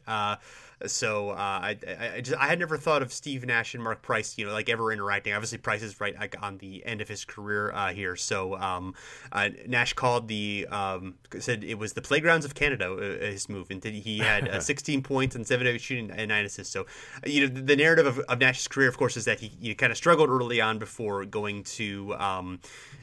Uh, 0.81 0.87
so 0.87 1.29
uh, 1.31 1.33
I, 1.33 1.77
I, 1.87 2.09
I, 2.15 2.21
just 2.21 2.37
I 2.37 2.47
had 2.47 2.59
never 2.59 2.77
thought 2.77 3.01
of 3.01 3.11
Steve 3.11 3.45
Nash 3.45 3.73
and 3.73 3.83
Mark 3.83 4.01
Price, 4.01 4.37
you 4.37 4.45
know, 4.45 4.53
like 4.53 4.69
ever 4.69 4.91
interacting. 4.91 5.33
Obviously, 5.33 5.57
Price 5.57 5.81
is 5.81 5.99
right 5.99 6.17
like, 6.19 6.35
on 6.41 6.57
the 6.57 6.85
end 6.85 7.01
of 7.01 7.07
his 7.07 7.25
career 7.25 7.71
uh, 7.71 7.93
here. 7.93 8.15
So 8.15 8.55
um, 8.57 8.95
uh, 9.31 9.49
Nash 9.67 9.93
called 9.93 10.27
the 10.27 10.67
um, 10.69 11.15
said 11.39 11.63
it 11.63 11.77
was 11.77 11.93
the 11.93 12.01
playgrounds 12.01 12.45
of 12.45 12.55
Canada. 12.55 12.93
Uh, 12.93 13.25
his 13.25 13.49
move, 13.49 13.71
and 13.71 13.83
he 13.83 14.19
had 14.19 14.47
uh, 14.47 14.59
16 14.59 15.03
points 15.03 15.35
and 15.35 15.45
seven 15.45 15.77
shooting 15.77 16.11
and 16.11 16.29
nine 16.29 16.45
assists. 16.45 16.73
So 16.73 16.85
you 17.25 17.47
know 17.47 17.61
the 17.61 17.75
narrative 17.75 18.05
of, 18.05 18.19
of 18.19 18.39
Nash's 18.39 18.67
career, 18.67 18.89
of 18.89 18.97
course, 18.97 19.17
is 19.17 19.25
that 19.25 19.39
he, 19.39 19.51
he 19.59 19.75
kind 19.75 19.91
of 19.91 19.97
struggled 19.97 20.29
early 20.29 20.61
on 20.61 20.79
before 20.79 21.25
going 21.25 21.63
to 21.63 22.15
um, 22.15 22.59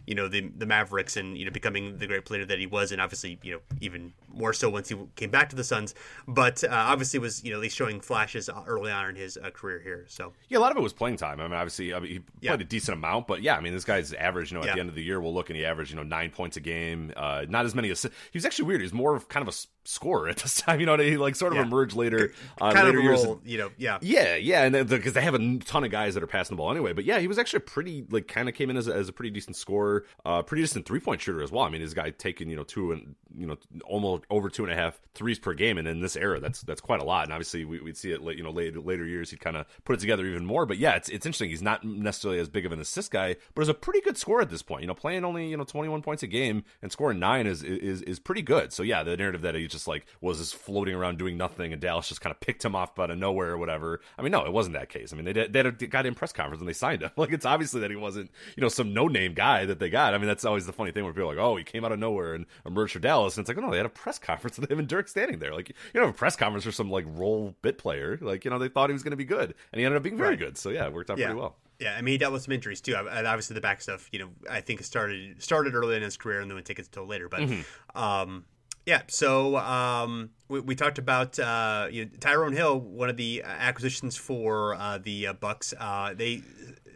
you 0.06 0.14
know 0.14 0.28
the 0.28 0.50
the 0.56 0.66
Mavericks 0.66 1.16
and 1.16 1.36
you 1.36 1.44
know 1.44 1.50
becoming 1.50 1.98
the 1.98 2.06
great 2.06 2.24
player 2.24 2.44
that 2.44 2.58
he 2.58 2.66
was, 2.66 2.92
and 2.92 3.00
obviously 3.00 3.38
you 3.42 3.54
know 3.54 3.60
even 3.80 4.12
more 4.28 4.52
so 4.52 4.68
once 4.68 4.88
he 4.88 4.96
came 5.16 5.30
back 5.30 5.48
to 5.50 5.56
the 5.56 5.64
Suns. 5.64 5.94
But 6.26 6.62
uh, 6.64 6.68
obviously 6.70 7.18
was 7.18 7.44
you 7.44 7.50
know 7.50 7.56
at 7.56 7.62
least 7.62 7.76
showing 7.76 8.00
flashes 8.00 8.48
early 8.66 8.90
on 8.92 9.10
in 9.10 9.16
his 9.16 9.36
uh, 9.36 9.50
career 9.50 9.80
here. 9.80 10.04
So 10.08 10.32
yeah, 10.48 10.58
a 10.58 10.60
lot 10.60 10.70
of 10.70 10.78
it 10.78 10.82
was 10.82 10.92
playing 10.92 11.16
time. 11.16 11.40
I 11.40 11.44
mean, 11.44 11.52
obviously 11.52 11.92
I 11.92 12.00
mean, 12.00 12.10
he 12.10 12.18
played 12.18 12.24
yeah. 12.40 12.54
a 12.54 12.64
decent 12.64 12.96
amount, 12.96 13.26
but 13.26 13.42
yeah, 13.42 13.56
I 13.56 13.60
mean 13.60 13.72
this 13.72 13.84
guy's 13.84 14.12
average. 14.14 14.50
You 14.50 14.58
know, 14.58 14.62
at 14.62 14.68
yeah. 14.68 14.74
the 14.74 14.80
end 14.80 14.88
of 14.88 14.94
the 14.94 15.02
year, 15.02 15.20
we'll 15.20 15.34
look 15.34 15.50
and 15.50 15.56
he 15.56 15.64
averaged 15.64 15.90
you 15.90 15.96
know 15.96 16.02
nine 16.02 16.30
points 16.30 16.56
a 16.56 16.60
game. 16.60 17.12
Uh, 17.16 17.44
not 17.48 17.64
as 17.64 17.74
many 17.74 17.90
assists. 17.90 18.16
He 18.30 18.38
was 18.38 18.44
actually 18.44 18.66
weird. 18.66 18.80
He 18.80 18.84
was 18.84 18.94
more 18.94 19.14
of 19.14 19.28
kind 19.28 19.46
of 19.46 19.52
a 19.52 19.56
scorer 19.86 20.28
at 20.28 20.38
this 20.38 20.60
time. 20.60 20.76
You 20.86 20.86
know, 20.86 20.98
he 20.98 21.16
like 21.16 21.36
sort 21.36 21.52
of 21.52 21.56
yeah. 21.56 21.64
emerged 21.64 21.96
later. 21.96 22.32
Uh, 22.60 22.70
kind 22.70 22.86
later 22.86 22.98
of 22.98 23.04
years, 23.04 23.24
role, 23.24 23.40
you 23.44 23.56
know, 23.56 23.70
yeah, 23.78 23.98
yeah, 24.02 24.36
yeah, 24.36 24.62
and 24.64 24.88
because 24.88 25.14
they 25.14 25.22
have 25.22 25.34
a 25.34 25.58
ton 25.58 25.84
of 25.84 25.90
guys 25.90 26.14
that 26.14 26.22
are 26.22 26.26
passing 26.26 26.54
the 26.54 26.58
ball 26.58 26.70
anyway. 26.70 26.92
But 26.92 27.04
yeah, 27.06 27.18
he 27.18 27.28
was 27.28 27.38
actually 27.38 27.60
pretty 27.60 28.04
like 28.10 28.28
kind 28.28 28.48
of 28.48 28.54
came 28.54 28.68
in 28.68 28.76
as 28.76 28.88
a, 28.88 28.94
as 28.94 29.08
a 29.08 29.12
pretty 29.12 29.30
decent 29.30 29.56
scorer, 29.56 30.04
uh, 30.24 30.42
pretty 30.42 30.62
decent 30.62 30.86
three 30.86 31.00
point 31.00 31.22
shooter 31.22 31.42
as 31.42 31.50
well. 31.50 31.64
I 31.64 31.70
mean, 31.70 31.80
this 31.80 31.94
guy 31.94 32.10
taking 32.10 32.50
you 32.50 32.56
know 32.56 32.64
two 32.64 32.92
and 32.92 33.14
you 33.36 33.46
know 33.46 33.56
almost 33.86 34.24
over 34.30 34.50
two 34.50 34.64
and 34.64 34.72
a 34.72 34.76
half 34.76 35.00
threes 35.14 35.38
per 35.38 35.54
game, 35.54 35.78
and 35.78 35.88
in 35.88 36.00
this 36.00 36.14
era, 36.14 36.40
that's 36.40 36.60
that's 36.60 36.80
quite 36.80 37.00
a 37.00 37.04
lot. 37.04 37.24
And 37.24 37.32
obviously, 37.32 37.64
we, 37.64 37.80
would 37.80 37.96
see 37.96 38.12
it 38.12 38.20
you 38.22 38.42
know 38.42 38.50
later 38.50 38.80
later 38.80 39.04
years 39.04 39.30
he'd 39.30 39.40
kind 39.40 39.56
of 39.56 39.66
put 39.84 39.94
it 39.94 40.00
together 40.00 40.26
even 40.26 40.44
more. 40.44 40.66
But 40.66 40.78
yeah, 40.78 40.96
it's 40.96 41.08
it's 41.08 41.26
interesting. 41.26 41.50
He's 41.50 41.62
not 41.62 41.84
necessarily 41.84 42.38
as 42.38 42.48
big 42.48 42.66
of 42.66 42.72
an 42.72 42.80
assist 42.80 43.10
guy, 43.10 43.36
but 43.54 43.62
is 43.62 43.68
a 43.68 43.74
pretty 43.74 44.00
good 44.00 44.16
scorer 44.16 44.42
at 44.42 44.50
this 44.50 44.62
point. 44.62 44.82
You 44.82 44.88
know, 44.88 44.94
playing 44.94 45.24
only 45.24 45.48
you 45.48 45.56
know 45.56 45.64
twenty 45.64 45.88
one 45.88 46.02
points 46.02 46.22
a 46.22 46.26
game 46.26 46.64
and 46.82 46.92
scoring 46.92 47.18
nine 47.18 47.46
is 47.46 47.62
is 47.62 48.02
is 48.02 48.18
pretty 48.18 48.42
good. 48.42 48.72
So 48.72 48.82
yeah, 48.82 49.02
the 49.02 49.16
narrative 49.16 49.42
that 49.42 49.54
he 49.54 49.66
just 49.66 49.75
like 49.86 50.06
was 50.20 50.38
just 50.38 50.54
floating 50.54 50.94
around 50.94 51.18
doing 51.18 51.36
nothing, 51.36 51.72
and 51.72 51.82
Dallas 51.82 52.08
just 52.08 52.20
kind 52.20 52.32
of 52.32 52.40
picked 52.40 52.64
him 52.64 52.74
off 52.74 52.98
out 52.98 53.10
of 53.10 53.18
nowhere 53.18 53.50
or 53.50 53.58
whatever. 53.58 54.00
I 54.18 54.22
mean, 54.22 54.32
no, 54.32 54.44
it 54.44 54.52
wasn't 54.52 54.74
that 54.74 54.88
case. 54.88 55.12
I 55.12 55.16
mean, 55.16 55.24
they 55.24 55.32
did, 55.32 55.52
they 55.52 55.58
had 55.60 55.66
a, 55.66 55.86
got 55.86 56.06
in 56.06 56.14
press 56.14 56.32
conference 56.32 56.60
and 56.60 56.68
they 56.68 56.72
signed 56.72 57.02
him. 57.02 57.10
Like 57.16 57.32
it's 57.32 57.46
obviously 57.46 57.80
that 57.80 57.90
he 57.90 57.96
wasn't 57.96 58.30
you 58.56 58.60
know 58.60 58.68
some 58.68 58.94
no 58.94 59.08
name 59.08 59.34
guy 59.34 59.64
that 59.64 59.80
they 59.80 59.90
got. 59.90 60.14
I 60.14 60.18
mean, 60.18 60.28
that's 60.28 60.44
always 60.44 60.66
the 60.66 60.72
funny 60.72 60.92
thing 60.92 61.02
where 61.02 61.12
people 61.12 61.30
are 61.30 61.34
like, 61.34 61.42
oh, 61.42 61.56
he 61.56 61.64
came 61.64 61.84
out 61.84 61.90
of 61.90 61.98
nowhere 61.98 62.34
and 62.34 62.46
emerged 62.64 62.92
for 62.92 62.98
Dallas, 63.00 63.36
and 63.36 63.42
it's 63.42 63.48
like, 63.48 63.58
oh 63.58 63.66
no, 63.66 63.70
they 63.70 63.78
had 63.78 63.86
a 63.86 63.90
press 63.90 64.18
conference 64.20 64.58
with 64.58 64.70
him 64.70 64.78
and 64.78 64.86
Dirk 64.86 65.08
standing 65.08 65.38
there. 65.38 65.54
Like 65.54 65.70
you 65.70 65.74
don't 65.94 66.06
have 66.06 66.14
a 66.14 66.18
press 66.18 66.36
conference 66.36 66.64
for 66.64 66.72
some 66.72 66.90
like 66.90 67.04
role 67.08 67.54
bit 67.62 67.78
player. 67.78 68.18
Like 68.20 68.44
you 68.44 68.50
know 68.50 68.58
they 68.58 68.68
thought 68.68 68.90
he 68.90 68.94
was 68.94 69.02
going 69.02 69.12
to 69.12 69.16
be 69.16 69.24
good, 69.24 69.54
and 69.72 69.80
he 69.80 69.84
ended 69.84 69.96
up 69.96 70.02
being 70.02 70.16
very 70.16 70.30
right. 70.30 70.38
good. 70.38 70.58
So 70.58 70.70
yeah, 70.70 70.86
it 70.86 70.92
worked 70.92 71.10
out 71.10 71.18
yeah. 71.18 71.26
pretty 71.26 71.40
well. 71.40 71.56
Yeah, 71.78 71.94
I 71.96 72.00
mean 72.00 72.12
he 72.12 72.18
dealt 72.18 72.32
with 72.32 72.42
some 72.42 72.52
injuries 72.52 72.80
too. 72.80 72.94
And 72.94 73.26
obviously 73.26 73.54
the 73.54 73.60
back 73.60 73.82
stuff, 73.82 74.08
you 74.12 74.18
know, 74.18 74.28
I 74.50 74.60
think 74.60 74.80
it 74.80 74.84
started 74.84 75.42
started 75.42 75.74
early 75.74 75.96
in 75.96 76.02
his 76.02 76.16
career 76.16 76.40
and 76.40 76.50
then 76.50 76.62
take 76.62 76.78
it 76.78 76.86
until 76.86 77.06
later. 77.06 77.28
But 77.28 77.40
mm-hmm. 77.40 77.98
um, 77.98 78.44
yeah, 78.86 79.02
so 79.08 79.56
um, 79.56 80.30
we, 80.48 80.60
we, 80.60 80.74
talked 80.76 80.98
about 80.98 81.38
uh, 81.40 81.88
you 81.90 82.04
know, 82.04 82.10
Tyrone 82.20 82.52
Hill, 82.52 82.78
one 82.78 83.10
of 83.10 83.16
the 83.16 83.42
acquisitions 83.44 84.16
for 84.16 84.74
uh, 84.74 84.98
the 84.98 85.26
uh, 85.26 85.32
Bucks. 85.32 85.74
Uh, 85.78 86.14
they 86.16 86.42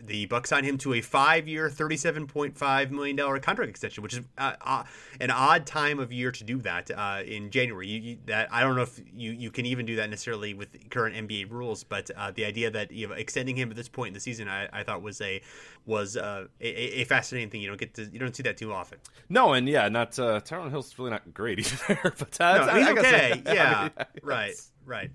the 0.07 0.27
Bucks 0.27 0.51
signed 0.51 0.67
him 0.67 0.79
to 0.79 0.95
a 0.95 1.01
five-year, 1.01 1.71
thirty-seven 1.71 2.27
point 2.27 2.57
five 2.57 2.91
million 2.91 3.17
dollar 3.17 3.39
contract 3.39 3.71
extension, 3.71 4.03
which 4.03 4.15
is 4.15 4.21
uh, 4.39 4.55
uh, 4.61 4.85
an 5.21 5.31
odd 5.31 5.67
time 5.67 5.99
of 5.99 6.13
year 6.13 6.31
to 6.33 6.45
do 6.45 6.59
that 6.63 6.91
uh, 6.91 7.23
in 7.25 7.51
January. 7.51 7.89
You, 7.89 8.01
you, 8.01 8.19
that 8.27 8.49
I 8.53 8.63
don't 8.63 8.77
know 8.77 8.83
if 8.83 9.01
you, 9.13 9.33
you 9.33 9.51
can 9.51 9.67
even 9.67 9.87
do 9.87 9.97
that 9.97 10.11
necessarily 10.11 10.55
with 10.55 10.69
current 10.91 11.17
NBA 11.17 11.51
rules, 11.51 11.85
but 11.85 12.11
uh, 12.17 12.31
the 12.31 12.45
idea 12.45 12.71
that 12.71 12.91
you 12.91 13.09
know, 13.09 13.15
extending 13.15 13.57
him 13.57 13.71
at 13.71 13.77
this 13.77 13.89
point 13.89 14.09
in 14.09 14.15
the 14.15 14.21
season, 14.21 14.49
I, 14.49 14.69
I 14.73 14.83
thought 14.83 15.03
was 15.03 15.21
a 15.21 15.41
was 15.87 16.17
uh, 16.17 16.47
a, 16.61 17.01
a, 17.01 17.05
fascinating 17.05 17.51
thing. 17.51 17.61
You 17.61 17.69
don't 17.69 17.81
get 17.81 17.95
to 17.95 18.05
you 18.05 18.19
don't 18.19 18.35
see 18.35 18.43
that 18.45 18.57
too 18.57 18.73
often. 18.73 18.99
No, 19.29 19.55
and 19.55 19.69
yeah, 19.69 19.89
not 19.89 20.19
uh, 20.19 20.41
Tyrone 20.41 20.71
Hill's 20.71 20.99
really 20.99 21.11
not 21.11 21.33
great 21.33 21.59
either. 21.89 22.15
but 22.19 22.39
no, 22.41 22.69
he's 22.75 22.87
I, 22.87 22.93
okay. 22.93 23.43
Yeah, 23.47 23.79
I 23.97 24.01
mean, 24.01 24.07
right, 24.23 24.55
right. 24.85 25.11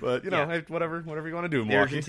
But 0.00 0.24
you 0.24 0.30
know, 0.30 0.48
yeah. 0.48 0.60
whatever, 0.68 1.00
whatever 1.02 1.28
you 1.28 1.34
want 1.34 1.44
to 1.44 1.48
do, 1.48 1.64
Milwaukee. 1.64 2.02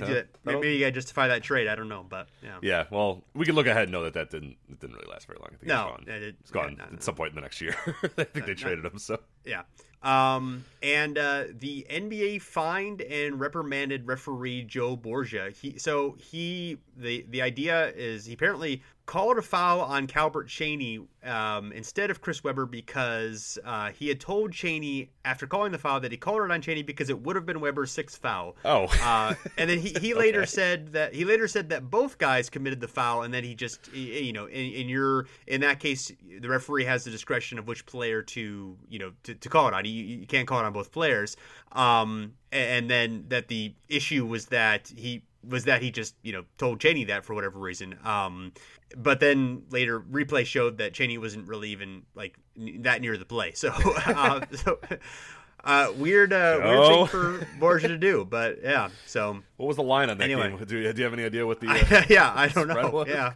Maybe 0.43 0.73
you 0.73 0.80
got 0.80 0.88
to 0.88 0.91
justify 0.91 1.27
that 1.30 1.43
trade. 1.43 1.67
I 1.67 1.75
don't 1.75 1.89
know, 1.89 2.05
but 2.07 2.27
yeah. 2.43 2.57
Yeah, 2.61 2.86
well, 2.91 3.23
we 3.34 3.45
can 3.45 3.55
look 3.55 3.67
ahead 3.67 3.84
and 3.84 3.91
know 3.91 4.03
that 4.03 4.13
that 4.13 4.30
didn't 4.30 4.57
it 4.69 4.80
didn't 4.80 4.95
really 4.95 5.09
last 5.09 5.27
very 5.27 5.39
long. 5.39 5.49
I 5.53 5.57
think 5.57 5.63
no, 5.63 5.95
it's 5.97 6.05
gone. 6.05 6.15
It, 6.15 6.23
it's 6.23 6.51
gone 6.51 6.75
yeah, 6.77 6.86
no, 6.86 6.95
at 6.95 7.03
some 7.03 7.15
point 7.15 7.30
in 7.30 7.36
the 7.36 7.41
next 7.41 7.61
year. 7.61 7.75
I 8.17 8.23
think 8.23 8.45
they 8.45 8.53
traded 8.53 8.86
him. 8.86 8.97
So 8.99 9.19
yeah. 9.45 9.63
Um, 10.01 10.63
and 10.81 11.17
uh, 11.17 11.45
the 11.57 11.85
NBA 11.89 12.41
fined 12.41 13.01
and 13.01 13.39
reprimanded 13.39 14.07
referee 14.07 14.63
Joe 14.63 14.95
Borgia. 14.95 15.51
He 15.51 15.77
so 15.77 16.15
he 16.17 16.77
the 16.95 17.25
the 17.29 17.41
idea 17.41 17.89
is 17.89 18.25
he 18.25 18.33
apparently 18.33 18.81
called 19.05 19.39
a 19.39 19.41
foul 19.41 19.81
on 19.81 20.05
Calbert 20.05 20.47
Cheaney 20.47 21.03
um, 21.23 21.71
instead 21.71 22.11
of 22.11 22.21
Chris 22.21 22.43
Webber 22.43 22.67
because 22.67 23.57
uh, 23.65 23.89
he 23.89 24.07
had 24.07 24.19
told 24.19 24.51
Cheaney 24.51 25.07
after 25.25 25.47
calling 25.47 25.71
the 25.71 25.79
foul 25.79 25.99
that 26.01 26.11
he 26.11 26.17
called 26.17 26.43
it 26.43 26.51
on 26.51 26.61
Cheaney 26.61 26.85
because 26.85 27.09
it 27.09 27.19
would 27.19 27.35
have 27.35 27.45
been 27.45 27.59
Webber's 27.59 27.91
sixth 27.91 28.21
foul. 28.21 28.55
Oh, 28.63 28.85
uh, 29.01 29.33
and 29.57 29.69
then 29.69 29.79
he, 29.79 29.89
he 29.99 30.13
later 30.13 30.41
okay. 30.41 30.49
said 30.49 30.93
that 30.93 31.13
he 31.13 31.25
later 31.25 31.47
said 31.47 31.69
that 31.69 31.89
both 31.89 32.19
guys 32.19 32.49
committed 32.49 32.79
the 32.79 32.87
foul, 32.87 33.23
and 33.23 33.33
then 33.33 33.43
he 33.43 33.55
just 33.55 33.91
you 33.93 34.31
know 34.31 34.45
in, 34.45 34.71
in 34.71 34.87
your 34.87 35.25
in 35.47 35.61
that 35.61 35.79
case 35.79 36.11
the 36.39 36.47
referee 36.47 36.85
has 36.85 37.03
the 37.03 37.11
discretion 37.11 37.57
of 37.59 37.67
which 37.67 37.85
player 37.85 38.21
to 38.21 38.77
you 38.87 38.99
know 38.99 39.11
to, 39.23 39.33
to 39.33 39.49
call 39.49 39.67
it 39.67 39.73
on. 39.73 39.85
You, 39.89 40.17
you 40.19 40.27
can't 40.27 40.47
call 40.47 40.59
it 40.59 40.65
on 40.65 40.73
both 40.73 40.91
players. 40.91 41.35
Um, 41.71 42.33
and 42.51 42.89
then 42.89 43.25
that 43.29 43.47
the 43.47 43.73
issue 43.87 44.25
was 44.25 44.47
that 44.47 44.91
he 44.95 45.23
was 45.47 45.65
that 45.65 45.81
he 45.81 45.91
just 45.91 46.15
you 46.21 46.33
know 46.33 46.43
told 46.57 46.79
Cheaney 46.79 47.07
that 47.07 47.25
for 47.25 47.33
whatever 47.33 47.59
reason. 47.59 47.97
Um, 48.03 48.53
but 48.97 49.19
then 49.19 49.63
later 49.69 49.99
replay 49.99 50.45
showed 50.45 50.77
that 50.79 50.93
Cheaney 50.93 51.17
wasn't 51.17 51.47
really 51.47 51.69
even 51.69 52.03
like 52.15 52.37
that 52.79 53.01
near 53.01 53.17
the 53.17 53.25
play. 53.25 53.51
So, 53.53 53.71
uh, 53.75 54.45
so 54.55 54.79
uh, 55.64 55.91
weird, 55.97 56.32
uh, 56.32 56.60
weird 56.64 56.88
thing 56.88 57.07
for 57.07 57.47
Borgia 57.60 57.89
to 57.89 57.97
do, 57.97 58.26
but 58.30 58.60
yeah. 58.64 58.89
So, 59.05 59.41
what 59.57 59.68
was 59.68 59.76
the 59.76 59.84
line 59.84 60.10
on 60.10 60.18
that 60.18 60.24
anyway. 60.24 60.49
game? 60.49 60.64
Do 60.66 60.78
you, 60.78 60.93
do 60.93 60.99
you 60.99 61.03
have 61.03 61.14
any 61.14 61.26
idea 61.26 61.45
what 61.45 61.60
the? 61.60 61.70
Uh, 61.70 62.03
yeah, 62.10 62.32
I 62.36 62.47
don't 62.47 62.68
know. 62.68 62.89
Was? 62.89 63.07
Yeah, 63.07 63.34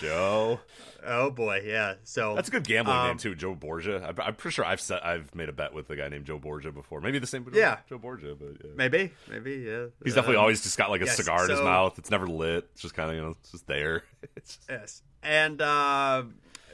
Joe. 0.00 0.60
Oh 1.04 1.30
boy, 1.30 1.62
yeah. 1.64 1.94
So 2.04 2.34
that's 2.34 2.48
a 2.48 2.52
good 2.52 2.64
gambling 2.64 2.96
um, 2.96 3.06
name 3.08 3.18
too, 3.18 3.34
Joe 3.34 3.54
Borgia. 3.54 4.04
I'm, 4.06 4.14
I'm, 4.20 4.34
pretty 4.34 4.54
sure 4.54 4.64
I've 4.64 4.80
set, 4.80 5.04
I've 5.04 5.34
made 5.34 5.48
a 5.48 5.52
bet 5.52 5.74
with 5.74 5.90
a 5.90 5.96
guy 5.96 6.08
named 6.08 6.26
Joe 6.26 6.38
Borgia 6.38 6.72
before. 6.72 7.00
Maybe 7.00 7.18
the 7.18 7.26
same. 7.26 7.46
Yeah, 7.52 7.78
Joe 7.88 7.98
Borgia, 7.98 8.34
but 8.34 8.56
yeah. 8.64 8.70
maybe, 8.74 9.12
maybe, 9.28 9.64
yeah. 9.66 9.86
He's 10.04 10.14
definitely 10.14 10.36
um, 10.36 10.42
always 10.42 10.62
just 10.62 10.78
got 10.78 10.90
like 10.90 11.02
a 11.02 11.06
yes, 11.06 11.16
cigar 11.16 11.42
in 11.42 11.48
so, 11.48 11.54
his 11.54 11.62
mouth. 11.62 11.98
It's 11.98 12.10
never 12.10 12.26
lit. 12.26 12.68
It's 12.72 12.82
just 12.82 12.94
kind 12.94 13.10
of 13.10 13.16
you 13.16 13.22
know, 13.22 13.30
it's 13.30 13.52
just 13.52 13.66
there. 13.66 14.04
It's 14.36 14.56
just... 14.56 14.68
Yes, 14.68 15.02
and. 15.22 15.60
Uh, 15.60 16.24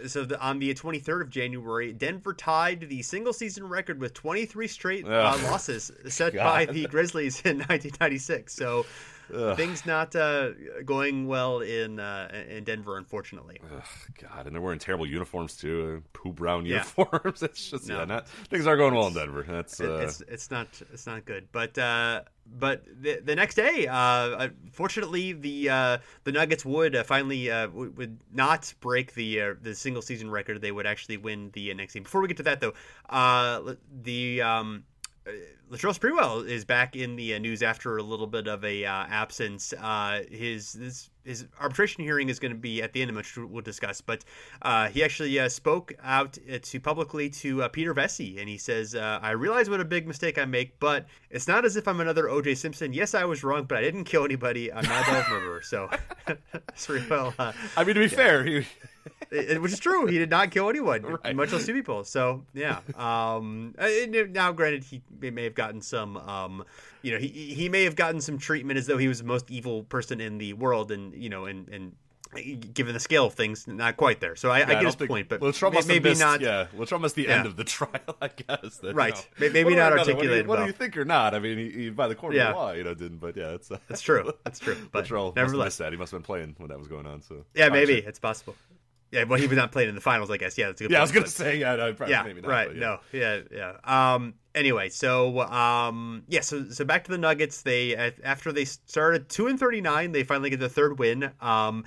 so 0.07 0.25
the, 0.25 0.41
on 0.41 0.59
the 0.59 0.75
23rd 0.75 1.23
of 1.23 1.31
January, 1.31 1.93
Denver 1.93 2.35
tied 2.35 2.89
the 2.89 3.03
single 3.03 3.33
season 3.33 3.69
record 3.69 4.01
with 4.01 4.15
23 4.15 4.69
straight 4.69 5.07
uh, 5.07 5.37
losses 5.45 5.91
set 6.09 6.33
God. 6.35 6.45
by 6.45 6.73
the 6.73 6.87
Grizzlies 6.87 7.41
in 7.43 7.59
1996. 7.59 8.53
So 8.53 8.87
Ugh. 9.35 9.57
things 9.57 9.87
not 9.87 10.15
uh, 10.15 10.51
going 10.85 11.27
well 11.27 11.61
in 11.61 11.99
uh, 11.99 12.29
in 12.49 12.65
Denver, 12.65 12.97
unfortunately. 12.97 13.61
Ugh, 13.75 13.83
God, 14.23 14.47
and 14.47 14.55
they're 14.55 14.63
wearing 14.63 14.79
terrible 14.79 15.07
uniforms 15.07 15.57
too, 15.57 16.03
poo 16.13 16.33
brown 16.33 16.67
uniforms. 16.67 17.43
Yeah. 17.43 17.49
it's 17.49 17.71
just 17.71 17.89
no. 17.89 17.99
yeah, 17.99 18.05
not, 18.05 18.29
things 18.29 18.67
aren't 18.67 18.79
going 18.79 18.95
well 18.95 19.09
in 19.09 19.15
Denver. 19.15 19.45
That's 19.49 19.81
uh... 19.81 19.99
it's 20.05 20.21
it's 20.29 20.51
not 20.51 20.69
it's 20.93 21.07
not 21.07 21.25
good, 21.25 21.49
but. 21.53 21.77
Uh, 21.79 22.23
but 22.49 22.85
the, 23.01 23.21
the 23.25 23.35
next 23.35 23.57
day, 23.57 23.87
uh, 23.89 24.49
fortunately, 24.71 25.33
the 25.33 25.69
uh, 25.69 25.99
the 26.25 26.33
Nuggets 26.33 26.65
would 26.65 26.95
uh, 26.95 27.03
finally 27.03 27.51
uh, 27.51 27.69
would 27.69 28.19
not 28.33 28.73
break 28.81 29.15
the 29.15 29.41
uh, 29.41 29.55
the 29.61 29.75
single 29.75 30.03
season 30.03 30.31
record. 30.31 30.61
They 30.61 30.73
would 30.73 30.87
actually 30.87 31.17
win 31.17 31.51
the 31.55 31.71
uh, 31.73 31.75
next 31.75 31.95
game. 31.95 32.05
Before 32.05 32.21
we 32.21 32.29
get 32.29 32.37
to 32.39 32.43
that, 32.45 32.61
though, 32.61 32.75
the 34.03 34.43
um, 34.43 34.85
Latrell 35.71 35.99
Sprewell 35.99 36.47
is 36.47 36.65
back 36.65 36.95
in 36.95 37.17
the 37.17 37.35
uh, 37.35 37.39
news 37.39 37.61
after 37.61 37.97
a 37.97 38.03
little 38.03 38.29
bit 38.29 38.47
of 38.47 38.65
a 38.65 38.85
uh, 38.85 39.07
absence. 39.09 39.73
Uh, 39.73 40.23
his 40.31 40.75
this, 40.75 41.11
his 41.25 41.45
arbitration 41.61 42.05
hearing 42.05 42.29
is 42.29 42.39
going 42.39 42.53
to 42.53 42.59
be 42.59 42.81
at 42.81 42.93
the 42.93 43.03
end 43.03 43.11
of 43.11 43.17
which 43.17 43.37
we'll 43.37 43.63
discuss. 43.63 44.01
But 44.01 44.25
uh, 44.63 44.89
he 44.89 45.03
actually 45.03 45.39
uh, 45.41 45.49
spoke 45.49 45.93
out 46.05 46.39
uh, 46.49 46.59
to 46.63 46.79
publicly 46.81 47.29
to 47.31 47.69
Peter 47.71 47.93
Vecsey, 47.95 48.39
and 48.39 48.49
he 48.49 48.59
says, 48.59 48.95
"I 48.95 49.33
realize 49.33 49.69
what 49.69 49.81
a 49.81 49.85
big 49.85 50.07
mistake 50.07 50.39
I 50.39 50.45
make, 50.45 50.79
but 50.79 51.07
it's 51.31 51.49
not 51.49 51.65
as 51.65 51.77
if 51.77 51.89
I'm 51.89 52.01
another 52.01 52.29
O.J. 52.29 52.55
Simpson. 52.55 52.93
Yes, 52.93 53.15
I 53.15 53.25
was 53.25 53.43
wrong, 53.43 53.65
but 53.65 53.79
I 53.79 53.81
didn't 53.81 54.05
kill 54.05 54.25
anybody. 54.25 54.73
I'm 54.73 54.85
not 54.85 55.09
a 55.09 55.31
murderer." 55.31 55.63
So 55.63 55.89
Sprewell. 56.77 57.35
I 57.77 57.83
mean, 57.83 57.95
to 57.95 58.01
be 58.01 58.03
yeah. 58.03 58.17
fair, 58.17 58.45
he 58.45 58.67
which 59.61 59.73
is 59.73 59.79
true. 59.79 60.07
He 60.07 60.19
did 60.19 60.31
not 60.31 60.51
kill 60.51 60.69
anyone, 60.71 61.03
Right. 61.25 61.35
much 61.37 61.53
less 61.53 61.67
two 61.67 61.75
people. 61.75 62.05
So 62.05 62.45
yeah. 62.55 62.81
Um, 62.95 63.75
now, 64.31 64.53
granted, 64.53 64.85
he 64.85 65.03
may 65.31 65.45
have 65.45 65.55
gotten 65.55 65.81
some. 65.81 66.17
Um, 66.17 66.65
you 67.03 67.13
know, 67.13 67.19
he 67.19 67.29
he 67.29 67.69
may 67.69 67.85
have 67.85 67.97
gotten 67.97 68.21
some 68.21 68.39
treatment 68.39 68.79
as 68.79 68.87
though 68.87 68.99
he 68.99 69.09
was 69.09 69.19
the 69.19 69.25
most 69.25 69.51
evil 69.51 69.85
person 69.85 70.21
in 70.21 70.39
the 70.39 70.53
world, 70.55 70.91
and 70.91 71.15
you 71.15 71.29
know, 71.29 71.45
and 71.47 71.69
and 71.69 71.93
given 72.75 72.93
the 72.93 73.01
scale 73.01 73.27
of 73.27 73.35
things, 73.35 73.67
not 73.67 73.97
quite 73.97 74.21
there. 74.21 74.35
So 74.37 74.51
I, 74.51 74.57
I 74.57 74.59
get 74.61 74.67
don't 74.75 74.85
his 74.87 74.95
think- 74.97 75.09
point, 75.09 75.29
but 75.29 75.41
may- 75.41 75.81
maybe 75.87 76.11
missed, 76.11 76.21
not. 76.21 76.41
Yeah, 76.41 76.67
Latrell 76.77 77.01
missed 77.01 77.15
the 77.15 77.23
Yeah. 77.23 77.37
end 77.39 77.47
of 77.47 77.57
the 77.57 77.65
trial, 77.77 77.91
I 78.21 78.29
guess. 78.29 78.79
that, 78.79 78.89
you 78.89 78.93
Right. 78.93 79.15
know, 79.41 79.49
maybe 79.53 79.75
not 79.77 79.93
or 79.93 79.95
another, 79.95 80.11
articulated 80.13 80.47
Whether, 80.47 80.63
do 80.65 80.67
you 80.67 80.73
think 80.73 80.97
or 80.99 81.05
not, 81.07 81.35
I 81.35 81.39
mean, 81.39 81.57
he, 81.57 81.71
he 81.71 81.91
by 81.91 82.09
the 82.09 82.15
court 82.17 82.35
of 82.35 82.39
Yeah. 82.39 82.51
the 82.51 82.57
law, 82.59 82.73
you 82.73 82.83
know, 82.85 82.95
didn't. 82.95 83.19
But 83.19 83.37
yeah, 83.37 83.51
it's 83.55 83.71
uh, 83.71 83.79
That's 83.89 84.03
true. 84.03 84.33
That's 84.45 84.59
true. 84.59 84.77
But 84.93 85.07
Latrell 85.07 85.35
must 85.37 85.79
have 85.79 85.87
that. 85.87 85.93
He 85.93 85.97
must 85.99 86.11
have 86.13 86.21
been 86.21 86.27
playing 86.27 86.57
when 86.59 86.69
that 86.69 86.79
was 86.79 86.89
going 86.89 87.07
on. 87.07 87.23
So 87.23 87.45
yeah, 87.55 87.69
maybe 87.69 87.95
it's 87.95 88.19
possible. 88.19 88.57
Yeah, 89.13 89.25
well, 89.25 89.39
he 89.39 89.47
was 89.47 89.57
not 89.57 89.71
playing 89.73 89.89
in 89.89 89.95
the 89.95 90.01
finals, 90.01 90.31
I 90.31 90.37
guess. 90.37 90.59
Yeah, 90.59 90.67
that's 90.67 90.81
a 90.81 90.85
good. 90.85 90.91
Yeah, 90.91 90.99
I 90.99 91.03
was 91.03 91.13
gonna 91.13 91.27
but- 91.27 91.31
say 91.31 91.59
yeah, 91.59 91.77
no, 91.77 91.95
probably, 91.95 92.13
yeah, 92.13 92.23
maybe 92.25 92.41
not, 92.41 92.51
right. 92.51 92.75
yeah. 92.75 92.81
No, 92.81 93.01
yeah, 93.13 93.41
yeah. 93.53 94.15
Um. 94.15 94.35
Anyway, 94.55 94.89
so 94.89 95.41
um, 95.43 96.25
yeah, 96.29 96.41
so 96.41 96.69
so 96.71 96.85
back 96.85 97.05
to 97.05 97.11
the 97.11 97.19
Nuggets. 97.19 97.63
They 97.63 97.95
after 97.97 98.53
they 98.53 98.65
started 98.65 99.29
two 99.29 99.47
and 99.47 99.61
thirty 99.61 99.81
nine, 99.81 100.13
they 100.13 100.25
finally 100.25 100.51
get 100.51 100.61
the 100.61 100.69
third 100.69 100.99
win. 100.99 101.31
Um, 101.41 101.85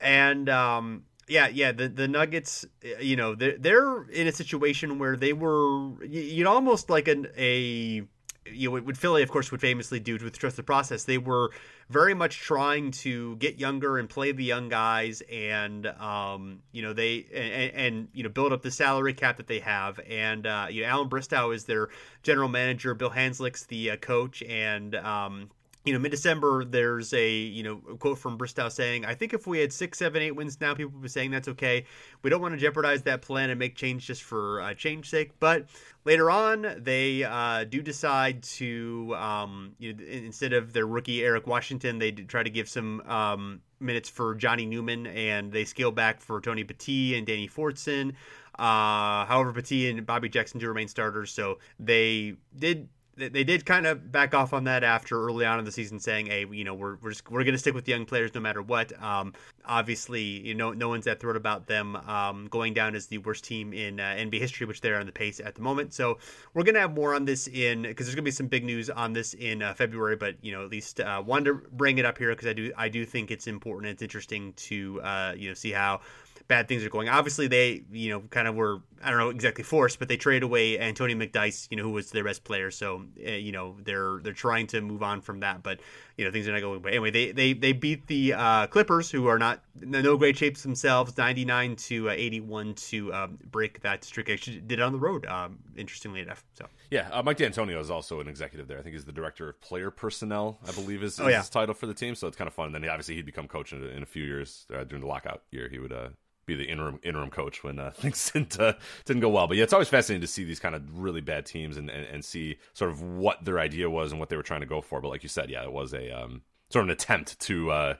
and 0.00 0.48
um, 0.48 1.02
yeah, 1.28 1.48
yeah, 1.48 1.72
the 1.72 1.88
the 1.88 2.08
Nuggets, 2.08 2.64
uh, 2.84 3.00
you 3.00 3.16
know, 3.16 3.34
they're 3.34 3.58
they're 3.58 4.04
in 4.04 4.26
a 4.26 4.32
situation 4.32 4.98
where 4.98 5.16
they 5.16 5.32
were, 5.32 6.02
you'd 6.04 6.46
almost 6.46 6.88
like 6.90 7.08
an 7.08 7.26
a. 7.36 8.02
You 8.44 8.70
know, 8.70 8.80
what 8.82 8.96
Philly, 8.96 9.22
of 9.22 9.30
course, 9.30 9.52
would 9.52 9.60
famously 9.60 10.00
do 10.00 10.18
with 10.18 10.36
trust 10.36 10.56
the 10.56 10.64
process. 10.64 11.04
They 11.04 11.16
were 11.16 11.52
very 11.92 12.14
much 12.14 12.40
trying 12.40 12.90
to 12.90 13.36
get 13.36 13.58
younger 13.58 13.98
and 13.98 14.08
play 14.08 14.32
the 14.32 14.42
young 14.42 14.68
guys, 14.68 15.20
and 15.30 15.86
um, 15.86 16.60
you 16.72 16.82
know 16.82 16.92
they 16.92 17.26
and, 17.32 17.74
and 17.74 18.08
you 18.14 18.22
know 18.22 18.28
build 18.28 18.52
up 18.52 18.62
the 18.62 18.70
salary 18.70 19.14
cap 19.14 19.36
that 19.36 19.46
they 19.46 19.60
have. 19.60 20.00
And 20.08 20.46
uh, 20.46 20.66
you 20.70 20.82
know, 20.82 20.88
Allan 20.88 21.08
Bristow 21.08 21.50
is 21.50 21.64
their 21.64 21.90
general 22.22 22.48
manager. 22.48 22.94
Bill 22.94 23.10
Hanzlik's 23.10 23.66
the 23.66 23.90
uh, 23.90 23.96
coach, 23.96 24.42
and 24.42 24.94
um, 24.96 25.50
you 25.84 25.92
know, 25.92 25.98
mid 25.98 26.12
December, 26.12 26.64
there's 26.64 27.12
a 27.12 27.30
you 27.30 27.62
know 27.62 27.80
a 27.90 27.96
quote 27.96 28.18
from 28.18 28.36
Bristow 28.36 28.68
saying, 28.68 29.04
"I 29.04 29.14
think 29.14 29.34
if 29.34 29.46
we 29.46 29.58
had 29.58 29.72
six, 29.72 29.98
seven, 29.98 30.22
eight 30.22 30.30
wins 30.32 30.60
now, 30.60 30.74
people 30.74 30.92
would 30.92 31.02
be 31.02 31.08
saying 31.08 31.32
that's 31.32 31.48
okay. 31.48 31.84
We 32.22 32.30
don't 32.30 32.40
want 32.40 32.54
to 32.54 32.60
jeopardize 32.60 33.02
that 33.02 33.22
plan 33.22 33.50
and 33.50 33.58
make 33.58 33.74
change 33.74 34.06
just 34.06 34.22
for 34.22 34.60
uh, 34.60 34.74
change 34.74 35.10
sake." 35.10 35.32
But 35.40 35.66
later 36.04 36.30
on, 36.30 36.76
they 36.78 37.24
uh, 37.24 37.64
do 37.64 37.82
decide 37.82 38.44
to, 38.44 39.14
um, 39.18 39.74
you 39.78 39.92
know, 39.92 40.04
instead 40.04 40.52
of 40.52 40.72
their 40.72 40.86
rookie 40.86 41.24
Eric 41.24 41.48
Washington, 41.48 41.98
they 41.98 42.12
try 42.12 42.44
to 42.44 42.50
give 42.50 42.68
some 42.68 43.00
um, 43.02 43.60
minutes 43.80 44.08
for 44.08 44.36
Johnny 44.36 44.66
Newman, 44.66 45.08
and 45.08 45.50
they 45.52 45.64
scale 45.64 45.90
back 45.90 46.20
for 46.20 46.40
Tony 46.40 46.62
Battie 46.64 47.18
and 47.18 47.26
Danny 47.26 47.48
Fortson. 47.48 48.12
Uh, 48.56 49.24
however, 49.24 49.52
Battie 49.52 49.90
and 49.90 50.06
Bobby 50.06 50.28
Jackson 50.28 50.60
do 50.60 50.68
remain 50.68 50.86
starters, 50.86 51.32
so 51.32 51.58
they 51.80 52.34
did 52.56 52.88
they 53.16 53.44
did 53.44 53.66
kind 53.66 53.86
of 53.86 54.10
back 54.10 54.34
off 54.34 54.52
on 54.52 54.64
that 54.64 54.82
after 54.82 55.22
early 55.22 55.44
on 55.44 55.58
in 55.58 55.64
the 55.64 55.72
season, 55.72 56.00
saying, 56.00 56.26
"Hey, 56.26 56.46
you 56.50 56.64
know, 56.64 56.74
we're 56.74 56.96
we're 56.96 57.10
just 57.10 57.30
we're 57.30 57.44
going 57.44 57.52
to 57.52 57.58
stick 57.58 57.74
with 57.74 57.86
young 57.86 58.06
players 58.06 58.34
no 58.34 58.40
matter 58.40 58.62
what." 58.62 58.92
Um, 59.02 59.34
obviously, 59.66 60.22
you 60.22 60.54
know, 60.54 60.72
no 60.72 60.88
one's 60.88 61.04
that 61.04 61.20
thrilled 61.20 61.36
about 61.36 61.66
them 61.66 61.96
um, 61.96 62.48
going 62.50 62.72
down 62.72 62.94
as 62.94 63.06
the 63.06 63.18
worst 63.18 63.44
team 63.44 63.72
in 63.72 64.00
uh, 64.00 64.14
NBA 64.18 64.40
history, 64.40 64.66
which 64.66 64.80
they're 64.80 64.98
on 64.98 65.06
the 65.06 65.12
pace 65.12 65.40
at 65.40 65.54
the 65.54 65.60
moment. 65.60 65.92
So 65.92 66.18
we're 66.54 66.64
going 66.64 66.74
to 66.74 66.80
have 66.80 66.94
more 66.94 67.14
on 67.14 67.24
this 67.24 67.48
in 67.48 67.82
because 67.82 68.06
there's 68.06 68.14
going 68.14 68.24
to 68.24 68.28
be 68.28 68.32
some 68.32 68.48
big 68.48 68.64
news 68.64 68.88
on 68.88 69.12
this 69.12 69.34
in 69.34 69.62
uh, 69.62 69.74
February. 69.74 70.16
But 70.16 70.36
you 70.42 70.52
know, 70.52 70.64
at 70.64 70.70
least 70.70 71.00
uh, 71.00 71.22
wanted 71.24 71.44
to 71.46 71.54
bring 71.72 71.98
it 71.98 72.06
up 72.06 72.16
here 72.16 72.30
because 72.30 72.48
I 72.48 72.54
do 72.54 72.72
I 72.76 72.88
do 72.88 73.04
think 73.04 73.30
it's 73.30 73.46
important. 73.46 73.92
It's 73.92 74.02
interesting 74.02 74.54
to 74.54 75.00
uh, 75.02 75.34
you 75.36 75.48
know 75.48 75.54
see 75.54 75.72
how 75.72 76.00
bad 76.48 76.68
things 76.68 76.84
are 76.84 76.90
going. 76.90 77.08
Obviously, 77.08 77.46
they 77.46 77.82
you 77.92 78.10
know 78.10 78.20
kind 78.30 78.48
of 78.48 78.54
were 78.54 78.80
I 79.02 79.10
don't 79.10 79.18
know 79.18 79.30
exactly 79.30 79.64
forced, 79.64 79.98
but 79.98 80.08
they 80.08 80.16
traded 80.16 80.42
away 80.44 80.78
Antonio 80.78 81.16
McDyess, 81.16 81.68
you 81.70 81.76
know, 81.76 81.82
who 81.82 81.90
was 81.90 82.10
their 82.10 82.24
best 82.24 82.44
player. 82.44 82.70
So 82.70 83.04
uh, 83.26 83.30
you 83.30 83.52
know 83.52 83.76
they're 83.84 84.20
they're 84.22 84.32
trying 84.32 84.66
to 84.68 84.80
move 84.80 85.02
on 85.02 85.20
from 85.20 85.40
that, 85.40 85.62
but 85.62 85.80
you 86.16 86.24
know 86.24 86.30
things 86.30 86.46
are 86.48 86.52
not 86.52 86.60
going. 86.60 86.80
But 86.80 86.90
anyway, 86.92 87.10
they 87.10 87.32
they 87.32 87.52
they 87.52 87.72
beat 87.72 88.06
the 88.06 88.34
uh, 88.34 88.66
Clippers, 88.68 89.10
who 89.10 89.26
are 89.26 89.38
not 89.38 89.62
no 89.80 90.16
great 90.16 90.36
shapes 90.36 90.62
themselves, 90.62 91.16
ninety 91.18 91.44
nine 91.44 91.76
to 91.76 92.10
uh, 92.10 92.12
eighty 92.12 92.40
one 92.40 92.74
to 92.74 93.12
um, 93.12 93.38
break 93.50 93.80
that 93.82 94.04
streak. 94.04 94.28
Actually, 94.30 94.60
did 94.60 94.78
it 94.78 94.82
on 94.82 94.92
the 94.92 94.98
road, 94.98 95.26
um, 95.26 95.58
interestingly 95.76 96.20
enough. 96.20 96.44
So 96.54 96.66
Yeah, 96.90 97.08
uh, 97.12 97.22
Mike 97.22 97.38
D'Antonio 97.38 97.80
is 97.80 97.90
also 97.90 98.20
an 98.20 98.28
executive 98.28 98.68
there. 98.68 98.78
I 98.78 98.82
think 98.82 98.94
he's 98.94 99.04
the 99.04 99.12
director 99.12 99.48
of 99.48 99.60
player 99.60 99.90
personnel. 99.90 100.58
I 100.68 100.72
believe 100.72 101.02
is, 101.02 101.14
is 101.14 101.20
Oh, 101.20 101.28
yeah. 101.28 101.38
his 101.38 101.48
title 101.48 101.74
for 101.74 101.86
the 101.86 101.94
team. 101.94 102.14
So 102.14 102.26
it's 102.28 102.36
kind 102.36 102.48
of 102.48 102.54
fun. 102.54 102.66
And 102.66 102.74
then 102.84 102.88
obviously 102.90 103.14
he'd 103.16 103.26
become 103.26 103.48
coach 103.48 103.72
in, 103.72 103.82
a- 103.82 103.86
in 103.86 104.02
a 104.02 104.06
few 104.06 104.22
years 104.24 104.66
uh, 104.74 104.84
during 104.84 105.00
the 105.02 105.08
lockout 105.08 105.42
year. 105.50 105.68
He 105.70 105.78
would 105.78 105.92
uh, 105.92 106.08
be 106.46 106.54
the 106.54 106.64
interim 106.64 106.98
interim 107.02 107.30
coach 107.30 107.62
when 107.62 107.78
uh, 107.78 107.90
things 107.94 108.30
didn't 108.30 108.58
uh, 108.58 108.74
didn't 109.04 109.20
go 109.20 109.28
well. 109.28 109.46
But 109.46 109.56
yeah, 109.56 109.64
it's 109.64 109.72
always 109.72 109.88
fascinating 109.88 110.22
to 110.22 110.26
see 110.26 110.44
these 110.44 110.60
kind 110.60 110.74
of 110.74 110.98
really 110.98 111.20
bad 111.20 111.46
teams 111.46 111.76
and, 111.76 111.90
and, 111.90 112.06
and 112.06 112.24
see 112.24 112.56
sort 112.74 112.90
of 112.90 113.02
what 113.02 113.44
their 113.44 113.58
idea 113.58 113.88
was 113.88 114.12
and 114.12 114.20
what 114.20 114.28
they 114.28 114.36
were 114.36 114.42
trying 114.42 114.60
to 114.60 114.66
go 114.66 114.80
for. 114.80 115.00
But 115.00 115.08
like 115.08 115.22
you 115.22 115.28
said, 115.28 115.50
yeah, 115.50 115.62
it 115.62 115.72
was 115.72 115.92
a 115.92 116.10
um, 116.10 116.42
sort 116.70 116.84
of 116.84 116.88
an 116.88 116.92
attempt 116.92 117.38
to. 117.40 117.70
Uh, 117.70 117.94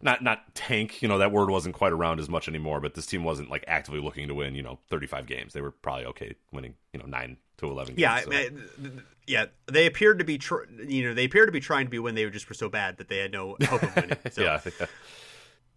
not 0.00 0.22
not 0.22 0.54
tank, 0.54 1.02
you 1.02 1.08
know 1.08 1.18
that 1.18 1.32
word 1.32 1.50
wasn't 1.50 1.74
quite 1.74 1.92
around 1.92 2.20
as 2.20 2.28
much 2.28 2.46
anymore. 2.46 2.80
But 2.80 2.94
this 2.94 3.04
team 3.04 3.24
wasn't 3.24 3.50
like 3.50 3.64
actively 3.66 4.00
looking 4.00 4.28
to 4.28 4.34
win, 4.34 4.54
you 4.54 4.62
know, 4.62 4.78
thirty 4.88 5.08
five 5.08 5.26
games. 5.26 5.54
They 5.54 5.60
were 5.60 5.72
probably 5.72 6.06
okay 6.06 6.34
winning, 6.52 6.74
you 6.92 7.00
know, 7.00 7.06
nine 7.06 7.36
to 7.56 7.66
eleven. 7.66 7.96
Games, 7.96 8.00
yeah, 8.02 8.14
I 8.14 8.22
so. 8.22 8.30
th- 8.30 8.52
th- 8.80 8.92
yeah, 9.26 9.46
they 9.66 9.86
appeared 9.86 10.18
to 10.20 10.24
be 10.24 10.38
tr- 10.38 10.64
you 10.86 11.04
know 11.04 11.14
they 11.14 11.24
appeared 11.24 11.48
to 11.48 11.52
be 11.52 11.60
trying 11.60 11.86
to 11.86 11.90
be 11.90 11.98
when 11.98 12.14
they 12.14 12.24
were 12.24 12.30
just 12.30 12.48
were 12.48 12.54
so 12.54 12.68
bad 12.68 12.96
that 12.98 13.08
they 13.08 13.18
had 13.18 13.32
no 13.32 13.56
hope 13.64 13.82
of 13.82 13.96
winning. 13.96 14.16
So. 14.30 14.42
yeah, 14.42 14.60
yeah. 14.64 14.86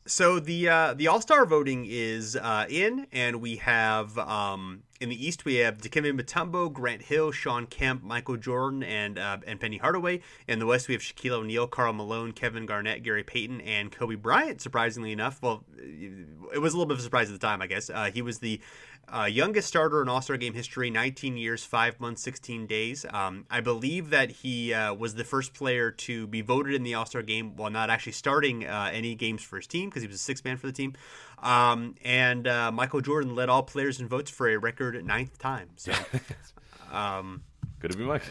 So 0.06 0.39
the 0.39 0.68
uh, 0.68 0.93
the 0.93 1.08
All 1.08 1.22
Star 1.22 1.45
voting 1.45 1.86
is 1.88 2.36
uh, 2.36 2.66
in, 2.70 3.08
and 3.12 3.41
we 3.41 3.58
have 3.58 4.18
um, 4.18 4.84
in 5.02 5.10
the 5.10 5.26
East 5.28 5.43
we 5.45 5.56
have 5.56 5.80
Dikembe 5.80 6.18
Mutombo, 6.18 6.72
Grant 6.72 7.02
Hill, 7.02 7.32
Shawn 7.32 7.66
Kemp, 7.66 8.04
Michael 8.04 8.38
Jordan, 8.38 8.84
and 8.84 9.18
uh, 9.18 9.39
and 9.47 9.60
Penny 9.60 9.78
Hardaway. 9.78 10.22
In 10.47 10.60
the 10.60 10.68
West 10.68 10.88
we 10.88 10.93
have 10.93 11.02
Shaquille 11.02 11.32
O'Neal, 11.32 11.68
Karl 11.68 11.91
Malone, 11.91 12.32
Kevin 12.32 12.68
Garnett, 12.68 13.02
Gary 13.02 13.24
Payton, 13.24 13.62
and 13.62 13.91
Kobe 13.91 14.16
Bryant. 14.16 14.62
Surprisingly 14.62 15.12
enough, 15.12 15.41
well, 15.41 15.66
it 16.54 16.60
was 16.60 16.74
a 16.74 16.78
little 16.78 16.86
bit 16.86 16.93
of 16.93 16.99
a 16.99 17.04
surprise 17.04 17.30
at 17.30 17.34
the 17.34 17.45
time, 17.45 17.62
I 17.62 17.68
guess. 17.68 17.89
Uh, 17.89 18.12
he 18.14 18.22
was 18.22 18.39
the 18.39 18.62
uh, 19.14 19.26
youngest 19.26 19.68
starter 19.68 20.02
in 20.02 20.08
All 20.08 20.22
Star 20.22 20.38
game 20.38 20.54
history, 20.54 20.89
19 20.89 21.36
years, 21.36 21.64
5 21.64 21.99
months, 21.99 22.22
16 22.22 22.68
days. 22.68 23.06
Um, 23.12 23.45
I 23.49 23.60
believe 23.60 24.10
that 24.12 24.30
he 24.30 24.74
uh, 24.74 24.93
was 24.93 25.16
the 25.16 25.24
first 25.24 25.54
player 25.54 25.91
to 25.91 26.28
be 26.28 26.41
voted 26.41 26.76
in 26.76 26.84
the 26.84 26.93
All 26.93 27.06
Star 27.06 27.22
game 27.22 27.56
while 27.56 27.72
not 27.72 27.89
actually 27.89 28.14
starting 28.14 28.66
uh, 28.66 28.89
any 28.93 29.16
games 29.16 29.41
for 29.41 29.58
his 29.58 29.68
team 29.68 29.89
because 29.89 30.04
he 30.04 30.08
was 30.08 30.16
a 30.16 30.20
six 30.20 30.43
man 30.43 30.58
for 30.58 30.68
the 30.68 30.74
team. 30.74 30.93
Um, 31.42 31.96
and 32.04 32.48
uh, 32.48 32.72
Michael 32.72 33.02
Jordan 33.02 33.36
led 33.36 33.50
all 33.50 33.64
players 33.64 34.00
in 34.00 34.08
votes 34.08 34.30
for 34.30 34.48
a 34.48 34.58
record 34.58 35.04
ninth 35.06 35.38
time. 35.39 35.70
So. 35.76 35.92
Um, 36.92 37.44
Good 37.80 37.92
to 37.92 37.98
be 37.98 38.04
Mike. 38.04 38.24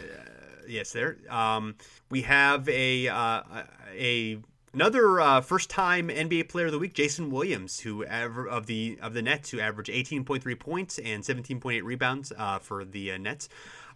yes, 0.68 0.92
there. 0.92 1.16
Um, 1.28 1.76
we 2.10 2.22
have 2.22 2.68
a 2.68 3.08
uh, 3.08 3.42
a 3.96 4.38
another 4.72 5.20
uh, 5.20 5.40
first 5.40 5.70
time 5.70 6.08
NBA 6.08 6.48
Player 6.48 6.66
of 6.66 6.72
the 6.72 6.78
Week, 6.78 6.94
Jayson 6.94 7.30
Williams, 7.30 7.80
who 7.80 8.04
aver- 8.04 8.46
of 8.46 8.66
the 8.66 8.98
of 9.02 9.14
the 9.14 9.22
Nets, 9.22 9.50
who 9.50 9.60
averaged 9.60 9.90
18.3 9.90 10.58
points 10.58 10.98
and 10.98 11.24
17.8 11.24 11.82
rebounds 11.82 12.32
uh, 12.36 12.58
for 12.58 12.84
the 12.84 13.12
uh, 13.12 13.18
Nets. 13.18 13.48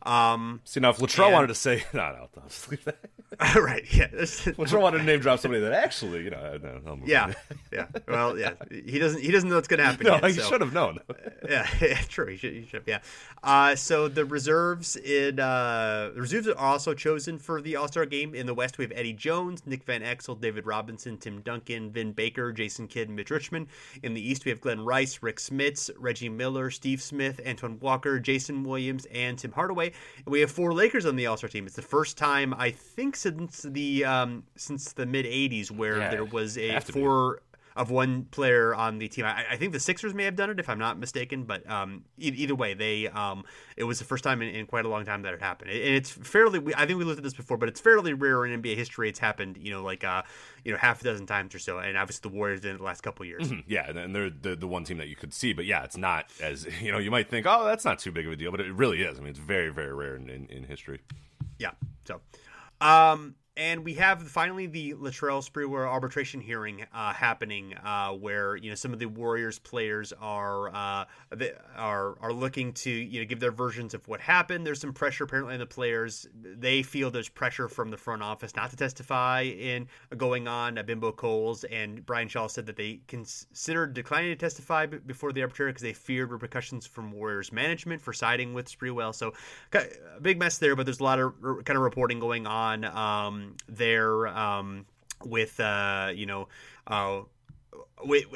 Um, 0.04 0.60
See 0.64 0.80
now, 0.80 0.90
if 0.90 0.98
Latrell 0.98 1.24
And- 1.26 1.32
wanted 1.34 1.46
to 1.48 1.54
say, 1.54 1.84
no, 1.92 2.00
no, 2.00 2.28
I'll 2.36 2.48
just 2.48 2.70
leave 2.70 2.84
that. 2.84 2.98
right? 3.56 3.82
Yeah. 3.92 4.08
Latrell 4.08 4.80
wanted 4.82 4.98
to 4.98 5.04
name 5.04 5.18
drop 5.20 5.40
somebody 5.40 5.60
that 5.62 5.72
actually, 5.72 6.22
you 6.24 6.30
know, 6.30 6.36
I- 6.38 6.58
no, 6.58 6.98
Yeah, 7.04 7.32
yeah. 7.72 7.86
Well, 8.06 8.38
yeah. 8.38 8.52
He 8.70 8.98
doesn't. 8.98 9.20
He 9.22 9.30
doesn't 9.32 9.48
know 9.48 9.56
what's 9.56 9.66
going 9.68 9.78
to 9.78 9.84
happen. 9.86 10.06
no, 10.06 10.14
yet, 10.14 10.24
you 10.24 10.32
so. 10.34 10.48
should 10.50 10.60
have 10.60 10.72
known. 10.72 10.98
yeah, 11.48 11.66
yeah, 11.80 11.94
true. 12.08 12.28
You 12.30 12.36
should, 12.36 12.54
you 12.54 12.66
should, 12.66 12.82
yeah. 12.86 12.98
Uh, 13.42 13.74
so 13.74 14.08
the 14.08 14.24
reserves 14.24 14.96
in 14.96 15.40
uh, 15.40 16.10
the 16.14 16.20
reserves 16.20 16.46
are 16.48 16.56
also 16.58 16.94
chosen 16.94 17.38
for 17.38 17.60
the 17.60 17.76
All 17.76 17.88
Star 17.88 18.06
game. 18.06 18.34
In 18.34 18.46
the 18.46 18.54
West, 18.54 18.78
we 18.78 18.84
have 18.84 18.92
Eddie 18.94 19.14
Jones, 19.14 19.62
Nick 19.66 19.84
Van 19.84 20.02
Exel, 20.02 20.40
David 20.40 20.66
Robinson, 20.66 21.16
Tim 21.16 21.40
Duncan, 21.40 21.90
Vin 21.90 22.12
Baker, 22.12 22.52
Jason 22.52 22.86
Kidd, 22.86 23.08
and 23.08 23.16
Mitch 23.16 23.30
Richmond. 23.30 23.66
In 24.02 24.14
the 24.14 24.20
East, 24.20 24.44
we 24.44 24.50
have 24.50 24.60
Glen 24.60 24.84
Rice, 24.84 25.22
Rik 25.22 25.36
Smits, 25.36 25.90
Reggie 25.98 26.28
Miller, 26.28 26.70
Steve 26.70 27.00
Smith, 27.02 27.40
Antoine 27.46 27.78
Walker, 27.80 28.20
Jayson 28.20 28.62
Williams, 28.64 29.06
and 29.06 29.38
Tim 29.38 29.50
Hardaway. 29.52 29.92
We 30.26 30.40
have 30.40 30.50
four 30.50 30.72
Lakers 30.72 31.06
on 31.06 31.16
the 31.16 31.26
All 31.26 31.36
Star 31.36 31.48
team. 31.48 31.66
It's 31.66 31.76
the 31.76 31.82
first 31.82 32.16
time 32.16 32.54
I 32.54 32.70
think 32.70 33.16
since 33.16 33.62
the 33.62 34.04
um, 34.04 34.44
since 34.56 34.92
the 34.92 35.06
mid 35.06 35.26
'80s 35.26 35.70
where 35.70 35.98
Yeah, 35.98 36.10
there 36.10 36.24
was 36.24 36.56
a 36.58 36.68
have 36.68 36.84
to 36.86 36.92
be. 36.92 37.00
four 37.00 37.40
of 37.76 37.90
one 37.90 38.24
player 38.26 38.72
on 38.74 38.98
the 38.98 39.08
team. 39.08 39.24
I, 39.24 39.44
I 39.50 39.56
think 39.56 39.72
the 39.72 39.80
Sixers 39.80 40.14
may 40.14 40.24
have 40.24 40.36
done 40.36 40.48
it 40.50 40.60
if 40.60 40.68
I'm 40.68 40.78
not 40.78 40.96
mistaken, 40.98 41.42
but 41.42 41.68
um, 41.68 42.04
e- 42.18 42.28
either 42.36 42.54
way, 42.54 42.74
they 42.74 43.08
um, 43.08 43.44
it 43.76 43.82
was 43.84 43.98
the 43.98 44.04
first 44.04 44.22
time 44.22 44.42
in, 44.42 44.48
in 44.54 44.66
quite 44.66 44.84
a 44.84 44.88
long 44.88 45.04
time 45.04 45.22
that 45.22 45.34
it 45.34 45.42
happened, 45.42 45.70
and 45.70 45.80
it's 45.80 46.10
fairly. 46.10 46.58
we- 46.60 46.74
I 46.74 46.86
think 46.86 46.98
we 46.98 47.04
looked 47.04 47.18
at 47.18 47.24
this 47.24 47.34
before, 47.34 47.56
but 47.56 47.68
it's 47.68 47.80
fairly 47.80 48.12
rare 48.12 48.44
in 48.46 48.62
NBA 48.62 48.76
history. 48.76 49.08
It's 49.08 49.18
happened, 49.18 49.56
you 49.60 49.72
know, 49.72 49.82
like 49.82 50.04
uh, 50.04 50.22
you 50.64 50.70
know, 50.72 50.78
half 50.78 51.00
a 51.00 51.04
dozen 51.04 51.26
times 51.26 51.54
or 51.54 51.58
so, 51.58 51.78
and 51.78 51.98
obviously 51.98 52.30
the 52.30 52.36
Warriors 52.36 52.60
did 52.60 52.74
it 52.74 52.78
the 52.78 52.84
last 52.84 53.02
couple 53.02 53.24
of 53.24 53.28
years. 53.28 53.50
yeah, 53.66 53.88
and- 53.88 53.98
and 53.98 54.14
they're 54.14 54.30
the, 54.30 54.54
the 54.54 54.68
one 54.68 54.84
team 54.84 54.98
that 54.98 55.08
you 55.08 55.16
could 55.16 55.34
see, 55.34 55.52
but 55.52 55.64
yeah, 55.64 55.82
it's 55.84 55.96
not 55.96 56.26
as, 56.40 56.66
you 56.80 56.92
know, 56.92 56.98
you 56.98 57.10
might 57.10 57.28
think, 57.28 57.44
oh, 57.48 57.64
that's 57.64 57.84
not 57.84 57.98
too 57.98 58.12
big 58.12 58.26
of 58.26 58.32
a 58.32 58.36
deal, 58.36 58.50
but 58.50 58.60
it 58.60 58.72
really 58.72 59.02
is. 59.02 59.18
I 59.18 59.20
mean, 59.20 59.30
it's 59.30 59.38
very, 59.38 59.70
very 59.70 59.92
rare 59.92 60.14
in, 60.16 60.30
in, 60.30 60.46
in 60.46 60.62
history. 60.64 61.00
Yeah. 61.58 61.72
So, 62.06 62.20
um, 62.80 63.34
and 63.56 63.84
we 63.84 63.94
have 63.94 64.20
finally 64.22 64.66
the 64.66 64.94
Latrell 64.94 65.48
Sprewell 65.48 65.86
arbitration 65.86 66.40
hearing 66.40 66.84
uh, 66.92 67.12
happening, 67.12 67.74
uh, 67.84 68.10
where 68.10 68.56
you 68.56 68.68
know 68.68 68.74
some 68.74 68.92
of 68.92 68.98
the 68.98 69.06
Warriors 69.06 69.58
players 69.60 70.12
are 70.20 70.68
uh, 70.74 71.04
are 71.76 72.16
are 72.20 72.32
looking 72.32 72.72
to 72.72 72.90
you 72.90 73.20
know 73.20 73.26
give 73.26 73.38
their 73.38 73.52
versions 73.52 73.94
of 73.94 74.06
what 74.08 74.20
happened. 74.20 74.66
There's 74.66 74.80
some 74.80 74.92
pressure 74.92 75.24
apparently 75.24 75.54
on 75.54 75.60
the 75.60 75.66
players. 75.66 76.26
They 76.34 76.82
feel 76.82 77.10
there's 77.10 77.28
pressure 77.28 77.68
from 77.68 77.90
the 77.90 77.96
front 77.96 78.22
office 78.22 78.56
not 78.56 78.70
to 78.70 78.76
testify 78.76 79.42
in 79.42 79.86
going 80.16 80.48
on. 80.48 80.80
Bimbo 80.84 81.12
Coles 81.12 81.64
and 81.64 82.04
Brian 82.04 82.28
Shaw 82.28 82.48
said 82.48 82.66
that 82.66 82.76
they 82.76 83.00
considered 83.06 83.94
declining 83.94 84.30
to 84.30 84.36
testify 84.36 84.86
before 84.86 85.32
the 85.32 85.42
arbitrator 85.42 85.70
because 85.70 85.82
they 85.82 85.92
feared 85.92 86.32
repercussions 86.32 86.86
from 86.86 87.12
Warriors 87.12 87.52
management 87.52 88.02
for 88.02 88.12
siding 88.12 88.52
with 88.52 88.68
Sprewell. 88.68 89.14
So 89.14 89.32
a 89.72 90.20
big 90.20 90.38
mess 90.38 90.58
there, 90.58 90.74
but 90.74 90.86
there's 90.86 91.00
a 91.00 91.04
lot 91.04 91.20
of 91.20 91.34
kind 91.40 91.76
of 91.76 91.82
reporting 91.82 92.18
going 92.18 92.46
on. 92.46 92.84
Um, 92.84 93.43
there 93.68 94.26
um, 94.28 94.86
with 95.24 95.58
uh, 95.60 96.10
you 96.14 96.26
know. 96.26 96.48
Uh, 96.86 97.22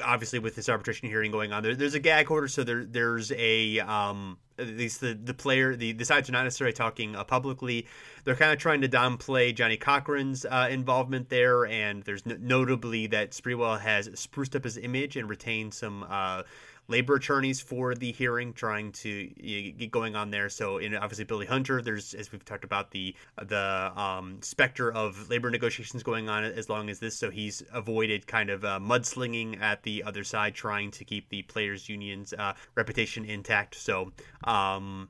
obviously, 0.03 0.39
with 0.39 0.55
this 0.55 0.69
arbitration 0.69 1.07
hearing 1.07 1.31
going 1.31 1.53
on, 1.53 1.63
there, 1.63 1.75
there's 1.75 1.93
a 1.93 1.99
gag 1.99 2.31
order, 2.31 2.47
so 2.47 2.63
there 2.63 2.85
there's 2.85 3.31
a 3.33 3.79
um, 3.79 4.37
at 4.57 4.67
least 4.67 5.01
the 5.01 5.13
the 5.13 5.33
player 5.33 5.75
the, 5.75 5.93
the 5.93 6.05
sides 6.05 6.29
are 6.29 6.31
not 6.31 6.43
necessarily 6.43 6.73
talking 6.73 7.15
uh, 7.15 7.23
publicly. 7.23 7.87
They're 8.23 8.35
kind 8.35 8.51
of 8.51 8.59
trying 8.59 8.81
to 8.81 8.89
downplay 8.89 9.55
Johnnie 9.55 9.77
Cochran's 9.77 10.45
uh, 10.45 10.67
involvement 10.69 11.29
there, 11.29 11.65
and 11.65 12.03
there's 12.03 12.25
notably 12.25 13.07
that 13.07 13.31
Sprewell 13.31 13.79
has 13.79 14.09
spruced 14.15 14.55
up 14.55 14.63
his 14.63 14.77
image 14.77 15.15
and 15.15 15.29
retained 15.29 15.73
some 15.73 16.05
uh, 16.09 16.43
labor 16.89 17.15
attorneys 17.15 17.61
for 17.61 17.95
the 17.95 18.11
hearing, 18.11 18.51
trying 18.51 18.91
to 18.91 19.27
get 19.27 19.91
going 19.91 20.15
on 20.15 20.31
there. 20.31 20.49
So, 20.49 20.79
in 20.79 20.95
obviously 20.95 21.23
Billy 21.23 21.45
Hunter, 21.45 21.81
there's 21.81 22.13
as 22.13 22.31
we've 22.31 22.43
talked 22.43 22.65
about 22.65 22.91
the 22.91 23.15
the 23.41 23.91
um, 23.95 24.41
specter 24.41 24.91
of 24.91 25.29
labor 25.29 25.49
negotiations 25.49 26.03
going 26.03 26.27
on 26.27 26.43
as 26.43 26.67
long 26.67 26.89
as 26.89 26.99
this. 26.99 27.15
So 27.15 27.29
he's 27.29 27.63
avoided 27.71 28.27
kind 28.27 28.49
of 28.49 28.65
uh, 28.65 28.79
mudslinging 28.79 29.61
at 29.61 29.83
the 29.83 30.03
other 30.03 30.23
side, 30.23 30.55
trying 30.55 30.91
to 30.91 31.05
keep 31.05 31.29
the 31.29 31.43
players' 31.43 31.87
unions' 31.87 32.33
uh, 32.33 32.53
reputation 32.75 33.23
intact. 33.23 33.75
So. 33.75 34.11
Um, 34.43 35.09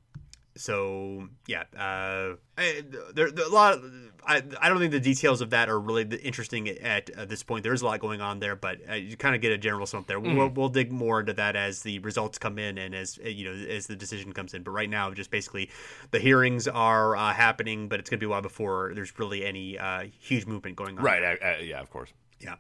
so 0.60 1.30
yeah, 1.48 1.64
uh, 1.74 2.36
I, 2.58 2.84
there, 3.14 3.32
there 3.32 3.46
a 3.46 3.50
lot. 3.50 3.76
Of, 3.76 3.84
I 4.26 4.44
I 4.60 4.68
don't 4.68 4.80
think 4.80 4.92
the 4.92 5.00
details 5.00 5.40
of 5.40 5.52
that 5.52 5.70
are 5.70 5.80
really 5.80 6.04
interesting 6.18 6.68
at, 6.68 7.10
at 7.12 7.30
this 7.30 7.44
point. 7.44 7.64
There's 7.64 7.82
a 7.82 7.86
lot 7.86 8.02
going 8.02 8.20
on 8.20 8.40
there, 8.40 8.58
but 8.58 8.80
uh, 8.90 8.96
you 8.96 9.16
kind 9.16 9.36
of 9.36 9.42
get 9.42 9.54
a 9.54 9.58
general 9.58 9.86
sense 9.86 10.06
there. 10.08 10.20
Mm. 10.20 10.36
We'll, 10.36 10.50
we'll 10.50 10.70
dig 10.70 10.92
more 10.92 11.22
into 11.22 11.32
that 11.34 11.56
as 11.56 11.82
the 11.84 12.00
results 12.00 12.38
come 12.38 12.60
in 12.60 12.78
and 12.78 12.94
as 12.94 13.18
uh, 13.24 13.30
you 13.30 13.46
know 13.46 13.54
as 13.54 13.88
the 13.88 13.96
decision 13.96 14.34
comes 14.34 14.54
in. 14.54 14.64
But 14.64 14.72
right 14.72 14.90
now, 14.90 15.12
just 15.12 15.32
basically 15.32 15.70
the 16.12 16.20
hearings 16.20 16.68
are 16.68 17.16
uh, 17.16 17.34
happening, 17.34 17.88
but 17.88 18.02
it's 18.02 18.10
going 18.10 18.20
to 18.20 18.24
be 18.26 18.28
a 18.28 18.30
while 18.30 18.42
before 18.42 18.92
there's 18.94 19.18
really 19.18 19.46
any 19.46 19.80
uh, 19.80 20.08
huge 20.20 20.46
movement 20.46 20.76
going 20.76 20.98
on. 20.98 21.06
Right. 21.06 21.40
yeah. 21.64 21.80
Of 21.80 21.90
course. 21.90 22.12
Yeah. 22.42 22.56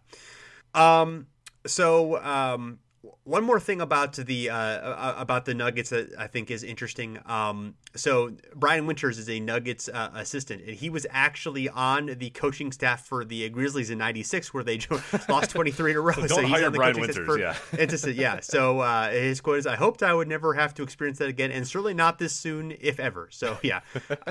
Um. 0.74 1.28
So. 1.66 2.18
Um 2.24 2.80
one 3.24 3.44
more 3.44 3.60
thing 3.60 3.80
about 3.80 4.14
the 4.14 4.50
uh, 4.50 5.22
about 5.22 5.46
the 5.46 5.54
Nuggets 5.54 5.92
that 5.92 6.10
I 6.18 6.28
think 6.28 6.52
is 6.52 6.64
interesting. 6.64 7.20
Um, 7.26 7.76
so 7.96 8.34
Brian 8.56 8.88
Winters 8.88 9.18
is 9.18 9.30
a 9.30 9.40
Nuggets 9.40 9.88
uh, 9.88 10.12
assistant, 10.16 10.64
and 10.64 10.76
he 10.76 10.90
was 10.90 11.08
actually 11.10 11.70
on 11.70 12.08
the 12.18 12.30
coaching 12.32 12.72
staff 12.72 13.06
for 13.06 13.24
the 13.24 13.48
Grizzlies 13.50 13.90
in 13.90 13.98
'96, 13.98 14.54
where 14.54 14.64
they 14.64 14.80
lost 15.30 15.52
23 15.52 15.92
in 15.92 15.98
a 15.98 16.02
row. 16.02 16.14
so, 16.14 16.28
so 16.28 16.42
he's 16.42 16.64
on 16.64 16.72
the 16.72 16.78
Brian 16.78 16.96
coaching 16.96 17.08
Winters, 17.08 17.26
for, 17.26 17.40
yeah. 17.40 17.56
Assistant, 17.74 18.16
yeah. 18.16 18.40
So 18.50 18.80
uh, 18.80 19.12
his 19.12 19.40
quote 19.40 19.60
is, 19.60 19.68
"I 19.68 19.76
hoped 19.76 20.04
I 20.04 20.14
would 20.14 20.28
never 20.28 20.54
have 20.54 20.74
to 20.76 20.84
experience 20.84 21.20
that 21.20 21.30
again, 21.30 21.52
and 21.52 21.66
certainly 21.68 21.94
not 21.94 22.20
this 22.20 22.34
soon, 22.34 22.76
if 22.82 23.00
ever." 23.00 23.30
So 23.32 23.60
yeah, 23.64 23.82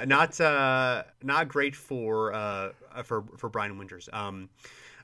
not 0.07 0.39
uh, 0.41 1.05
not 1.23 1.49
great 1.49 1.75
for 1.75 2.35
uh, 2.35 2.73
for 3.05 3.25
for 3.37 3.49
Brian 3.49 3.79
Winters. 3.79 4.09
Um, 4.12 4.51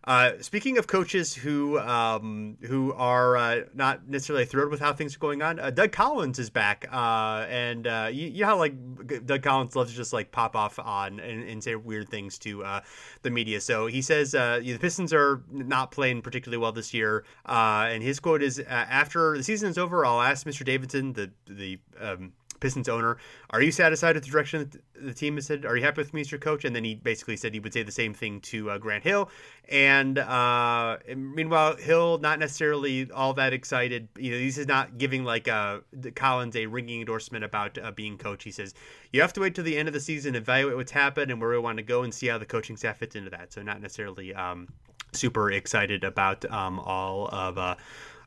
uh, 0.06 0.32
speaking 0.40 0.76
of 0.76 0.86
coaches 0.86 1.34
who 1.34 1.78
um, 1.78 2.58
who 2.62 2.92
are 2.92 3.36
uh, 3.36 3.60
not 3.74 4.06
necessarily 4.06 4.44
thrilled 4.44 4.70
with 4.70 4.80
how 4.80 4.92
things 4.92 5.16
are 5.16 5.18
going 5.18 5.40
on, 5.40 5.58
uh, 5.58 5.70
Doug 5.70 5.92
Collins 5.92 6.38
is 6.38 6.50
back, 6.50 6.86
uh, 6.92 7.46
and 7.48 7.86
uh, 7.86 8.10
you, 8.12 8.28
you, 8.28 8.40
know 8.42 8.48
how 8.48 8.58
like 8.58 8.74
Doug 9.26 9.42
Collins 9.42 9.74
loves 9.74 9.92
to 9.92 9.96
just 9.96 10.12
like 10.12 10.30
pop 10.30 10.56
off 10.56 10.78
on 10.78 11.20
and, 11.20 11.48
and 11.48 11.64
say 11.64 11.74
weird 11.74 12.10
things 12.10 12.38
to 12.40 12.64
the 13.22 13.30
media. 13.30 13.60
So 13.60 13.86
he 13.86 14.02
says 14.02 14.32
the 14.32 14.78
Pistons 14.78 15.14
are 15.14 15.42
not 15.50 15.90
playing 15.90 16.20
particularly 16.20 16.60
well 16.60 16.72
this 16.72 16.92
year, 16.92 17.24
and 17.46 18.02
his 18.02 18.20
quote 18.20 18.42
is, 18.42 18.58
"After 18.58 19.38
the 19.38 19.42
season 19.42 19.70
is 19.70 19.78
over, 19.78 20.04
I'll 20.04 20.20
ask 20.20 20.46
Mr. 20.46 20.66
Davidson, 20.66 21.14
the 21.14 21.30
the 21.46 21.78
um, 21.98 22.32
Pistons 22.64 22.88
owner, 22.88 23.18
are 23.50 23.60
you 23.60 23.70
satisfied 23.70 24.14
with 24.14 24.24
the 24.24 24.30
direction 24.30 24.70
the 24.94 25.12
team 25.12 25.34
has 25.34 25.44
said? 25.44 25.66
Are 25.66 25.76
you 25.76 25.82
happy 25.82 26.00
with 26.00 26.14
me 26.14 26.22
as 26.22 26.32
your 26.32 26.38
coach? 26.38 26.64
And 26.64 26.74
then 26.74 26.82
he 26.82 26.94
basically 26.94 27.36
said 27.36 27.52
he 27.52 27.60
would 27.60 27.74
say 27.74 27.82
the 27.82 27.92
same 27.92 28.14
thing 28.14 28.40
to 28.40 28.70
uh, 28.70 28.78
Grant 28.78 29.04
Hill. 29.04 29.28
And 29.68 30.18
uh, 30.18 30.96
meanwhile, 31.14 31.76
Hill 31.76 32.16
not 32.20 32.38
necessarily 32.38 33.10
all 33.10 33.34
that 33.34 33.52
excited. 33.52 34.08
You 34.16 34.30
know, 34.30 34.38
he's 34.38 34.66
not 34.66 34.96
giving 34.96 35.24
like 35.24 35.46
uh, 35.46 35.80
Collins 36.14 36.56
a 36.56 36.64
ringing 36.64 37.00
endorsement 37.00 37.44
about 37.44 37.76
uh, 37.76 37.90
being 37.90 38.16
coach. 38.16 38.44
He 38.44 38.50
says 38.50 38.72
you 39.12 39.20
have 39.20 39.34
to 39.34 39.42
wait 39.42 39.54
till 39.54 39.64
the 39.64 39.76
end 39.76 39.86
of 39.86 39.92
the 39.92 40.00
season, 40.00 40.34
evaluate 40.34 40.74
what's 40.74 40.92
happened, 40.92 41.30
and 41.30 41.38
where 41.42 41.50
we 41.50 41.58
want 41.58 41.76
to 41.76 41.82
go, 41.82 42.02
and 42.02 42.14
see 42.14 42.28
how 42.28 42.38
the 42.38 42.46
coaching 42.46 42.78
staff 42.78 42.96
fits 42.96 43.14
into 43.14 43.28
that. 43.28 43.52
So 43.52 43.60
not 43.60 43.82
necessarily 43.82 44.34
um, 44.34 44.68
super 45.12 45.52
excited 45.52 46.02
about 46.02 46.50
um, 46.50 46.80
all 46.80 47.28
of 47.28 47.58
uh, 47.58 47.74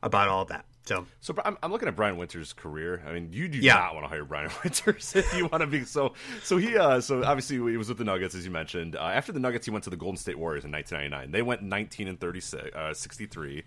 about 0.03 0.27
all 0.27 0.43
of 0.43 0.49
that. 0.49 0.65
So, 0.87 1.05
so 1.19 1.35
I'm, 1.43 1.57
I'm 1.61 1.71
looking 1.71 1.87
at 1.87 1.95
Brian 1.95 2.17
Winters' 2.17 2.53
career. 2.53 3.03
I 3.05 3.11
mean, 3.11 3.29
you 3.31 3.47
do 3.47 3.57
yeah. 3.57 3.75
not 3.75 3.93
want 3.93 4.05
to 4.05 4.09
hire 4.09 4.23
Brian 4.23 4.49
Winters 4.63 5.15
if 5.15 5.35
you 5.35 5.47
want 5.47 5.61
to 5.61 5.67
be 5.67 5.83
so. 5.83 6.13
So 6.43 6.57
he, 6.57 6.77
uh, 6.77 7.01
so 7.01 7.23
obviously 7.23 7.57
he 7.57 7.77
was 7.77 7.89
with 7.89 7.97
the 7.97 8.05
Nuggets 8.05 8.35
as 8.35 8.45
you 8.45 8.51
mentioned. 8.51 8.95
Uh, 8.95 9.01
after 9.01 9.31
the 9.31 9.39
Nuggets, 9.39 9.65
he 9.65 9.71
went 9.71 9.83
to 9.83 9.89
the 9.89 9.97
Golden 9.97 10.17
State 10.17 10.39
Warriors 10.39 10.63
in 10.63 10.71
1999. 10.71 11.31
They 11.31 11.41
went 11.41 11.61
19 11.61 12.07
and 12.07 12.19
36, 12.19 12.75
uh, 12.75 12.93
63. 12.93 13.63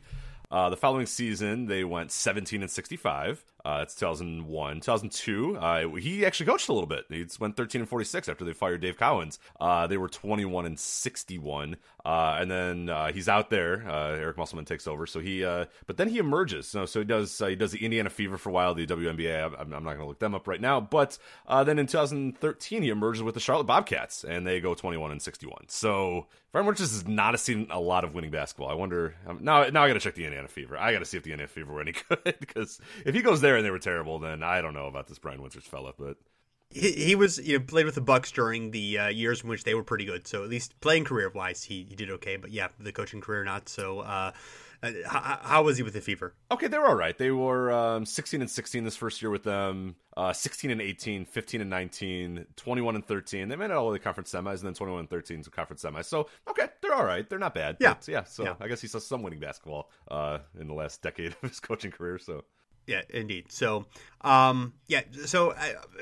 Uh, 0.51 0.69
the 0.69 0.77
following 0.77 1.07
season, 1.07 1.67
they 1.67 1.85
went 1.85 2.11
17 2.11 2.63
and 2.63 2.71
65. 2.71 3.45
Uh, 3.65 3.81
it's 3.83 3.95
2001, 3.95 4.81
2002. 4.81 5.57
Uh, 5.57 5.89
he 5.97 6.25
actually 6.25 6.47
coached 6.47 6.69
a 6.69 6.73
little 6.73 6.89
bit. 6.89 7.05
He 7.09 7.27
went 7.39 7.57
13 7.57 7.83
and 7.83 7.89
46 7.89 8.29
after 8.29 8.45
they 8.45 8.53
fired 8.53 8.81
Dave 8.81 8.97
Cowens. 8.97 9.39
Uh, 9.61 9.87
they 9.87 9.97
were 9.97 10.09
21 10.09 10.67
and 10.67 10.79
61, 10.79 11.77
uh, 12.05 12.37
and 12.41 12.51
then 12.51 12.89
uh, 12.89 13.13
he's 13.13 13.29
out 13.29 13.51
there. 13.51 13.89
Uh, 13.89 14.17
Eric 14.17 14.37
Musselman 14.37 14.65
takes 14.65 14.87
over. 14.87 15.07
So 15.07 15.21
he, 15.21 15.43
but 15.43 15.97
then 15.97 16.09
he 16.09 16.19
emerges. 16.19 16.67
So, 16.67 16.87
so 16.87 17.01
he 17.01 17.05
does 17.05 17.39
he 17.39 17.57
does 17.57 17.73
the 17.73 17.85
Indiana 17.85 18.11
Fever 18.11 18.39
for 18.39 18.51
a 18.51 18.53
while, 18.53 18.75
the 18.75 18.87
WNBA. 18.87 19.59
I'm, 19.59 19.73
I'm 19.73 19.85
not 19.85 19.97
going 19.97 19.99
to 19.99 20.07
look 20.07 20.19
them 20.19 20.35
up 20.35 20.49
right 20.49 20.61
now. 20.61 20.81
But 20.81 21.19
then 21.49 21.79
in 21.79 21.87
2013, 21.87 22.83
he 22.83 22.89
emerges 22.89 23.23
with 23.23 23.35
the 23.35 23.41
Charlotte 23.41 23.65
Bobcats, 23.65 24.25
and 24.25 24.47
they 24.47 24.61
go 24.61 24.75
21 24.75 25.11
and 25.11 25.23
61. 25.23 25.67
So 25.69 26.27
Brian 26.53 26.67
Winters 26.67 26.91
has 26.91 27.07
not 27.07 27.39
seen 27.39 27.69
a 27.71 27.79
lot 27.79 28.03
of 28.03 28.13
winning 28.13 28.33
basketball. 28.33 28.69
I 28.69 28.75
wonder 28.75 29.15
um, 29.27 29.39
now. 29.43 29.65
Now 29.69 29.85
I 29.85 29.89
got 29.89 29.95
to 29.95 30.01
check 30.01 30.15
the 30.15 30.25
Indiana 30.25 30.49
Fever. 30.49 30.77
I 30.77 30.93
got 30.93 30.99
to 30.99 31.05
see 31.05 31.17
if 31.17 31.23
the 31.23 31.31
Indiana 31.31 31.49
Fever 31.49 31.73
were 31.73 31.81
any 31.81 31.95
good 32.09 32.37
because 32.41 32.81
if 33.07 33.15
he 33.15 33.23
goes 33.23 33.41
there 33.41 33.50
there 33.51 33.57
and 33.57 33.67
they 33.67 33.71
were 33.71 33.81
terrible, 33.81 34.21
then 34.21 34.45
I 34.45 34.61
don't 34.61 34.75
know 34.75 34.87
about 34.87 35.09
this 35.09 35.19
Brian 35.19 35.43
Winters 35.43 35.65
fella, 35.65 35.93
but 35.99 36.17
he, 36.71 36.93
he 36.93 37.15
was 37.17 37.39
you 37.39 37.59
know 37.59 37.65
played 37.65 37.85
with 37.85 37.97
the 37.97 38.01
Bucks 38.01 38.31
during 38.31 38.71
the 38.71 38.97
uh, 38.99 39.09
years 39.09 39.43
in 39.43 39.49
which 39.49 39.65
they 39.65 39.75
were 39.75 39.83
pretty 39.83 40.05
good. 40.05 40.29
So 40.29 40.45
at 40.45 40.49
least 40.49 40.81
playing 40.81 41.05
career 41.05 41.29
wise, 41.29 41.65
he, 41.65 41.85
he 41.89 41.97
did 41.97 42.11
okay. 42.11 42.37
But 42.37 42.53
yeah, 42.53 42.69
the 42.79 42.93
coaching 42.93 43.21
career 43.21 43.43
not 43.43 43.69
so. 43.69 44.01
Uh, 44.01 44.33
uh, 44.83 44.93
how, 45.07 45.39
how, 45.43 45.63
was 45.63 45.77
he 45.77 45.83
with 45.83 45.93
the 45.93 46.01
fever? 46.01 46.33
Okay, 46.51 46.67
they 46.67 46.79
were 46.79 46.87
all 46.87 46.95
right. 46.95 47.19
They 47.19 47.31
were 47.31 47.71
um, 47.71 48.07
16 48.07 48.41
and 48.41 48.51
16 48.51 48.83
this 48.83 48.97
first 48.97 49.21
year 49.21 49.31
with 49.31 49.43
them, 49.43 49.95
uh, 50.17 50.33
16 50.33 50.71
and 50.71 50.81
18, 50.81 51.27
15 51.27 51.61
and 51.61 51.69
19, 51.69 52.47
21 52.57 52.95
and 52.95 53.07
13. 53.07 53.49
They 53.49 53.57
made 53.57 53.67
it 53.67 53.73
all 53.73 53.91
the 53.91 53.99
conference 53.99 54.33
semis, 54.33 54.61
and 54.61 54.69
then 54.69 54.73
21 54.73 55.01
and 55.01 55.11
13 55.11 55.43
to 55.43 55.51
conference 55.51 55.83
semis. 55.83 56.07
So 56.07 56.29
okay, 56.49 56.69
they're 56.81 56.95
all 56.95 57.05
right. 57.05 57.29
They're 57.29 57.39
not 57.39 57.55
bad. 57.55 57.77
Yeah, 57.79 57.95
but, 57.95 58.09
yeah. 58.09 58.25
So 58.25 58.45
yeah. 58.45 58.55
I 58.59 58.69
guess 58.69 58.81
he 58.81 58.89
saw 58.89 59.01
some 59.01 59.23
winning 59.23 59.41
basketball 59.41 59.91
uh, 60.11 60.39
in 60.59 60.67
the 60.67 60.75
last 60.75 61.03
decade 61.03 61.33
of 61.43 61.49
his 61.51 61.61
coaching 61.61 61.91
career. 61.91 62.19
So 62.19 62.45
yeah, 62.91 63.03
indeed. 63.09 63.53
So, 63.53 63.87
um, 64.23 64.75
yeah. 64.89 65.03
So 65.25 65.55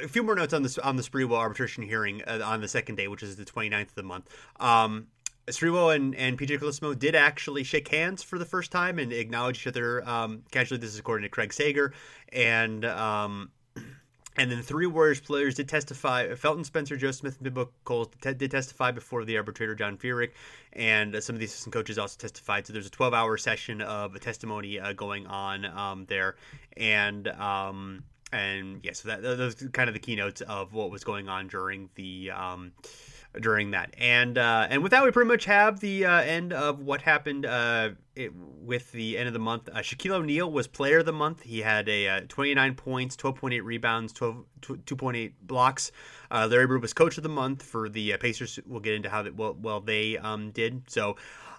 a 0.03 0.09
few 0.09 0.23
more 0.23 0.35
notes 0.35 0.55
on 0.55 0.63
this 0.63 0.79
on 0.79 0.97
the 0.97 1.03
Sprewell 1.03 1.37
arbitration 1.37 1.83
hearing 1.83 2.23
uh, 2.23 2.41
on 2.43 2.63
the 2.63 2.69
second 2.69 2.95
day, 2.95 3.09
which 3.09 3.23
is 3.23 3.37
the 3.37 3.45
29th 3.45 3.89
of 3.89 3.95
the 3.95 4.03
month. 4.03 4.29
Um, 4.59 5.09
Sprewell 5.49 5.95
and, 5.95 6.15
and 6.15 6.39
PJ 6.39 6.59
Carlesimo 6.59 6.99
did 6.99 7.15
actually 7.15 7.63
shake 7.63 7.89
hands 7.89 8.23
for 8.23 8.39
the 8.39 8.45
first 8.47 8.73
time 8.73 8.99
and 8.99 9.13
acknowledge 9.13 9.59
each 9.59 9.67
other 9.67 10.07
um, 10.09 10.45
casually. 10.51 10.81
This 10.81 10.95
is 10.95 10.99
according 10.99 11.25
to 11.25 11.29
Craig 11.29 11.53
Sager. 11.53 11.93
And 12.33 12.87
um, 12.87 13.51
and 14.39 14.53
then 14.53 14.63
three 14.63 14.87
Warriors 14.87 15.21
players 15.21 15.57
did 15.57 15.69
testify. 15.69 16.33
Felton 16.37 16.63
Spencer, 16.63 16.97
Joe 16.97 17.11
Smith, 17.11 17.35
and 17.35 17.43
Bimbo 17.43 17.71
Coles 17.85 18.07
did 18.21 18.51
testify 18.53 18.93
before 18.93 19.25
the 19.25 19.37
arbitrator, 19.37 19.75
John 19.75 19.99
Feerick. 19.99 20.31
And 20.75 21.17
uh, 21.17 21.21
some 21.21 21.35
of 21.35 21.41
the 21.41 21.47
assistant 21.47 21.73
coaches 21.73 21.99
also 21.99 22.17
testified. 22.17 22.65
So 22.65 22.73
there's 22.73 22.87
a 22.87 22.91
12 22.91 23.15
hour 23.15 23.37
session 23.37 23.83
of 23.83 24.19
testimony 24.21 24.79
uh, 24.79 24.93
going 24.93 25.27
on 25.27 25.65
um, 25.65 26.07
there. 26.09 26.37
And. 26.79 27.29
Um, 27.29 28.05
and 28.31 28.81
yeah, 28.83 28.93
so 28.93 29.09
that 29.09 29.23
those 29.23 29.55
kind 29.73 29.89
of 29.89 29.95
the 29.95 30.01
keynotes 30.01 30.43
of 30.43 30.75
what 30.75 30.91
was 30.91 31.03
going 31.03 31.31
on 31.31 31.49
during 31.49 31.89
the 31.95 32.31
um, 32.31 32.73
during 33.41 33.73
that. 33.73 33.95
And 33.99 34.39
uh, 34.39 34.67
and 34.71 34.83
with 34.83 34.93
that, 34.93 35.05
we 35.05 35.11
pretty 35.11 35.29
much 35.29 35.45
have 35.45 35.81
the 35.81 36.07
uh, 36.07 36.21
end 36.21 36.53
of 36.53 36.81
what 36.81 37.03
happened 37.03 37.47
uh, 37.47 37.91
it, 38.15 38.33
with 38.35 38.91
the 38.93 39.19
end 39.19 39.29
of 39.29 39.33
the 39.33 39.39
month. 39.39 39.69
Uh, 39.69 39.79
Shaquille 39.79 40.13
O'Neal 40.13 40.51
was 40.51 40.67
Player 40.67 40.99
of 40.99 41.07
the 41.07 41.13
Month. 41.13 41.43
He 41.43 41.61
had 41.61 41.89
a 41.89 42.09
uh, 42.09 42.21
29 42.29 42.75
points, 42.75 43.17
12.8 43.17 43.63
rebounds, 43.63 44.13
12, 44.13 44.45
2.8 44.61 45.33
blocks. 45.43 45.93
Uh, 46.31 46.49
Larry 46.51 46.67
Bird 46.67 46.83
was 46.83 46.93
Coach 46.93 47.17
of 47.17 47.23
the 47.23 47.29
Month 47.29 47.63
for 47.63 47.89
the 47.89 48.17
Pacers. 48.19 48.59
We'll 48.67 48.81
get 48.81 48.95
into 48.95 49.09
how 49.09 49.23
that 49.23 49.37
well, 49.37 49.57
well 49.61 49.81
they 49.81 50.19
um, 50.19 50.51
did. 50.51 50.83
So. 50.89 51.17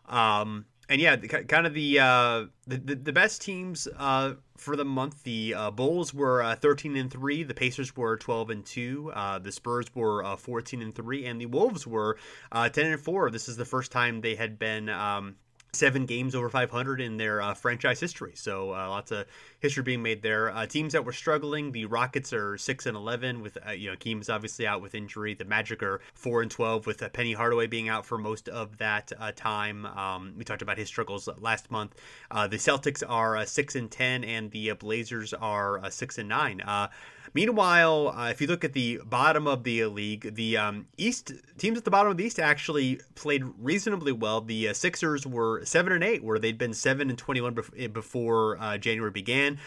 Um, 0.08 0.66
and 0.90 1.00
yeah, 1.00 1.18
kind 1.18 1.68
of 1.68 1.76
the 1.76 2.00
uh, 2.00 2.46
the, 2.66 2.78
the 2.96 3.14
best 3.14 3.44
teams 3.44 3.88
uh, 3.96 4.34
for 4.60 4.76
the 4.76 4.86
month. 4.86 5.24
The 5.24 5.54
uh, 5.56 5.72
Bulls 5.72 6.14
were 6.14 6.44
uh, 6.44 6.56
thirteen 6.56 6.96
and 6.96 7.12
three. 7.12 7.44
The 7.44 7.54
Pacers 7.54 7.96
were 7.96 8.18
twelve 8.18 8.50
and 8.50 8.66
two. 8.66 9.12
Uh, 9.14 9.40
the 9.40 9.52
Spurs 9.52 9.88
were 9.96 10.24
uh, 10.24 10.36
fourteen 10.36 10.82
and 10.82 10.94
three, 10.94 11.26
and 11.26 11.40
the 11.40 11.48
Wolves 11.48 11.88
were 11.88 12.18
ten 12.52 12.86
and 12.86 13.00
four. 13.00 13.32
This 13.32 13.50
is 13.50 13.58
the 13.58 13.66
first 13.66 13.92
time 13.92 14.22
they 14.22 14.36
had 14.36 14.60
been. 14.60 14.90
Um, 14.90 15.38
seven 15.74 16.06
games 16.06 16.36
over 16.36 16.50
500 16.50 17.02
in 17.02 17.18
their 17.18 17.42
uh, 17.42 17.54
franchise 17.54 18.00
history. 18.00 18.34
So 18.36 18.74
uh, 18.74 18.90
lots 18.90 19.12
of 19.12 19.26
history 19.60 19.84
being 19.84 20.02
made 20.02 20.22
there. 20.22 20.50
Uh, 20.50 20.66
teams 20.66 20.94
that 20.94 21.06
were 21.06 21.14
struggling: 21.14 21.72
the 21.72 21.86
Rockets 21.86 22.34
are 22.34 22.58
six 22.58 22.86
and 22.86 22.98
11 22.98 23.42
with 23.42 23.58
uh, 23.68 23.72
you 23.72 23.90
know 23.90 23.96
Keem's 23.98 24.30
obviously 24.30 24.66
out 24.66 24.82
with 24.82 24.96
injury. 24.96 25.34
The 25.34 25.46
Magic 25.46 25.84
are 25.84 26.02
four 26.14 26.42
and 26.42 26.52
12 26.52 26.86
with 26.86 27.04
uh, 27.04 27.10
Penny 27.10 27.34
Hardaway 27.34 27.68
being 27.68 27.90
out 27.90 28.06
for 28.06 28.18
most 28.18 28.50
of 28.50 28.78
that 28.78 29.12
uh, 29.20 29.32
time. 29.36 29.86
Um, 29.86 30.34
we 30.38 30.44
talked 30.44 30.62
about 30.62 30.78
his 30.78 30.88
struggles 30.88 31.30
last 31.40 31.72
month. 31.72 31.96
the 32.32 32.58
Celtics 32.58 33.04
are 33.08 33.46
six 33.46 33.76
and 33.76 33.90
10, 33.90 34.24
and 34.24 34.52
the 34.52 34.74
Blazers 34.74 35.34
are 35.34 35.90
six 35.90 36.18
and 36.18 36.30
nine. 36.30 36.62
Meanwhile, 37.34 38.10
uh, 38.10 38.30
if 38.30 38.42
you 38.42 38.48
look 38.48 38.64
at 38.64 38.74
the 38.74 39.00
bottom 39.06 39.48
of 39.48 39.64
the 39.64 39.86
league, 39.86 40.36
the 40.36 40.58
um, 40.58 40.88
East 40.98 41.32
teams 41.58 41.78
at 41.78 41.86
the 41.86 41.92
bottom 41.92 42.12
of 42.12 42.18
the 42.18 42.24
East 42.24 42.40
actually 42.40 43.00
played 43.16 43.44
reasonably 43.60 44.12
well. 44.12 44.42
The 44.42 44.70
uh, 44.70 44.74
Sixers 44.74 45.28
were 45.28 45.64
seven 45.66 45.94
and 45.94 46.04
eight, 46.04 46.24
where 46.24 46.40
they'd 46.40 46.58
been 46.58 46.74
seven 46.74 47.10
and 47.10 47.18
twenty-one 47.18 47.58
eh, 47.78 47.88
before 47.88 48.58
uh, 48.60 48.78
January 48.78 49.12
began. 49.12 49.60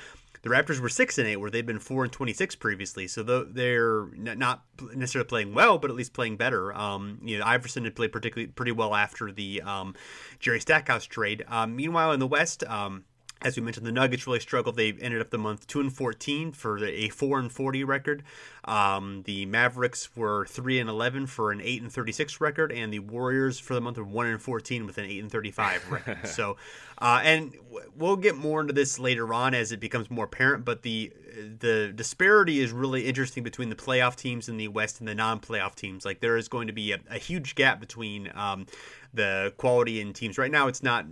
The 0.42 0.48
Raptors 0.48 0.80
were 0.80 0.88
six 0.88 1.18
and 1.18 1.28
eight, 1.28 1.36
where 1.36 1.50
they'd 1.50 1.66
been 1.66 1.78
four 1.78 2.02
and 2.02 2.12
twenty-six 2.12 2.56
previously. 2.56 3.06
So 3.06 3.22
they're 3.22 4.06
not 4.16 4.64
necessarily 4.92 5.28
playing 5.28 5.54
well, 5.54 5.78
but 5.78 5.88
at 5.88 5.96
least 5.96 6.14
playing 6.14 6.36
better. 6.36 6.74
Um, 6.74 7.20
you 7.22 7.38
know, 7.38 7.44
Iverson 7.44 7.84
had 7.84 7.94
played 7.94 8.10
particularly 8.10 8.50
pretty 8.50 8.72
well 8.72 8.92
after 8.92 9.30
the 9.30 9.62
um, 9.62 9.94
Jerry 10.40 10.58
Stackhouse 10.58 11.04
trade. 11.04 11.44
Um, 11.46 11.76
meanwhile, 11.76 12.10
in 12.10 12.18
the 12.18 12.26
West. 12.26 12.64
Um, 12.64 13.04
as 13.44 13.56
we 13.56 13.62
mentioned, 13.62 13.86
the 13.86 13.92
Nuggets 13.92 14.26
really 14.26 14.40
struggled. 14.40 14.76
They 14.76 14.92
ended 14.92 15.20
up 15.20 15.30
the 15.30 15.38
month 15.38 15.66
two 15.66 15.80
and 15.80 15.92
fourteen 15.92 16.52
for 16.52 16.82
a 16.84 17.08
four 17.08 17.38
and 17.38 17.50
forty 17.50 17.84
record. 17.84 18.22
Um, 18.64 19.22
the 19.24 19.46
Mavericks 19.46 20.14
were 20.16 20.46
three 20.46 20.78
and 20.78 20.88
eleven 20.88 21.26
for 21.26 21.50
an 21.50 21.60
eight 21.60 21.82
and 21.82 21.92
thirty 21.92 22.12
six 22.12 22.40
record, 22.40 22.70
and 22.72 22.92
the 22.92 23.00
Warriors 23.00 23.58
for 23.58 23.74
the 23.74 23.80
month 23.80 23.98
were 23.98 24.04
one 24.04 24.26
and 24.26 24.40
fourteen 24.40 24.86
with 24.86 24.98
an 24.98 25.04
eight 25.04 25.20
and 25.20 25.30
thirty 25.30 25.50
five 25.50 25.88
record. 25.90 26.18
so, 26.26 26.56
uh, 26.98 27.20
and 27.24 27.54
we'll 27.96 28.16
get 28.16 28.36
more 28.36 28.60
into 28.60 28.72
this 28.72 28.98
later 28.98 29.34
on 29.34 29.54
as 29.54 29.72
it 29.72 29.80
becomes 29.80 30.10
more 30.10 30.26
apparent. 30.26 30.64
But 30.64 30.82
the 30.82 31.12
the 31.58 31.92
disparity 31.94 32.60
is 32.60 32.72
really 32.72 33.06
interesting 33.06 33.42
between 33.42 33.70
the 33.70 33.76
playoff 33.76 34.16
teams 34.16 34.48
in 34.48 34.56
the 34.56 34.68
West 34.68 35.00
and 35.00 35.08
the 35.08 35.14
non 35.14 35.40
playoff 35.40 35.74
teams. 35.74 36.04
Like 36.04 36.20
there 36.20 36.36
is 36.36 36.48
going 36.48 36.68
to 36.68 36.72
be 36.72 36.92
a, 36.92 37.00
a 37.10 37.18
huge 37.18 37.54
gap 37.54 37.80
between 37.80 38.30
um, 38.34 38.66
the 39.14 39.52
quality 39.56 40.00
in 40.00 40.12
teams. 40.12 40.38
Right 40.38 40.50
now, 40.50 40.68
it's 40.68 40.82
not 40.82 41.06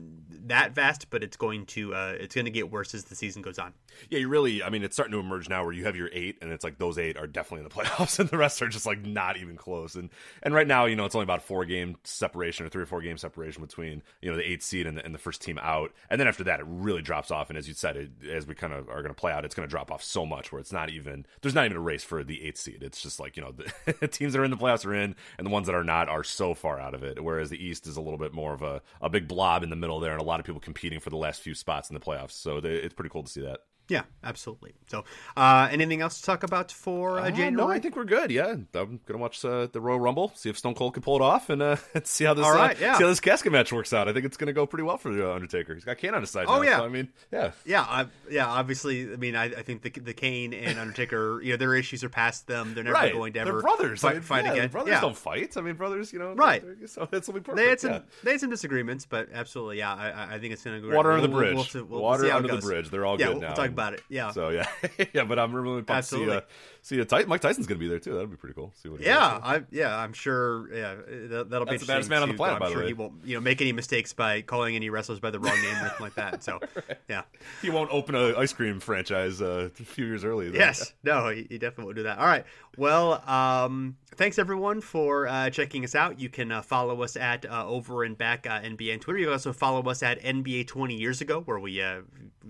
that 0.47 0.75
vast, 0.75 1.11
but 1.11 1.23
it's 1.23 1.37
going 1.37 1.67
to 1.67 1.95
uh, 1.95 2.15
it's 2.19 2.35
going 2.35 2.45
to 2.45 2.51
get 2.51 2.71
worse 2.71 2.95
as 2.95 3.05
the 3.05 3.15
season 3.15 3.43
goes 3.43 3.59
on. 3.59 3.75
Yeah, 4.09 4.19
you 4.19 4.29
really. 4.29 4.63
I 4.63 4.71
mean, 4.71 4.83
it's 4.83 4.97
starting 4.97 5.13
to 5.13 5.19
emerge 5.19 5.49
now 5.49 5.65
where 5.65 5.73
you 5.73 5.85
have 5.85 5.97
your 5.97 6.11
eight, 6.13 6.39
and 6.41 6.53
it's 6.53 6.65
like 6.65 6.79
those 6.79 6.99
eight 6.99 7.17
are 7.17 7.27
definitely 7.27 7.65
in 7.65 7.69
the 7.69 7.75
playoffs, 7.83 8.19
and 8.19 8.29
the 8.29 8.39
rest 8.39 8.63
are 8.63 8.69
just 8.69 8.87
like 8.87 9.05
not 9.05 9.37
even 9.37 9.57
close. 9.57 9.95
And 9.95 10.11
and 10.43 10.55
right 10.55 10.67
now, 10.67 10.87
you 10.87 10.97
know, 10.97 11.05
it's 11.05 11.15
only 11.15 11.25
about 11.25 11.43
four 11.43 11.65
game 11.65 11.97
separation 12.05 12.67
or 12.67 12.69
three 12.69 12.83
or 12.83 12.87
four 12.87 13.03
game 13.03 13.19
separation 13.19 13.63
between 13.63 14.03
you 14.23 14.31
know 14.31 14.37
the 14.37 14.49
eight 14.49 14.63
seed 14.63 14.87
and 14.87 14.97
the, 14.97 15.05
and 15.05 15.15
the 15.15 15.19
first 15.19 15.43
team 15.43 15.59
out, 15.59 15.93
and 16.09 16.21
then 16.21 16.29
after 16.29 16.45
that, 16.45 16.61
it 16.61 16.67
really 16.69 17.03
drops 17.03 17.31
off. 17.31 17.51
And 17.51 17.59
as 17.59 17.69
you 17.69 17.75
said, 17.75 17.97
it, 17.97 18.11
as 18.31 18.47
we 18.47 18.55
kind 18.55 18.73
of 18.73 18.89
are 18.89 19.03
going 19.03 19.15
to 19.15 19.21
play 19.21 19.33
out, 19.33 19.45
it's 19.45 19.55
going 19.55 19.69
to 19.69 19.71
drop 19.71 19.91
off 19.91 20.03
so 20.03 20.25
much 20.27 20.53
where 20.53 20.61
it's 20.61 20.73
not 20.73 20.91
even 20.91 21.27
there's 21.43 21.55
not 21.55 21.65
even 21.65 21.77
a 21.77 21.81
race 21.81 22.05
for 22.05 22.25
the 22.25 22.43
eighth 22.43 22.59
seed. 22.59 22.83
It's 22.83 23.03
just 23.03 23.21
like 23.21 23.37
you 23.37 23.43
know 23.43 23.55
the 24.01 24.09
teams 24.09 24.33
that 24.33 24.41
are 24.41 24.45
in 24.45 24.51
the 24.51 24.57
playoffs 24.57 24.87
are 24.87 24.95
in, 24.95 25.15
and 25.39 25.47
the 25.47 25.51
ones 25.51 25.67
that 25.67 25.75
are 25.75 25.85
not 25.85 26.09
are 26.09 26.25
so 26.25 26.55
far 26.55 26.81
out 26.81 26.95
of 26.95 27.03
it. 27.03 27.23
Whereas 27.23 27.51
the 27.51 27.63
East 27.63 27.87
is 27.87 27.97
a 27.97 28.01
little 28.01 28.19
bit 28.19 28.33
more 28.33 28.53
of 28.55 28.63
a 28.63 28.83
a 29.01 29.09
big 29.09 29.29
blob 29.29 29.63
in 29.63 29.71
the 29.71 29.77
middle 29.77 30.01
there, 30.01 30.13
and 30.13 30.21
a 30.21 30.25
lot 30.25 30.41
of 30.41 30.47
people 30.47 30.61
competing 30.61 31.01
for 31.01 31.11
the 31.11 31.17
last 31.17 31.41
few 31.41 31.55
spots 31.55 31.91
in 31.91 31.95
the 31.95 32.01
playoffs. 32.01 32.33
So 32.33 32.61
they, 32.61 32.75
it's 32.75 32.95
pretty 32.95 33.11
cool 33.11 33.23
to 33.23 33.31
see 33.31 33.43
that. 33.43 33.61
Yeah, 33.91 34.03
absolutely. 34.23 34.75
So, 34.87 35.05
uh, 35.37 35.69
anything 35.71 36.01
else 36.01 36.21
to 36.21 36.25
talk 36.25 36.45
about 36.45 36.71
for 36.71 37.19
uh, 37.19 37.29
January? 37.31 37.49
Uh, 37.49 37.51
no, 37.51 37.69
I 37.69 37.81
think 37.81 37.97
we're 37.97 38.05
good. 38.05 38.31
Yeah, 38.31 38.55
I'm 38.75 39.01
gonna 39.05 39.19
watch 39.19 39.45
uh, 39.45 39.67
the 39.67 39.81
Royal 39.81 39.99
Rumble, 39.99 40.31
see 40.37 40.49
if 40.49 40.57
Stone 40.57 40.77
Cold 40.77 40.95
can 40.95 41.03
pull 41.03 41.17
it 41.17 41.23
off, 41.23 41.51
and 41.51 41.61
uh, 41.61 41.77
see 42.05 42.25
how 42.25 42.35
this 42.35 42.47
All 42.47 42.55
right, 42.55 42.77
uh, 42.77 42.81
yeah. 42.81 42.97
see 42.97 43.03
how 43.03 43.11
this 43.11 43.19
casket 43.19 43.51
match 43.51 43.73
works 43.73 43.93
out. 43.93 44.09
I 44.09 44.13
think 44.13 44.25
it's 44.27 44.37
gonna 44.37 44.53
go 44.53 44.65
pretty 44.65 44.85
well 44.85 44.97
for 44.97 45.13
the 45.13 45.29
Undertaker. 45.33 45.75
He's 45.75 45.85
got 45.85 45.99
Kane 45.99 46.15
on 46.15 46.21
his 46.21 46.31
side. 46.31 46.47
Oh 46.49 46.59
now, 46.59 46.63
yeah, 46.63 46.77
so, 46.77 46.85
I 46.85 46.89
mean, 46.89 47.09
yeah, 47.33 47.51
yeah, 47.65 47.83
I, 47.83 48.07
yeah. 48.31 48.47
Obviously, 48.47 49.13
I 49.13 49.17
mean, 49.17 49.35
I, 49.35 49.47
I, 49.47 49.63
think 49.63 49.83
the 49.83 49.91
the 49.91 50.15
Kane 50.15 50.55
and 50.55 50.79
Undertaker, 50.79 51.41
you 51.43 51.51
know, 51.51 51.57
their 51.57 51.75
issues 51.75 52.05
are 52.05 52.09
past 52.09 52.47
them. 52.47 52.75
They're 52.75 52.85
never 52.85 52.95
right. 52.95 53.13
going 53.13 53.33
to 53.33 53.41
ever 53.41 53.53
they're 53.53 53.61
brothers. 53.61 54.01
fight, 54.01 54.23
fight 54.23 54.45
yeah, 54.45 54.53
again. 54.53 54.69
Brothers 54.69 54.93
yeah. 54.93 55.01
don't 55.01 55.17
fight. 55.17 55.57
I 55.57 55.63
mean, 55.63 55.75
brothers, 55.75 56.13
you 56.13 56.21
know, 56.21 56.35
right? 56.35 56.63
So 56.87 57.09
it's 57.11 57.27
will 57.27 57.35
be 57.35 57.41
perfect. 57.41 57.57
They 57.57 57.69
had 57.69 57.81
some 57.81 57.93
yeah. 57.93 58.01
they 58.23 58.31
had 58.33 58.41
some 58.41 58.51
disagreements, 58.51 59.05
but 59.05 59.31
absolutely, 59.33 59.79
yeah. 59.79 59.93
I, 59.93 60.37
I 60.37 60.39
think 60.39 60.53
it's 60.53 60.63
gonna 60.63 60.81
go 60.81 60.95
water 60.95 61.11
under 61.11 61.27
the 61.27 61.33
bridge. 61.33 61.75
We'll, 61.75 61.85
we'll, 61.85 62.01
Water 62.01 62.31
under 62.31 62.55
the 62.55 62.61
bridge. 62.61 62.91
They're 62.91 63.05
all 63.05 63.17
good 63.17 63.29
we'll, 63.29 63.41
now. 63.41 63.55
About 63.81 63.95
it. 63.95 64.03
Yeah. 64.09 64.31
So 64.33 64.51
yeah, 64.51 64.67
yeah. 65.15 65.25
But 65.25 65.39
I'm 65.39 65.55
really 65.55 65.83
pumped 65.83 65.91
Absolutely. 65.91 66.35
to 66.37 66.41
see, 66.41 66.45
uh, 66.47 66.49
see 66.83 67.05
Ty- 67.05 67.25
Mike 67.25 67.41
Tyson's 67.41 67.67
going 67.67 67.79
to 67.79 67.85
be 67.85 67.89
there 67.89 67.99
too. 67.99 68.15
That'd 68.15 68.31
be 68.31 68.37
pretty 68.37 68.55
cool. 68.55 68.73
See 68.75 68.89
what 68.89 69.01
yeah, 69.01 69.39
I 69.43 69.63
yeah, 69.71 69.97
I'm 69.97 70.13
sure. 70.13 70.73
Yeah, 70.73 70.95
that, 71.29 71.51
will 71.51 71.67
be 71.67 71.77
the 71.77 71.87
baddest 71.87 72.11
man 72.11 72.23
on 72.23 72.29
the 72.29 72.35
planet. 72.35 72.57
I'm 72.57 72.61
by 72.61 72.69
sure 72.69 72.77
the 72.77 72.83
way. 72.83 72.89
he 72.89 72.95
won't 72.95 73.15
you 73.25 73.35
know 73.35 73.41
make 73.41 73.61
any 73.61 73.73
mistakes 73.73 74.13
by 74.13 74.43
calling 74.43 74.77
any 74.77 74.91
wrestlers 74.91 75.21
by 75.21 75.31
the 75.31 75.39
wrong 75.39 75.57
name 75.63 75.75
or 75.77 75.81
anything 75.81 76.01
like 76.01 76.15
that. 76.15 76.43
So 76.43 76.59
right. 76.75 76.99
yeah, 77.09 77.23
he 77.63 77.71
won't 77.71 77.91
open 77.93 78.15
an 78.15 78.35
ice 78.37 78.53
cream 78.53 78.81
franchise 78.81 79.41
uh, 79.41 79.71
a 79.79 79.85
few 79.85 80.07
years 80.07 80.25
early. 80.25 80.51
Yes, 80.53 80.93
no, 81.03 81.29
he, 81.29 81.47
he, 81.49 81.59
definitely 81.59 81.85
won't 81.85 81.97
do 81.97 82.03
that. 82.05 82.19
All 82.19 82.27
right, 82.27 82.45
well, 82.77 83.23
um, 83.29 83.97
thanks 84.17 84.39
everyone 84.39 84.81
for 84.81 85.27
uh, 85.29 85.51
checking 85.51 85.85
us 85.85 85.95
out. 85.95 86.21
You 86.21 86.29
can 86.29 86.53
uh, 86.53 86.63
follow 86.63 87.03
us 87.03 87.17
at 87.17 87.45
uh, 87.45 87.67
Over 87.67 88.05
and 88.05 88.17
Back 88.17 88.47
uh, 88.47 88.61
NBA 88.61 88.95
on 88.95 88.99
Twitter. 89.01 89.19
You 89.19 89.27
can 89.27 89.33
also 89.33 89.53
follow 89.53 89.83
us 89.83 90.03
at 90.03 90.21
NBA 90.23 90.67
20 90.67 90.95
years 90.95 91.21
ago, 91.21 91.41
where 91.41 91.59
we 91.59 91.83
uh, 91.83 92.03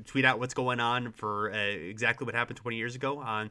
tweet 0.05 0.25
out 0.25 0.39
what's 0.39 0.55
going 0.55 0.81
on 0.81 1.13
for 1.13 1.53
uh, 1.53 1.57
exactly 1.57 2.25
what 2.25 2.35
happened 2.35 2.59
20 2.59 2.77
years 2.77 2.95
ago. 2.95 3.19
On 3.19 3.51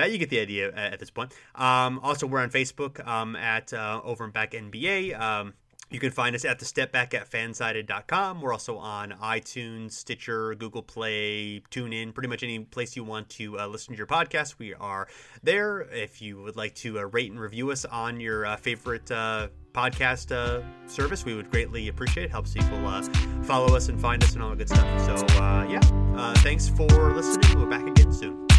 that, 0.00 0.12
you 0.12 0.18
get 0.18 0.30
the 0.30 0.40
idea 0.40 0.72
at, 0.72 0.98
this 0.98 1.10
point. 1.10 1.32
Um, 1.54 2.00
also, 2.02 2.26
we're 2.26 2.40
on 2.40 2.50
Facebook 2.50 3.06
um, 3.06 3.36
at 3.36 3.72
Over 3.72 4.24
and 4.24 4.32
Back 4.32 4.52
NBA. 4.52 5.18
Um, 5.18 5.54
you 5.90 5.98
can 5.98 6.12
find 6.12 6.36
us 6.36 6.44
at 6.44 6.60
the 6.60 6.64
step 6.64 6.92
back 6.92 7.14
at 7.14 7.28
fansided.com. 7.28 8.40
We're 8.40 8.52
also 8.52 8.78
on 8.78 9.10
iTunes, 9.10 9.92
Stitcher, 9.92 10.54
Google 10.54 10.82
Play, 10.82 11.62
TuneIn, 11.70 12.14
pretty 12.14 12.28
much 12.28 12.44
any 12.44 12.60
place 12.60 12.94
you 12.94 13.02
want 13.02 13.28
to 13.30 13.58
uh, 13.58 13.66
listen 13.66 13.94
to 13.94 13.98
your 13.98 14.06
podcast. 14.06 14.54
We 14.58 14.72
are 14.74 15.08
there. 15.42 15.80
If 15.80 16.22
you 16.22 16.40
would 16.42 16.56
like 16.56 16.76
to 16.76 17.00
uh, 17.00 17.02
rate 17.06 17.30
and 17.32 17.40
review 17.40 17.72
us 17.72 17.84
on 17.84 18.20
your 18.20 18.46
uh, 18.46 18.56
favorite 18.56 19.10
uh, 19.10 19.48
podcast 19.72 20.30
uh, 20.30 20.62
service, 20.86 21.24
we 21.24 21.34
would 21.34 21.50
greatly 21.50 21.88
appreciate 21.88 22.24
it. 22.24 22.30
Helps 22.30 22.54
people 22.54 22.86
uh, 22.86 23.02
follow 23.42 23.74
us 23.74 23.88
and 23.88 24.00
find 24.00 24.22
us 24.22 24.34
and 24.34 24.42
all 24.44 24.50
the 24.50 24.56
good 24.56 24.68
stuff. 24.68 25.26
So, 25.28 25.36
yeah, 25.68 26.34
thanks 26.38 26.68
for 26.68 26.86
listening. 26.86 27.60
We're 27.60 27.68
back 27.68 27.86
again 27.86 28.12
soon. 28.12 28.49